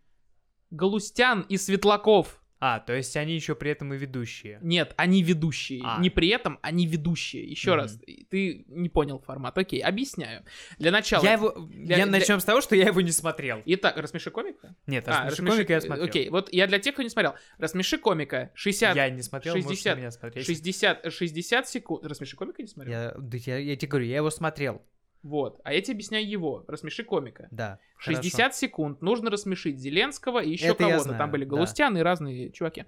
Галустян 0.72 1.46
и 1.50 1.58
Светлаков. 1.58 2.43
А, 2.66 2.80
то 2.80 2.93
есть 2.93 3.18
они 3.18 3.36
еще 3.36 3.55
при 3.55 3.72
этом 3.72 3.93
и 3.93 3.97
ведущие. 3.97 4.57
Нет, 4.61 4.93
они 4.95 5.22
ведущие. 5.22 5.82
А. 5.84 5.99
Не 5.99 6.09
при 6.09 6.30
этом, 6.30 6.59
они 6.61 6.88
ведущие. 6.88 7.43
Еще 7.43 7.72
Мгм. 7.72 7.80
раз, 7.82 7.99
ты 8.30 8.64
не 8.70 8.88
понял 8.88 9.20
формат. 9.20 9.57
Окей, 9.57 9.82
объясняю. 9.82 10.43
Для 10.80 10.91
начала. 10.91 11.24
Я 11.26 11.34
его... 11.34 11.51
для- 11.51 11.97
я 11.97 12.03
для- 12.05 12.11
начнем 12.20 12.39
с 12.39 12.45
того, 12.45 12.61
что 12.61 12.78
я 12.78 12.86
его 12.86 13.01
не 13.01 13.11
смотрел. 13.11 13.61
Итак, 13.66 13.97
рассмеши 13.97 14.32
комика. 14.32 14.76
Нет, 14.88 15.03
А, 15.07 15.26
«Рассмеши 15.26 15.41
рассмеши- 15.41 15.55
комика» 15.55 15.74
я 15.74 15.82
смотрел. 15.82 16.05
Окей, 16.05 16.30
вот 16.30 16.53
я 16.53 16.68
для 16.68 16.80
тех, 16.80 16.93
кто 16.93 17.03
не 17.03 17.09
смотрел. 17.09 17.34
Рассмеши 17.57 17.97
комика. 17.97 18.51
60, 18.53 18.95
Я 18.95 19.09
не 19.09 19.24
смотрел, 19.24 19.55
можешь 19.55 19.68
60, 19.70 19.95
на 19.95 19.99
меня 19.99 20.11
смотреть. 20.11 20.45
60, 20.45 21.11
60 21.11 21.68
секунд. 21.68 22.05
Рассмеши 22.05 22.38
комика 22.38 22.61
не 22.61 22.70
смотрел? 22.70 22.93
Я, 22.97 23.14
да 23.18 23.38
я, 23.45 23.57
я 23.57 23.76
тебе 23.76 23.89
говорю, 23.89 24.05
я 24.05 24.16
его 24.16 24.30
смотрел. 24.32 24.82
Вот. 25.24 25.60
А 25.64 25.74
я 25.74 25.82
тебе 25.82 25.96
объясняю 25.96 26.30
его. 26.30 26.66
Рассмеши 26.68 27.04
комика. 27.04 27.48
Да. 27.50 27.80
60 27.98 28.54
секунд 28.54 29.02
нужно 29.02 29.30
рассмешить 29.30 29.80
Зеленского 29.80 30.44
и 30.44 30.52
еще 30.52 30.74
кого-то. 30.76 31.18
Там 31.18 31.32
были 31.32 31.46
да. 31.46 31.52
Галустян 31.52 31.98
и 31.98 32.02
разные 32.02 32.52
чуваки. 32.52 32.86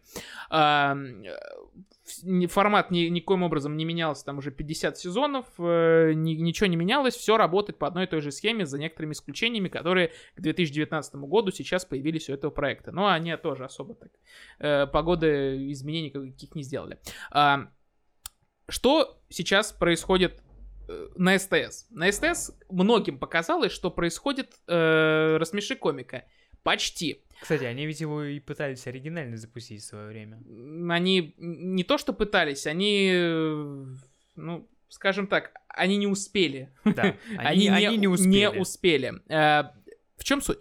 А, 0.50 0.98
формат 2.50 2.92
ни, 2.92 3.08
никоим 3.08 3.44
образом 3.44 3.78
не 3.78 3.86
менялся. 3.86 4.26
Там 4.26 4.40
уже 4.40 4.52
50 4.52 4.98
сезонов. 4.98 5.46
э, 5.58 6.12
ни- 6.14 6.36
ничего 6.36 6.68
не 6.68 6.76
менялось. 6.76 7.16
Все 7.16 7.38
работает 7.38 7.80
по 7.80 7.88
одной 7.88 8.04
и 8.04 8.08
той 8.08 8.20
же 8.20 8.32
схеме, 8.32 8.66
за 8.66 8.78
некоторыми 8.78 9.14
исключениями, 9.14 9.70
которые 9.70 10.12
к 10.36 10.42
2019 10.42 11.16
году 11.16 11.52
сейчас 11.52 11.86
появились 11.86 12.30
у 12.30 12.34
этого 12.34 12.52
проекта. 12.52 12.92
Но 12.92 13.08
они 13.08 13.36
тоже 13.38 13.64
особо 13.64 13.96
так. 13.96 14.12
э, 14.60 14.88
погоды 14.88 15.72
изменений 15.72 16.10
каких 16.10 16.54
не 16.56 16.64
сделали. 16.64 17.00
А, 17.32 17.70
что 18.68 19.22
сейчас 19.30 19.72
происходит 19.72 20.42
на 21.16 21.38
СТС? 21.38 21.88
На 21.90 22.12
СТС 22.12 22.52
многим 22.70 23.18
показалось, 23.20 23.72
что 23.72 23.92
происходит 23.92 24.54
э, 24.68 25.38
«Рассмеши 25.38 25.76
комика». 25.76 26.26
Почти. 26.64 27.22
Кстати, 27.42 27.64
они 27.66 27.86
ведь 27.86 28.02
его 28.02 28.24
и 28.24 28.40
пытались 28.40 28.88
оригинально 28.88 29.38
запустить 29.38 29.84
в 29.84 29.86
свое 29.86 30.08
время. 30.08 30.42
Они 30.92 31.36
не 31.38 31.84
то 31.84 31.98
что 32.00 32.12
пытались, 32.12 32.66
они, 32.66 33.12
э, 33.14 33.86
ну, 34.36 34.68
скажем 34.90 35.28
так, 35.28 35.52
они 35.68 35.98
не 35.98 36.08
успели. 36.08 36.74
Да, 36.84 37.16
они, 37.38 37.68
они 37.68 37.98
не 37.98 38.08
успели. 38.08 38.30
Не 38.32 38.50
успели. 38.60 39.14
Э, 39.30 39.66
в 40.18 40.24
чем 40.24 40.42
суть? 40.42 40.60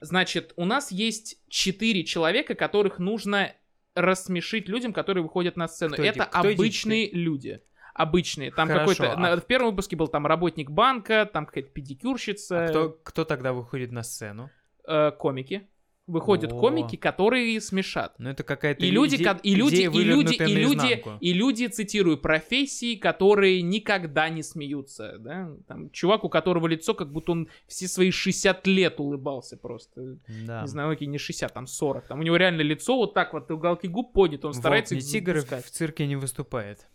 Значит, 0.00 0.52
у 0.56 0.66
нас 0.66 0.90
есть 0.92 1.38
четыре 1.48 2.04
человека, 2.04 2.54
которых 2.54 2.98
нужно 2.98 3.54
рассмешить 3.94 4.68
людям, 4.68 4.92
которые 4.92 5.22
выходят 5.22 5.56
на 5.56 5.68
сцену. 5.68 5.94
Кто 5.94 6.02
эти- 6.02 6.10
Это 6.18 6.26
кто 6.26 6.48
эти 6.48 6.54
обычные 6.56 7.10
люди. 7.12 7.62
Обычные. 7.94 8.50
Там 8.50 8.68
какой-то... 8.68 9.12
а- 9.12 9.36
в 9.36 9.46
первом 9.46 9.70
выпуске 9.70 9.96
был 9.96 10.08
там 10.08 10.26
работник 10.26 10.70
банка, 10.70 11.28
там 11.32 11.46
какая-то 11.46 11.70
педикюрщица, 11.70 12.64
А 12.64 12.68
кто, 12.68 12.98
кто 13.02 13.24
тогда 13.24 13.52
выходит 13.52 13.92
на 13.92 14.02
сцену? 14.02 14.50
э, 14.86 15.12
комики. 15.12 15.66
Выходят 16.06 16.52
О. 16.52 16.60
комики, 16.60 16.96
которые 16.96 17.58
смешат. 17.62 18.16
Ну, 18.18 18.28
это 18.28 18.42
какая-то 18.42 18.84
И 18.84 18.90
люди, 18.90 19.14
иде- 19.14 19.40
и 19.42 19.54
люди, 19.54 19.76
и 19.76 19.86
люди, 19.86 20.34
и 20.34 20.54
люди, 20.54 21.02
и 21.20 21.32
люди, 21.32 21.66
цитирую, 21.68 22.18
профессии, 22.18 22.94
которые 22.96 23.62
никогда 23.62 24.28
не 24.28 24.42
смеются, 24.42 25.16
да? 25.18 25.50
Там, 25.66 25.88
чувак, 25.88 26.24
у 26.24 26.28
которого 26.28 26.66
лицо, 26.66 26.92
как 26.92 27.10
будто 27.10 27.32
он 27.32 27.48
все 27.68 27.88
свои 27.88 28.10
60 28.10 28.66
лет 28.66 29.00
улыбался 29.00 29.56
просто. 29.56 30.18
Да. 30.46 30.60
Не 30.60 30.68
знаю, 30.68 30.90
окей, 30.90 31.08
не 31.08 31.16
60, 31.16 31.54
там 31.54 31.66
40. 31.66 32.06
Там 32.08 32.20
у 32.20 32.22
него 32.22 32.36
реально 32.36 32.60
лицо 32.60 32.96
вот 32.96 33.14
так 33.14 33.32
вот, 33.32 33.50
уголки 33.50 33.88
губ 33.88 34.12
подняты, 34.12 34.46
он 34.46 34.52
Волк 34.52 34.60
старается 34.62 35.00
тигр 35.00 35.38
в 35.40 35.70
цирке 35.70 36.06
не 36.06 36.16
выступает. 36.16 36.86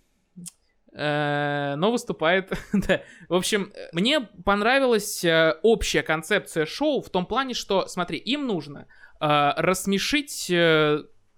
Э, 0.92 1.76
но 1.76 1.92
выступает, 1.92 2.52
да. 2.74 3.02
В 3.28 3.36
общем, 3.36 3.72
мне 3.92 4.22
понравилась 4.22 5.24
э, 5.24 5.56
общая 5.62 6.02
концепция 6.02 6.66
шоу 6.66 7.02
в 7.02 7.10
том 7.10 7.26
плане, 7.26 7.54
что, 7.54 7.88
смотри, 7.88 8.18
им 8.18 8.48
нужно 8.48 8.88
э, 9.20 9.52
рассмешить 9.58 10.50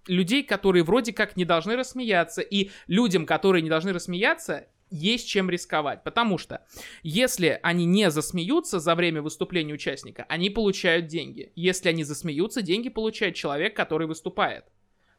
людей, 0.07 0.43
которые 0.43 0.83
вроде 0.83 1.13
как 1.13 1.37
не 1.37 1.45
должны 1.45 1.75
рассмеяться, 1.75 2.41
и 2.41 2.71
людям, 2.87 3.25
которые 3.25 3.61
не 3.61 3.69
должны 3.69 3.93
рассмеяться, 3.93 4.67
есть 4.89 5.27
чем 5.27 5.49
рисковать, 5.49 6.03
потому 6.03 6.37
что 6.37 6.65
если 7.01 7.59
они 7.63 7.85
не 7.85 8.11
засмеются 8.11 8.79
за 8.79 8.93
время 8.95 9.21
выступления 9.21 9.73
участника, 9.73 10.25
они 10.27 10.49
получают 10.49 11.07
деньги. 11.07 11.53
Если 11.55 11.87
они 11.87 12.03
засмеются, 12.03 12.61
деньги 12.61 12.89
получает 12.89 13.35
человек, 13.35 13.75
который 13.75 14.05
выступает. 14.05 14.65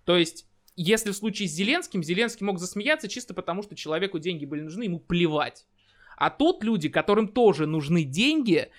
То 0.04 0.16
есть, 0.16 0.46
если 0.76 1.10
в 1.10 1.16
случае 1.16 1.48
с 1.48 1.52
Зеленским, 1.52 2.02
Зеленский 2.02 2.44
мог 2.44 2.58
засмеяться 2.58 3.08
чисто 3.08 3.34
потому, 3.34 3.62
что 3.62 3.74
человеку 3.74 4.18
деньги 4.18 4.44
были 4.44 4.62
нужны, 4.62 4.84
ему 4.84 5.00
плевать. 5.00 5.66
А 6.16 6.30
тут 6.30 6.62
люди, 6.62 6.88
которым 6.88 7.28
тоже 7.28 7.66
нужны 7.66 8.04
деньги, 8.04 8.70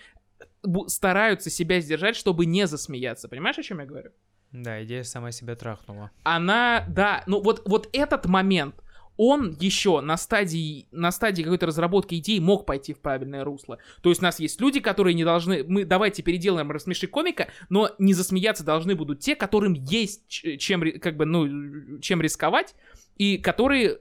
стараются 0.88 1.50
себя 1.50 1.80
сдержать, 1.80 2.16
чтобы 2.16 2.46
не 2.46 2.68
засмеяться. 2.68 3.28
Понимаешь, 3.28 3.58
о 3.58 3.64
чем 3.64 3.80
я 3.80 3.86
говорю? 3.86 4.12
Да, 4.52 4.84
идея 4.84 5.04
сама 5.04 5.32
себя 5.32 5.56
трахнула. 5.56 6.12
Она, 6.24 6.86
да, 6.88 7.24
ну 7.26 7.42
вот, 7.42 7.64
вот 7.66 7.90
этот 7.92 8.26
момент, 8.26 8.76
он 9.18 9.56
еще 9.60 10.02
на 10.02 10.18
стадии, 10.18 10.88
на 10.92 11.12
стадии 11.12 11.44
какой-то 11.44 11.66
разработки 11.66 12.16
идеи 12.16 12.40
мог 12.40 12.66
пойти 12.66 12.94
в 12.94 13.00
правильное 13.00 13.44
русло. 13.44 13.78
То 14.02 14.10
есть 14.10 14.22
у 14.22 14.26
нас 14.26 14.40
есть 14.40 14.60
люди, 14.60 14.80
которые 14.80 15.14
не 15.14 15.24
должны, 15.24 15.64
мы 15.64 15.86
давайте 15.86 16.24
переделаем 16.24 16.72
рассмеши 16.72 17.08
комика, 17.08 17.50
но 17.70 17.92
не 18.00 18.14
засмеяться 18.14 18.64
должны 18.64 18.96
будут 18.96 19.20
те, 19.20 19.36
которым 19.36 19.74
есть 19.74 20.28
чем, 20.28 20.84
как 21.00 21.18
бы, 21.18 21.26
ну, 21.26 22.00
чем 22.00 22.22
рисковать, 22.22 22.76
и 23.18 23.38
которые 23.38 24.00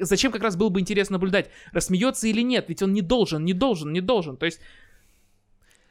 Зачем 0.00 0.32
как 0.32 0.42
раз 0.42 0.56
было 0.56 0.68
бы 0.68 0.80
интересно 0.80 1.14
наблюдать, 1.14 1.50
рассмеется 1.72 2.28
или 2.28 2.42
нет, 2.42 2.66
ведь 2.68 2.82
он 2.82 2.92
не 2.92 3.00
должен, 3.00 3.44
не 3.44 3.54
должен, 3.54 3.92
не 3.92 4.00
должен. 4.00 4.36
То 4.36 4.46
есть, 4.46 4.60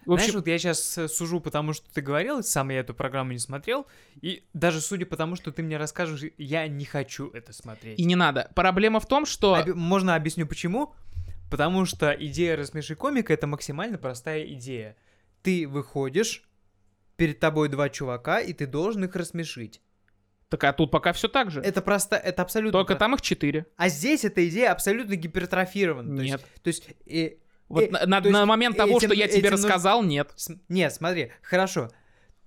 в 0.08 0.14
Знаешь, 0.14 0.30
общем, 0.30 0.40
вот 0.40 0.48
я 0.48 0.58
сейчас 0.58 1.00
сужу, 1.14 1.40
потому 1.40 1.74
что 1.74 1.86
ты 1.94 2.02
говорил, 2.02 2.42
сам 2.44 2.70
я 2.70 2.80
эту 2.80 2.94
программу 2.94 3.34
не 3.34 3.40
смотрел, 3.40 3.86
и 4.22 4.44
даже 4.54 4.82
судя 4.82 5.06
по 5.06 5.18
тому, 5.18 5.36
что 5.36 5.52
ты 5.52 5.62
мне 5.64 5.78
расскажешь, 5.78 6.32
я 6.38 6.68
не 6.68 6.86
хочу 6.86 7.30
это 7.32 7.54
смотреть. 7.54 8.00
и 8.00 8.06
не 8.06 8.16
надо. 8.16 8.50
Проблема 8.56 9.00
в 9.00 9.06
том, 9.08 9.26
что... 9.26 9.54
Оби- 9.54 9.72
Можно 9.74 10.16
объясню 10.16 10.48
почему? 10.48 10.94
Потому 11.52 11.86
что 11.86 12.12
идея 12.12 12.56
рассмеши 12.58 12.96
комика 12.96 13.34
это 13.34 13.48
максимально 13.48 13.98
простая 13.98 14.44
идея. 14.54 14.96
Ты 15.44 15.68
выходишь, 15.68 16.44
перед 17.16 17.40
тобой 17.40 17.68
два 17.70 17.90
чувака, 17.90 18.40
и 18.40 18.54
ты 18.54 18.66
должен 18.68 19.04
их 19.06 19.16
рассмешить. 19.16 19.82
Так 20.50 20.64
а 20.64 20.72
тут 20.72 20.92
пока 20.92 21.12
все 21.12 21.28
так 21.28 21.52
же. 21.52 21.60
Это 21.62 21.82
просто, 21.82 22.16
это 22.16 22.42
абсолютно. 22.42 22.72
Только 22.80 22.96
там 22.96 23.14
их 23.16 23.22
четыре. 23.22 23.66
А 23.76 23.90
здесь 23.90 24.24
эта 24.24 24.48
идея 24.48 24.72
абсолютно 24.72 25.16
гипертрофирована. 25.18 26.16
То 26.16 26.22
есть- 26.22 26.32
Нет. 26.34 26.46
То 26.64 26.68
есть, 26.70 26.88
э, 27.06 27.32
Вот 27.70 27.84
э, 27.84 27.90
на, 27.90 28.06
на- 28.06 28.22
на 28.22 28.46
момент 28.46 28.78
того, 28.78 28.98
этим- 28.98 29.10
что 29.10 29.16
я 29.16 29.28
тебе 29.28 29.40
этим 29.50 29.54
рассказал, 29.54 30.04
нет. 30.04 30.32
См- 30.36 30.62
Нет, 30.70 30.94
смотри, 30.94 31.32
хорошо. 31.42 31.90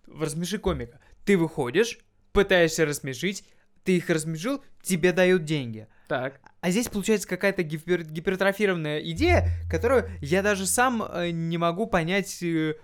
Рассмеши 0.07 0.59
комика. 0.59 0.99
Ты 1.25 1.37
выходишь, 1.37 1.99
пытаешься 2.33 2.85
рассмешить, 2.87 3.45
ты 3.85 3.97
их 3.97 4.09
рассмешил, 4.11 4.63
тебе 4.83 5.13
дают 5.13 5.45
деньги. 5.45 5.87
Так. 6.09 6.41
А 6.61 6.71
здесь 6.71 6.89
получается 6.89 7.29
какая-то 7.29 7.63
гипер- 7.63 8.03
гипертрофированная 8.05 9.01
идея, 9.11 9.49
которую 9.71 10.11
я 10.21 10.43
даже 10.43 10.67
сам 10.67 11.03
э, 11.03 11.31
не 11.31 11.57
могу 11.59 11.87
понять, 11.87 12.43
э, 12.43 12.75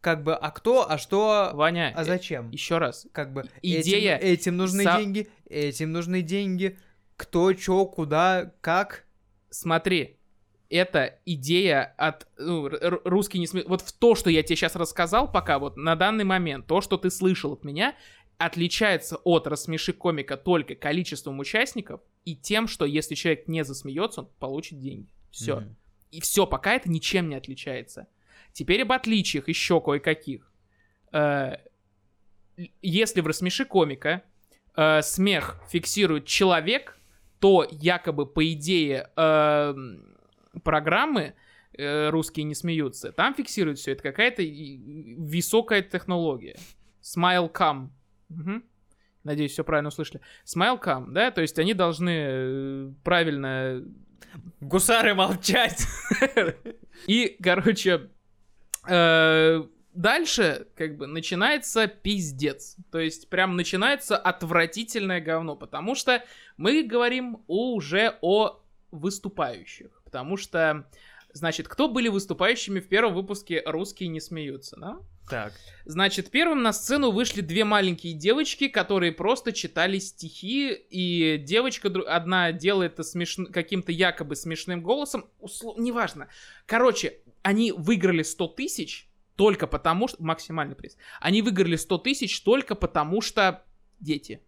как 0.00 0.24
бы, 0.24 0.34
а 0.34 0.50
кто, 0.50 0.90
а 0.90 0.98
что, 0.98 1.50
Ваня, 1.54 1.92
а 1.94 2.02
зачем. 2.04 2.50
еще 2.50 2.78
раз. 2.78 3.06
Как 3.12 3.32
бы 3.32 3.44
идея 3.62 4.16
Этим, 4.16 4.26
этим 4.32 4.56
нужны 4.56 4.82
со- 4.82 4.96
деньги, 4.98 5.28
этим 5.48 5.92
нужны 5.92 6.22
деньги. 6.22 6.76
Кто, 7.16 7.52
чё, 7.52 7.84
куда, 7.86 8.52
как. 8.60 9.04
Смотри, 9.50 10.18
это 10.72 11.18
идея 11.26 11.94
от 11.98 12.26
ну, 12.38 12.68
русский 13.04 13.38
не 13.38 13.46
сме- 13.46 13.64
Вот 13.66 13.82
в 13.82 13.92
то, 13.92 14.14
что 14.14 14.30
я 14.30 14.42
тебе 14.42 14.56
сейчас 14.56 14.74
рассказал, 14.74 15.30
пока 15.30 15.58
вот 15.58 15.76
на 15.76 15.96
данный 15.96 16.24
момент, 16.24 16.66
то, 16.66 16.80
что 16.80 16.96
ты 16.96 17.10
слышал 17.10 17.52
от 17.52 17.64
меня, 17.64 17.94
отличается 18.38 19.16
от 19.16 19.46
рассмеши 19.46 19.92
комика 19.92 20.36
только 20.36 20.74
количеством 20.74 21.38
участников 21.38 22.00
и 22.24 22.34
тем, 22.34 22.66
что 22.68 22.86
если 22.86 23.14
человек 23.14 23.48
не 23.48 23.64
засмеется, 23.64 24.22
он 24.22 24.28
получит 24.38 24.80
деньги. 24.80 25.08
Все. 25.30 25.56
Мгм. 25.56 25.76
И 26.10 26.20
все, 26.20 26.46
пока 26.46 26.74
это 26.74 26.90
ничем 26.90 27.28
не 27.28 27.36
отличается. 27.36 28.08
Теперь 28.52 28.82
об 28.82 28.92
отличиях 28.92 29.48
еще 29.48 29.80
кое-каких. 29.80 30.50
Э, 31.12 31.56
если 32.82 33.20
в 33.20 33.26
«Рассмеши 33.26 33.64
комика» 33.64 34.22
э, 34.76 35.02
смех 35.02 35.60
фиксирует 35.70 36.26
человек, 36.26 36.98
то 37.40 37.66
якобы, 37.70 38.26
по 38.26 38.50
идее, 38.52 39.10
э, 39.16 39.74
программы 40.64 41.34
э, 41.76 42.10
русские 42.10 42.44
не 42.44 42.54
смеются. 42.54 43.12
Там 43.12 43.34
фиксируют 43.34 43.78
все 43.78 43.92
это 43.92 44.02
какая-то 44.02 44.42
высокая 45.16 45.82
технология. 45.82 46.56
Smile.com. 47.02 47.92
Мгм. 48.28 48.64
Надеюсь, 49.24 49.52
все 49.52 49.64
правильно 49.64 49.88
услышали. 49.88 50.20
Smile.com, 50.44 51.12
да, 51.12 51.30
то 51.30 51.40
есть 51.40 51.58
они 51.58 51.74
должны 51.74 52.10
э, 52.10 52.92
правильно 53.04 53.84
Гусары 54.60 55.14
молчать. 55.14 55.86
и, 57.06 57.36
короче, 57.42 58.10
э, 58.88 59.62
дальше 59.92 60.66
как 60.74 60.96
бы 60.96 61.06
начинается 61.06 61.86
пиздец. 61.86 62.76
То 62.90 62.98
есть 62.98 63.28
прям 63.28 63.56
начинается 63.56 64.16
отвратительное 64.16 65.20
говно, 65.20 65.56
потому 65.56 65.94
что 65.94 66.24
мы 66.56 66.82
говорим 66.82 67.42
уже 67.46 68.16
о 68.20 68.62
выступающих. 68.90 70.01
Потому 70.12 70.36
что, 70.36 70.86
значит, 71.32 71.68
кто 71.68 71.88
были 71.88 72.08
выступающими 72.08 72.80
в 72.80 72.88
первом 72.88 73.14
выпуске 73.14 73.62
«Русские 73.64 74.10
не 74.10 74.20
смеются», 74.20 74.76
да? 74.78 74.98
Так. 75.30 75.54
Значит, 75.86 76.30
первым 76.30 76.62
на 76.62 76.74
сцену 76.74 77.12
вышли 77.12 77.40
две 77.40 77.64
маленькие 77.64 78.12
девочки, 78.12 78.68
которые 78.68 79.12
просто 79.12 79.52
читали 79.52 79.98
стихи, 79.98 80.70
и 80.74 81.38
девочка 81.38 81.88
одна 82.06 82.52
делает 82.52 82.92
это 82.92 83.04
смешно, 83.04 83.46
каким-то 83.46 83.90
якобы 83.90 84.36
смешным 84.36 84.82
голосом, 84.82 85.30
услов- 85.40 85.80
неважно. 85.80 86.28
Короче, 86.66 87.20
они 87.40 87.72
выиграли 87.72 88.22
100 88.22 88.48
тысяч 88.48 89.08
только 89.34 89.66
потому, 89.66 90.08
что... 90.08 90.22
Максимальный 90.22 90.76
приз. 90.76 90.98
Они 91.20 91.40
выиграли 91.40 91.76
100 91.76 91.98
тысяч 91.98 92.38
только 92.42 92.74
потому, 92.74 93.22
что 93.22 93.64
дети. 93.98 94.42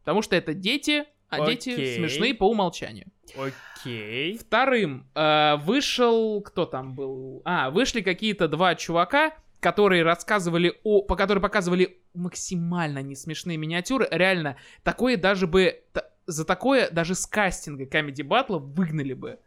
Потому 0.00 0.20
что 0.20 0.36
это 0.36 0.52
дети, 0.52 1.06
а 1.28 1.46
дети 1.46 1.70
Окей. 1.70 1.96
смешные 1.96 2.34
по 2.34 2.48
умолчанию. 2.50 3.06
Окей. 3.36 4.38
Вторым 4.38 5.06
э, 5.14 5.56
вышел... 5.56 6.40
Кто 6.42 6.66
там 6.66 6.94
был? 6.94 7.42
А, 7.44 7.70
вышли 7.70 8.00
какие-то 8.00 8.48
два 8.48 8.74
чувака, 8.74 9.32
которые 9.60 10.02
рассказывали 10.02 10.78
о... 10.84 11.02
По 11.02 11.16
которые 11.16 11.42
показывали 11.42 11.98
максимально 12.14 13.02
несмешные 13.02 13.56
миниатюры. 13.56 14.08
Реально, 14.10 14.56
такое 14.82 15.16
даже 15.16 15.46
бы... 15.46 15.82
за 16.26 16.44
такое 16.44 16.90
даже 16.90 17.14
с 17.14 17.26
кастинга 17.26 17.84
Comedy 17.84 18.22
Battle 18.22 18.58
выгнали 18.58 19.14
бы. 19.14 19.38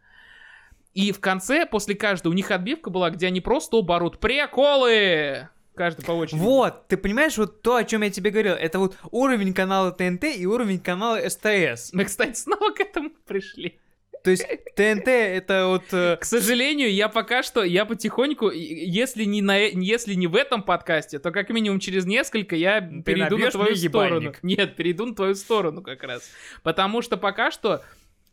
И 0.93 1.11
в 1.11 1.19
конце, 1.19 1.65
после 1.65 1.95
каждой, 1.95 2.27
у 2.27 2.33
них 2.33 2.51
отбивка 2.51 2.89
была, 2.89 3.09
где 3.11 3.27
они 3.27 3.41
просто 3.41 3.77
оба 3.77 3.97
орут 3.97 4.19
«Приколы!» 4.19 5.49
Каждый 5.79 6.03
по 6.03 6.11
очереди. 6.11 6.41
Вот, 6.41 6.89
ты 6.89 6.97
понимаешь, 6.97 7.37
вот 7.37 7.61
то, 7.61 7.77
о 7.77 7.85
чем 7.85 8.01
я 8.01 8.09
тебе 8.09 8.31
говорил, 8.31 8.51
это 8.53 8.79
вот 8.79 8.97
уровень 9.11 9.53
канала 9.53 9.93
ТНТ 9.93 10.25
и 10.25 10.45
уровень 10.45 10.79
канала 10.79 11.17
СТС. 11.29 11.93
Мы, 11.93 12.03
кстати, 12.03 12.37
снова 12.37 12.71
к 12.71 12.81
этому 12.81 13.11
пришли. 13.25 13.79
То 14.21 14.31
есть 14.31 14.45
ТНТ 14.75 15.07
это 15.07 15.67
вот... 15.67 15.83
э, 15.93 16.17
К 16.17 16.25
сожалению, 16.25 16.91
я 16.93 17.07
пока 17.07 17.43
что, 17.43 17.63
я 17.63 17.85
потихоньку, 17.85 18.49
если 18.51 19.23
не, 19.23 19.41
на, 19.41 19.57
э- 19.57 19.71
если 19.73 20.15
не 20.15 20.27
в 20.27 20.35
этом 20.35 20.63
подкасте, 20.63 21.17
то 21.19 21.31
как 21.31 21.47
минимум 21.49 21.79
через 21.79 22.05
несколько 22.05 22.57
я 22.57 22.81
перейду 22.81 23.37
на 23.37 23.49
твою 23.49 23.73
сторону. 23.77 24.15
ебальник. 24.19 24.39
Нет, 24.43 24.75
перейду 24.75 25.05
на 25.05 25.15
твою 25.15 25.35
сторону 25.35 25.81
как 25.81 26.03
раз. 26.03 26.29
Потому 26.61 27.01
что 27.01 27.15
пока 27.15 27.51
что 27.51 27.81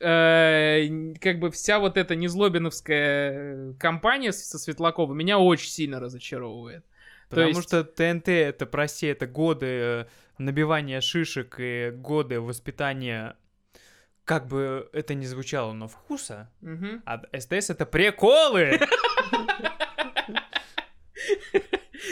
э, 0.01 1.15
как 1.21 1.39
бы 1.39 1.53
вся 1.53 1.79
вот 1.79 1.97
эта 1.97 2.17
незлобиновская 2.17 3.75
компания 3.79 4.33
с- 4.33 4.45
со 4.45 4.59
Светлаковым 4.59 5.17
меня 5.17 5.39
очень 5.39 5.71
сильно 5.71 6.01
разочаровывает. 6.01 6.85
Потому 7.29 7.49
есть- 7.49 7.63
что 7.63 7.83
ТНТ 7.85 8.29
это, 8.29 8.67
прости, 8.67 9.07
это 9.07 9.27
годы 9.27 9.67
э, 9.67 10.05
набивания 10.39 11.01
шишек 11.01 11.57
и 11.59 11.91
годы 11.95 12.41
воспитания, 12.41 13.37
как 14.25 14.47
бы 14.47 14.89
это 14.93 15.15
ни 15.15 15.25
звучало, 15.25 15.73
но 15.73 15.89
вкуса. 15.89 16.51
Мгм. 16.61 17.03
А 17.07 17.23
СТС 17.39 17.71
это 17.71 17.87
приколы! 17.87 18.79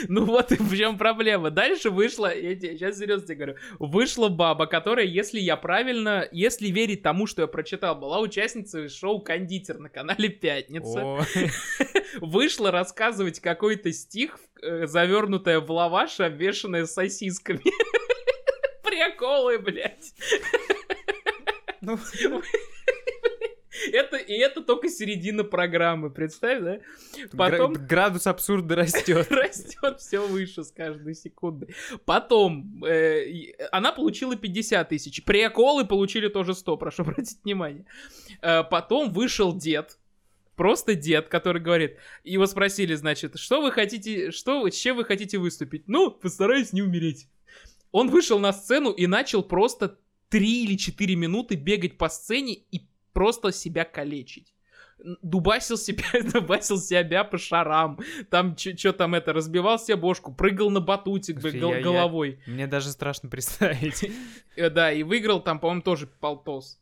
Ну 0.07 0.25
вот 0.25 0.51
и 0.51 0.55
в 0.55 0.75
чем 0.75 0.97
проблема. 0.97 1.49
Дальше 1.49 1.89
вышла, 1.89 2.33
я 2.35 2.55
тебе 2.55 2.77
сейчас 2.77 2.97
серьезно 2.97 3.27
тебе 3.27 3.35
говорю, 3.35 3.55
вышла 3.79 4.29
баба, 4.29 4.65
которая, 4.65 5.05
если 5.05 5.39
я 5.39 5.57
правильно, 5.57 6.27
если 6.31 6.67
верить 6.67 7.01
тому, 7.01 7.27
что 7.27 7.41
я 7.41 7.47
прочитал, 7.47 7.95
была 7.95 8.19
участницей 8.19 8.89
шоу 8.89 9.21
«Кондитер» 9.21 9.79
на 9.79 9.89
канале 9.89 10.29
«Пятница». 10.29 11.25
Вышла 12.21 12.71
рассказывать 12.71 13.39
какой-то 13.39 13.91
стих, 13.91 14.39
э, 14.61 14.87
завернутая 14.87 15.59
в 15.59 15.69
лаваш, 15.71 16.19
обвешанная 16.19 16.85
сосисками. 16.85 17.61
Приколы, 18.83 19.59
блядь. 19.59 20.13
ну, 21.81 21.99
Это, 23.91 24.17
и 24.17 24.33
это 24.33 24.61
только 24.61 24.89
середина 24.89 25.43
программы, 25.43 26.09
представь, 26.09 26.61
да? 26.61 26.79
Потом... 27.35 27.73
градус 27.73 28.27
абсурда 28.27 28.75
растет. 28.77 29.31
растет 29.31 29.99
все 29.99 30.25
выше 30.25 30.63
с 30.63 30.71
каждой 30.71 31.15
секундой. 31.15 31.75
Потом 32.05 32.83
э, 32.85 33.53
она 33.71 33.91
получила 33.91 34.35
50 34.35 34.89
тысяч. 34.89 35.23
Приколы 35.23 35.85
получили 35.85 36.27
тоже 36.27 36.53
100, 36.53 36.77
прошу 36.77 37.01
обратить 37.03 37.43
внимание. 37.43 37.85
Э, 38.41 38.63
потом 38.63 39.11
вышел 39.11 39.55
дед. 39.55 39.97
Просто 40.55 40.95
дед, 40.95 41.27
который 41.27 41.61
говорит, 41.61 41.97
его 42.23 42.45
спросили, 42.45 42.95
значит, 42.95 43.37
что 43.37 43.61
вы 43.61 43.71
хотите, 43.73 44.31
что, 44.31 44.69
с 44.69 44.75
чем 44.75 44.95
вы 44.95 45.03
хотите 45.03 45.37
выступить? 45.37 45.83
Ну, 45.87 46.11
постараюсь 46.11 46.71
не 46.71 46.81
умереть. 46.81 47.27
Он 47.91 48.09
вышел 48.09 48.39
на 48.39 48.53
сцену 48.53 48.91
и 48.91 49.05
начал 49.05 49.43
просто 49.43 49.99
3 50.29 50.63
или 50.63 50.77
4 50.77 51.15
минуты 51.15 51.55
бегать 51.55 51.97
по 51.97 52.09
сцене 52.09 52.53
и 52.53 52.87
просто 53.15 53.51
себя 53.51 53.85
калечить. 53.85 54.53
Дубасил 55.21 55.77
себя, 55.77 56.03
дубасил 56.33 56.77
себя 56.77 57.23
по 57.23 57.37
шарам, 57.37 57.99
там 58.29 58.55
что 58.57 58.93
там 58.93 59.13
это, 59.15 59.33
разбивал 59.33 59.77
себе 59.79 59.95
бошку, 59.97 60.33
прыгал 60.33 60.69
на 60.69 60.79
батутик 60.79 61.41
Слушай, 61.41 61.59
гол- 61.59 61.71
я- 61.71 61.77
я- 61.77 61.83
головой. 61.83 62.39
Мне 62.45 62.67
даже 62.67 62.89
страшно 62.91 63.29
представить. 63.29 64.09
Э, 64.55 64.69
Да, 64.69 64.91
и 64.91 65.03
выиграл 65.03 65.41
там, 65.41 65.59
по-моему, 65.59 65.81
тоже 65.81 66.07
полтос. 66.07 66.79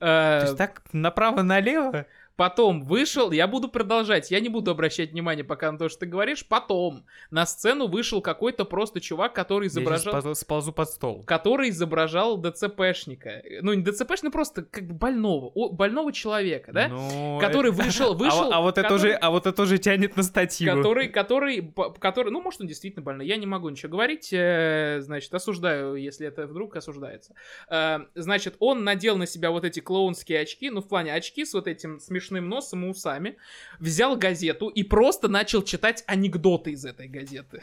То 0.00 0.06
Э, 0.06 0.40
есть 0.46 0.56
так 0.58 0.82
направо-налево? 0.92 2.06
Потом 2.36 2.84
вышел, 2.84 3.30
я 3.32 3.46
буду 3.46 3.68
продолжать, 3.68 4.30
я 4.30 4.40
не 4.40 4.48
буду 4.50 4.70
обращать 4.70 5.12
внимание 5.12 5.42
пока 5.44 5.72
на 5.72 5.78
то, 5.78 5.88
что 5.88 6.00
ты 6.00 6.06
говоришь. 6.06 6.46
Потом 6.46 7.06
на 7.30 7.46
сцену 7.46 7.86
вышел 7.86 8.20
какой-то 8.20 8.64
просто 8.66 9.00
чувак, 9.00 9.32
который 9.34 9.64
Я 9.64 9.68
изображал... 9.68 10.14
ползу- 10.14 10.34
сползу 10.34 10.72
под 10.72 10.90
стол. 10.90 11.22
который 11.24 11.70
изображал 11.70 12.36
ДЦПшника. 12.36 13.42
Ну, 13.62 13.72
не 13.72 13.82
ДЦПшника, 13.82 14.30
просто 14.30 14.62
как 14.62 14.86
бы 14.86 14.92
больного, 14.94 15.46
о- 15.54 15.70
больного 15.70 16.12
человека, 16.12 16.72
да? 16.72 16.88
Ну, 16.88 17.38
который 17.40 17.72
это- 17.72 17.82
вышел, 17.82 18.10
А 18.12 18.14
вышел, 18.14 18.44
вот- 18.44 18.52
А 18.52 18.60
вот 18.60 18.78
это 18.78 18.82
который- 18.82 18.96
уже, 18.98 19.12
а 19.14 19.30
вот 19.30 19.46
это 19.46 19.62
уже 19.62 19.78
тянет 19.78 20.16
на 20.16 20.22
статью. 20.22 20.74
который, 20.76 21.08
который, 21.08 21.72
который, 21.98 22.30
ну, 22.30 22.42
может, 22.42 22.60
он 22.60 22.66
действительно 22.66 23.02
больной, 23.02 23.26
я 23.26 23.36
не 23.38 23.46
могу 23.46 23.68
ничего 23.70 23.92
говорить, 23.92 24.28
э, 24.32 24.98
значит, 25.00 25.32
осуждаю, 25.32 25.94
если 25.94 26.26
это 26.26 26.46
вдруг 26.46 26.76
осуждается. 26.76 27.34
Э, 27.70 28.00
значит, 28.14 28.56
он 28.58 28.84
надел 28.84 29.16
на 29.16 29.26
себя 29.26 29.50
вот 29.50 29.64
эти 29.64 29.80
клоунские 29.80 30.40
очки, 30.40 30.68
ну, 30.68 30.82
в 30.82 30.88
плане 30.88 31.14
очки 31.14 31.44
с 31.46 31.54
вот 31.54 31.66
этим 31.66 31.98
смешным 31.98 32.25
носом 32.34 32.84
и 32.84 32.88
усами, 32.88 33.36
взял 33.78 34.16
газету 34.16 34.68
и 34.68 34.82
просто 34.82 35.28
начал 35.28 35.62
читать 35.62 36.04
анекдоты 36.06 36.72
из 36.72 36.84
этой 36.84 37.08
газеты. 37.08 37.62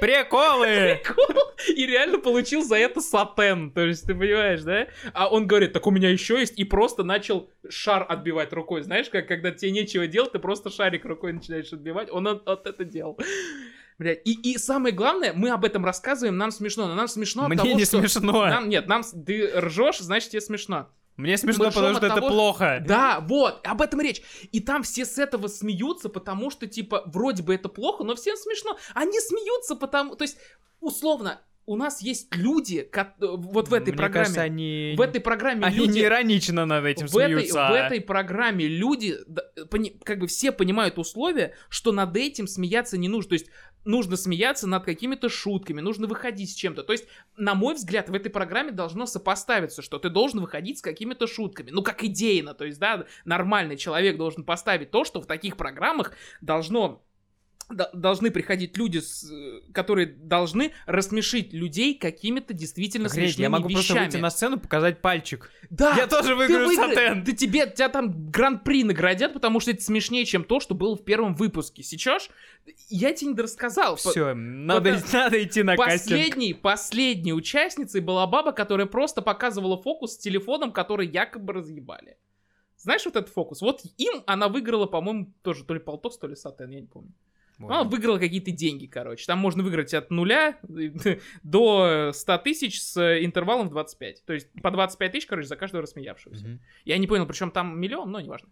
Приколы! 0.00 1.00
И 1.76 1.86
реально 1.86 2.18
получил 2.18 2.64
за 2.64 2.76
это 2.76 3.00
сатен, 3.00 3.70
то 3.70 3.82
есть, 3.82 4.04
ты 4.04 4.16
понимаешь, 4.16 4.62
да? 4.62 4.88
А 5.14 5.28
он 5.28 5.46
говорит, 5.46 5.72
так 5.72 5.86
у 5.86 5.92
меня 5.92 6.10
еще 6.10 6.40
есть, 6.40 6.58
и 6.58 6.64
просто 6.64 7.04
начал 7.04 7.50
шар 7.68 8.04
отбивать 8.08 8.52
рукой, 8.52 8.82
знаешь, 8.82 9.08
как 9.08 9.28
когда 9.28 9.52
тебе 9.52 9.70
нечего 9.70 10.08
делать, 10.08 10.32
ты 10.32 10.40
просто 10.40 10.70
шарик 10.70 11.04
рукой 11.04 11.32
начинаешь 11.32 11.72
отбивать, 11.72 12.10
он 12.10 12.26
от, 12.26 12.48
от 12.48 12.66
это 12.66 12.84
делал. 12.84 13.16
Блядь, 13.98 14.22
и, 14.24 14.32
и 14.32 14.58
самое 14.58 14.92
главное, 14.92 15.32
мы 15.32 15.50
об 15.50 15.64
этом 15.64 15.84
рассказываем, 15.84 16.36
нам 16.36 16.50
смешно, 16.50 16.88
но 16.88 16.96
нам 16.96 17.06
смешно 17.06 17.44
от 17.44 17.50
Мне 17.50 17.58
того, 17.58 17.72
не 17.72 17.84
что... 17.84 18.00
смешно. 18.00 18.46
Нам, 18.48 18.68
нет, 18.68 18.88
нам, 18.88 19.02
ты 19.04 19.52
ржешь, 19.54 19.98
значит 19.98 20.30
тебе 20.30 20.40
смешно. 20.40 20.88
Мне 21.16 21.36
смешно, 21.36 21.66
потому 21.70 21.94
что 21.94 21.98
от 21.98 22.04
это 22.04 22.14
того, 22.16 22.28
плохо. 22.28 22.82
Да, 22.86 23.20
вот, 23.20 23.66
об 23.66 23.82
этом 23.82 24.00
речь. 24.00 24.22
И 24.50 24.60
там 24.60 24.82
все 24.82 25.04
с 25.04 25.18
этого 25.18 25.46
смеются, 25.48 26.08
потому 26.08 26.50
что, 26.50 26.66
типа, 26.66 27.02
вроде 27.06 27.42
бы 27.42 27.54
это 27.54 27.68
плохо, 27.68 28.02
но 28.04 28.14
всем 28.14 28.36
смешно. 28.36 28.78
Они 28.94 29.20
смеются, 29.20 29.76
потому... 29.76 30.16
То 30.16 30.24
есть, 30.24 30.38
условно, 30.80 31.40
у 31.64 31.76
нас 31.76 32.02
есть 32.02 32.34
люди, 32.34 32.82
ко- 32.82 33.14
вот 33.20 33.68
в 33.68 33.74
этой 33.74 33.90
Мне 33.90 33.98
программе... 33.98 34.24
кажется, 34.24 34.42
они... 34.42 34.94
В 34.96 35.00
этой 35.00 35.20
программе 35.20 35.64
Они 35.64 35.76
люди... 35.76 35.98
не 35.98 36.02
иронично 36.02 36.66
над 36.66 36.84
этим 36.84 37.06
в 37.06 37.16
этой, 37.16 37.34
смеются. 37.34 37.54
в 37.54 37.72
а- 37.72 37.76
этой 37.78 38.00
программе 38.00 38.66
люди, 38.66 39.16
как 40.04 40.18
бы 40.18 40.26
все 40.26 40.50
понимают 40.50 40.98
условия, 40.98 41.54
что 41.68 41.92
над 41.92 42.16
этим 42.16 42.48
смеяться 42.48 42.98
не 42.98 43.08
нужно. 43.08 43.30
То 43.30 43.34
есть 43.34 43.46
нужно 43.84 44.16
смеяться 44.16 44.66
над 44.66 44.84
какими-то 44.84 45.28
шутками, 45.28 45.80
нужно 45.80 46.06
выходить 46.06 46.50
с 46.50 46.54
чем-то. 46.54 46.82
То 46.82 46.92
есть, 46.92 47.06
на 47.36 47.54
мой 47.54 47.74
взгляд, 47.74 48.08
в 48.08 48.14
этой 48.14 48.30
программе 48.30 48.72
должно 48.72 49.06
сопоставиться, 49.06 49.82
что 49.82 49.98
ты 49.98 50.08
должен 50.08 50.40
выходить 50.40 50.78
с 50.78 50.82
какими-то 50.82 51.26
шутками. 51.26 51.70
Ну, 51.70 51.82
как 51.82 52.04
идейно. 52.04 52.54
То 52.54 52.64
есть, 52.64 52.78
да, 52.78 53.06
нормальный 53.24 53.76
человек 53.76 54.16
должен 54.16 54.44
поставить 54.44 54.90
то, 54.90 55.04
что 55.04 55.20
в 55.20 55.26
таких 55.26 55.56
программах 55.56 56.12
должно 56.40 57.02
должны 57.92 58.30
приходить 58.30 58.76
люди, 58.76 58.98
с, 58.98 59.30
э, 59.30 59.60
которые 59.72 60.06
должны 60.06 60.72
рассмешить 60.86 61.52
людей 61.52 61.94
какими-то 61.94 62.54
действительно 62.54 63.06
Охренеть, 63.06 63.30
смешными 63.30 63.44
я 63.44 63.50
могу 63.50 63.68
вещами. 63.68 63.82
просто 63.86 64.02
выйти 64.04 64.16
на 64.16 64.30
сцену, 64.30 64.60
показать 64.60 65.00
пальчик. 65.02 65.50
Да, 65.70 65.94
Я 65.96 66.06
тоже 66.06 66.30
ты 66.30 66.34
выиграю 66.34 66.68
выигра- 66.68 66.94
сатен. 66.94 67.24
Да 67.24 67.32
тебе, 67.32 67.66
тебя 67.70 67.88
там 67.88 68.30
гран-при 68.30 68.84
наградят, 68.84 69.32
потому 69.32 69.60
что 69.60 69.70
это 69.70 69.82
смешнее, 69.82 70.24
чем 70.24 70.44
то, 70.44 70.60
что 70.60 70.74
было 70.74 70.96
в 70.96 71.04
первом 71.04 71.34
выпуске. 71.34 71.82
Сейчас 71.82 72.28
я 72.88 73.12
тебе 73.12 73.32
не 73.32 73.36
рассказал. 73.40 73.94
По- 73.96 74.10
Все, 74.10 74.34
надо, 74.34 74.94
пока- 74.94 75.06
надо 75.12 75.42
идти 75.42 75.62
на 75.62 75.76
кастинг. 75.76 76.00
Последней, 76.02 76.54
последней 76.54 77.32
участницей 77.32 78.00
была 78.00 78.26
баба, 78.26 78.52
которая 78.52 78.86
просто 78.86 79.22
показывала 79.22 79.80
фокус 79.80 80.14
с 80.14 80.18
телефоном, 80.18 80.72
который 80.72 81.06
якобы 81.08 81.52
разъебали. 81.52 82.16
Знаешь 82.76 83.04
вот 83.04 83.14
этот 83.14 83.32
фокус? 83.32 83.60
Вот 83.62 83.82
им 83.96 84.24
она 84.26 84.48
выиграла, 84.48 84.86
по-моему, 84.86 85.32
тоже 85.42 85.64
то 85.64 85.72
ли 85.72 85.78
полтос, 85.78 86.18
то 86.18 86.26
ли 86.26 86.34
сатен, 86.34 86.68
я 86.70 86.80
не 86.80 86.86
помню. 86.88 87.12
Ну, 87.58 87.66
Она 87.68 87.84
выиграла 87.84 88.18
какие-то 88.18 88.50
деньги, 88.50 88.86
короче. 88.86 89.24
Там 89.26 89.38
можно 89.38 89.62
выиграть 89.62 89.94
от 89.94 90.10
нуля 90.10 90.58
до 91.42 92.10
100 92.12 92.38
тысяч 92.38 92.82
с 92.82 93.24
интервалом 93.24 93.68
в 93.68 93.70
25. 93.70 94.24
То 94.24 94.32
есть 94.32 94.48
по 94.62 94.70
25 94.70 95.12
тысяч, 95.12 95.26
короче, 95.26 95.46
за 95.48 95.56
каждого 95.56 95.82
рассмеявшегося. 95.82 96.44
Мгм. 96.46 96.60
Я 96.84 96.98
не 96.98 97.06
понял, 97.06 97.26
причем 97.26 97.50
там 97.50 97.78
миллион, 97.78 98.10
но 98.10 98.20
неважно. 98.20 98.48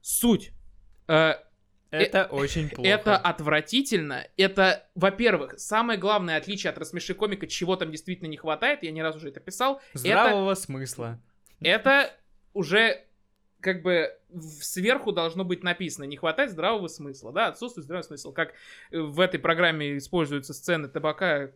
Суть. 0.00 0.52
Э, 1.08 1.34
Это 1.90 2.26
очень 2.26 2.68
плохо. 2.68 2.88
это 2.88 3.16
отвратительно. 3.16 4.26
Это, 4.36 4.86
во-первых, 4.94 5.58
самое 5.58 5.98
главное 5.98 6.36
отличие 6.36 6.70
от 6.70 6.78
рассмеши 6.78 7.14
комика, 7.14 7.46
чего 7.46 7.76
там 7.76 7.90
действительно 7.90 8.28
не 8.28 8.36
хватает, 8.36 8.82
я 8.82 8.90
не 8.90 9.02
раз 9.02 9.16
уже 9.16 9.28
это 9.28 9.40
писал, 9.40 9.80
Здравого 9.94 10.54
смысла. 10.54 11.20
это 11.60 12.12
уже 12.52 13.05
как 13.60 13.82
бы 13.82 14.10
сверху 14.60 15.12
должно 15.12 15.44
быть 15.44 15.62
написано, 15.62 16.04
не 16.04 16.16
хватает 16.16 16.50
здравого 16.50 16.88
смысла, 16.88 17.32
да, 17.32 17.48
отсутствует 17.48 17.84
здравый 17.84 18.04
смысл, 18.04 18.32
как 18.32 18.52
э, 18.90 19.00
в 19.00 19.20
этой 19.20 19.38
программе 19.38 19.96
используются 19.96 20.52
сцены 20.54 20.88
табака, 20.88 21.50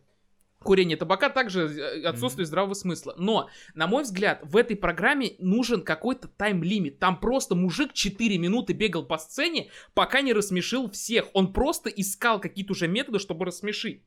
курение 0.63 0.97
табака, 0.97 1.29
также 1.29 1.61
э, 1.61 2.05
отсутствие 2.05 2.45
здравого 2.45 2.73
смысла. 2.73 3.13
Но, 3.17 3.49
на 3.73 3.87
мой 3.87 4.03
взгляд, 4.03 4.39
в 4.43 4.57
этой 4.57 4.75
программе 4.75 5.33
нужен 5.39 5.81
какой-то 5.81 6.27
тайм-лимит. 6.27 6.99
Там 6.99 7.19
просто 7.19 7.55
мужик 7.55 7.93
4 7.93 8.37
минуты 8.37 8.73
бегал 8.73 9.05
по 9.05 9.17
сцене, 9.17 9.69
пока 9.93 10.21
не 10.21 10.33
рассмешил 10.33 10.89
всех. 10.89 11.27
Он 11.33 11.53
просто 11.53 11.89
искал 11.89 12.39
какие-то 12.39 12.73
уже 12.73 12.87
методы, 12.87 13.19
чтобы 13.19 13.45
рассмешить. 13.45 14.03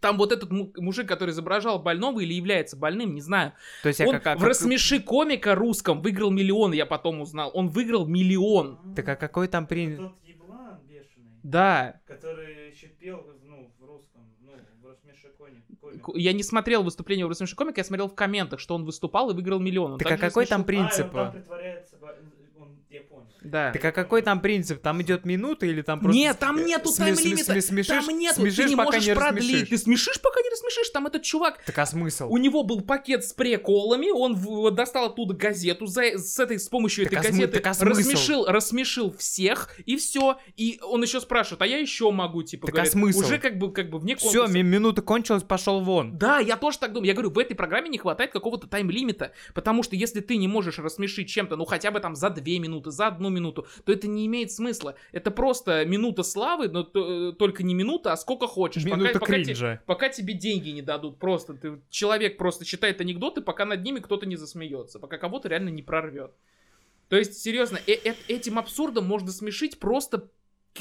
Там 0.00 0.16
вот 0.16 0.30
этот 0.32 0.50
му- 0.52 0.72
мужик, 0.76 1.08
который 1.08 1.30
изображал 1.30 1.80
больного 1.80 2.20
или 2.20 2.32
является 2.32 2.76
больным, 2.76 3.14
не 3.14 3.20
знаю. 3.20 3.52
То 3.82 3.88
есть, 3.88 4.00
а 4.00 4.06
Он 4.06 4.12
как- 4.12 4.26
а 4.28 4.34
в 4.36 4.38
как- 4.38 4.48
рассмеши 4.48 5.00
комика 5.00 5.54
русском 5.56 6.00
выиграл 6.02 6.30
миллион, 6.30 6.72
я 6.72 6.86
потом 6.86 7.20
узнал. 7.20 7.50
Он 7.54 7.68
выиграл 7.68 8.06
миллион. 8.06 8.94
Так 8.94 9.08
а 9.08 9.16
какой 9.16 9.48
там 9.48 9.66
при... 9.66 9.96
Тот 9.96 10.12
еблан 10.24 10.78
бешеный, 10.88 11.32
Да. 11.42 12.00
который 12.06 12.70
еще 12.70 12.86
пел, 12.86 13.26
ну, 13.44 13.72
в 13.78 13.84
русском, 13.84 14.22
ну, 14.40 14.52
в 14.82 14.86
рассмеши 14.86 15.28
кони. 15.36 15.62
К- 16.00 16.12
Я 16.16 16.32
не 16.32 16.44
смотрел 16.44 16.84
выступление 16.84 17.26
в 17.26 17.30
рассмеши 17.30 17.56
комика, 17.56 17.80
я 17.80 17.84
смотрел 17.84 18.08
в 18.08 18.14
комментах, 18.14 18.60
что 18.60 18.76
он 18.76 18.84
выступал 18.84 19.30
и 19.30 19.34
выиграл 19.34 19.58
миллион. 19.58 19.92
Он 19.94 19.98
Так 19.98 20.12
а 20.12 20.16
какой 20.18 20.46
там 20.46 20.62
принцип? 20.64 21.06
А, 21.06 21.18
он 21.18 21.24
там 21.24 21.32
притворяется, 21.32 21.96
бо- 22.00 22.14
он, 22.60 22.76
я 22.88 23.00
понял. 23.02 23.26
Да. 23.42 23.72
Так 23.72 23.84
а 23.84 23.92
какой 23.92 24.22
там 24.22 24.40
принцип? 24.40 24.80
Там 24.82 25.00
идет 25.02 25.24
минута 25.24 25.66
или 25.66 25.82
там 25.82 26.00
просто... 26.00 26.18
Нет, 26.18 26.38
там 26.38 26.64
нету 26.64 26.90
тайм-лимита. 26.96 27.46
Там 27.46 27.56
нету, 27.56 27.62
смешишь, 28.40 28.56
ты 28.56 28.64
не 28.70 28.74
можешь 28.76 29.06
не 29.06 29.14
продлить. 29.14 29.44
рассмешишь. 29.52 29.68
Ты 29.68 29.78
смешишь, 29.78 30.20
пока 30.20 30.40
не 30.40 30.50
рассмешишь. 30.50 30.90
Там 30.90 31.06
этот 31.06 31.22
чувак, 31.22 31.62
Так 31.64 31.78
а 31.78 31.86
смысл? 31.86 32.26
у 32.28 32.36
него 32.38 32.62
был 32.64 32.80
пакет 32.80 33.24
с 33.24 33.32
приколами, 33.32 34.10
он 34.10 34.34
в- 34.34 34.70
достал 34.70 35.06
оттуда 35.06 35.34
газету, 35.34 35.86
за, 35.86 36.02
с 36.18 36.38
этой, 36.38 36.58
с 36.58 36.68
помощью 36.68 37.04
Так 37.04 37.12
этой 37.14 37.26
а 37.26 37.30
смы- 37.32 37.46
газеты 37.46 37.58
а 37.68 37.74
смысл? 37.74 37.98
рассмешил, 37.98 38.46
рассмешил 38.46 39.14
всех, 39.16 39.70
и 39.86 39.96
все. 39.96 40.38
И 40.56 40.80
он 40.82 41.02
еще 41.02 41.20
спрашивает, 41.20 41.62
а 41.62 41.66
я 41.66 41.78
еще 41.78 42.10
могу, 42.10 42.42
типа, 42.42 42.66
Так 42.66 42.74
а 42.74 42.76
говорит, 42.78 42.92
смысл? 42.92 43.20
уже 43.20 43.38
как 43.38 43.58
бы, 43.58 43.72
как 43.72 43.90
бы 43.90 43.98
вне 43.98 44.16
Все, 44.16 44.30
конкурса. 44.40 44.58
минута 44.62 45.02
кончилась, 45.02 45.42
пошел 45.42 45.80
вон. 45.80 46.18
Да, 46.18 46.38
я 46.38 46.56
тоже 46.56 46.78
так 46.78 46.92
думаю. 46.92 47.06
Я 47.08 47.14
говорю, 47.14 47.30
в 47.30 47.38
этой 47.38 47.54
программе 47.54 47.88
не 47.88 47.98
хватает 47.98 48.32
какого-то 48.32 48.66
тайм-лимита. 48.66 49.32
Потому 49.54 49.82
что 49.82 49.96
если 49.96 50.20
ты 50.20 50.36
не 50.36 50.48
можешь 50.48 50.78
рассмешить 50.78 51.28
чем-то, 51.28 51.56
ну 51.56 51.64
хотя 51.64 51.90
бы 51.90 52.00
там 52.00 52.14
за 52.14 52.30
две 52.30 52.58
минуты, 52.58 52.90
за 52.90 53.06
одну 53.08 53.27
минуту, 53.30 53.66
то 53.84 53.92
это 53.92 54.06
не 54.08 54.26
имеет 54.26 54.50
смысла. 54.52 54.94
Это 55.12 55.30
просто 55.30 55.84
минута 55.84 56.22
славы, 56.22 56.68
но 56.68 56.82
т- 56.82 56.98
э, 56.98 57.32
только 57.38 57.62
не 57.62 57.74
минута, 57.74 58.12
а 58.12 58.16
сколько 58.16 58.46
хочешь. 58.46 58.84
Пока- 58.84 58.96
Минута 58.96 59.18
пока, 59.18 59.36
те- 59.36 59.44
кринжа. 59.44 59.82
пока 59.86 60.08
тебе 60.08 60.34
деньги 60.34 60.70
не 60.70 60.82
дадут. 60.82 61.18
Просто 61.18 61.54
ты, 61.54 61.80
человек 61.90 62.36
просто 62.38 62.64
читает 62.64 63.00
анекдоты, 63.00 63.40
пока 63.40 63.64
над 63.64 63.82
ними 63.82 64.00
кто-то 64.00 64.26
не 64.26 64.36
засмеется. 64.36 64.98
Пока 64.98 65.18
кого-то 65.18 65.48
реально 65.48 65.68
не 65.70 65.82
прорвет. 65.82 66.32
То 67.08 67.16
есть, 67.16 67.34
серьезно, 67.40 67.78
э- 67.86 67.98
э- 68.04 68.14
этим 68.28 68.58
абсурдом 68.58 69.06
можно 69.06 69.30
смешить 69.32 69.78
просто 69.78 70.28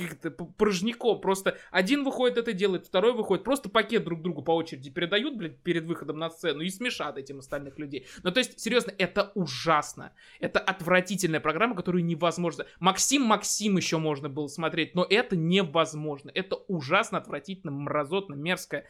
как-то 0.05 0.31
п- 0.31 0.45
порожняком. 0.57 1.19
Просто 1.21 1.57
один 1.71 2.03
выходит 2.03 2.37
это 2.37 2.53
делает, 2.53 2.85
второй 2.85 3.13
выходит. 3.13 3.43
Просто 3.43 3.69
пакет 3.69 4.03
друг 4.03 4.21
другу 4.21 4.41
по 4.41 4.51
очереди 4.51 4.89
передают, 4.89 5.35
блядь, 5.35 5.57
перед 5.59 5.85
выходом 5.85 6.19
на 6.19 6.29
сцену 6.29 6.61
и 6.61 6.69
смешат 6.69 7.17
этим 7.17 7.39
остальных 7.39 7.79
людей. 7.79 8.07
Ну, 8.23 8.31
то 8.31 8.39
есть, 8.39 8.59
серьезно, 8.59 8.93
это 8.97 9.31
ужасно. 9.35 10.13
Это 10.39 10.59
отвратительная 10.59 11.39
программа, 11.39 11.75
которую 11.75 12.03
невозможно... 12.05 12.65
Максим 12.79 13.23
Максим 13.23 13.77
еще 13.77 13.97
можно 13.97 14.29
было 14.29 14.47
смотреть, 14.47 14.95
но 14.95 15.05
это 15.09 15.35
невозможно. 15.35 16.31
Это 16.33 16.55
ужасно, 16.67 17.17
отвратительно, 17.17 17.71
мразотно, 17.71 18.35
мерзко. 18.35 18.83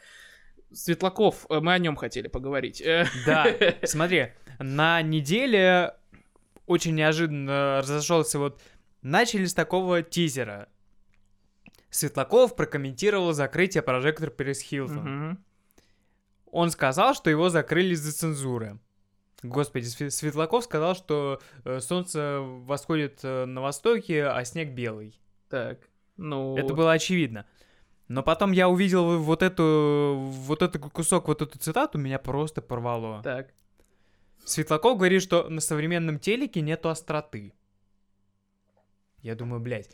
Светлаков, 0.74 1.46
э, 1.50 1.60
мы 1.60 1.74
о 1.74 1.78
нем 1.80 1.96
хотели 1.96 2.28
поговорить. 2.28 2.82
Э, 2.82 3.06
Да, 3.26 3.48
смотри, 3.84 4.34
на 4.60 5.02
неделе 5.02 5.94
очень 6.66 6.96
неожиданно 6.96 7.78
разошелся 7.82 8.40
вот... 8.40 8.62
Начали 9.04 9.46
с 9.46 9.54
такого 9.54 10.02
тизера. 10.02 10.68
Светлаков 11.90 12.56
прокомментировал 12.56 13.34
закрытие 13.34 13.82
прожектора 13.82 14.30
Перес 14.30 14.60
Хилтон. 14.62 14.98
мгм. 14.98 15.44
Он 16.52 16.70
сказал, 16.70 17.14
что 17.14 17.30
его 17.30 17.50
закрыли 17.50 17.94
из-за 17.94 18.14
цензуры. 18.14 18.80
Господи, 19.44 19.86
Све- 19.86 20.10
Светлаков 20.10 20.64
сказал, 20.64 20.96
что 20.96 21.40
э, 21.64 21.80
солнце 21.80 22.40
восходит 22.42 23.20
э, 23.24 23.46
на 23.46 23.62
востоке, 23.62 24.26
а 24.26 24.44
снег 24.46 24.70
белый. 24.70 25.20
Так, 25.50 25.90
ну... 26.16 26.58
Это 26.58 26.74
было 26.74 26.94
очевидно. 26.94 27.46
Но 28.08 28.24
потом 28.24 28.54
я 28.54 28.70
увидел 28.70 29.20
вот 29.20 29.44
эту, 29.44 30.18
вот 30.18 30.62
этот 30.62 30.82
кусок, 30.92 31.28
вот 31.28 31.42
эту 31.42 31.60
цитату, 31.60 31.98
меня 31.98 32.20
просто 32.20 32.62
порвало. 32.62 33.22
Так. 33.22 33.54
Светлаков 34.46 34.98
говорит, 34.98 35.22
что 35.22 35.50
на 35.50 35.60
современном 35.60 36.20
телеке 36.20 36.62
нету 36.62 36.90
остроты. 36.90 37.54
Я 39.20 39.36
думаю, 39.36 39.60
блядь, 39.60 39.92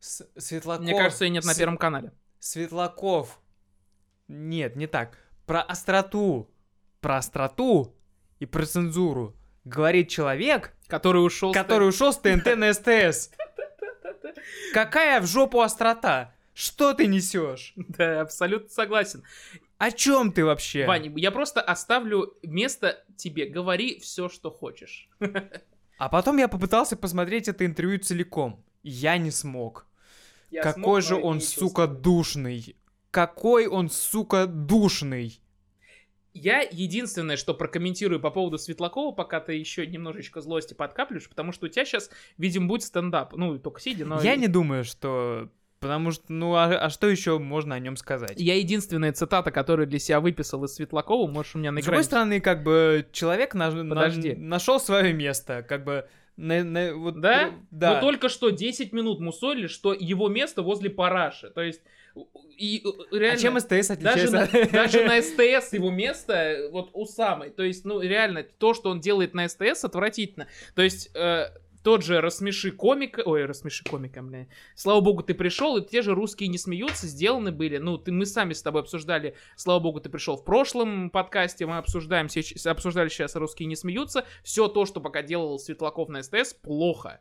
С- 0.00 0.28
Светлаков... 0.36 0.84
Мне 0.84 0.96
кажется, 0.96 1.24
и 1.24 1.30
нет 1.30 1.44
на 1.44 1.54
С- 1.54 1.58
Первом 1.58 1.76
канале. 1.76 2.12
Светлаков. 2.38 3.40
Нет, 4.28 4.76
не 4.76 4.86
так. 4.86 5.18
Про 5.46 5.62
остроту. 5.62 6.50
Про 7.00 7.18
остроту 7.18 7.94
и 8.38 8.46
про 8.46 8.64
цензуру 8.66 9.36
говорит 9.64 10.08
человек, 10.08 10.74
Который 10.88 11.24
ушел... 11.24 11.52
с 11.52 11.56
который 11.56 11.88
ушел 11.88 12.12
с 12.12 12.18
ТНТ 12.18 12.56
на 12.56 12.72
СТС. 12.72 13.30
Какая 14.72 15.20
в 15.20 15.26
жопу 15.26 15.60
острота? 15.60 16.34
Что 16.54 16.94
ты 16.94 17.06
несешь? 17.06 17.74
Да, 17.76 18.22
абсолютно 18.22 18.68
согласен. 18.70 19.22
О 19.78 19.90
чем 19.90 20.32
ты 20.32 20.44
вообще? 20.44 20.86
Ваня, 20.86 21.12
я 21.16 21.30
просто 21.30 21.60
оставлю 21.60 22.34
место 22.42 23.04
тебе. 23.16 23.46
Говори 23.46 23.98
все, 24.00 24.28
что 24.28 24.50
хочешь. 24.50 25.08
А 25.98 26.10
потом 26.10 26.36
я 26.36 26.46
попытался 26.46 26.94
посмотреть 26.94 27.48
это 27.48 27.64
интервью 27.64 27.98
целиком. 27.98 28.62
Я 28.88 29.18
не 29.18 29.32
смог. 29.32 29.84
Я 30.50 30.62
Какой 30.62 31.02
смог, 31.02 31.02
же 31.02 31.16
он, 31.16 31.40
сука, 31.40 31.88
душный. 31.88 32.76
Какой 33.10 33.66
он, 33.66 33.90
сука, 33.90 34.46
душный. 34.46 35.40
Я 36.32 36.60
единственное, 36.60 37.36
что 37.36 37.52
прокомментирую 37.52 38.20
по 38.20 38.30
поводу 38.30 38.58
Светлакова, 38.58 39.10
пока 39.12 39.40
ты 39.40 39.54
еще 39.54 39.86
немножечко 39.86 40.40
злости 40.40 40.74
подкапливаешь, 40.74 41.28
потому 41.28 41.50
что 41.50 41.66
у 41.66 41.68
тебя 41.68 41.84
сейчас, 41.84 42.10
видимо, 42.38 42.68
будет 42.68 42.82
стендап. 42.84 43.34
Ну, 43.34 43.58
только 43.58 43.80
сидя, 43.80 44.04
но... 44.04 44.20
Я 44.20 44.36
не 44.36 44.46
думаю, 44.46 44.84
что... 44.84 45.48
Потому 45.80 46.10
что, 46.10 46.24
ну, 46.28 46.54
а, 46.54 46.66
а 46.78 46.88
что 46.90 47.08
еще 47.08 47.38
можно 47.38 47.74
о 47.74 47.78
нем 47.78 47.96
сказать? 47.96 48.34
Я 48.36 48.54
единственная 48.54 49.12
цитата, 49.12 49.50
которую 49.50 49.86
для 49.86 49.98
себя 49.98 50.20
выписал 50.20 50.64
из 50.64 50.74
Светлакова, 50.74 51.28
можешь 51.30 51.54
у 51.54 51.58
меня 51.58 51.72
на 51.72 51.80
С 51.80 51.84
другой 51.84 52.02
экране... 52.02 52.04
стороны, 52.04 52.40
как 52.40 52.62
бы 52.62 53.06
человек 53.12 53.54
на- 53.54 53.70
Подожди. 53.70 54.34
нашел 54.36 54.78
свое 54.78 55.12
место, 55.12 55.62
как 55.62 55.84
бы 55.84 56.06
на- 56.36 56.64
на- 56.64 56.94
вот, 56.94 57.20
Да? 57.20 57.48
э, 57.48 57.52
да. 57.70 57.94
Вы 57.94 58.00
только 58.00 58.28
что 58.28 58.50
10 58.50 58.92
минут 58.92 59.20
мусолили, 59.20 59.66
что 59.66 59.92
его 59.92 60.28
место 60.28 60.62
возле 60.62 60.90
параши. 60.90 61.50
То 61.50 61.62
есть, 61.62 61.80
и 62.56 62.82
э, 62.84 63.16
реально... 63.16 63.34
А 63.38 63.42
чем 63.42 63.60
СТС 63.60 63.88
Даже 63.96 64.30
на, 64.30 64.42
отличается? 64.42 64.72
даже 64.72 65.04
на 65.04 65.22
СТС 65.60 65.72
его 65.72 65.90
место 65.90 66.32
э, 66.34 66.70
вот 66.70 66.90
у 66.92 67.04
самой. 67.06 67.50
То 67.50 67.62
есть, 67.62 67.84
ну, 67.84 68.00
реально, 68.00 68.42
то, 68.42 68.74
что 68.74 68.90
он 68.90 69.00
делает 69.00 69.34
на 69.34 69.48
СТС, 69.48 69.84
отвратительно. 69.84 70.46
То 70.74 70.82
есть, 70.82 71.10
э, 71.14 71.46
тот 71.86 72.02
же 72.02 72.20
рассмеши 72.20 72.72
комика... 72.72 73.22
Ой, 73.24 73.44
рассмеши 73.44 73.84
комика, 73.84 74.20
бля. 74.20 74.48
Слава 74.74 75.00
богу, 75.00 75.22
ты 75.22 75.34
пришел, 75.34 75.76
и 75.76 75.88
те 75.88 76.02
же 76.02 76.16
русские 76.16 76.48
не 76.48 76.58
смеются, 76.58 77.06
сделаны 77.06 77.52
были. 77.52 77.76
Ну, 77.76 77.96
ты, 77.96 78.10
мы 78.10 78.26
сами 78.26 78.54
с 78.54 78.62
тобой 78.62 78.80
обсуждали, 78.80 79.36
слава 79.54 79.78
богу, 79.78 80.00
ты 80.00 80.10
пришел 80.10 80.36
в 80.36 80.44
прошлом 80.44 81.10
подкасте, 81.10 81.64
мы 81.64 81.76
обсуждаем, 81.76 82.26
обсуждали 82.26 83.08
сейчас 83.08 83.36
русские 83.36 83.68
не 83.68 83.76
смеются. 83.76 84.24
Все 84.42 84.66
то, 84.66 84.84
что 84.84 85.00
пока 85.00 85.22
делал 85.22 85.60
Светлаков 85.60 86.08
на 86.08 86.24
СТС, 86.24 86.54
плохо. 86.54 87.20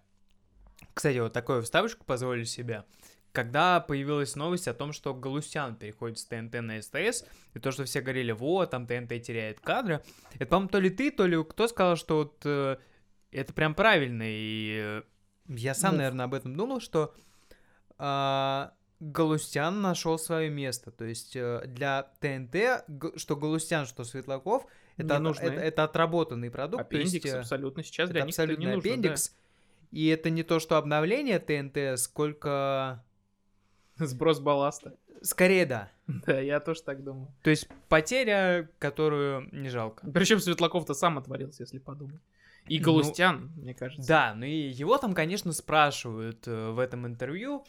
Кстати, 0.96 1.20
вот 1.20 1.32
такую 1.32 1.62
вставочку 1.62 2.04
позволю 2.04 2.44
себе. 2.44 2.86
когда 3.34 3.82
появилась 3.82 4.36
новость 4.36 4.68
о 4.68 4.74
том, 4.74 4.94
что 4.94 5.14
Галустян 5.14 5.76
переходит 5.76 6.18
с 6.18 6.26
ТНТ 6.26 6.54
на 6.62 6.82
СТС, 6.82 7.26
и 7.54 7.60
то, 7.60 7.70
что 7.70 7.84
все 7.84 8.02
говорили, 8.02 8.32
вот, 8.32 8.72
там 8.72 8.88
ТНТ 8.88 9.22
теряет 9.22 9.60
кадры, 9.60 10.02
это, 10.34 10.48
по-моему, 10.48 10.70
то 10.70 10.80
ли 10.80 10.90
ты, 10.90 11.12
то 11.12 11.28
ли 11.28 11.44
кто 11.44 11.68
сказал, 11.68 11.98
что 11.98 12.18
вот 12.18 12.42
э, 12.46 12.78
это 13.36 13.54
прям 13.54 13.76
правильно, 13.76 14.24
и 14.26 14.80
э, 14.82 15.02
я 15.48 15.74
сам, 15.74 15.94
Ну. 15.94 15.98
наверное, 16.00 16.26
об 16.26 16.34
этом 16.34 16.56
думал, 16.56 16.80
что 16.80 17.14
а, 17.98 18.74
Галустян 19.00 19.82
нашел 19.82 20.18
свое 20.18 20.50
место, 20.50 20.92
то 20.92 21.06
есть 21.06 21.36
э, 21.36 21.64
для 21.68 22.04
ТНТ, 22.20 23.18
что 23.18 23.36
Галустян, 23.36 23.86
что 23.86 24.04
Светлаков, 24.04 24.66
это, 24.98 25.20
нужны. 25.20 25.46
это, 25.46 25.62
это 25.62 25.84
отработанный 25.84 26.50
продукт, 26.50 26.90
то 26.90 26.96
есть, 26.98 27.16
Аппендикс 27.16 27.34
э, 27.34 27.40
абсолютно 27.40 27.84
сейчас 27.84 28.10
для 28.10 28.22
них 28.22 28.34
это 28.34 28.46
не 28.48 28.54
абсолютно 28.54 28.76
нужно. 28.76 28.82
да. 28.82 28.90
аппендикс. 28.90 29.36
И 29.92 30.08
это 30.08 30.30
не 30.30 30.44
то, 30.44 30.60
что 30.60 30.78
обновление 30.78 31.40
ТНТ, 31.40 32.00
сколько... 32.00 33.04
Сброс 33.98 34.40
балласта. 34.40 34.96
Скорее, 35.22 35.66
да. 35.66 35.92
Да, 36.08 36.40
я 36.40 36.60
тоже 36.60 36.84
так 36.84 37.04
думаю. 37.04 37.34
То 37.44 37.50
есть 37.50 37.68
потеря, 37.88 38.70
которую 38.78 39.50
не 39.52 39.70
жалко. 39.70 40.06
Причем 40.12 40.40
Светлаков-то 40.40 40.94
сам 40.94 41.18
отворился, 41.18 41.64
если 41.64 41.80
подумать. 41.80 42.22
И 42.68 42.80
Ну, 42.80 42.86
Галустян, 42.86 43.52
мне 43.58 43.74
кажется. 43.74 44.08
Да, 44.08 44.34
ну 44.36 44.46
и 44.46 44.52
его 44.70 44.98
там, 44.98 45.14
конечно, 45.14 45.52
спрашивают 45.54 46.48
э, 46.48 46.72
в 46.72 46.80
этом 46.80 47.06
интервью, 47.06 47.64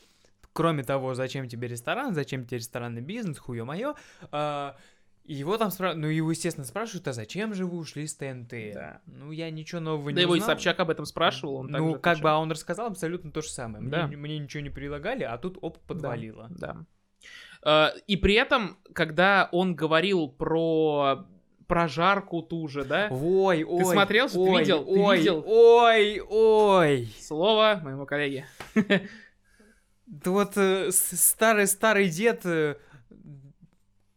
кроме 0.52 0.82
того, 0.85 1.14
зачем 1.14 1.48
тебе 1.48 1.68
ресторан, 1.68 2.14
зачем 2.14 2.47
тебе 2.47 2.59
ресторанный 2.59 3.02
бизнес, 3.02 3.39
хуё 3.39 3.64
моё. 3.64 3.94
а, 4.32 4.77
и 5.24 5.35
его 5.35 5.59
там 5.59 5.70
спрашивают, 5.73 6.02
ну 6.02 6.09
его, 6.09 6.31
естественно, 6.31 6.64
спрашивают, 6.64 7.09
а 7.09 7.12
зачем 7.12 7.52
же 7.52 7.66
вы 7.66 7.78
ушли 7.78 8.06
с 8.06 8.14
ТНТ? 8.14 8.55
Да. 8.73 9.01
Ну 9.06 9.32
я 9.32 9.51
ничего 9.51 9.81
нового 9.81 10.10
Да 10.12 10.16
не 10.16 10.23
его 10.23 10.36
и. 10.36 10.40
Собчак 10.40 10.78
об 10.81 10.89
этом 10.89 11.05
спрашивал, 11.05 11.56
он 11.56 11.66
ну, 11.66 11.98
как 11.98 12.20
бы, 12.20 12.31
а 12.31 12.39
он 12.39 12.51
рассказал 12.51 12.86
абсолютно 12.86 13.31
то 13.32 13.43
же 13.43 13.48
самое. 13.51 13.82
Мне, 13.82 13.90
Да. 13.90 14.06
мне 14.06 14.39
ничего 14.39 14.62
не 14.62 14.70
предлагали, 14.70 15.24
а 15.24 15.36
тут 15.36 15.59
оп, 15.60 15.78
подвалило. 15.81 16.47
Да. 16.51 16.77
Э, 17.64 17.89
И 18.06 18.16
при 18.16 18.35
этом, 18.35 18.78
когда 18.94 19.48
он 19.52 19.74
говорил 19.74 20.28
про 20.28 21.27
прожарку 21.66 22.43
ту 22.43 22.68
же, 22.68 22.84
да? 22.84 23.09
Ой, 23.10 23.64
ой, 23.64 23.84
смотрел, 23.84 24.28
ты 24.28 24.38
ой, 24.38 24.60
видел, 24.60 24.84
ты 24.84 24.90
ой, 24.90 25.18
видел? 25.18 25.44
ой, 25.47 26.20
ой. 26.20 27.14
Слово 27.20 27.80
моему 27.82 28.06
коллеге. 28.06 28.47
Да 30.06 30.30
вот 30.30 30.56
э, 30.56 30.93
старый-старый 30.93 32.09
дед, 32.09 32.47
э, 32.47 32.76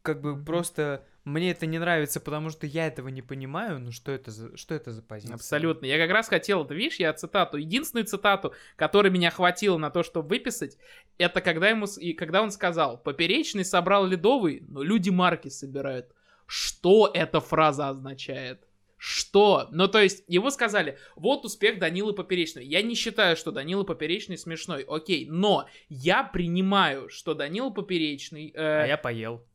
как 0.04 0.22
бы 0.22 0.40
просто 0.46 1.04
мне 1.30 1.52
это 1.52 1.66
не 1.66 1.80
нравится, 1.80 2.20
потому 2.20 2.50
что 2.50 2.66
я 2.66 2.88
этого 2.88 3.08
не 3.10 3.22
понимаю. 3.22 3.80
Ну 3.80 3.92
что 3.92 4.12
это 4.12 4.32
за, 4.32 4.56
что 4.58 4.74
это 4.74 4.92
за 4.92 5.02
позиция? 5.02 5.36
Абсолютно. 5.36 5.86
Я 5.86 5.98
как 5.98 6.12
раз 6.12 6.28
хотел, 6.28 6.64
это 6.64 6.74
видишь, 6.74 7.00
я 7.00 7.14
цитату, 7.14 7.58
единственную 7.58 8.06
цитату, 8.06 8.54
которая 8.76 9.12
меня 9.12 9.30
хватило 9.32 9.78
на 9.78 9.90
то, 9.90 10.04
чтобы 10.04 10.30
выписать, 10.30 10.78
это 11.18 11.42
когда 11.42 11.70
ему, 11.70 11.86
и 12.00 12.14
когда 12.14 12.42
он 12.42 12.52
сказал, 12.52 12.98
поперечный 12.98 13.66
собрал 13.66 14.06
ледовый, 14.06 14.64
но 14.68 14.82
люди 14.82 15.10
марки 15.10 15.50
собирают. 15.50 16.14
Что 16.50 17.12
эта 17.14 17.42
фраза 17.42 17.90
означает? 17.90 18.68
Что? 18.98 19.68
Ну, 19.70 19.88
то 19.88 20.02
есть, 20.02 20.24
ему 20.28 20.50
сказали, 20.50 20.98
вот 21.16 21.46
успех 21.46 21.78
Данилы 21.78 22.12
Поперечной. 22.12 22.66
Я 22.66 22.82
не 22.82 22.96
считаю, 22.96 23.36
что 23.36 23.52
Данила 23.52 23.84
Поперечный 23.84 24.36
смешной, 24.36 24.84
окей, 24.88 25.28
но 25.30 25.68
я 25.90 26.24
принимаю, 26.24 27.08
что 27.08 27.36
Данила 27.36 27.70
Поперечный... 27.70 28.52
э, 28.56 28.82
А 28.84 28.88
я 28.88 28.98
поел. 28.98 29.46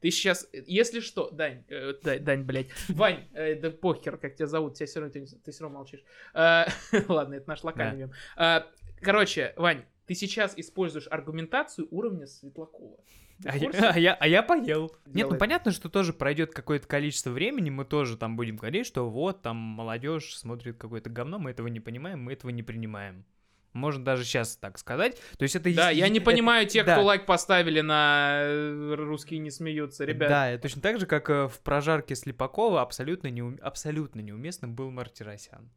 Ты 0.00 0.12
сейчас, 0.12 0.48
если 0.52 1.00
что, 1.00 1.30
Дань, 1.30 1.64
э, 1.68 1.94
Дань, 2.00 2.24
Дань, 2.24 2.42
блядь, 2.44 2.68
Вань, 2.88 3.28
э, 3.34 3.56
да 3.56 3.72
похер, 3.72 4.18
как 4.18 4.36
тебя 4.36 4.46
зовут, 4.46 4.74
тебя 4.74 4.86
все 4.86 5.00
равно, 5.00 5.12
ты, 5.12 5.26
ты 5.26 5.50
все 5.50 5.64
равно 5.64 5.78
молчишь. 5.78 6.04
Э, 6.32 6.66
ладно, 7.08 7.34
это 7.34 7.48
наш 7.48 7.64
локальный 7.64 7.98
мем. 7.98 8.12
Э, 8.38 8.60
короче, 9.00 9.52
Вань, 9.56 9.84
ты 10.06 10.14
сейчас 10.14 10.56
используешь 10.56 11.08
аргументацию 11.10 11.88
уровня 11.90 12.28
Светлакова. 12.28 12.98
А 13.44 13.56
я, 13.56 13.70
а 13.70 13.98
я- 13.98 14.14
а 14.14 14.26
я 14.28 14.42
поел. 14.42 14.92
Нет, 15.06 15.14
Делай. 15.14 15.32
ну 15.32 15.38
понятно, 15.38 15.72
что 15.72 15.88
тоже 15.88 16.12
пройдет 16.12 16.52
какое-то 16.52 16.86
количество 16.86 17.30
времени, 17.30 17.70
мы 17.70 17.84
тоже 17.84 18.16
там 18.16 18.36
будем 18.36 18.56
говорить, 18.56 18.86
что 18.86 19.08
вот 19.08 19.42
там 19.42 19.56
молодежь 19.56 20.36
смотрит 20.36 20.76
какое-то 20.76 21.10
говно, 21.10 21.38
мы 21.38 21.50
этого 21.50 21.66
не 21.68 21.80
понимаем, 21.80 22.22
мы 22.22 22.32
этого 22.32 22.50
не 22.50 22.62
принимаем. 22.62 23.24
Можно 23.72 24.04
даже 24.04 24.24
сейчас 24.24 24.56
так 24.56 24.76
сказать. 24.78 25.18
То 25.38 25.44
есть 25.44 25.56
это... 25.56 25.74
Да, 25.74 25.88
я 25.88 26.08
не 26.10 26.18
это- 26.18 26.26
понимаю 26.26 26.66
тех, 26.66 26.84
да. 26.84 26.94
кто 26.94 27.04
лайк 27.04 27.24
поставили 27.24 27.80
на 27.80 28.42
э, 28.42 28.94
«Русские 28.96 29.40
не 29.40 29.50
смеются», 29.50 30.04
ребят. 30.04 30.28
Да, 30.28 30.50
это 30.50 30.62
точно 30.64 30.82
так 30.82 31.00
же, 31.00 31.06
как 31.06 31.30
э, 31.30 31.48
в 31.48 31.58
прожарке 31.60 32.14
Слепакова 32.14 32.82
абсолютно, 32.82 33.28
неум... 33.28 33.58
абсолютно 33.62 34.20
неуместным 34.20 34.74
был 34.74 34.90
Мартиросян. 34.90 35.70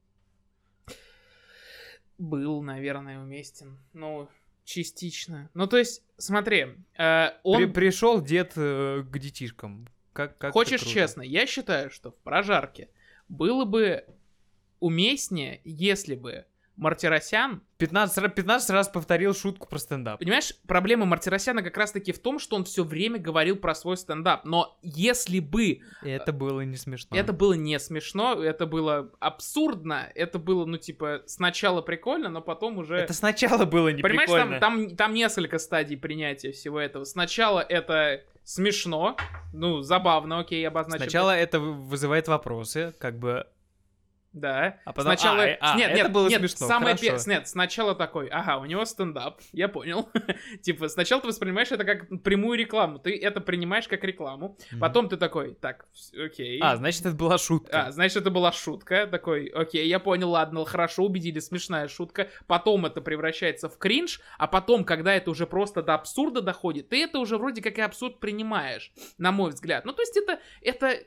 Был, 2.18 2.62
наверное, 2.62 3.20
уместен. 3.20 3.78
Ну, 3.94 4.30
частично. 4.66 5.50
Ну, 5.54 5.68
то 5.68 5.78
есть, 5.78 6.04
смотри, 6.18 6.68
э, 6.98 7.30
он... 7.44 7.64
При- 7.64 7.72
пришел 7.72 8.22
дед 8.22 8.54
э, 8.56 9.04
к 9.10 9.18
детишкам. 9.18 9.88
Как, 10.12 10.38
как 10.38 10.54
Хочешь 10.54 10.82
честно, 10.82 11.22
я 11.22 11.46
считаю, 11.46 11.92
что 11.92 12.12
в 12.12 12.18
прожарке 12.18 12.90
было 13.30 13.66
бы 13.66 14.06
уместнее, 14.80 15.62
если 15.64 16.16
бы 16.16 16.46
Мартиросян... 16.78 17.62
15, 17.78 18.18
ра- 18.20 18.30
15 18.30 18.70
раз 18.70 18.88
повторил 18.88 19.34
шутку 19.34 19.68
про 19.68 19.78
стендап. 19.80 20.20
Понимаешь, 20.20 20.54
проблема 20.66 21.06
Мартиросяна 21.06 21.62
как 21.62 21.76
раз-таки 21.78 22.14
в 22.14 22.20
том, 22.20 22.40
что 22.40 22.56
он 22.56 22.64
все 22.64 22.84
время 22.84 23.20
говорил 23.20 23.58
про 23.58 23.76
свой 23.76 23.98
стендап. 23.98 24.46
Но 24.46 24.78
если 24.82 25.40
бы 25.40 25.82
это 26.02 26.32
было 26.32 26.62
не 26.62 26.78
смешно. 26.78 27.18
это 27.18 27.34
было 27.34 27.54
не 27.54 27.78
смешно, 27.80 28.42
это 28.42 28.66
было 28.66 29.12
абсурдно, 29.20 30.10
это 30.16 30.40
было, 30.40 30.66
ну, 30.66 30.78
типа, 30.78 31.24
сначала 31.26 31.82
прикольно, 31.82 32.30
но 32.30 32.42
потом 32.42 32.78
уже... 32.78 32.96
Это 32.96 33.14
сначала 33.14 33.66
было 33.66 33.90
не 33.90 34.02
Понимаешь, 34.02 34.30
там, 34.30 34.50
прикольно. 34.50 34.60
там, 34.60 34.96
там 34.96 35.14
несколько 35.14 35.60
стадий 35.60 35.98
принятия 35.98 36.52
всего 36.52 36.80
этого. 36.80 37.04
Сначала 37.04 37.60
это 37.60 38.22
смешно, 38.46 39.18
ну, 39.54 39.82
забавно, 39.82 40.40
окей, 40.40 40.66
обозначим. 40.66 41.04
Сначала 41.04 41.36
это 41.36 41.60
вы- 41.60 41.74
вызывает 41.74 42.28
вопросы, 42.28 42.94
как 43.00 43.20
бы... 43.20 43.48
Да. 44.36 44.80
А 44.84 44.92
потом, 44.92 45.14
сначала... 45.14 45.44
а, 45.44 45.58
а, 45.62 45.78
нет, 45.78 45.92
это 45.92 46.04
нет, 46.04 46.12
было 46.12 46.28
нет, 46.28 46.40
смешно, 46.42 46.68
самое 46.68 46.98
пе- 46.98 47.18
Нет, 47.26 47.48
сначала 47.48 47.96
такой, 47.96 48.28
ага, 48.28 48.58
у 48.58 48.66
него 48.66 48.84
стендап, 48.84 49.40
я 49.54 49.70
понял. 49.70 50.10
типа, 50.62 50.90
сначала 50.90 51.22
ты 51.22 51.30
воспринимаешь 51.30 51.72
это 51.72 51.86
как 51.86 52.22
прямую 52.22 52.60
рекламу, 52.60 53.00
ты 53.00 53.18
это 53.18 53.40
принимаешь 53.40 53.88
как 53.88 54.04
рекламу, 54.04 54.58
Мгм. 54.72 54.82
потом 54.82 55.08
ты 55.08 55.16
такой, 55.16 55.56
так, 55.56 55.86
окей. 56.22 56.60
А, 56.62 56.76
значит, 56.76 57.06
это 57.06 57.16
была 57.16 57.38
шутка. 57.38 57.86
А, 57.88 57.92
значит, 57.94 58.18
это 58.18 58.30
была 58.30 58.52
шутка. 58.52 59.08
Такой, 59.08 59.48
окей, 59.48 59.88
я 59.88 60.00
понял, 60.00 60.32
ладно, 60.32 60.66
хорошо, 60.66 61.06
убедили, 61.06 61.40
смешная 61.40 61.88
шутка. 61.88 62.28
Потом 62.46 62.86
это 62.86 63.00
превращается 63.00 63.70
в 63.70 63.78
кринж, 63.78 64.20
а 64.38 64.48
потом, 64.48 64.84
когда 64.84 65.16
это 65.16 65.32
уже 65.32 65.48
просто 65.48 65.82
до 65.82 65.94
абсурда 65.94 66.42
доходит, 66.42 66.90
ты 66.90 67.02
это 67.04 67.20
уже 67.20 67.38
вроде 67.38 67.62
как 67.62 67.78
и 67.78 67.82
абсурд 67.82 68.20
принимаешь, 68.20 68.92
на 69.18 69.32
мой 69.32 69.52
взгляд. 69.52 69.86
Ну, 69.86 69.94
то 69.94 70.02
есть 70.02 70.18
это, 70.18 70.40
это 70.62 71.00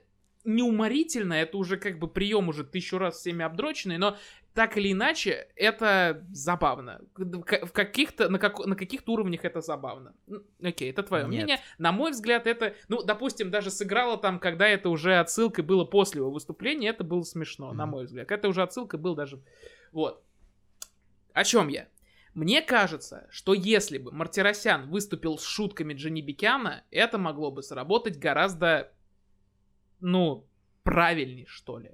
неуморительно, 0.45 1.35
это 1.35 1.57
уже 1.57 1.77
как 1.77 1.99
бы 1.99 2.09
прием 2.09 2.49
уже 2.49 2.65
тысячу 2.65 2.99
раз 2.99 3.17
всеми 3.19 3.45
обдроченный, 3.45 3.99
но 3.99 4.17
так 4.55 4.77
или 4.77 4.91
иначе, 4.93 5.49
это 5.55 6.27
забавно. 6.33 7.01
В 7.15 7.71
каких-то, 7.71 8.29
на, 8.29 8.39
как- 8.41 8.65
на 8.67 8.75
каких-то 8.75 9.13
уровнях 9.13 9.45
это 9.45 9.61
забавно. 9.61 10.15
Окей, 10.61 10.91
это 10.91 11.05
твое 11.05 11.25
Нет. 11.25 11.33
мнение. 11.33 11.61
На 11.79 11.93
мой 11.93 12.11
взгляд, 12.11 12.47
это, 12.49 12.75
ну, 12.89 13.03
допустим, 13.05 13.51
даже 13.53 13.71
сыграло 13.71 14.17
там, 14.17 14.41
когда 14.41 14.67
это 14.67 14.89
уже 14.89 15.17
отсылкой 15.21 15.63
было 15.65 15.85
после 15.85 16.21
его 16.21 16.31
выступления, 16.31 16.89
это 16.89 17.05
было 17.05 17.23
смешно, 17.23 17.73
на 17.73 17.85
Мгм. 17.87 17.91
мой 17.93 18.05
взгляд. 18.07 18.33
Это 18.33 18.49
уже 18.49 18.63
отсылка 18.63 18.99
был 18.99 19.15
даже... 19.15 19.41
Вот. 19.93 20.25
О 21.35 21.45
чем 21.45 21.69
я? 21.69 21.87
Мне 22.35 22.61
кажется, 22.61 23.29
что 23.31 23.55
если 23.55 23.99
бы 23.99 24.11
Мартиросян 24.13 24.89
выступил 24.91 25.39
с 25.39 25.45
шутками 25.45 25.95
Дженни 25.95 26.21
Бикяна, 26.21 26.85
это 26.91 27.17
могло 27.19 27.51
бы 27.53 27.63
сработать 27.63 28.19
гораздо, 28.19 28.93
ну, 30.01 30.47
правильней, 30.83 31.47
что 31.49 31.79
ли. 31.79 31.91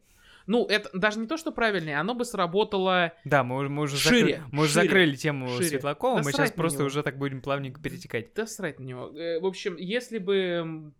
Ну, 0.46 0.66
это 0.66 0.90
даже 0.92 1.18
не 1.18 1.26
то, 1.26 1.38
что 1.38 1.52
правильнее, 1.52 1.98
оно 1.98 2.14
бы 2.14 2.24
сработало... 2.26 3.12
Да, 3.24 3.42
мы, 3.44 3.56
уже- 3.56 3.70
мы 3.70 3.84
уже, 3.84 3.96
Шире, 3.96 4.34
закры- 4.36 4.42
мы 4.52 4.62
уже 4.64 4.72
шире, 4.74 4.86
закрыли 4.88 5.16
тему 5.16 5.48
шире. 5.56 5.68
Светлакова, 5.70 6.18
Да 6.18 6.22
мы 6.22 6.32
сейчас 6.32 6.50
просто 6.52 6.80
него. 6.80 6.86
уже 6.88 7.02
так 7.02 7.16
будем 7.16 7.40
плавненько 7.40 7.80
перетекать. 7.80 8.34
Да 8.34 8.46
срать 8.46 8.78
на 8.78 8.84
него. 8.84 9.08
Э, 9.18 9.40
В 9.40 9.46
общем, 9.46 9.76
если 9.78 10.18
бы 10.18 10.92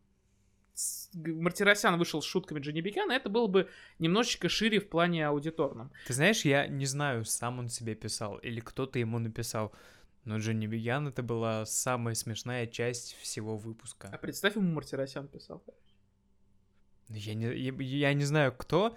Мартиросян 1.15 1.97
вышел 1.99 2.21
с 2.23 2.25
шутками 2.25 2.59
Дженни 2.61 2.81
Бикяна, 2.81 3.13
это 3.13 3.29
было 3.29 3.47
бы 3.47 3.69
немножечко 3.99 4.49
шире 4.49 4.81
в 4.81 4.89
плане 4.89 5.27
аудиторном. 5.29 5.93
Ты 6.07 6.15
знаешь, 6.15 6.45
я 6.45 6.67
не 6.67 6.87
знаю, 6.87 7.25
сам 7.25 7.59
он 7.61 7.69
себе 7.69 7.95
писал 7.95 8.39
или 8.39 8.61
кто-то 8.61 8.99
ему 8.99 9.19
написал, 9.19 9.73
но 10.25 10.39
Джонни 10.39 10.67
Бигян 10.67 11.07
это 11.07 11.23
была 11.23 11.65
самая 11.67 12.15
смешная 12.15 12.67
часть 12.67 13.15
всего 13.21 13.55
А 13.55 13.57
выпуска. 13.59 14.19
представь, 14.21 14.57
ему 14.57 14.73
Мартиросян 14.73 15.29
писал. 15.29 15.63
Я 17.09 17.35
не, 17.35 17.47
я, 17.55 17.73
я 17.79 18.15
не 18.15 18.25
знаю, 18.25 18.53
кто, 18.57 18.97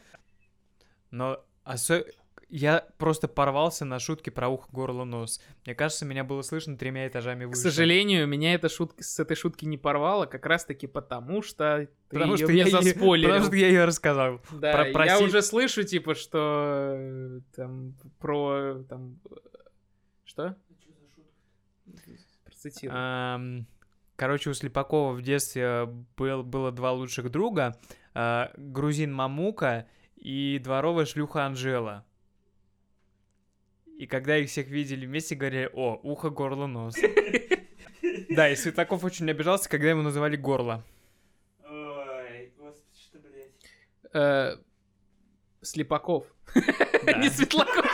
но 1.12 1.44
осо- 1.66 2.06
я 2.50 2.88
просто 2.98 3.28
порвался 3.28 3.84
на 3.84 4.00
шутки 4.00 4.30
про 4.30 4.48
ухо, 4.48 4.70
горло, 4.72 5.04
нос. 5.04 5.42
Мне 5.66 5.76
кажется, 5.76 6.06
меня 6.06 6.24
было 6.24 6.42
слышно 6.42 6.78
тремя 6.78 7.06
этажами 7.08 7.44
К 7.44 7.50
выше. 7.50 7.60
сожалению, 7.64 8.26
меня 8.26 8.54
эта 8.54 8.70
шутка 8.70 9.04
с 9.04 9.20
этой 9.20 9.36
шутки 9.36 9.66
не 9.66 9.78
порвало, 9.78 10.26
как 10.28 10.46
раз-таки 10.46 10.88
потому, 10.88 11.42
что 11.42 11.90
ты 12.10 12.16
потому 12.18 12.36
её 12.36 12.46
что 12.46 12.54
мне 12.54 12.62
я 12.64 12.70
заспойлерил. 12.82 13.30
потому 13.32 13.46
что 13.48 13.56
я 13.58 13.68
ее 13.68 13.84
рассказал. 13.84 14.42
Да, 14.52 14.72
про- 14.72 14.88
я 14.88 14.94
проси- 15.20 15.24
уже 15.26 15.42
слышу, 15.42 15.84
типа, 15.84 16.16
что 16.16 16.94
э, 16.96 17.40
там 17.56 17.94
про 18.20 18.84
там 18.88 19.20
э, 19.30 19.36
что? 20.24 20.56
Процитируй. 22.46 22.96
Ам, 22.98 23.66
Короче, 24.18 24.50
у 24.50 24.54
Слепакова 24.56 25.14
в 25.14 25.22
детстве 25.22 25.86
был, 26.18 26.42
было 26.44 26.72
два 26.72 26.92
лучших 26.92 27.30
друга. 27.30 27.80
а, 28.16 28.52
грузин 28.58 29.14
Мамука 29.14 29.88
и 30.16 30.60
дворовая 30.62 31.06
шлюха 31.06 31.46
Анжела. 31.46 32.04
И 34.00 34.08
когда 34.08 34.38
их 34.38 34.50
всех 34.50 34.68
видели 34.68 35.06
вместе, 35.06 35.36
говорили, 35.36 35.70
о, 35.72 36.00
ухо, 36.04 36.30
горло, 36.30 36.66
нос. 36.68 36.96
Да, 38.30 38.50
и 38.50 38.56
Светлаков 38.56 39.04
очень 39.04 39.30
обижался, 39.30 39.70
когда 39.70 39.90
ему 39.90 40.02
называли 40.02 40.36
горло. 40.36 40.84
Ой, 41.64 42.52
господи, 42.58 43.00
что, 43.00 43.20
блядь. 43.20 43.52
Э, 44.14 44.58
Слепаков. 45.62 46.26
Не 46.56 47.30
Светлаков. 47.30 47.86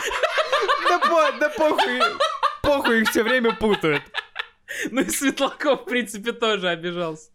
Да 1.40 1.50
похуй, 1.56 2.00
похуй, 2.62 3.02
их 3.02 3.10
все 3.10 3.22
время 3.22 3.54
путают. 3.54 4.02
Ну 4.90 5.00
и 5.00 5.08
Светлаков, 5.08 5.82
в 5.82 5.84
принципе, 5.84 6.32
тоже 6.32 6.68
обижался. 6.68 7.30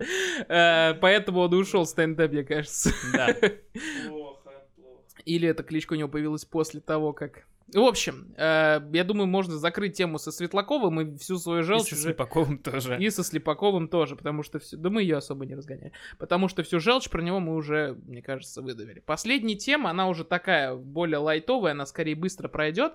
Э, 0.48 0.94
Поэтому 0.96 1.42
он 1.42 1.54
и 1.54 1.58
ушел 1.58 1.84
в 1.84 1.90
стендап, 1.90 2.32
мне 2.32 2.44
кажется. 2.44 2.92
Да. 3.14 3.28
Плохо, 4.08 4.52
плохо. 4.76 5.04
Или 5.26 5.48
эта 5.48 5.64
кличка 5.64 5.94
у 5.94 5.96
него 5.96 6.10
появилась 6.10 6.46
после 6.46 6.80
того, 6.80 7.14
как... 7.14 7.46
В 7.74 7.80
общем, 7.82 8.34
э, 8.36 8.82
я 8.94 9.04
думаю, 9.04 9.28
можно 9.28 9.58
закрыть 9.58 9.96
тему 9.96 10.18
со 10.18 10.32
Светлаковым 10.32 11.02
и 11.02 11.18
всю 11.18 11.38
свою 11.38 11.62
И 11.62 11.64
желчь 11.64 11.90
со 11.90 11.96
уже- 11.96 12.04
Слепаковым 12.04 12.58
тоже. 12.58 12.98
И 13.00 13.10
со 13.10 13.24
Слепаковым 13.24 13.88
тоже, 13.88 14.16
потому 14.16 14.42
что 14.44 14.60
все... 14.60 14.76
Да 14.78 14.90
мы 14.90 15.04
ее 15.04 15.18
особо 15.18 15.46
не 15.46 15.56
разгоняем. 15.56 15.92
Потому 16.18 16.48
что 16.48 16.64
всю 16.64 16.80
желчь 16.80 17.10
про 17.10 17.22
него 17.22 17.40
мы 17.40 17.56
уже, 17.56 17.98
мне 18.08 18.22
кажется, 18.22 18.62
выдавили. 18.62 19.02
Последняя 19.06 19.56
тема, 19.56 19.92
она 19.92 20.08
уже 20.08 20.24
такая 20.24 20.74
более 20.76 21.20
лайтовая, 21.20 21.74
она 21.74 21.86
скорее 21.86 22.16
быстро 22.16 22.48
пройдет. 22.48 22.94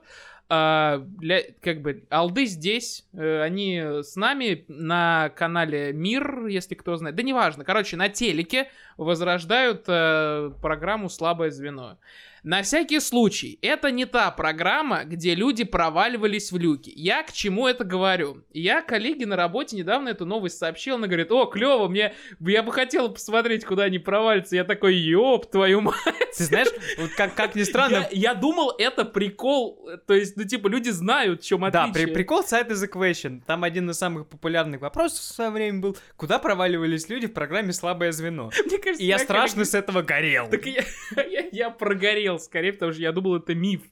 А, 0.49 0.99
для, 0.99 1.41
как 1.61 1.81
бы, 1.81 2.05
алды 2.11 2.47
здесь, 2.47 3.07
э, 3.15 3.41
они 3.43 3.79
с 4.03 4.17
нами 4.17 4.65
на 4.69 5.31
канале 5.37 5.93
Мир, 5.93 6.47
если 6.47 6.75
кто 6.75 6.97
знает. 6.97 7.17
Да 7.17 7.23
неважно, 7.23 7.65
короче, 7.65 7.97
на 7.97 8.09
телеке 8.09 8.69
возрождают 8.97 9.85
э, 9.87 10.51
программу 10.61 11.09
«Слабое 11.09 11.51
звено». 11.51 11.99
На 12.45 12.63
всякий 12.63 13.01
случай, 13.01 13.59
это 13.63 13.91
не 13.91 14.05
та 14.05 14.31
программа, 14.31 15.05
где 15.05 15.35
люди 15.35 15.65
проваливались 15.65 16.53
в 16.53 16.59
люки. 16.59 16.93
Я 16.95 17.23
к 17.23 17.33
чему 17.33 17.67
это 17.67 17.85
говорю? 17.85 18.45
Я 18.53 18.83
коллеге 18.83 19.25
на 19.25 19.35
работе 19.35 19.77
недавно 19.77 20.11
эту 20.11 20.27
новость 20.27 20.59
сообщил, 20.59 20.97
она 20.97 21.07
говорит, 21.07 21.33
о, 21.33 21.47
клево, 21.47 21.89
мне, 21.89 22.13
я 22.41 22.63
бы 22.63 22.71
хотел 22.71 23.11
посмотреть, 23.11 23.65
куда 23.65 23.85
они 23.85 23.99
провалятся. 23.99 24.57
Я 24.57 24.65
такой, 24.65 24.95
ёб 24.95 25.51
твою 25.51 25.81
мать. 25.81 25.97
Ты 26.37 26.45
знаешь, 26.45 26.69
вот 26.99 27.13
как, 27.17 27.35
как 27.35 27.55
ни 27.55 27.63
странно, 27.63 28.09
Я, 28.11 28.33
я 28.33 28.35
думал, 28.35 28.75
это 28.79 29.07
прикол, 29.07 29.89
то 30.07 30.13
есть, 30.13 30.37
ну, 30.37 30.45
типа, 30.45 30.69
люди 30.69 30.91
знают, 30.91 31.43
в 31.43 31.47
чем 31.47 31.63
Да, 31.71 31.85
отличие. 31.85 32.09
при, 32.09 32.15
прикол 32.15 32.45
сайта 32.45 32.75
The 32.75 32.91
Question. 32.93 33.41
Там 33.47 33.65
один 33.65 33.89
из 33.89 33.97
самых 33.97 34.29
популярных 34.29 34.83
вопросов 34.83 35.21
в 35.21 35.35
свое 35.35 35.49
время 35.49 35.81
был, 35.81 35.97
куда 36.19 36.39
проваливались 36.39 37.09
люди 37.09 37.27
в 37.27 37.33
программе 37.33 37.73
«Слабое 37.73 38.13
звено». 38.13 38.51
Мне 38.67 38.77
кажется, 38.77 39.03
И 39.03 39.07
я 39.07 39.19
страшно 39.19 39.63
коллега- 39.63 39.71
с 39.71 39.75
этого 39.75 40.03
горел. 40.03 40.49
Так 40.51 40.67
я, 40.67 40.85
я, 41.31 41.45
я 41.51 41.71
прогорел 41.71 42.34
скорее, 42.39 42.73
потому 42.73 42.93
что 42.93 43.03
я 43.03 43.13
думал, 43.13 43.37
это 43.37 43.55
миф. 43.55 43.83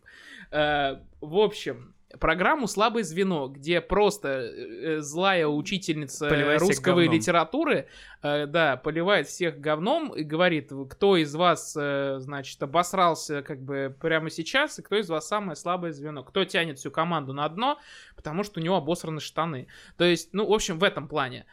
Э, 0.50 0.96
в 1.20 1.38
общем, 1.38 1.94
программу 2.20 2.66
«Слабое 2.66 3.04
звено», 3.04 3.48
где 3.48 3.80
просто 3.80 4.28
э, 4.28 5.00
злая 5.00 5.46
учительница 5.46 6.28
Поливает 6.28 6.60
говном. 7.06 7.18
литературы, 7.18 7.88
э, 8.22 8.46
да, 8.46 8.76
поливает 8.76 9.28
всех 9.28 9.58
говном 9.60 10.14
и 10.14 10.22
говорит, 10.22 10.70
кто 10.90 11.16
из 11.16 11.34
вас, 11.34 11.72
значит, 11.72 12.62
обосрался 12.62 13.42
как 13.42 13.62
бы 13.62 13.96
прямо 14.00 14.28
сейчас, 14.28 14.78
и 14.78 14.82
кто 14.82 14.96
из 14.96 15.08
вас 15.08 15.26
самое 15.26 15.56
слабое 15.56 15.92
звено. 15.92 16.22
Кто 16.22 16.44
тянет 16.44 16.78
всю 16.78 16.90
команду 16.90 17.32
на 17.32 17.48
дно, 17.48 17.78
потому 18.14 18.44
что 18.44 18.60
у 18.60 18.62
него 18.62 18.76
обосраны 18.76 19.20
штаны. 19.20 19.68
То 19.96 20.04
есть, 20.04 20.34
ну, 20.34 20.46
в 20.46 20.52
общем, 20.52 20.78
в 20.78 20.84
этом 20.84 21.08
плане. 21.08 21.46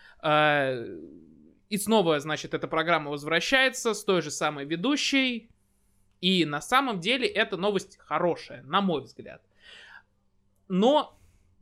И 1.69 1.77
снова, 1.77 2.19
значит, 2.19 2.53
эта 2.53 2.67
программа 2.67 3.11
возвращается 3.11 3.93
с 3.93 4.03
той 4.03 4.21
же 4.21 4.31
самой 4.31 4.65
ведущей. 4.65 5.51
И 6.21 6.45
на 6.45 6.61
самом 6.61 6.99
деле 6.99 7.27
эта 7.27 7.57
новость 7.57 7.97
хорошая, 7.99 8.63
на 8.63 8.81
мой 8.81 9.01
взгляд. 9.01 9.41
Но, 10.67 11.17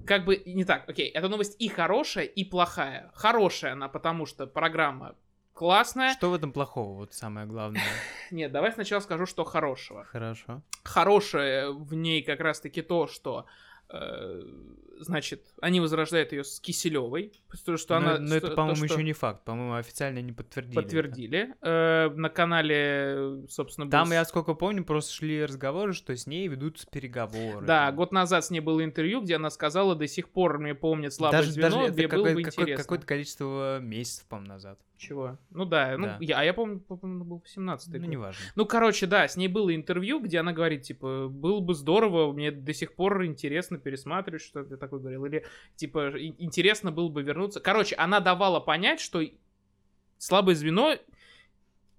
как 0.05 0.25
бы, 0.25 0.41
не 0.45 0.65
так, 0.65 0.89
окей, 0.89 1.09
эта 1.09 1.29
новость 1.29 1.55
и 1.59 1.67
хорошая, 1.67 2.25
и 2.25 2.43
плохая. 2.43 3.11
Хорошая 3.13 3.73
она, 3.73 3.87
потому 3.87 4.25
что 4.25 4.47
программа 4.47 5.15
классная. 5.53 6.13
Что 6.13 6.29
в 6.29 6.33
этом 6.33 6.51
плохого, 6.51 6.97
вот 6.97 7.13
самое 7.13 7.47
главное? 7.47 7.81
Нет, 8.31 8.51
давай 8.51 8.71
сначала 8.71 8.99
скажу, 8.99 9.25
что 9.25 9.43
хорошего. 9.43 10.05
Хорошо. 10.05 10.61
Хорошее 10.83 11.71
в 11.73 11.93
ней 11.93 12.23
как 12.23 12.39
раз-таки 12.39 12.81
то, 12.81 13.07
что 13.07 13.45
э, 13.89 14.41
значит, 14.99 15.53
они 15.61 15.79
возрождают 15.79 16.31
ее 16.31 16.43
с 16.43 16.59
Киселевой, 16.59 17.33
потому 17.49 17.77
что 17.77 17.99
но, 17.99 18.09
она... 18.11 18.19
но 18.19 18.35
это, 18.35 18.47
то, 18.49 18.55
по-моему, 18.55 18.83
еще 18.83 19.03
не 19.03 19.13
факт. 19.13 19.43
По-моему, 19.43 19.75
официально 19.75 20.19
не 20.19 20.31
подтвердили. 20.31 20.73
это. 20.73 20.81
подтвердили. 20.81 21.55
Э, 21.61 22.09
на 22.09 22.29
канале, 22.29 23.45
собственно, 23.49 23.89
Там, 23.89 24.11
я 24.11 24.25
сколько 24.25 24.53
помню, 24.53 24.83
просто 24.83 25.13
шли 25.13 25.43
разговоры, 25.43 25.93
что 25.93 26.15
с 26.15 26.27
ней 26.27 26.47
ведутся 26.47 26.87
переговоры. 26.87 27.65
Да, 27.65 27.91
год 27.91 28.11
назад 28.11 28.45
с 28.45 28.49
ней 28.49 28.59
было 28.59 28.83
интервью, 28.83 29.21
где 29.21 29.35
она 29.35 29.49
сказала, 29.49 29.95
до 29.95 30.07
сих 30.07 30.29
пор 30.29 30.59
мне 30.59 30.75
помнит 30.75 31.13
слабое 31.13 31.41
даже, 31.41 31.51
звено, 31.51 31.69
даже 31.69 31.83
это 31.83 31.93
где 31.93 32.07
было 32.07 32.23
бы 32.23 32.43
какое- 32.43 32.45
интересно. 32.45 32.83
какое-то 32.83 33.05
количество 33.05 33.79
месяцев, 33.79 34.25
по-моему, 34.27 34.53
назад. 34.53 34.79
Чего? 34.97 35.37
Ну 35.51 35.65
да, 35.65 35.95
ну, 35.97 36.07
Да. 36.07 36.17
я, 36.19 36.39
а 36.39 36.43
я 36.43 36.53
помню, 36.53 36.79
по-моему, 36.79 37.23
был 37.23 37.39
18 37.39 37.93
Ну, 37.93 38.05
неважно. 38.07 38.43
Ну, 38.55 38.65
короче, 38.65 39.05
да, 39.05 39.27
с 39.27 39.37
ней 39.37 39.47
было 39.47 39.73
интервью, 39.75 40.19
где 40.19 40.39
она 40.39 40.53
говорит, 40.53 40.81
типа, 40.81 41.27
было 41.27 41.59
бы 41.59 41.75
здорово, 41.75 42.31
мне 42.33 42.51
до 42.51 42.73
сих 42.73 42.95
пор 42.95 43.23
интересно 43.25 43.77
пересматривать, 43.77 44.41
что 44.41 44.63
ты 44.63 44.75
такой 44.87 44.99
говорил, 44.99 45.25
или, 45.25 45.45
типа, 45.75 46.13
интересно 46.17 46.91
было 46.91 47.09
бы 47.09 47.21
вернуться. 47.21 47.59
Короче, 47.59 47.95
она 47.95 48.19
давала 48.19 48.59
понять, 48.59 48.99
что 48.99 49.21
слабое 50.17 50.55
звено 50.55 50.95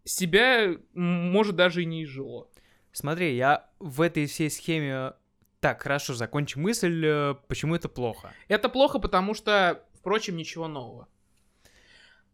себя, 0.05 0.77
может, 0.95 1.57
даже 1.57 1.83
и 1.83 1.87
не 1.87 2.05
изжило. 2.05 2.49
Смотри, 2.93 3.37
я 3.37 3.69
в 3.79 4.01
этой 4.01 4.27
всей 4.27 4.51
схеме... 4.51 5.13
Так, 5.61 5.83
хорошо, 5.83 6.15
закончи 6.15 6.57
мысль, 6.57 7.05
э, 7.05 7.35
почему 7.49 7.75
это 7.75 7.89
плохо. 7.89 8.33
Это 8.47 8.69
плохо, 8.69 9.01
потому 9.01 9.35
что, 9.35 9.85
впрочем, 9.95 10.37
ничего 10.37 10.69
нового. 10.69 11.09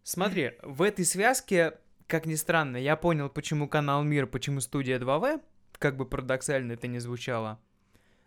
Смотри, 0.03 0.53
в 0.63 0.83
этой 0.83 1.07
связке, 1.07 1.79
как 2.07 2.27
ни 2.27 2.35
странно, 2.35 2.77
я 2.77 2.97
понял, 2.97 3.31
почему 3.31 3.67
канал 3.67 4.03
Мир, 4.03 4.27
почему 4.27 4.61
студия 4.61 4.99
2В, 4.99 5.41
как 5.79 5.97
бы 5.97 6.05
парадоксально 6.05 6.73
это 6.73 6.87
не 6.87 6.99
звучало, 6.99 7.59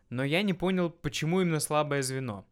но 0.10 0.24
я 0.24 0.42
не 0.42 0.54
понял, 0.54 0.90
почему 0.90 1.42
именно 1.42 1.60
слабое 1.60 2.02
звено. 2.02 2.46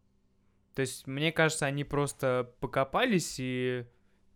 То 0.73 0.81
есть, 0.81 1.07
мне 1.07 1.31
кажется, 1.31 1.65
они 1.65 1.83
просто 1.83 2.51
покопались 2.59 3.35
и 3.39 3.85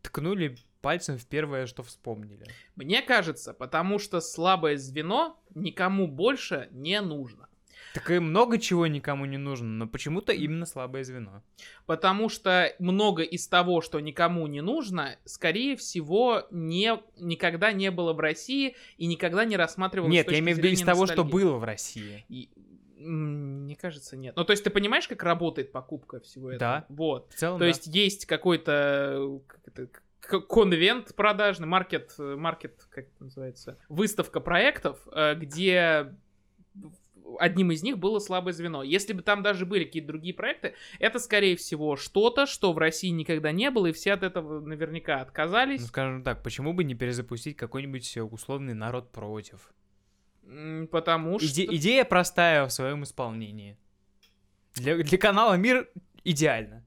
ткнули 0.02 0.56
пальцем 0.82 1.18
в 1.18 1.26
первое, 1.26 1.66
что 1.66 1.84
вспомнили. 1.84 2.46
Мне 2.76 3.02
кажется, 3.02 3.54
потому 3.54 4.00
что 4.00 4.22
слабое 4.22 4.78
звено 4.78 5.38
никому 5.54 6.08
больше 6.08 6.70
не 6.72 7.02
нужно. 7.02 7.50
Так 7.94 8.12
и 8.12 8.20
много 8.20 8.60
чего 8.60 8.86
никому 8.88 9.26
не 9.26 9.38
нужно, 9.38 9.68
но 9.68 9.88
почему-то 9.88 10.32
именно 10.32 10.66
слабое 10.66 11.04
звено. 11.04 11.44
Потому 11.86 12.30
что 12.30 12.74
много 12.78 13.24
из 13.24 13.48
того, 13.48 13.82
что 13.82 14.00
никому 14.00 14.46
не 14.48 14.62
нужно, 14.62 15.18
скорее 15.26 15.76
всего, 15.76 16.44
не, 16.52 17.00
никогда 17.18 17.72
не 17.72 17.90
было 17.90 18.14
в 18.14 18.20
России 18.20 18.76
и 18.98 19.08
никогда 19.08 19.44
не 19.44 19.58
рассматривалось 19.58 20.14
Нет, 20.14 20.32
я 20.32 20.40
имею 20.40 20.56
в 20.56 20.60
виду 20.60 20.70
из 20.70 20.82
того, 20.82 21.08
что 21.08 21.24
было 21.24 21.56
в 21.56 21.64
России. 21.64 22.26
И, 22.30 22.50
мне 23.00 23.76
кажется, 23.76 24.18
нет. 24.18 24.36
Ну, 24.36 24.44
то 24.44 24.52
есть 24.52 24.64
ты 24.64 24.70
понимаешь, 24.70 25.08
как 25.08 25.24
работает 25.24 25.72
покупка 25.72 26.20
всего 26.20 26.52
этого? 26.52 26.60
Да. 26.60 26.86
Вот. 26.90 27.32
В 27.32 27.36
целом, 27.36 27.58
То 27.58 27.64
да. 27.64 27.68
есть 27.68 27.88
есть 27.88 28.26
какой-то 28.26 29.42
как 29.48 29.68
это, 29.68 29.88
к- 30.20 30.42
конвент 30.42 31.16
продажный, 31.16 31.68
маркет, 31.68 32.14
э, 32.20 32.36
маркет, 32.36 32.88
как 32.90 33.06
это 33.06 33.24
называется, 33.24 33.78
выставка 33.88 34.40
проектов, 34.40 35.00
э, 35.12 35.36
где 35.36 36.14
одним 37.40 37.72
из 37.72 37.84
них 37.84 37.98
было 37.98 38.20
слабое 38.20 38.54
звено. 38.54 38.84
Если 38.84 39.14
бы 39.14 39.22
там 39.22 39.44
даже 39.44 39.66
были 39.66 39.84
какие-то 39.86 40.08
другие 40.08 40.34
проекты, 40.34 40.74
это, 41.00 41.20
скорее 41.20 41.56
всего, 41.56 41.96
что-то, 41.96 42.46
что 42.46 42.74
в 42.74 42.78
России 42.78 43.10
никогда 43.10 43.52
не 43.52 43.70
было, 43.72 43.88
и 43.88 43.92
все 43.92 44.14
от 44.14 44.24
этого 44.24 44.60
наверняка 44.60 45.22
отказались. 45.22 45.82
Ну, 45.82 45.88
скажем 45.88 46.24
так, 46.24 46.44
почему 46.44 46.74
бы 46.74 46.84
не 46.84 46.96
перезапустить 46.96 47.56
какой-нибудь 47.56 48.18
э, 48.18 48.24
условный 48.24 48.74
народ 48.74 49.12
против? 49.12 49.72
Потому 50.92 51.40
что... 51.40 51.48
Иде- 51.48 51.68
идея 51.76 52.06
простая 52.06 52.66
в 52.66 52.72
своем 52.72 53.04
исполнении. 53.04 53.78
Для, 54.76 54.98
для 54.98 55.18
канала 55.18 55.56
Мир 55.56 55.90
идеально. 56.24 56.84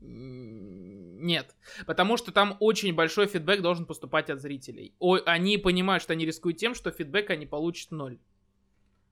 Нет, 0.00 1.56
потому 1.86 2.16
что 2.18 2.32
там 2.32 2.56
очень 2.60 2.94
большой 2.94 3.26
фидбэк 3.26 3.62
должен 3.62 3.86
поступать 3.86 4.28
от 4.30 4.40
зрителей. 4.40 4.94
Ой, 4.98 5.22
они 5.24 5.56
понимают, 5.58 6.02
что 6.02 6.12
они 6.12 6.26
рискуют 6.26 6.58
тем, 6.58 6.74
что 6.74 6.90
фидбэк 6.90 7.30
они 7.30 7.46
получат 7.46 7.90
ноль. 7.92 8.18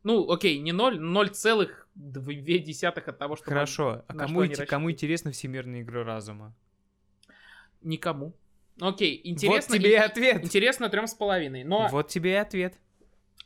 Ну, 0.03 0.31
окей, 0.31 0.59
не 0.59 0.73
ноль, 0.73 0.99
0,2 0.99 1.69
от 2.99 3.19
того, 3.19 3.37
что... 3.37 3.45
Хорошо. 3.45 4.05
А 4.09 4.15
кому, 4.15 4.45
что 4.45 4.53
инте- 4.53 4.67
кому 4.67 4.91
интересны 4.91 5.31
всемирные 5.31 5.83
игры 5.83 6.03
разума? 6.05 6.55
Никому. 7.83 8.35
Окей, 8.81 9.21
интересно. 9.25 9.75
вот 9.75 9.79
тебе 9.81 9.93
и- 9.93 9.97
ответ. 9.97 10.43
Интересно 10.45 10.89
трем 10.89 11.07
с 11.07 11.15
половиной. 11.15 11.65
Но 11.65 11.89
Вот 11.89 12.09
тебе 12.09 12.33
и 12.33 12.35
ответ. 12.37 12.75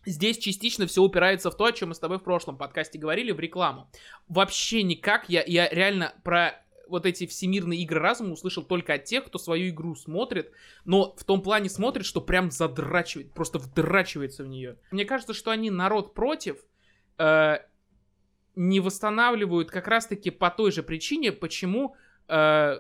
Здесь 0.07 0.39
частично 0.39 0.87
все 0.87 1.03
упирается 1.03 1.51
в 1.51 1.57
то, 1.57 1.67
о 1.67 1.73
чем 1.73 1.91
мы 1.91 1.95
с 1.95 1.99
тобой 1.99 2.19
в 2.19 2.23
прошлом 2.23 2.57
подкасте 2.57 2.99
говорили, 2.99 3.33
в 3.33 3.41
рекламу. 3.41 3.91
Вообще 4.29 4.83
никак, 4.83 5.29
я, 5.29 5.43
я 5.45 5.69
реально 5.69 6.15
про 6.25 6.63
вот 6.89 7.05
эти 7.05 7.27
всемирные 7.27 7.81
игры 7.81 8.01
разума 8.01 8.33
услышал 8.33 8.63
только 8.63 8.95
от 8.95 9.05
тех, 9.05 9.25
кто 9.25 9.39
свою 9.39 9.71
игру 9.71 9.95
смотрит, 9.97 10.53
но 10.85 11.15
в 11.17 11.25
том 11.25 11.43
плане 11.43 11.69
смотрит, 11.69 12.07
что 12.07 12.21
прям 12.21 12.51
задрачивает, 12.51 13.33
просто 13.33 13.59
вдрачивается 13.59 14.45
в 14.45 14.47
нее. 14.47 14.79
Мне 14.91 15.05
кажется, 15.05 15.35
что 15.35 15.51
они 15.51 15.71
народ 15.71 16.15
против, 16.15 16.59
э, 17.19 17.59
не 18.55 18.81
восстанавливают 18.81 19.71
как 19.71 19.89
раз-таки 19.89 20.31
по 20.31 20.51
той 20.51 20.71
же 20.71 20.83
причине, 20.83 21.33
почему 21.33 21.97
э, 22.29 22.79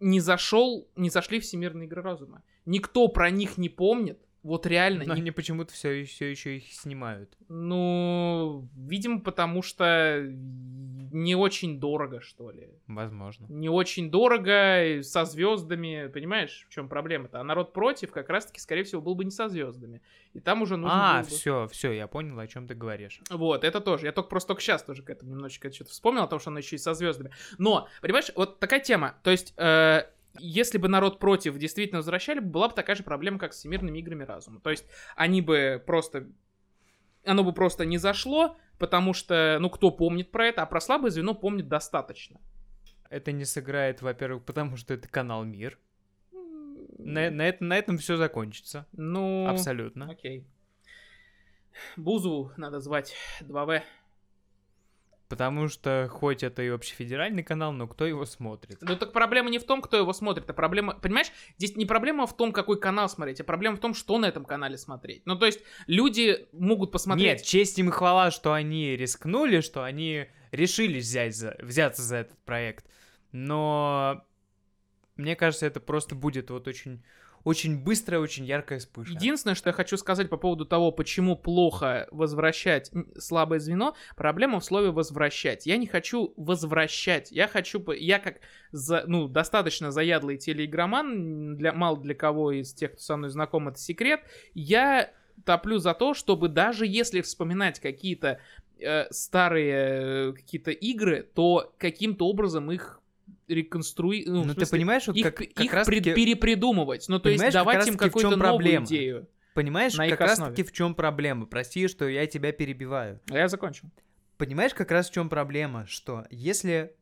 не 0.00 0.20
зашел, 0.20 0.88
не 0.96 1.10
зашли 1.10 1.38
всемирные 1.38 1.86
игры 1.86 2.02
разума. 2.02 2.42
Никто 2.64 3.08
про 3.08 3.30
них 3.30 3.58
не 3.58 3.68
помнит, 3.68 4.23
вот 4.44 4.66
реально. 4.66 5.04
Но 5.06 5.14
ни- 5.14 5.20
они 5.20 5.30
почему-то 5.32 5.72
все, 5.72 6.04
все 6.04 6.30
еще 6.30 6.58
их 6.58 6.72
снимают. 6.72 7.36
Ну, 7.48 8.68
видимо, 8.76 9.20
потому 9.20 9.62
что 9.62 10.22
не 10.26 11.34
очень 11.34 11.78
дорого, 11.80 12.20
что 12.20 12.50
ли. 12.50 12.68
Возможно. 12.86 13.46
Не 13.48 13.68
очень 13.68 14.10
дорого, 14.10 15.00
со 15.02 15.24
звездами, 15.24 16.08
понимаешь, 16.08 16.66
в 16.68 16.72
чем 16.72 16.88
проблема-то? 16.88 17.40
А 17.40 17.44
народ 17.44 17.72
против, 17.72 18.10
как 18.12 18.28
раз-таки, 18.28 18.60
скорее 18.60 18.84
всего, 18.84 19.00
был 19.00 19.14
бы 19.14 19.24
не 19.24 19.30
со 19.30 19.48
звездами. 19.48 20.02
И 20.32 20.40
там 20.40 20.62
уже 20.62 20.76
нужно 20.76 21.18
А, 21.18 21.22
бы- 21.22 21.28
все, 21.28 21.68
все, 21.70 21.92
я 21.92 22.06
понял, 22.06 22.38
о 22.38 22.46
чем 22.46 22.66
ты 22.66 22.74
говоришь. 22.74 23.20
Вот, 23.30 23.64
это 23.64 23.80
тоже. 23.80 24.06
Я 24.06 24.12
только 24.12 24.28
просто 24.28 24.48
только 24.48 24.62
сейчас 24.62 24.82
тоже 24.82 25.02
к 25.02 25.10
этому 25.10 25.30
немножечко 25.32 25.72
что-то 25.72 25.90
вспомнил, 25.90 26.22
о 26.24 26.26
том, 26.28 26.38
что 26.40 26.50
оно 26.50 26.58
еще 26.58 26.76
и 26.76 26.78
со 26.78 26.94
звездами. 26.94 27.30
Но, 27.58 27.88
понимаешь, 28.02 28.30
вот 28.34 28.58
такая 28.58 28.80
тема. 28.80 29.14
То 29.22 29.30
есть, 29.30 29.54
э, 29.56 30.02
если 30.38 30.78
бы 30.78 30.88
народ 30.88 31.18
против 31.18 31.56
действительно 31.58 31.98
возвращали, 31.98 32.40
была 32.40 32.68
бы 32.68 32.74
такая 32.74 32.96
же 32.96 33.02
проблема, 33.02 33.38
как 33.38 33.52
с 33.52 33.58
всемирными 33.58 33.98
играми 33.98 34.24
разума. 34.24 34.60
То 34.60 34.70
есть, 34.70 34.84
они 35.16 35.40
бы 35.40 35.82
просто... 35.86 36.28
Оно 37.24 37.42
бы 37.42 37.52
просто 37.54 37.84
не 37.86 37.96
зашло, 37.98 38.56
потому 38.78 39.14
что, 39.14 39.56
ну, 39.60 39.70
кто 39.70 39.90
помнит 39.90 40.30
про 40.30 40.46
это, 40.48 40.62
а 40.62 40.66
про 40.66 40.80
слабое 40.80 41.10
звено 41.10 41.34
помнит 41.34 41.68
достаточно. 41.68 42.40
Это 43.08 43.32
не 43.32 43.44
сыграет, 43.44 44.02
во-первых, 44.02 44.44
потому 44.44 44.76
что 44.76 44.92
это 44.92 45.08
канал 45.08 45.44
Мир. 45.44 45.78
На, 46.98 47.30
на, 47.30 47.42
это- 47.48 47.64
на 47.64 47.78
этом 47.78 47.98
все 47.98 48.16
закончится. 48.16 48.86
Ну, 48.92 49.46
Абсолютно. 49.48 50.10
окей. 50.10 50.46
Бузу 51.96 52.52
надо 52.56 52.80
звать 52.80 53.14
2В. 53.40 53.82
Потому 55.34 55.66
что 55.66 56.08
хоть 56.12 56.44
это 56.44 56.62
и 56.62 56.68
общефедеральный 56.68 57.42
канал, 57.42 57.72
но 57.72 57.88
кто 57.88 58.06
его 58.06 58.24
смотрит? 58.24 58.78
Ну 58.80 58.94
так 58.94 59.12
проблема 59.12 59.50
не 59.50 59.58
в 59.58 59.64
том, 59.64 59.82
кто 59.82 59.96
его 59.96 60.12
смотрит, 60.12 60.48
а 60.48 60.52
проблема, 60.52 60.94
понимаешь, 60.94 61.26
здесь 61.58 61.74
не 61.74 61.86
проблема 61.86 62.28
в 62.28 62.36
том, 62.36 62.52
какой 62.52 62.78
канал 62.78 63.08
смотреть, 63.08 63.40
а 63.40 63.44
проблема 63.44 63.76
в 63.76 63.80
том, 63.80 63.94
что 63.94 64.16
на 64.18 64.26
этом 64.26 64.44
канале 64.44 64.78
смотреть. 64.78 65.26
Ну 65.26 65.36
то 65.36 65.46
есть 65.46 65.58
люди 65.88 66.46
могут 66.52 66.92
посмотреть... 66.92 67.26
Нет, 67.26 67.42
честь 67.42 67.76
им 67.80 67.88
и 67.88 67.90
хвала, 67.90 68.30
что 68.30 68.52
они 68.52 68.94
рискнули, 68.94 69.60
что 69.60 69.82
они 69.82 70.28
решили 70.52 71.00
взять 71.00 71.34
за, 71.36 71.56
взяться 71.58 72.02
за 72.02 72.18
этот 72.18 72.38
проект. 72.44 72.86
Но 73.32 74.24
мне 75.16 75.34
кажется, 75.34 75.66
это 75.66 75.80
просто 75.80 76.14
будет 76.14 76.50
вот 76.50 76.68
очень, 76.68 77.02
очень 77.44 77.82
быстрая, 77.82 78.20
очень 78.20 78.46
яркая 78.46 78.78
вспышка. 78.78 79.12
Единственное, 79.12 79.54
что 79.54 79.68
я 79.68 79.74
хочу 79.74 79.96
сказать 79.96 80.30
по 80.30 80.38
поводу 80.38 80.64
того, 80.64 80.90
почему 80.90 81.36
плохо 81.36 82.08
возвращать 82.10 82.90
слабое 83.18 83.58
звено, 83.58 83.94
проблема 84.16 84.60
в 84.60 84.64
слове 84.64 84.90
возвращать. 84.90 85.66
Я 85.66 85.76
не 85.76 85.86
хочу 85.86 86.32
возвращать. 86.36 87.30
Я 87.30 87.46
хочу, 87.46 87.84
я 87.92 88.18
как 88.18 88.36
за, 88.72 89.04
ну, 89.06 89.28
достаточно 89.28 89.90
заядлый 89.90 90.38
телеигроман, 90.38 91.56
для, 91.56 91.72
мало 91.72 91.98
для 91.98 92.14
кого 92.14 92.52
из 92.52 92.72
тех, 92.72 92.92
кто 92.92 93.00
со 93.00 93.16
мной 93.16 93.30
знаком, 93.30 93.68
это 93.68 93.78
секрет, 93.78 94.20
я 94.54 95.12
топлю 95.44 95.78
за 95.78 95.94
то, 95.94 96.14
чтобы 96.14 96.48
даже 96.48 96.86
если 96.86 97.20
вспоминать 97.20 97.78
какие-то 97.78 98.40
э, 98.78 99.04
старые 99.10 100.30
э, 100.30 100.32
какие-то 100.32 100.70
игры, 100.70 101.28
то 101.34 101.74
каким-то 101.78 102.26
образом 102.26 102.70
их 102.70 103.00
реконструировать. 103.48 104.28
Ну, 104.32 104.42
Ну, 104.44 104.48
ты 104.48 104.60
смысле, 104.60 104.78
понимаешь, 104.78 105.06
вот 105.06 105.16
их, 105.16 105.24
как, 105.24 105.36
как 105.36 105.64
их 105.64 105.72
раз 105.72 105.86
пред- 105.86 106.04
таки- 106.04 106.14
перепридумывать. 106.14 107.06
Ну, 107.08 107.18
то 107.18 107.28
есть 107.28 107.52
давать 107.52 107.86
им 107.88 107.96
какую-то 107.96 108.30
новую 108.30 108.40
проблема? 108.40 108.86
идею. 108.86 109.28
Понимаешь, 109.54 109.94
на 109.94 110.08
как 110.08 110.20
раз 110.20 110.38
таки 110.38 110.62
в 110.64 110.72
чем 110.72 110.94
проблема? 110.94 111.46
Прости, 111.46 111.86
что 111.86 112.08
я 112.08 112.26
тебя 112.26 112.52
перебиваю. 112.52 113.20
А 113.30 113.38
я 113.38 113.48
закончил. 113.48 113.88
Понимаешь, 114.36 114.74
как 114.74 114.90
раз 114.90 115.08
в 115.08 115.12
чем 115.12 115.28
проблема, 115.28 115.86
что 115.86 116.24
если 116.30 116.92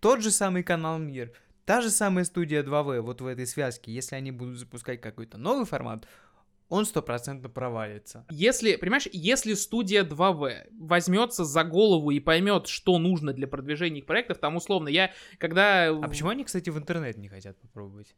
тот 0.00 0.20
же 0.22 0.30
самый 0.32 0.64
канал 0.64 0.98
Мир, 0.98 1.32
та 1.64 1.80
же 1.80 1.90
самая 1.90 2.24
студия 2.24 2.64
2В 2.64 3.00
вот 3.00 3.20
в 3.20 3.26
этой 3.26 3.46
связке, 3.46 3.92
если 3.92 4.16
они 4.16 4.32
будут 4.32 4.58
запускать 4.58 5.00
какой-то 5.00 5.38
новый 5.38 5.66
формат, 5.66 6.06
он 6.70 6.86
стопроцентно 6.86 7.50
провалится. 7.50 8.24
Если, 8.30 8.76
понимаешь, 8.76 9.08
если 9.12 9.54
студия 9.54 10.04
2В 10.04 10.68
возьмется 10.70 11.44
за 11.44 11.64
голову 11.64 12.12
и 12.12 12.20
поймет, 12.20 12.68
что 12.68 12.98
нужно 12.98 13.32
для 13.32 13.46
продвижения 13.48 13.98
их 13.98 14.06
проектов, 14.06 14.38
там 14.38 14.56
условно, 14.56 14.88
я 14.88 15.12
когда... 15.38 15.90
А 15.90 16.08
почему 16.08 16.30
они, 16.30 16.44
кстати, 16.44 16.70
в 16.70 16.78
интернет 16.78 17.18
не 17.18 17.28
хотят 17.28 17.60
попробовать? 17.60 18.14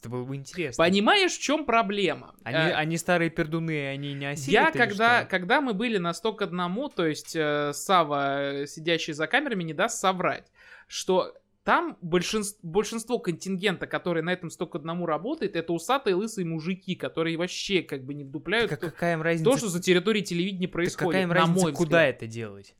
Это 0.00 0.10
было 0.10 0.24
бы 0.24 0.36
интересно. 0.36 0.84
Понимаешь, 0.84 1.32
в 1.32 1.40
чем 1.40 1.64
проблема? 1.64 2.34
Они, 2.42 2.58
Э, 2.58 2.74
они 2.74 2.98
старые 2.98 3.30
пердуны, 3.30 3.86
они 3.88 4.12
не 4.12 4.26
осилят 4.26 4.74
Я 4.74 4.86
когда, 4.86 5.20
что? 5.20 5.30
когда 5.30 5.60
мы 5.62 5.72
были 5.72 5.96
на 5.96 6.12
100 6.12 6.32
к 6.34 6.42
одному, 6.42 6.90
то 6.90 7.06
есть 7.06 7.34
э, 7.34 7.72
Сава, 7.72 8.42
э, 8.52 8.66
сидящий 8.66 9.14
за 9.14 9.26
камерами, 9.26 9.62
не 9.62 9.72
даст 9.72 9.98
соврать, 9.98 10.50
что 10.88 11.34
там 11.64 11.96
большинство, 12.02 12.60
большинство 12.62 13.18
контингента, 13.18 13.86
который 13.86 14.22
на 14.22 14.30
этом 14.30 14.50
100 14.50 14.66
к 14.66 14.76
одному 14.76 15.06
работает, 15.06 15.56
это 15.56 15.72
усатые 15.72 16.14
лысые 16.14 16.44
мужики, 16.46 16.94
которые 16.94 17.38
вообще 17.38 17.82
как 17.82 18.04
бы 18.04 18.12
не 18.14 18.22
вдупляют 18.24 18.70
Так 18.70 18.78
а 18.82 18.86
то, 18.86 18.92
какая 18.92 19.14
им 19.14 19.22
разница? 19.22 19.50
то, 19.50 19.56
что 19.56 19.68
за 19.68 19.80
территорией 19.80 20.24
телевидения 20.24 20.66
Так 20.66 20.72
происходит, 20.72 21.08
какая 21.08 21.22
им 21.22 21.28
на 21.30 21.34
разница, 21.34 21.62
мой 21.62 21.72
куда 21.72 21.98
взгляд. 21.98 22.16
это 22.16 22.26
делать? 22.26 22.74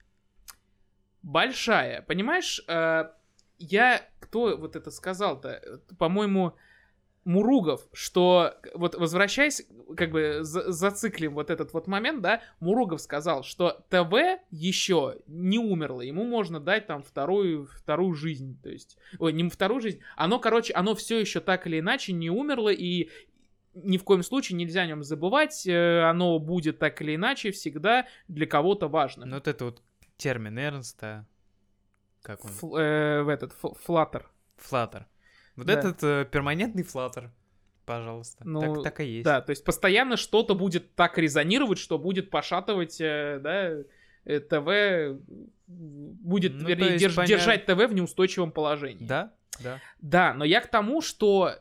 большая. 1.22 2.02
Понимаешь, 2.02 2.62
э, 2.68 3.04
я... 3.58 4.06
Кто 4.20 4.56
вот 4.56 4.76
это 4.76 4.90
сказал-то? 4.90 5.48
Э, 5.48 5.78
По-моему, 5.98 6.54
Муругов, 7.24 7.86
что 7.92 8.54
вот 8.74 8.94
возвращаясь, 8.96 9.66
как 9.96 10.10
бы 10.10 10.38
за- 10.42 10.70
зациклим 10.72 11.34
вот 11.34 11.50
этот 11.50 11.72
вот 11.72 11.86
момент, 11.86 12.20
да, 12.22 12.42
Муругов 12.60 13.00
сказал, 13.00 13.42
что 13.42 13.84
ТВ 13.88 14.12
еще 14.50 15.16
не 15.26 15.58
умерло, 15.58 16.02
ему 16.02 16.24
можно 16.24 16.60
дать 16.60 16.86
там 16.86 17.02
вторую, 17.02 17.66
вторую 17.66 18.14
жизнь, 18.14 18.60
то 18.62 18.68
есть, 18.68 18.98
ой, 19.18 19.32
не 19.32 19.48
вторую 19.48 19.80
жизнь, 19.80 20.00
оно, 20.16 20.38
короче, 20.38 20.74
оно 20.74 20.94
все 20.94 21.18
еще 21.18 21.40
так 21.40 21.66
или 21.66 21.80
иначе 21.80 22.12
не 22.12 22.30
умерло, 22.30 22.68
и 22.68 23.08
ни 23.74 23.96
в 23.98 24.04
коем 24.04 24.22
случае 24.22 24.56
нельзя 24.56 24.82
о 24.82 24.86
нем 24.86 25.02
забывать, 25.02 25.66
э, 25.66 26.02
оно 26.02 26.38
будет 26.38 26.78
так 26.78 27.00
или 27.02 27.16
иначе 27.16 27.50
всегда 27.50 28.06
для 28.28 28.46
кого-то 28.46 28.88
важным. 28.88 29.30
Ну 29.30 29.36
вот 29.36 29.48
это 29.48 29.64
вот 29.64 29.82
термин 30.16 30.58
Эрнста, 30.58 31.26
как 32.22 32.44
он? 32.44 32.50
Фл- 32.52 32.78
э, 32.78 33.22
в 33.22 33.28
этот, 33.28 33.52
ф- 33.52 33.76
флаттер. 33.82 34.30
Флаттер. 34.56 35.06
Вот 35.56 35.66
Да. 35.66 35.72
этот 35.74 36.02
э, 36.02 36.26
перманентный 36.30 36.82
флаттер, 36.82 37.30
пожалуйста. 37.86 38.42
Ну, 38.46 38.74
так, 38.76 38.82
так 38.84 39.00
и 39.00 39.04
есть. 39.06 39.24
Да, 39.24 39.40
то 39.40 39.50
есть 39.50 39.64
постоянно 39.64 40.16
что-то 40.16 40.54
будет 40.54 40.94
так 40.94 41.16
резонировать, 41.18 41.78
что 41.78 41.98
будет 41.98 42.30
пошатывать, 42.30 43.00
э, 43.00 43.38
да, 43.42 43.70
э, 44.24 44.40
ТВ, 44.40 45.20
будет, 45.66 46.54
Ну, 46.54 46.68
вернее, 46.68 46.96
держ- 46.96 47.16
поня- 47.16 47.26
держать 47.26 47.66
ТВ 47.66 47.76
в 47.88 47.94
неустойчивом 47.94 48.52
положении. 48.52 49.04
Да, 49.06 49.32
да. 49.62 49.80
Да, 50.00 50.34
но 50.34 50.44
я 50.44 50.60
к 50.60 50.66
тому, 50.68 51.00
что 51.00 51.52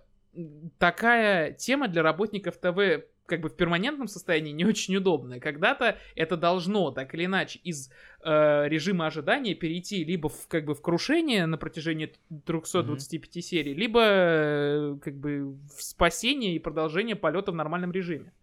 такая 0.77 1.51
тема 1.53 1.87
для 1.87 2.01
работников 2.03 2.57
ТВ 2.57 3.05
как 3.25 3.39
бы 3.39 3.47
в 3.49 3.55
перманентном 3.55 4.07
состоянии 4.07 4.51
не 4.51 4.65
очень 4.65 4.95
удобная. 4.97 5.39
Когда-то 5.39 5.97
это 6.15 6.35
должно 6.35 6.91
так 6.91 7.13
или 7.15 7.25
иначе 7.25 7.59
из 7.63 7.89
э, 8.23 8.67
режима 8.67 9.07
ожидания 9.07 9.53
перейти 9.53 10.03
либо 10.03 10.29
в, 10.29 10.47
как 10.47 10.65
бы 10.65 10.73
в 10.73 10.81
крушение 10.81 11.45
на 11.45 11.57
протяжении 11.57 12.13
325 12.45 13.43
серий, 13.43 13.73
либо 13.73 14.01
э, 14.03 14.97
как 15.01 15.15
бы 15.15 15.55
в 15.75 15.81
спасение 15.81 16.55
и 16.55 16.59
продолжение 16.59 17.15
полета 17.15 17.51
в 17.51 17.55
нормальном 17.55 17.91
режиме. 17.91 18.33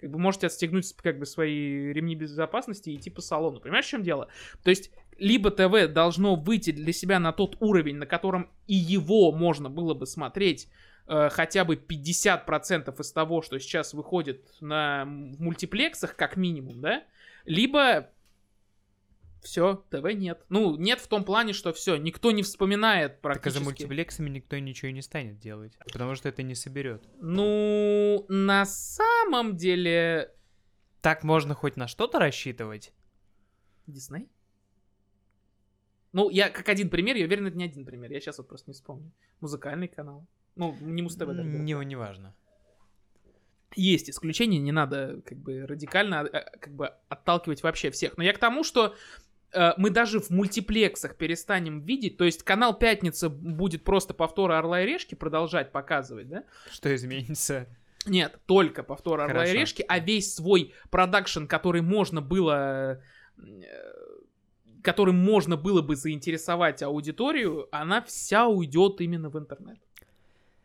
Как 0.00 0.10
бы 0.10 0.18
можете 0.18 0.48
отстегнуть 0.48 0.92
как 0.94 1.18
бы 1.18 1.26
свои 1.26 1.92
ремни 1.92 2.16
безопасности 2.16 2.90
и 2.90 2.96
идти 2.96 3.08
по 3.08 3.20
салону. 3.22 3.60
Понимаешь, 3.60 3.86
в 3.86 3.88
чем 3.88 4.02
дело? 4.02 4.28
То 4.64 4.70
есть 4.70 4.90
либо 5.16 5.50
ТВ 5.50 5.92
должно 5.92 6.34
выйти 6.34 6.72
для 6.72 6.92
себя 6.92 7.20
на 7.20 7.32
тот 7.32 7.56
уровень, 7.60 7.96
на 7.96 8.06
котором 8.06 8.50
и 8.66 8.74
его 8.74 9.30
можно 9.30 9.70
было 9.70 9.94
бы 9.94 10.06
смотреть 10.06 10.68
э, 11.06 11.28
хотя 11.30 11.64
бы 11.64 11.76
50% 11.76 13.00
из 13.00 13.12
того, 13.12 13.42
что 13.42 13.58
сейчас 13.60 13.94
выходит 13.94 14.44
на 14.60 15.04
в 15.04 15.40
мультиплексах, 15.40 16.16
как 16.16 16.36
минимум, 16.36 16.80
да? 16.80 17.04
Либо 17.44 18.10
все, 19.42 19.84
ТВ 19.90 20.04
нет. 20.14 20.44
Ну, 20.48 20.76
нет 20.76 21.00
в 21.00 21.08
том 21.08 21.24
плане, 21.24 21.52
что 21.52 21.72
все, 21.72 21.96
никто 21.96 22.30
не 22.30 22.42
вспоминает 22.42 23.12
Так 23.12 23.18
а 23.18 23.22
практически. 23.22 23.58
за 23.58 23.64
мультиплексами 23.64 24.30
никто 24.30 24.58
ничего 24.58 24.88
и 24.88 24.92
не 24.92 25.02
станет 25.02 25.38
делать, 25.38 25.76
потому 25.92 26.14
что 26.14 26.28
это 26.28 26.42
не 26.42 26.54
соберет. 26.54 27.02
Ну, 27.20 28.24
на 28.28 28.64
самом 28.64 29.56
деле... 29.56 30.32
Так 31.00 31.24
можно 31.24 31.54
хоть 31.54 31.76
на 31.76 31.88
что-то 31.88 32.20
рассчитывать? 32.20 32.92
Дисней? 33.86 34.28
Ну, 36.12 36.30
я 36.30 36.48
как 36.48 36.68
один 36.68 36.88
пример, 36.88 37.16
я 37.16 37.24
уверен, 37.24 37.46
это 37.46 37.56
не 37.56 37.64
один 37.64 37.84
пример. 37.84 38.12
Я 38.12 38.20
сейчас 38.20 38.38
вот 38.38 38.48
просто 38.48 38.70
не 38.70 38.74
вспомню. 38.74 39.10
Музыкальный 39.40 39.88
канал. 39.88 40.26
Ну, 40.54 40.76
не 40.80 41.02
Муз-ТВ. 41.02 41.26
Не, 41.26 41.72
не 41.84 41.96
важно. 41.96 42.34
Есть 43.74 44.10
исключения, 44.10 44.58
не 44.58 44.72
надо 44.72 45.22
как 45.24 45.38
бы 45.38 45.66
радикально 45.66 46.20
а, 46.20 46.58
как 46.58 46.74
бы 46.74 46.92
отталкивать 47.08 47.62
вообще 47.62 47.90
всех. 47.90 48.18
Но 48.18 48.22
я 48.22 48.34
к 48.34 48.38
тому, 48.38 48.64
что 48.64 48.94
э, 49.52 49.72
мы 49.76 49.90
даже 49.90 50.20
в 50.20 50.30
мультиплексах 50.30 51.16
перестанем 51.16 51.80
видеть, 51.80 52.16
то 52.16 52.24
есть 52.24 52.42
канал 52.42 52.78
Пятница 52.78 53.28
будет 53.28 53.84
просто 53.84 54.14
повторы 54.14 54.54
Орла 54.54 54.82
и 54.82 54.86
Решки 54.86 55.14
продолжать 55.14 55.72
показывать, 55.72 56.28
да? 56.28 56.44
Что 56.70 56.94
изменится? 56.94 57.66
Нет, 58.06 58.40
только 58.46 58.82
повтор 58.82 59.20
Орла 59.20 59.46
и 59.46 59.52
Решки, 59.52 59.84
а 59.86 59.98
весь 59.98 60.34
свой 60.34 60.74
продакшн, 60.90 61.46
который 61.46 61.82
можно 61.82 62.20
было... 62.20 63.02
э, 63.38 63.42
которым 64.82 65.14
можно 65.16 65.56
было 65.56 65.80
бы 65.80 65.94
заинтересовать 65.94 66.82
аудиторию, 66.82 67.68
она 67.70 68.02
вся 68.02 68.48
уйдет 68.48 69.00
именно 69.00 69.30
в 69.30 69.38
интернет. 69.38 69.78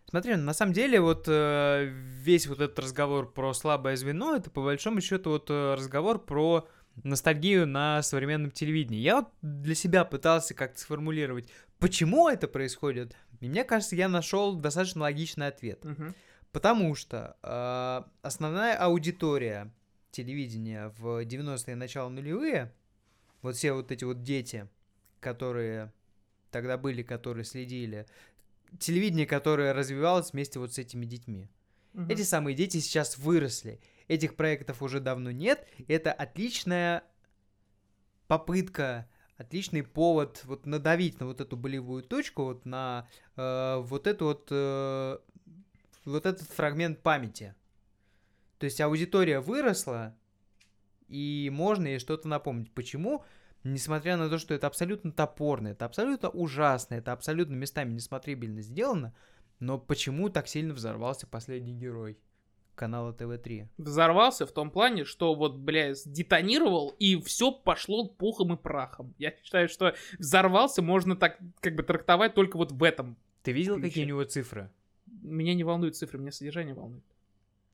Смотри, 0.10 0.36
на 0.38 0.54
самом 0.54 0.74
деле 0.74 1.00
вот 1.00 1.26
э, 1.28 1.86
весь 1.86 2.48
вот 2.48 2.62
этот 2.62 2.80
разговор 2.80 3.32
про 3.32 3.54
слабое 3.54 3.96
звено, 3.96 4.36
это 4.36 4.50
по 4.50 4.64
большому 4.64 5.02
счету 5.02 5.30
вот 5.32 5.52
разговор 5.52 6.18
про 6.18 6.68
ностальгию 7.04 7.68
на 7.68 8.02
современном 8.02 8.52
телевидении. 8.52 9.00
Я 9.00 9.18
вот 9.18 9.30
для 9.42 9.76
себя 9.76 10.06
пытался 10.06 10.54
как-то 10.54 10.80
сформулировать, 10.80 11.50
почему 11.80 12.28
это 12.28 12.48
происходит. 12.48 13.16
И 13.40 13.48
мне 13.48 13.64
кажется, 13.64 13.96
я 13.96 14.10
нашел 14.10 14.56
достаточно 14.56 15.02
логичный 15.02 15.48
ответ. 15.48 15.84
Мгм. 15.84 16.16
Потому 16.52 16.96
что 16.96 17.38
э, 17.44 18.10
основная 18.22 18.76
аудитория 18.78 19.72
телевидения 20.12 20.94
в 20.98 21.24
90-е 21.24 21.76
начало 21.76 22.10
нулевые, 22.10 22.74
вот 23.42 23.56
все 23.56 23.74
вот 23.74 23.92
эти 23.92 24.04
вот 24.04 24.24
дети, 24.24 24.68
которые 25.20 25.94
тогда 26.50 26.78
были, 26.78 27.04
которые 27.04 27.44
следили, 27.44 28.08
телевидение, 28.80 29.28
которое 29.28 29.74
развивалось 29.74 30.34
вместе 30.34 30.60
вот 30.60 30.74
с 30.74 30.80
этими 30.80 31.06
детьми. 31.06 31.48
Мгм. 31.94 32.10
Эти 32.10 32.22
самые 32.24 32.56
дети 32.56 32.80
сейчас 32.80 33.18
выросли. 33.18 33.80
Этих 34.08 34.36
проектов 34.36 34.82
уже 34.82 35.00
давно 35.00 35.32
нет. 35.32 35.68
Это 35.88 36.14
отличная 36.14 37.04
попытка, 38.28 39.10
отличный 39.38 39.84
повод 39.84 40.42
вот 40.46 40.66
надавить 40.66 41.20
на 41.20 41.26
вот 41.26 41.42
эту 41.42 41.58
болевую 41.58 42.04
точку, 42.04 42.46
вот 42.46 42.66
на 42.66 43.08
э, 43.36 43.78
вот 43.82 44.08
эту 44.08 44.26
вот 44.26 44.48
э, 44.52 45.18
вот 46.06 46.26
этот 46.26 46.48
фрагмент 46.50 47.02
памяти. 47.02 47.54
То 48.60 48.66
есть 48.66 48.82
аудитория 48.82 49.40
выросла, 49.40 50.18
и 51.08 51.50
можно 51.54 51.88
ей 51.88 52.00
что-то 52.00 52.28
напомнить. 52.28 52.74
Почему? 52.74 53.24
Несмотря 53.64 54.18
на 54.18 54.30
то, 54.30 54.38
что 54.38 54.54
это 54.54 54.68
абсолютно 54.68 55.12
топорно, 55.12 55.70
это 55.70 55.86
абсолютно 55.86 56.30
ужасно, 56.30 56.96
это 56.96 57.12
абсолютно 57.12 57.56
местами 57.56 57.94
несмотрибельно 57.94 58.62
сделано, 58.62 59.14
но 59.60 59.78
почему 59.78 60.30
так 60.30 60.48
сильно 60.48 60.74
взорвался 60.74 61.28
последний 61.28 61.74
герой 61.74 62.18
канала 62.78 63.12
ТВ-3? 63.12 63.68
Взорвался 63.78 64.46
в 64.46 64.52
том 64.52 64.72
плане, 64.72 65.04
что 65.04 65.36
вот, 65.36 65.58
бля, 65.58 65.94
детонировал, 66.06 66.96
и 67.00 67.20
все 67.22 67.52
пошло 67.52 68.08
пухом 68.08 68.54
и 68.54 68.58
прахом. 68.58 69.14
Я 69.18 69.34
считаю, 69.44 69.68
что 69.68 69.96
взорвался 70.18 70.82
можно 70.82 71.16
так 71.18 71.38
как 71.60 71.76
бы 71.76 71.84
трактовать 71.84 72.34
только 72.36 72.56
вот 72.56 72.72
в 72.72 72.84
этом. 72.84 73.18
Ты 73.44 73.52
видел, 73.52 73.76
Ключи. 73.76 73.90
какие 73.90 74.06
у 74.06 74.08
него 74.08 74.24
цифры? 74.24 74.72
Меня 75.06 75.54
не 75.54 75.64
волнуют 75.64 75.98
цифры, 75.98 76.20
меня 76.20 76.32
содержание 76.32 76.74
волнует. 76.74 77.04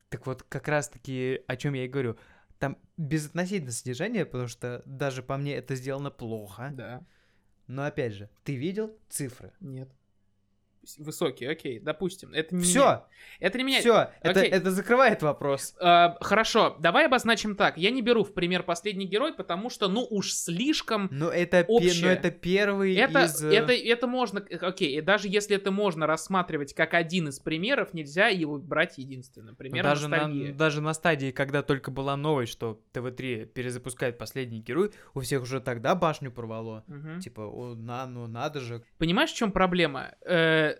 Так 0.09 0.25
вот, 0.25 0.43
как 0.43 0.67
раз-таки 0.67 1.41
о 1.47 1.55
чем 1.55 1.73
я 1.73 1.85
и 1.85 1.88
говорю. 1.88 2.17
Там 2.59 2.77
безотносительно 2.97 3.71
содержание, 3.71 4.25
потому 4.25 4.47
что 4.47 4.81
даже 4.85 5.21
по 5.21 5.38
мне 5.38 5.55
это 5.55 5.75
сделано 5.75 6.11
плохо. 6.11 6.71
Да. 6.73 7.05
Но 7.67 7.85
опять 7.85 8.13
же, 8.13 8.30
ты 8.43 8.55
видел 8.55 8.95
цифры? 9.09 9.51
Нет. 9.59 9.89
Высокий, 10.97 11.45
окей, 11.45 11.80
допустим. 11.80 12.34
Это 12.34 12.55
не 12.55 12.64
Все. 12.64 13.05
Это 13.39 13.57
не 13.57 13.64
меняет. 13.64 13.84
все, 13.84 14.10
это, 14.22 14.41
это 14.41 14.72
закрывает 14.72 15.22
вопрос. 15.22 15.76
Э, 15.80 16.15
хорошо, 16.19 16.76
давай 16.80 17.05
обозначим 17.05 17.55
так. 17.55 17.77
Я 17.77 17.91
не 17.91 18.01
беру 18.01 18.23
в 18.23 18.34
пример 18.34 18.64
последний 18.64 19.05
герой, 19.05 19.34
потому 19.34 19.69
что, 19.69 19.88
ну 19.88 20.05
уж 20.10 20.34
слишком 20.34 21.07
Но 21.11 21.30
это, 21.30 21.64
пе- 21.64 21.72
Общее. 21.72 22.05
но 22.05 22.11
это 22.11 22.31
первый 22.31 22.95
Это, 22.95 23.26
из... 23.26 23.43
э, 23.43 23.53
это, 23.53 23.73
это 23.73 24.07
можно, 24.07 24.39
э, 24.39 24.57
окей, 24.57 24.99
даже 25.01 25.27
если 25.30 25.55
это 25.55 25.72
можно 25.72 26.05
рассматривать 26.05 26.73
как 26.73 26.93
один 26.93 27.30
из 27.30 27.39
примеров, 27.39 27.93
нельзя 27.93 28.27
его 28.27 28.57
брать 28.57 28.97
единственным 28.97 29.51
ну, 29.51 29.55
примером 29.55 29.89
даже, 29.89 30.07
на, 30.07 30.53
даже 30.53 30.81
на 30.81 30.93
стадии, 30.93 31.31
когда 31.31 31.64
только 31.64 31.91
была 31.91 32.18
новость, 32.18 32.51
что 32.51 32.81
ТВ-3 32.91 33.45
перезапускает 33.45 34.18
последний 34.18 34.60
герой, 34.60 34.91
у 35.14 35.22
всех 35.22 35.43
уже 35.43 35.61
тогда 35.61 35.95
башню 35.95 36.31
порвало. 36.31 36.84
Мгм. 36.88 37.19
Типа, 37.19 37.41
о, 37.41 37.76
на, 37.76 38.05
ну 38.05 38.27
надо 38.27 38.60
же. 38.60 38.84
Понимаешь, 38.97 39.31
в 39.31 39.35
чем 39.35 39.51
проблема? 39.51 40.14
Э, 40.26 40.72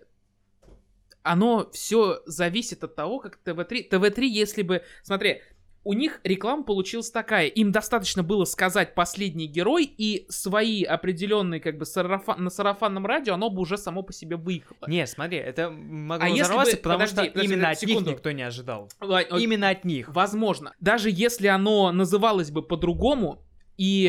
оно 1.24 1.68
все 1.72 2.20
зависит 2.26 2.84
от 2.84 2.94
того, 2.94 3.18
как 3.18 3.38
ТВ-3... 3.44 3.88
ТВ-3, 3.88 4.24
если 4.26 4.62
бы... 4.62 4.82
Смотри, 5.02 5.40
у 5.82 5.92
них 5.92 6.20
реклама 6.24 6.62
получилась 6.64 7.10
такая. 7.10 7.46
Им 7.48 7.72
достаточно 7.72 8.22
было 8.22 8.44
сказать 8.44 8.94
последний 8.94 9.46
герой, 9.46 9.84
и 9.84 10.26
свои 10.30 10.82
определенные, 10.84 11.60
как 11.60 11.76
бы, 11.76 11.84
сарафан- 11.84 12.38
на 12.38 12.48
сарафанном 12.50 13.04
радио 13.04 13.34
оно 13.34 13.50
бы 13.50 13.60
уже 13.62 13.76
само 13.76 14.02
по 14.02 14.12
себе 14.12 14.36
выехало. 14.36 14.78
Не, 14.86 15.06
смотри, 15.06 15.38
это 15.38 15.70
могло 15.70 16.26
А 16.26 16.30
взорваться, 16.30 16.76
бы- 16.76 16.82
потому 16.82 17.00
подожди, 17.00 17.22
что 17.22 17.30
подожди, 17.32 17.52
именно 17.52 17.68
от 17.70 17.78
секунду. 17.78 18.00
них 18.10 18.16
никто 18.18 18.30
не 18.32 18.42
ожидал. 18.42 18.90
О- 19.00 19.20
Именно 19.38 19.68
от 19.70 19.84
них. 19.84 20.08
Возможно. 20.14 20.72
Даже 20.80 21.08
если 21.10 21.48
оно 21.48 21.90
называлось 21.92 22.50
бы 22.50 22.62
по-другому, 22.62 23.42
и 23.76 24.04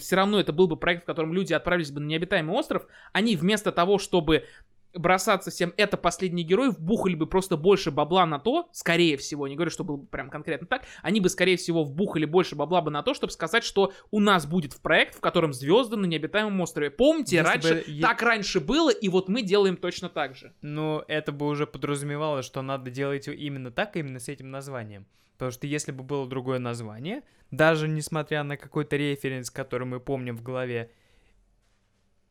все 0.00 0.16
равно 0.16 0.40
это 0.40 0.52
был 0.52 0.68
бы 0.68 0.76
проект, 0.76 1.04
в 1.04 1.06
котором 1.06 1.32
люди 1.32 1.52
отправились 1.52 1.90
бы 1.92 2.00
на 2.00 2.06
необитаемый 2.06 2.54
остров, 2.56 2.86
они 3.12 3.36
вместо 3.36 3.72
того, 3.72 3.98
чтобы 3.98 4.44
бросаться 4.94 5.50
всем 5.50 5.72
это 5.76 5.96
последний 5.96 6.42
герой, 6.42 6.70
вбухали 6.70 7.14
бы 7.14 7.26
просто 7.26 7.56
больше 7.56 7.90
бабла 7.90 8.26
на 8.26 8.38
то, 8.38 8.68
скорее 8.72 9.16
всего, 9.16 9.46
не 9.48 9.54
говорю, 9.54 9.70
что 9.70 9.84
было 9.84 9.96
бы 9.96 10.06
прям 10.06 10.30
конкретно 10.30 10.66
так, 10.66 10.82
они 11.02 11.20
бы, 11.20 11.28
скорее 11.28 11.56
всего, 11.56 11.84
вбухали 11.84 12.24
больше 12.24 12.56
бабла 12.56 12.80
бы 12.80 12.90
на 12.90 13.02
то, 13.02 13.14
чтобы 13.14 13.32
сказать, 13.32 13.64
что 13.64 13.92
у 14.10 14.20
нас 14.20 14.46
будет 14.46 14.72
в 14.72 14.80
проект, 14.80 15.16
в 15.16 15.20
котором 15.20 15.52
звезды 15.52 15.96
на 15.96 16.06
необитаемом 16.06 16.60
острове. 16.60 16.90
Помните, 16.90 17.36
Если 17.36 17.48
раньше 17.48 17.84
бы 17.86 18.00
так 18.00 18.22
раньше 18.22 18.60
было, 18.60 18.90
и 18.90 19.08
вот 19.08 19.28
мы 19.28 19.42
делаем 19.42 19.76
точно 19.76 20.08
так 20.08 20.34
же. 20.34 20.52
Но 20.62 21.04
это 21.08 21.32
бы 21.32 21.46
уже 21.46 21.66
подразумевало, 21.66 22.42
что 22.42 22.62
надо 22.62 22.90
делать 22.90 23.28
именно 23.28 23.70
так, 23.70 23.96
именно 23.96 24.18
с 24.18 24.28
этим 24.28 24.50
названием. 24.50 25.06
Потому 25.40 25.52
что 25.52 25.66
если 25.66 25.92
бы 25.92 26.02
было 26.02 26.26
другое 26.26 26.58
название, 26.58 27.22
даже 27.50 27.88
несмотря 27.88 28.42
на 28.42 28.56
какой-то 28.56 28.96
референс, 28.96 29.50
который 29.50 29.86
мы 29.86 29.98
помним 29.98 30.36
в 30.36 30.42
голове, 30.42 30.90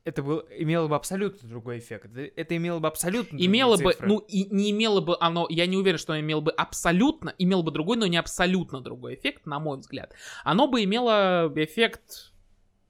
это 0.10 0.24
был, 0.24 0.44
имело 0.58 0.88
бы 0.88 0.96
абсолютно 0.96 1.48
другой 1.48 1.78
эффект. 1.78 2.06
Это, 2.06 2.22
это 2.36 2.58
имело 2.58 2.80
бы 2.80 2.88
абсолютно 2.88 3.38
Имело 3.38 3.78
бы, 3.78 3.94
цифры. 3.94 4.08
ну, 4.08 4.18
и 4.18 4.46
не 4.54 4.72
имело 4.72 5.02
бы 5.02 5.16
оно, 5.20 5.46
я 5.50 5.68
не 5.68 5.78
уверен, 5.78 6.00
что 6.00 6.14
оно 6.14 6.22
имело 6.22 6.42
бы 6.42 6.52
абсолютно, 6.52 7.34
имело 7.38 7.62
бы 7.62 7.72
другой, 7.72 7.98
но 7.98 8.08
не 8.08 8.18
абсолютно 8.18 8.82
другой 8.82 9.16
эффект, 9.16 9.46
на 9.46 9.60
мой 9.60 9.78
взгляд. 9.78 10.14
Оно 10.44 10.68
бы 10.68 10.84
имело 10.84 11.52
эффект 11.56 12.34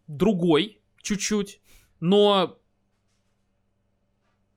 другой, 0.07 0.81
чуть-чуть, 1.01 1.61
но 1.99 2.57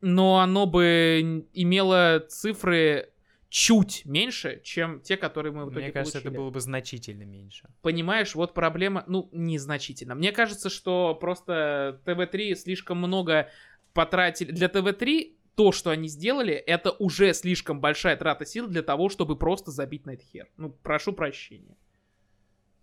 но 0.01 0.39
оно 0.41 0.67
бы 0.67 1.49
имело 1.53 2.25
цифры 2.29 3.12
чуть 3.53 4.07
меньше, 4.07 4.63
чем 4.65 5.03
те, 5.03 5.19
которые 5.19 5.53
мы 5.53 5.67
в 5.67 5.69
итоге 5.69 5.85
Мне 5.85 5.93
кажется, 5.93 6.21
получили. 6.21 6.33
это 6.33 6.41
было 6.41 6.51
бы 6.51 6.61
значительно 6.61 7.25
меньше. 7.25 7.69
Понимаешь, 7.83 8.35
вот 8.35 8.55
проблема, 8.55 9.05
ну, 9.07 9.29
незначительно. 9.31 10.15
Мне 10.15 10.33
кажется, 10.33 10.71
что 10.71 11.15
просто 11.15 12.01
ТВ-3 12.07 12.55
слишком 12.55 12.97
много 12.97 13.51
потратили. 13.93 14.53
Для 14.53 14.69
ТВ-3 14.69 15.37
то, 15.55 15.71
что 15.71 15.91
они 15.91 16.09
сделали, 16.09 16.55
это 16.55 16.93
уже 16.93 17.35
слишком 17.35 17.79
большая 17.79 18.17
трата 18.17 18.47
сил 18.47 18.69
для 18.69 18.83
того, 18.83 19.11
чтобы 19.11 19.37
просто 19.37 19.71
забить 19.71 20.07
на 20.07 20.13
этот 20.13 20.25
хер. 20.25 20.49
Ну, 20.57 20.71
прошу 20.71 21.13
прощения. 21.13 21.77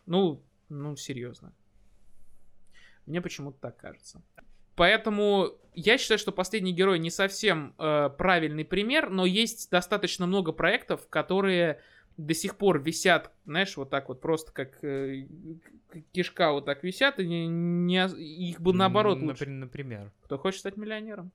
Ну, 0.06 0.44
ну, 0.70 0.96
серьезно. 0.96 1.52
Мне 3.08 3.22
почему-то 3.22 3.58
так 3.60 3.76
кажется. 3.78 4.22
Поэтому 4.80 5.50
я 5.74 5.98
считаю, 5.98 6.18
что 6.18 6.32
последний 6.32 6.72
герой 6.72 7.00
не 7.00 7.10
совсем 7.10 7.74
э, 7.78 8.10
правильный 8.18 8.64
пример, 8.64 9.10
но 9.10 9.26
есть 9.26 9.70
достаточно 9.70 10.26
много 10.26 10.54
проектов, 10.54 11.06
которые 11.10 11.82
до 12.16 12.34
сих 12.34 12.56
пор 12.56 12.82
висят, 12.82 13.30
знаешь, 13.46 13.76
вот 13.76 13.90
так 13.90 14.08
вот 14.08 14.22
просто 14.22 14.54
как 14.54 14.82
э, 14.82 15.26
кишка 16.14 16.54
вот 16.54 16.64
так 16.64 16.82
висят, 16.86 17.20
и 17.20 17.28
не, 17.28 17.46
не 17.48 18.06
их 18.52 18.62
бы 18.62 18.72
наоборот 18.74 19.18
М, 19.18 19.28
лучше. 19.28 19.44
напри- 19.44 19.52
Например. 19.54 20.12
Кто 20.22 20.38
хочет 20.38 20.62
стать 20.62 20.78
миллионером? 20.78 21.34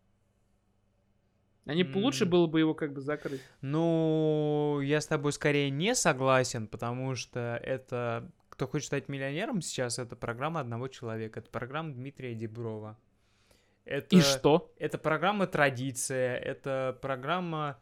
Они 1.67 1.83
М. 1.83 1.95
лучше 1.97 2.25
было 2.25 2.47
бы 2.47 2.61
его 2.61 2.73
как 2.73 2.95
бы 2.95 3.03
закрыть. 3.03 3.43
Ну, 3.61 4.81
я 4.83 5.03
с 5.03 5.07
тобой 5.07 5.33
скорее 5.33 5.69
не 5.69 5.95
согласен, 5.95 6.67
потому 6.67 7.15
что 7.15 7.61
это 7.63 8.31
«Кто 8.49 8.67
хочет 8.67 8.87
стать 8.87 9.11
миллионером» 9.11 9.61
сейчас, 9.61 9.99
это 9.99 10.17
программа 10.17 10.61
одного 10.61 10.89
человека. 10.89 11.41
Это 11.41 11.51
программа 11.51 11.93
Дмитрия 11.93 12.35
Деброва. 12.35 12.97
Это, 13.85 14.17
И 14.17 14.21
что? 14.21 14.73
Это 14.79 14.99
программа 14.99 15.47
«Традиция», 15.47 16.37
это 16.37 16.99
программа, 17.03 17.79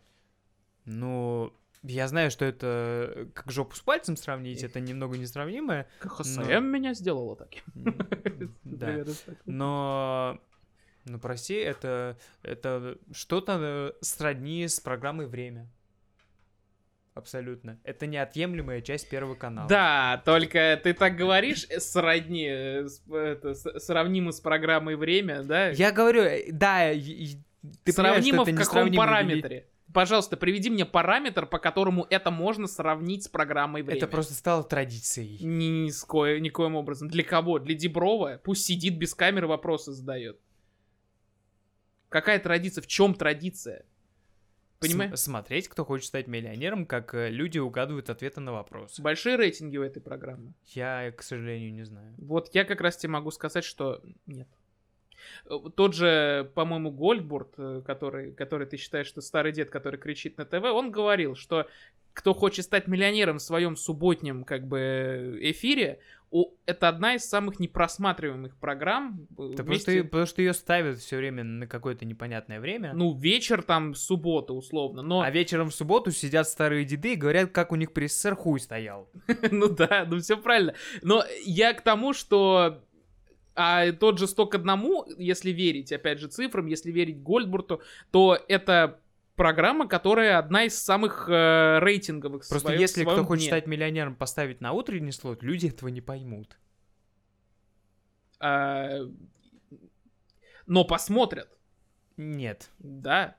ну, 0.85 1.53
я 1.83 2.09
знаю, 2.09 2.31
что 2.31 2.45
это 2.45 3.29
как 3.35 3.51
жопу 3.51 3.74
с 3.77 3.81
пальцем 3.81 4.16
сравнить, 4.16 4.62
это 4.62 4.81
немного 4.81 5.16
несравнимое. 5.16 5.89
ХСМ 6.01 6.65
меня 6.65 6.95
сделала 6.95 7.37
таким. 7.37 7.62
М, 7.74 8.57
Да. 8.65 9.05
Но, 9.47 10.41
ну, 11.05 11.19
прости, 11.19 11.55
это, 11.55 12.19
это 12.43 12.99
что-то 13.12 13.59
э, 13.61 13.93
сродни 14.01 14.66
с 14.66 14.81
программой 14.81 15.27
«Время». 15.27 15.69
Абсолютно. 17.14 17.78
Это 17.84 18.06
неотъемлемая 18.06 18.80
часть 18.80 19.09
Первого 19.09 19.34
канала. 19.34 19.68
Да, 19.68 20.22
только 20.24 20.80
ты 20.82 20.94
так 20.94 21.16
говоришь, 21.16 21.66
э, 21.68 21.80
сродни, 21.80 22.47
э, 22.48 22.89
с- 22.89 23.02
это, 23.10 23.55
сравнимо 23.80 24.32
с 24.32 24.40
программой 24.40 24.97
«Время», 24.97 25.43
да? 25.43 25.68
Я 25.68 25.93
говорю, 25.93 26.22
э, 26.22 26.51
да, 26.52 26.93
ты 27.84 27.93
сравнимо 27.93 28.44
в 28.44 28.55
каком 28.55 28.93
параметре? 28.94 29.66
Пожалуйста, 29.93 30.39
приведи 30.39 30.70
мне 30.70 30.86
параметр, 30.86 31.44
по 31.44 31.59
которому 31.59 32.06
это 32.09 32.30
можно 32.30 32.66
сравнить 32.66 33.24
с 33.24 33.28
программой 33.28 33.82
«Время». 33.82 33.98
Это 33.98 34.06
просто 34.09 34.32
стало 34.32 34.64
традицией. 34.64 35.44
Ни, 35.44 35.64
ни 35.86 36.40
никоим 36.40 36.76
образом. 36.76 37.09
Для 37.09 37.22
кого? 37.22 37.59
Для 37.59 37.74
Деброва? 37.74 38.40
Пусть 38.43 38.64
сидит 38.64 38.97
без 38.97 39.14
камеры, 39.14 39.47
вопросы 39.47 39.93
задает. 39.93 40.40
Какая 42.09 42.39
традиция? 42.39 42.80
В 42.82 42.86
чем 42.86 43.14
традиция? 43.14 43.84
Понимаешь? 44.82 45.10
См- 45.10 45.16
смотреть, 45.16 45.68
кто 45.68 45.84
хочет 45.84 46.06
стать 46.06 46.26
миллионером, 46.26 46.86
как 46.86 47.14
э, 47.14 47.30
люди 47.30 47.59
угадывают 47.59 48.10
ответы 48.10 48.40
на 48.40 48.52
вопросы. 48.52 49.00
Большие 49.02 49.36
рейтинги 49.36 49.76
у 49.78 49.82
этой 49.82 50.00
программы. 50.00 50.52
Я, 50.66 51.10
к 51.12 51.22
сожалению, 51.22 51.72
не 51.72 51.84
знаю. 51.84 52.14
Вот 52.18 52.50
я 52.54 52.64
как 52.64 52.80
раз 52.80 52.96
тебе 52.96 53.10
могу 53.12 53.30
сказать, 53.30 53.64
что 53.64 54.02
нет. 54.26 54.48
Э, 55.46 55.56
Тот 55.74 55.94
же, 55.94 56.50
по-моему, 56.54 56.90
Гольдбурт, 56.90 57.54
э, 57.59 57.82
который, 57.86 58.32
который 58.32 58.66
ты 58.66 58.76
считаешь, 58.76 59.06
что 59.06 59.20
старый 59.20 59.52
дед, 59.52 59.70
который 59.70 59.98
кричит 59.98 60.36
на 60.38 60.44
ТВ, 60.44 60.64
он 60.64 60.90
говорил, 60.90 61.34
что 61.34 61.68
кто 62.12 62.34
хочет 62.34 62.64
стать 62.66 62.88
миллионером 62.88 63.38
в 63.38 63.42
своем 63.42 63.74
субботнем 63.76 64.44
как 64.44 64.66
бы 64.66 65.38
эфире, 65.42 66.00
у- 66.32 66.54
это 66.66 66.88
одна 66.88 67.14
из 67.14 67.24
самых 67.28 67.60
непросматриваемых 67.60 68.56
программ. 68.56 69.26
э, 69.38 69.50
Это 69.52 69.62
вместе- 69.62 69.92
просто, 69.92 70.04
потому 70.04 70.26
что 70.26 70.42
ее 70.42 70.54
ставят 70.54 70.98
все 70.98 71.16
время 71.18 71.44
на 71.44 71.66
какое-то 71.66 72.04
непонятное 72.04 72.59
время. 72.59 72.92
Ну, 72.94 73.14
вечер 73.16 73.62
там, 73.62 73.94
суббота, 73.94 74.52
условно. 74.54 75.02
Но, 75.02 75.20
А 75.20 75.30
вечером 75.30 75.68
в 75.70 75.74
субботу 75.74 76.10
сидят 76.10 76.48
старые 76.48 76.84
деды 76.84 77.12
и 77.12 77.16
говорят, 77.16 77.50
как 77.52 77.70
у 77.72 77.76
них 77.76 77.92
при 77.92 78.06
СССР 78.06 78.34
хуй 78.34 78.59
стоял. 78.60 79.09
ну 79.50 79.68
да, 79.68 80.06
ну 80.09 80.18
все 80.20 80.36
правильно. 80.36 80.74
Но 81.02 81.22
я 81.44 81.74
к 81.74 81.82
тому, 81.82 82.12
что 82.14 82.82
а 83.54 83.92
тот 83.92 84.18
же 84.18 84.26
«Сто 84.26 84.46
к 84.46 84.54
одному», 84.54 85.04
если 85.18 85.50
верить, 85.50 85.92
опять 85.92 86.18
же, 86.20 86.28
цифрам, 86.28 86.64
если 86.64 86.90
верить 86.90 87.22
Гольдбурту, 87.22 87.82
то 88.10 88.38
это 88.48 89.02
программа, 89.43 89.89
которая 89.89 90.39
одна 90.39 90.64
из 90.64 90.78
самых 90.81 91.28
э, 91.28 91.78
рейтинговых. 91.81 92.48
Просто 92.48 92.69
своем- 92.69 92.81
если 92.81 93.02
своем 93.02 93.19
кто 93.19 93.27
хочет 93.27 93.43
дне. 93.43 93.51
стать 93.51 93.66
миллионером, 93.66 94.14
поставить 94.14 94.60
на 94.60 94.73
утренний 94.73 95.12
слот, 95.12 95.43
люди 95.43 95.66
этого 95.66 95.89
не 95.89 96.01
поймут. 96.01 96.59
А, 98.40 98.98
но 100.66 100.85
посмотрят, 100.85 101.48
Нет. 102.16 102.70
да. 102.78 103.36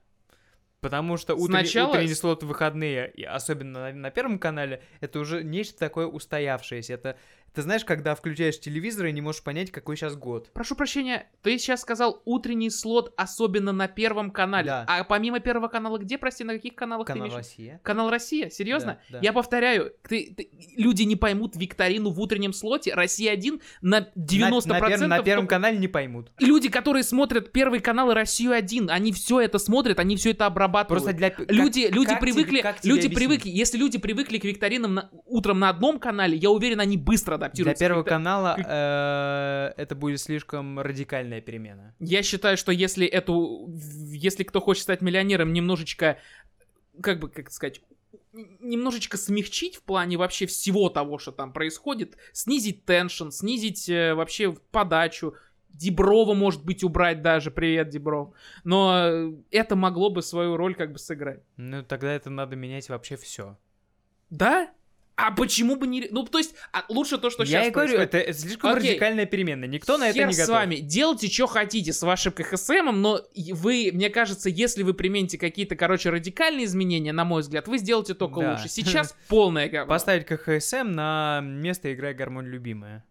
Потому 0.82 1.16
что 1.16 1.36
утренний, 1.36 1.66
Сначала- 1.66 1.92
утренний 1.92 2.14
слот 2.14 2.44
в 2.44 2.48
выходные, 2.48 3.06
особенно 3.30 3.92
на, 3.92 3.94
на 3.94 4.12
Первом 4.12 4.38
канале, 4.38 4.84
это 5.00 5.20
уже 5.20 5.42
нечто 5.42 5.80
такое 5.80 6.08
устоявшееся. 6.08 6.94
Это, 6.96 7.18
ты 7.54 7.62
знаешь, 7.62 7.86
когда 7.86 8.16
включаешь 8.16 8.60
телевизор 8.60 9.06
и 9.06 9.12
не 9.12 9.22
можешь 9.22 9.44
понять, 9.44 9.72
какой 9.72 9.96
сейчас 9.96 10.16
год. 10.16 10.52
Прошу 10.54 10.76
прощения, 10.76 11.28
ты 11.44 11.58
сейчас 11.58 11.82
сказал 11.82 12.22
утренний 12.26 12.70
слот, 12.70 13.14
особенно 13.18 13.72
на 13.72 13.88
Первом 13.88 14.32
канале. 14.32 14.66
Да. 14.68 14.86
А 14.88 15.04
помимо 15.04 15.40
Первого 15.40 15.68
канала, 15.68 15.98
где, 16.00 16.18
прости, 16.18 16.44
на 16.44 16.54
каких 16.54 16.76
каналах 16.76 17.06
ты 17.08 17.14
Канал 17.14 17.28
имеешь? 17.28 17.38
Россия. 17.38 17.80
Канал 17.84 18.10
Россия? 18.10 18.50
Серьезно? 18.50 19.00
Да, 19.10 19.18
да. 19.18 19.20
Я 19.22 19.34
повторяю, 19.34 19.94
ты, 20.08 20.34
ты- 20.36 20.50
люди 20.78 21.04
не 21.04 21.16
поймут 21.16 21.56
викторину 21.56 22.10
в 22.10 22.20
утреннем 22.20 22.54
слоте. 22.54 22.94
Россия 22.94 23.32
1 23.34 23.62
на 23.82 24.08
90%. 24.16 24.68
На, 24.68 24.80
на 24.80 24.90
первом- 24.90 25.10
на 25.10 25.24
Первом 25.24 25.48
канале 25.48 25.78
не 25.78 25.88
поймут. 25.88 26.32
Люди, 26.40 26.70
которые 26.70 27.04
смотрят 27.04 27.52
Первый 27.52 27.80
канал 27.82 28.12
и 28.12 28.14
Россию 28.14 28.54
1, 28.54 28.90
они 28.90 29.12
все 29.12 29.40
это 29.42 29.60
смотрят, 29.60 30.00
они 30.00 30.16
все 30.16 30.32
это 30.32 30.46
обрабатывают. 30.48 31.04
Просто 31.04 31.14
для... 31.18 31.30
как- 31.30 31.52
Люди, 31.52 31.88
люди 31.92 32.08
как 32.10 32.20
тебе- 32.20 32.34
привыкли, 32.34 32.62
как 32.62 32.80
тебе 32.82 32.90
люди 32.96 33.06
объяснить? 33.08 33.18
привыкли, 33.28 33.50
если 33.52 33.78
люди 33.78 33.98
привыкли 34.00 34.38
к 34.40 34.44
викторинам 34.44 34.94
на- 34.96 35.10
утром 35.26 35.60
на 35.60 35.70
одном 35.70 36.00
канале, 36.00 36.36
я 36.38 36.50
уверен, 36.50 36.80
они 36.80 36.98
быстро 36.98 37.38
Для 37.52 37.72
адаптируются. 37.72 37.76
к 37.76 37.88
Первого 37.88 38.04
канала 38.04 38.56
э, 38.58 39.82
это 39.82 39.96
будет 39.96 40.20
слишком 40.22 40.80
радикальная 40.80 41.42
перемена. 41.42 41.96
Я 42.00 42.24
считаю, 42.24 42.58
что 42.58 42.72
если 42.72 43.06
эту, 43.06 43.70
если 44.12 44.44
кто 44.44 44.62
хочет 44.62 44.84
стать 44.84 45.02
миллионером, 45.02 45.54
немножечко, 45.54 46.18
как 47.02 47.20
бы, 47.20 47.30
как 47.30 47.52
сказать, 47.52 47.82
немножечко 48.32 49.18
смягчить 49.18 49.76
в 49.76 49.84
плане 49.84 50.18
вообще 50.18 50.46
всего 50.46 50.90
того, 50.90 51.18
что 51.18 51.32
там 51.32 51.54
происходит, 51.54 52.18
снизить 52.32 52.86
теншн, 52.86 53.30
снизить 53.30 53.90
э, 53.90 54.14
вообще 54.14 54.54
подачу, 54.72 55.36
Деброва, 55.74 56.36
может 56.36 56.64
быть, 56.64 56.84
убрать 56.84 57.22
даже, 57.22 57.50
привет, 57.50 57.90
Дебров. 57.90 58.34
Но 58.64 59.34
это 59.50 59.76
могло 59.76 60.10
бы 60.10 60.22
свою 60.22 60.56
роль 60.56 60.76
как 60.76 60.92
бы 60.92 61.00
сыграть. 61.00 61.42
Ну, 61.58 61.84
тогда 61.84 62.14
это 62.14 62.30
надо 62.30 62.56
менять 62.56 62.90
вообще 62.90 63.18
все. 63.18 63.58
Да? 64.30 64.72
А 65.26 65.32
почему 65.32 65.78
бы 65.78 65.88
не... 65.88 66.08
Ну, 66.12 66.24
то 66.26 66.38
есть, 66.38 66.54
а 66.74 66.84
лучше 66.90 67.18
то, 67.18 67.30
что 67.30 67.44
Я 67.44 67.48
сейчас 67.62 67.68
и 67.68 67.72
говорю, 67.72 67.96
происходит. 67.96 68.28
это 68.28 68.34
слишком 68.34 68.72
Окей. 68.74 68.90
радикальная 68.92 69.26
перемена. 69.26 69.64
Никто 69.66 69.98
на 69.98 70.10
это 70.10 70.24
не 70.26 70.34
с 70.34 70.38
готов. 70.38 70.56
вами, 70.56 70.76
делайте, 70.76 71.30
что 71.32 71.48
хотите 71.48 71.94
с 71.94 72.02
вашим 72.02 72.34
КХСМом, 72.34 73.02
но 73.02 73.22
вы, 73.54 73.92
мне 73.94 74.10
кажется, 74.10 74.50
если 74.50 74.84
вы 74.84 74.94
примените 74.94 75.38
какие-то, 75.38 75.78
короче, 75.78 76.10
радикальные 76.10 76.66
изменения, 76.66 77.14
на 77.14 77.24
мой 77.24 77.42
взгляд, 77.42 77.70
вы 77.70 77.78
сделаете 77.78 78.16
только 78.16 78.42
Да. 78.42 78.52
лучше. 78.52 78.68
Сейчас 78.70 79.16
полное 79.30 79.70
говно. 79.70 79.90
Поставить 79.90 80.26
КХСМ 80.26 80.92
на 80.92 81.40
место 81.42 81.94
играй 81.94 82.14
гармонь 82.14 82.48
любимая. 82.48 83.06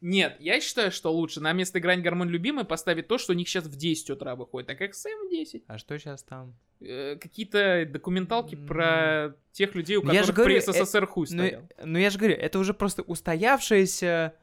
Нет, 0.00 0.36
я 0.40 0.60
считаю, 0.60 0.90
что 0.90 1.12
лучше 1.12 1.40
на 1.40 1.52
место 1.52 1.78
играть 1.78 2.00
гармонь 2.02 2.28
любимый 2.30 2.64
поставить 2.64 3.06
то, 3.06 3.18
что 3.18 3.32
у 3.32 3.36
них 3.36 3.48
сейчас 3.48 3.64
в 3.64 3.76
10 3.76 4.08
утра 4.10 4.34
выходит, 4.34 4.70
а 4.70 4.74
КХСМ 4.74 5.26
в 5.26 5.30
10. 5.30 5.64
А 5.66 5.76
что 5.78 5.98
сейчас 5.98 6.22
там? 6.22 6.54
Э, 6.80 7.16
какие-то 7.20 7.84
документалки 7.86 8.54
М. 8.54 8.66
про 8.66 9.34
тех 9.52 9.74
людей, 9.74 9.96
у 9.96 10.02
Ну, 10.02 10.08
которых 10.10 10.34
говорю, 10.34 10.60
при 10.62 10.72
СССР 10.72 11.06
хуй 11.06 11.26
Ну, 11.30 11.44
стоял. 11.46 11.68
ну, 11.84 11.98
я 11.98 12.08
же 12.08 12.18
говорю, 12.18 12.36
это 12.36 12.58
уже 12.58 12.72
просто 12.72 13.02
устоявшееся... 13.02 14.34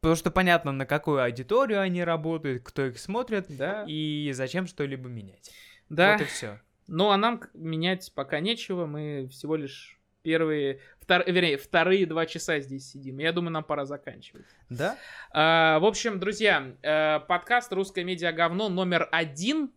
Потому 0.00 0.16
что 0.16 0.30
понятно, 0.30 0.70
на 0.70 0.84
какую 0.86 1.22
аудиторию 1.24 1.80
они 1.80 2.04
работают, 2.04 2.62
кто 2.62 2.84
их 2.86 2.98
смотрит, 2.98 3.46
Да, 3.48 3.84
и 3.88 4.30
зачем 4.34 4.66
что-либо 4.66 5.08
менять. 5.08 5.50
да. 5.88 6.12
Вот 6.12 6.20
и 6.22 6.24
все. 6.26 6.60
Ну, 6.86 7.08
а 7.10 7.16
нам 7.16 7.40
менять 7.54 8.12
пока 8.14 8.38
нечего, 8.40 8.84
мы 8.86 9.26
всего 9.32 9.56
лишь 9.56 9.93
первые, 10.24 10.80
втор- 11.00 11.30
вернее, 11.30 11.58
вторые 11.58 12.06
два 12.06 12.26
часа 12.26 12.58
здесь 12.58 12.90
сидим. 12.90 13.18
Я 13.18 13.30
думаю, 13.32 13.52
нам 13.52 13.62
пора 13.62 13.84
заканчивать. 13.84 14.46
Да? 14.70 14.96
А, 15.30 15.78
в 15.78 15.84
общем, 15.84 16.18
друзья, 16.18 16.72
э, 16.82 17.20
подкаст 17.28 17.72
«Русское 17.72 18.02
медиа 18.02 18.32
говно» 18.32 18.68
номер 18.68 19.08
один. 19.12 19.70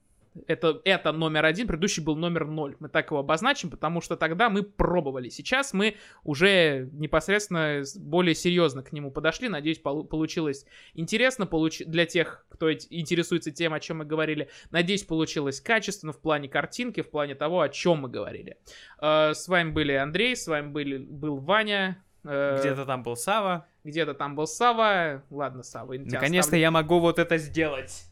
Это, 0.47 0.81
это 0.85 1.11
номер 1.11 1.45
один, 1.45 1.67
предыдущий 1.67 2.03
был 2.03 2.15
номер 2.15 2.45
ноль. 2.45 2.75
Мы 2.79 2.89
так 2.89 3.07
его 3.11 3.19
обозначим, 3.19 3.69
потому 3.69 4.01
что 4.01 4.15
тогда 4.15 4.49
мы 4.49 4.63
пробовали. 4.63 5.29
Сейчас 5.29 5.73
мы 5.73 5.95
уже 6.23 6.89
непосредственно 6.93 7.83
более 7.99 8.35
серьезно 8.35 8.83
к 8.83 8.91
нему 8.91 9.11
подошли. 9.11 9.49
Надеюсь, 9.49 9.79
полу- 9.79 10.03
получилось 10.03 10.65
интересно 10.93 11.45
получ- 11.45 11.85
для 11.85 12.05
тех, 12.05 12.45
кто 12.49 12.71
интересуется 12.71 13.51
тем, 13.51 13.73
о 13.73 13.79
чем 13.79 13.97
мы 13.99 14.05
говорили. 14.05 14.49
Надеюсь, 14.71 15.03
получилось 15.03 15.61
качественно 15.61 16.13
в 16.13 16.19
плане 16.19 16.49
картинки, 16.49 17.01
в 17.01 17.09
плане 17.09 17.35
того, 17.35 17.61
о 17.61 17.69
чем 17.69 17.99
мы 17.99 18.09
говорили. 18.09 18.57
Э, 19.01 19.31
с 19.33 19.47
вами 19.47 19.71
были 19.71 19.93
Андрей, 19.93 20.35
с 20.35 20.47
вами 20.47 20.67
были, 20.69 20.97
был 20.97 21.37
Ваня. 21.37 22.03
э, 22.23 22.57
Где-то 22.59 22.85
там 22.85 23.03
был 23.03 23.15
Сава. 23.15 23.67
где-то 23.83 24.13
там 24.13 24.35
был 24.35 24.47
Сава. 24.47 25.23
Ладно, 25.29 25.63
Сава, 25.63 25.93
Наконец-то 25.93 26.39
оставлю. 26.39 26.59
я 26.61 26.71
могу 26.71 26.99
вот 26.99 27.19
это 27.19 27.37
сделать. 27.37 28.03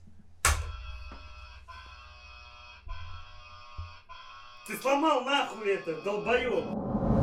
Ты 4.68 4.76
сломал 4.78 5.22
нахуй 5.22 5.70
это, 5.70 5.94
долбоёб! 6.02 7.15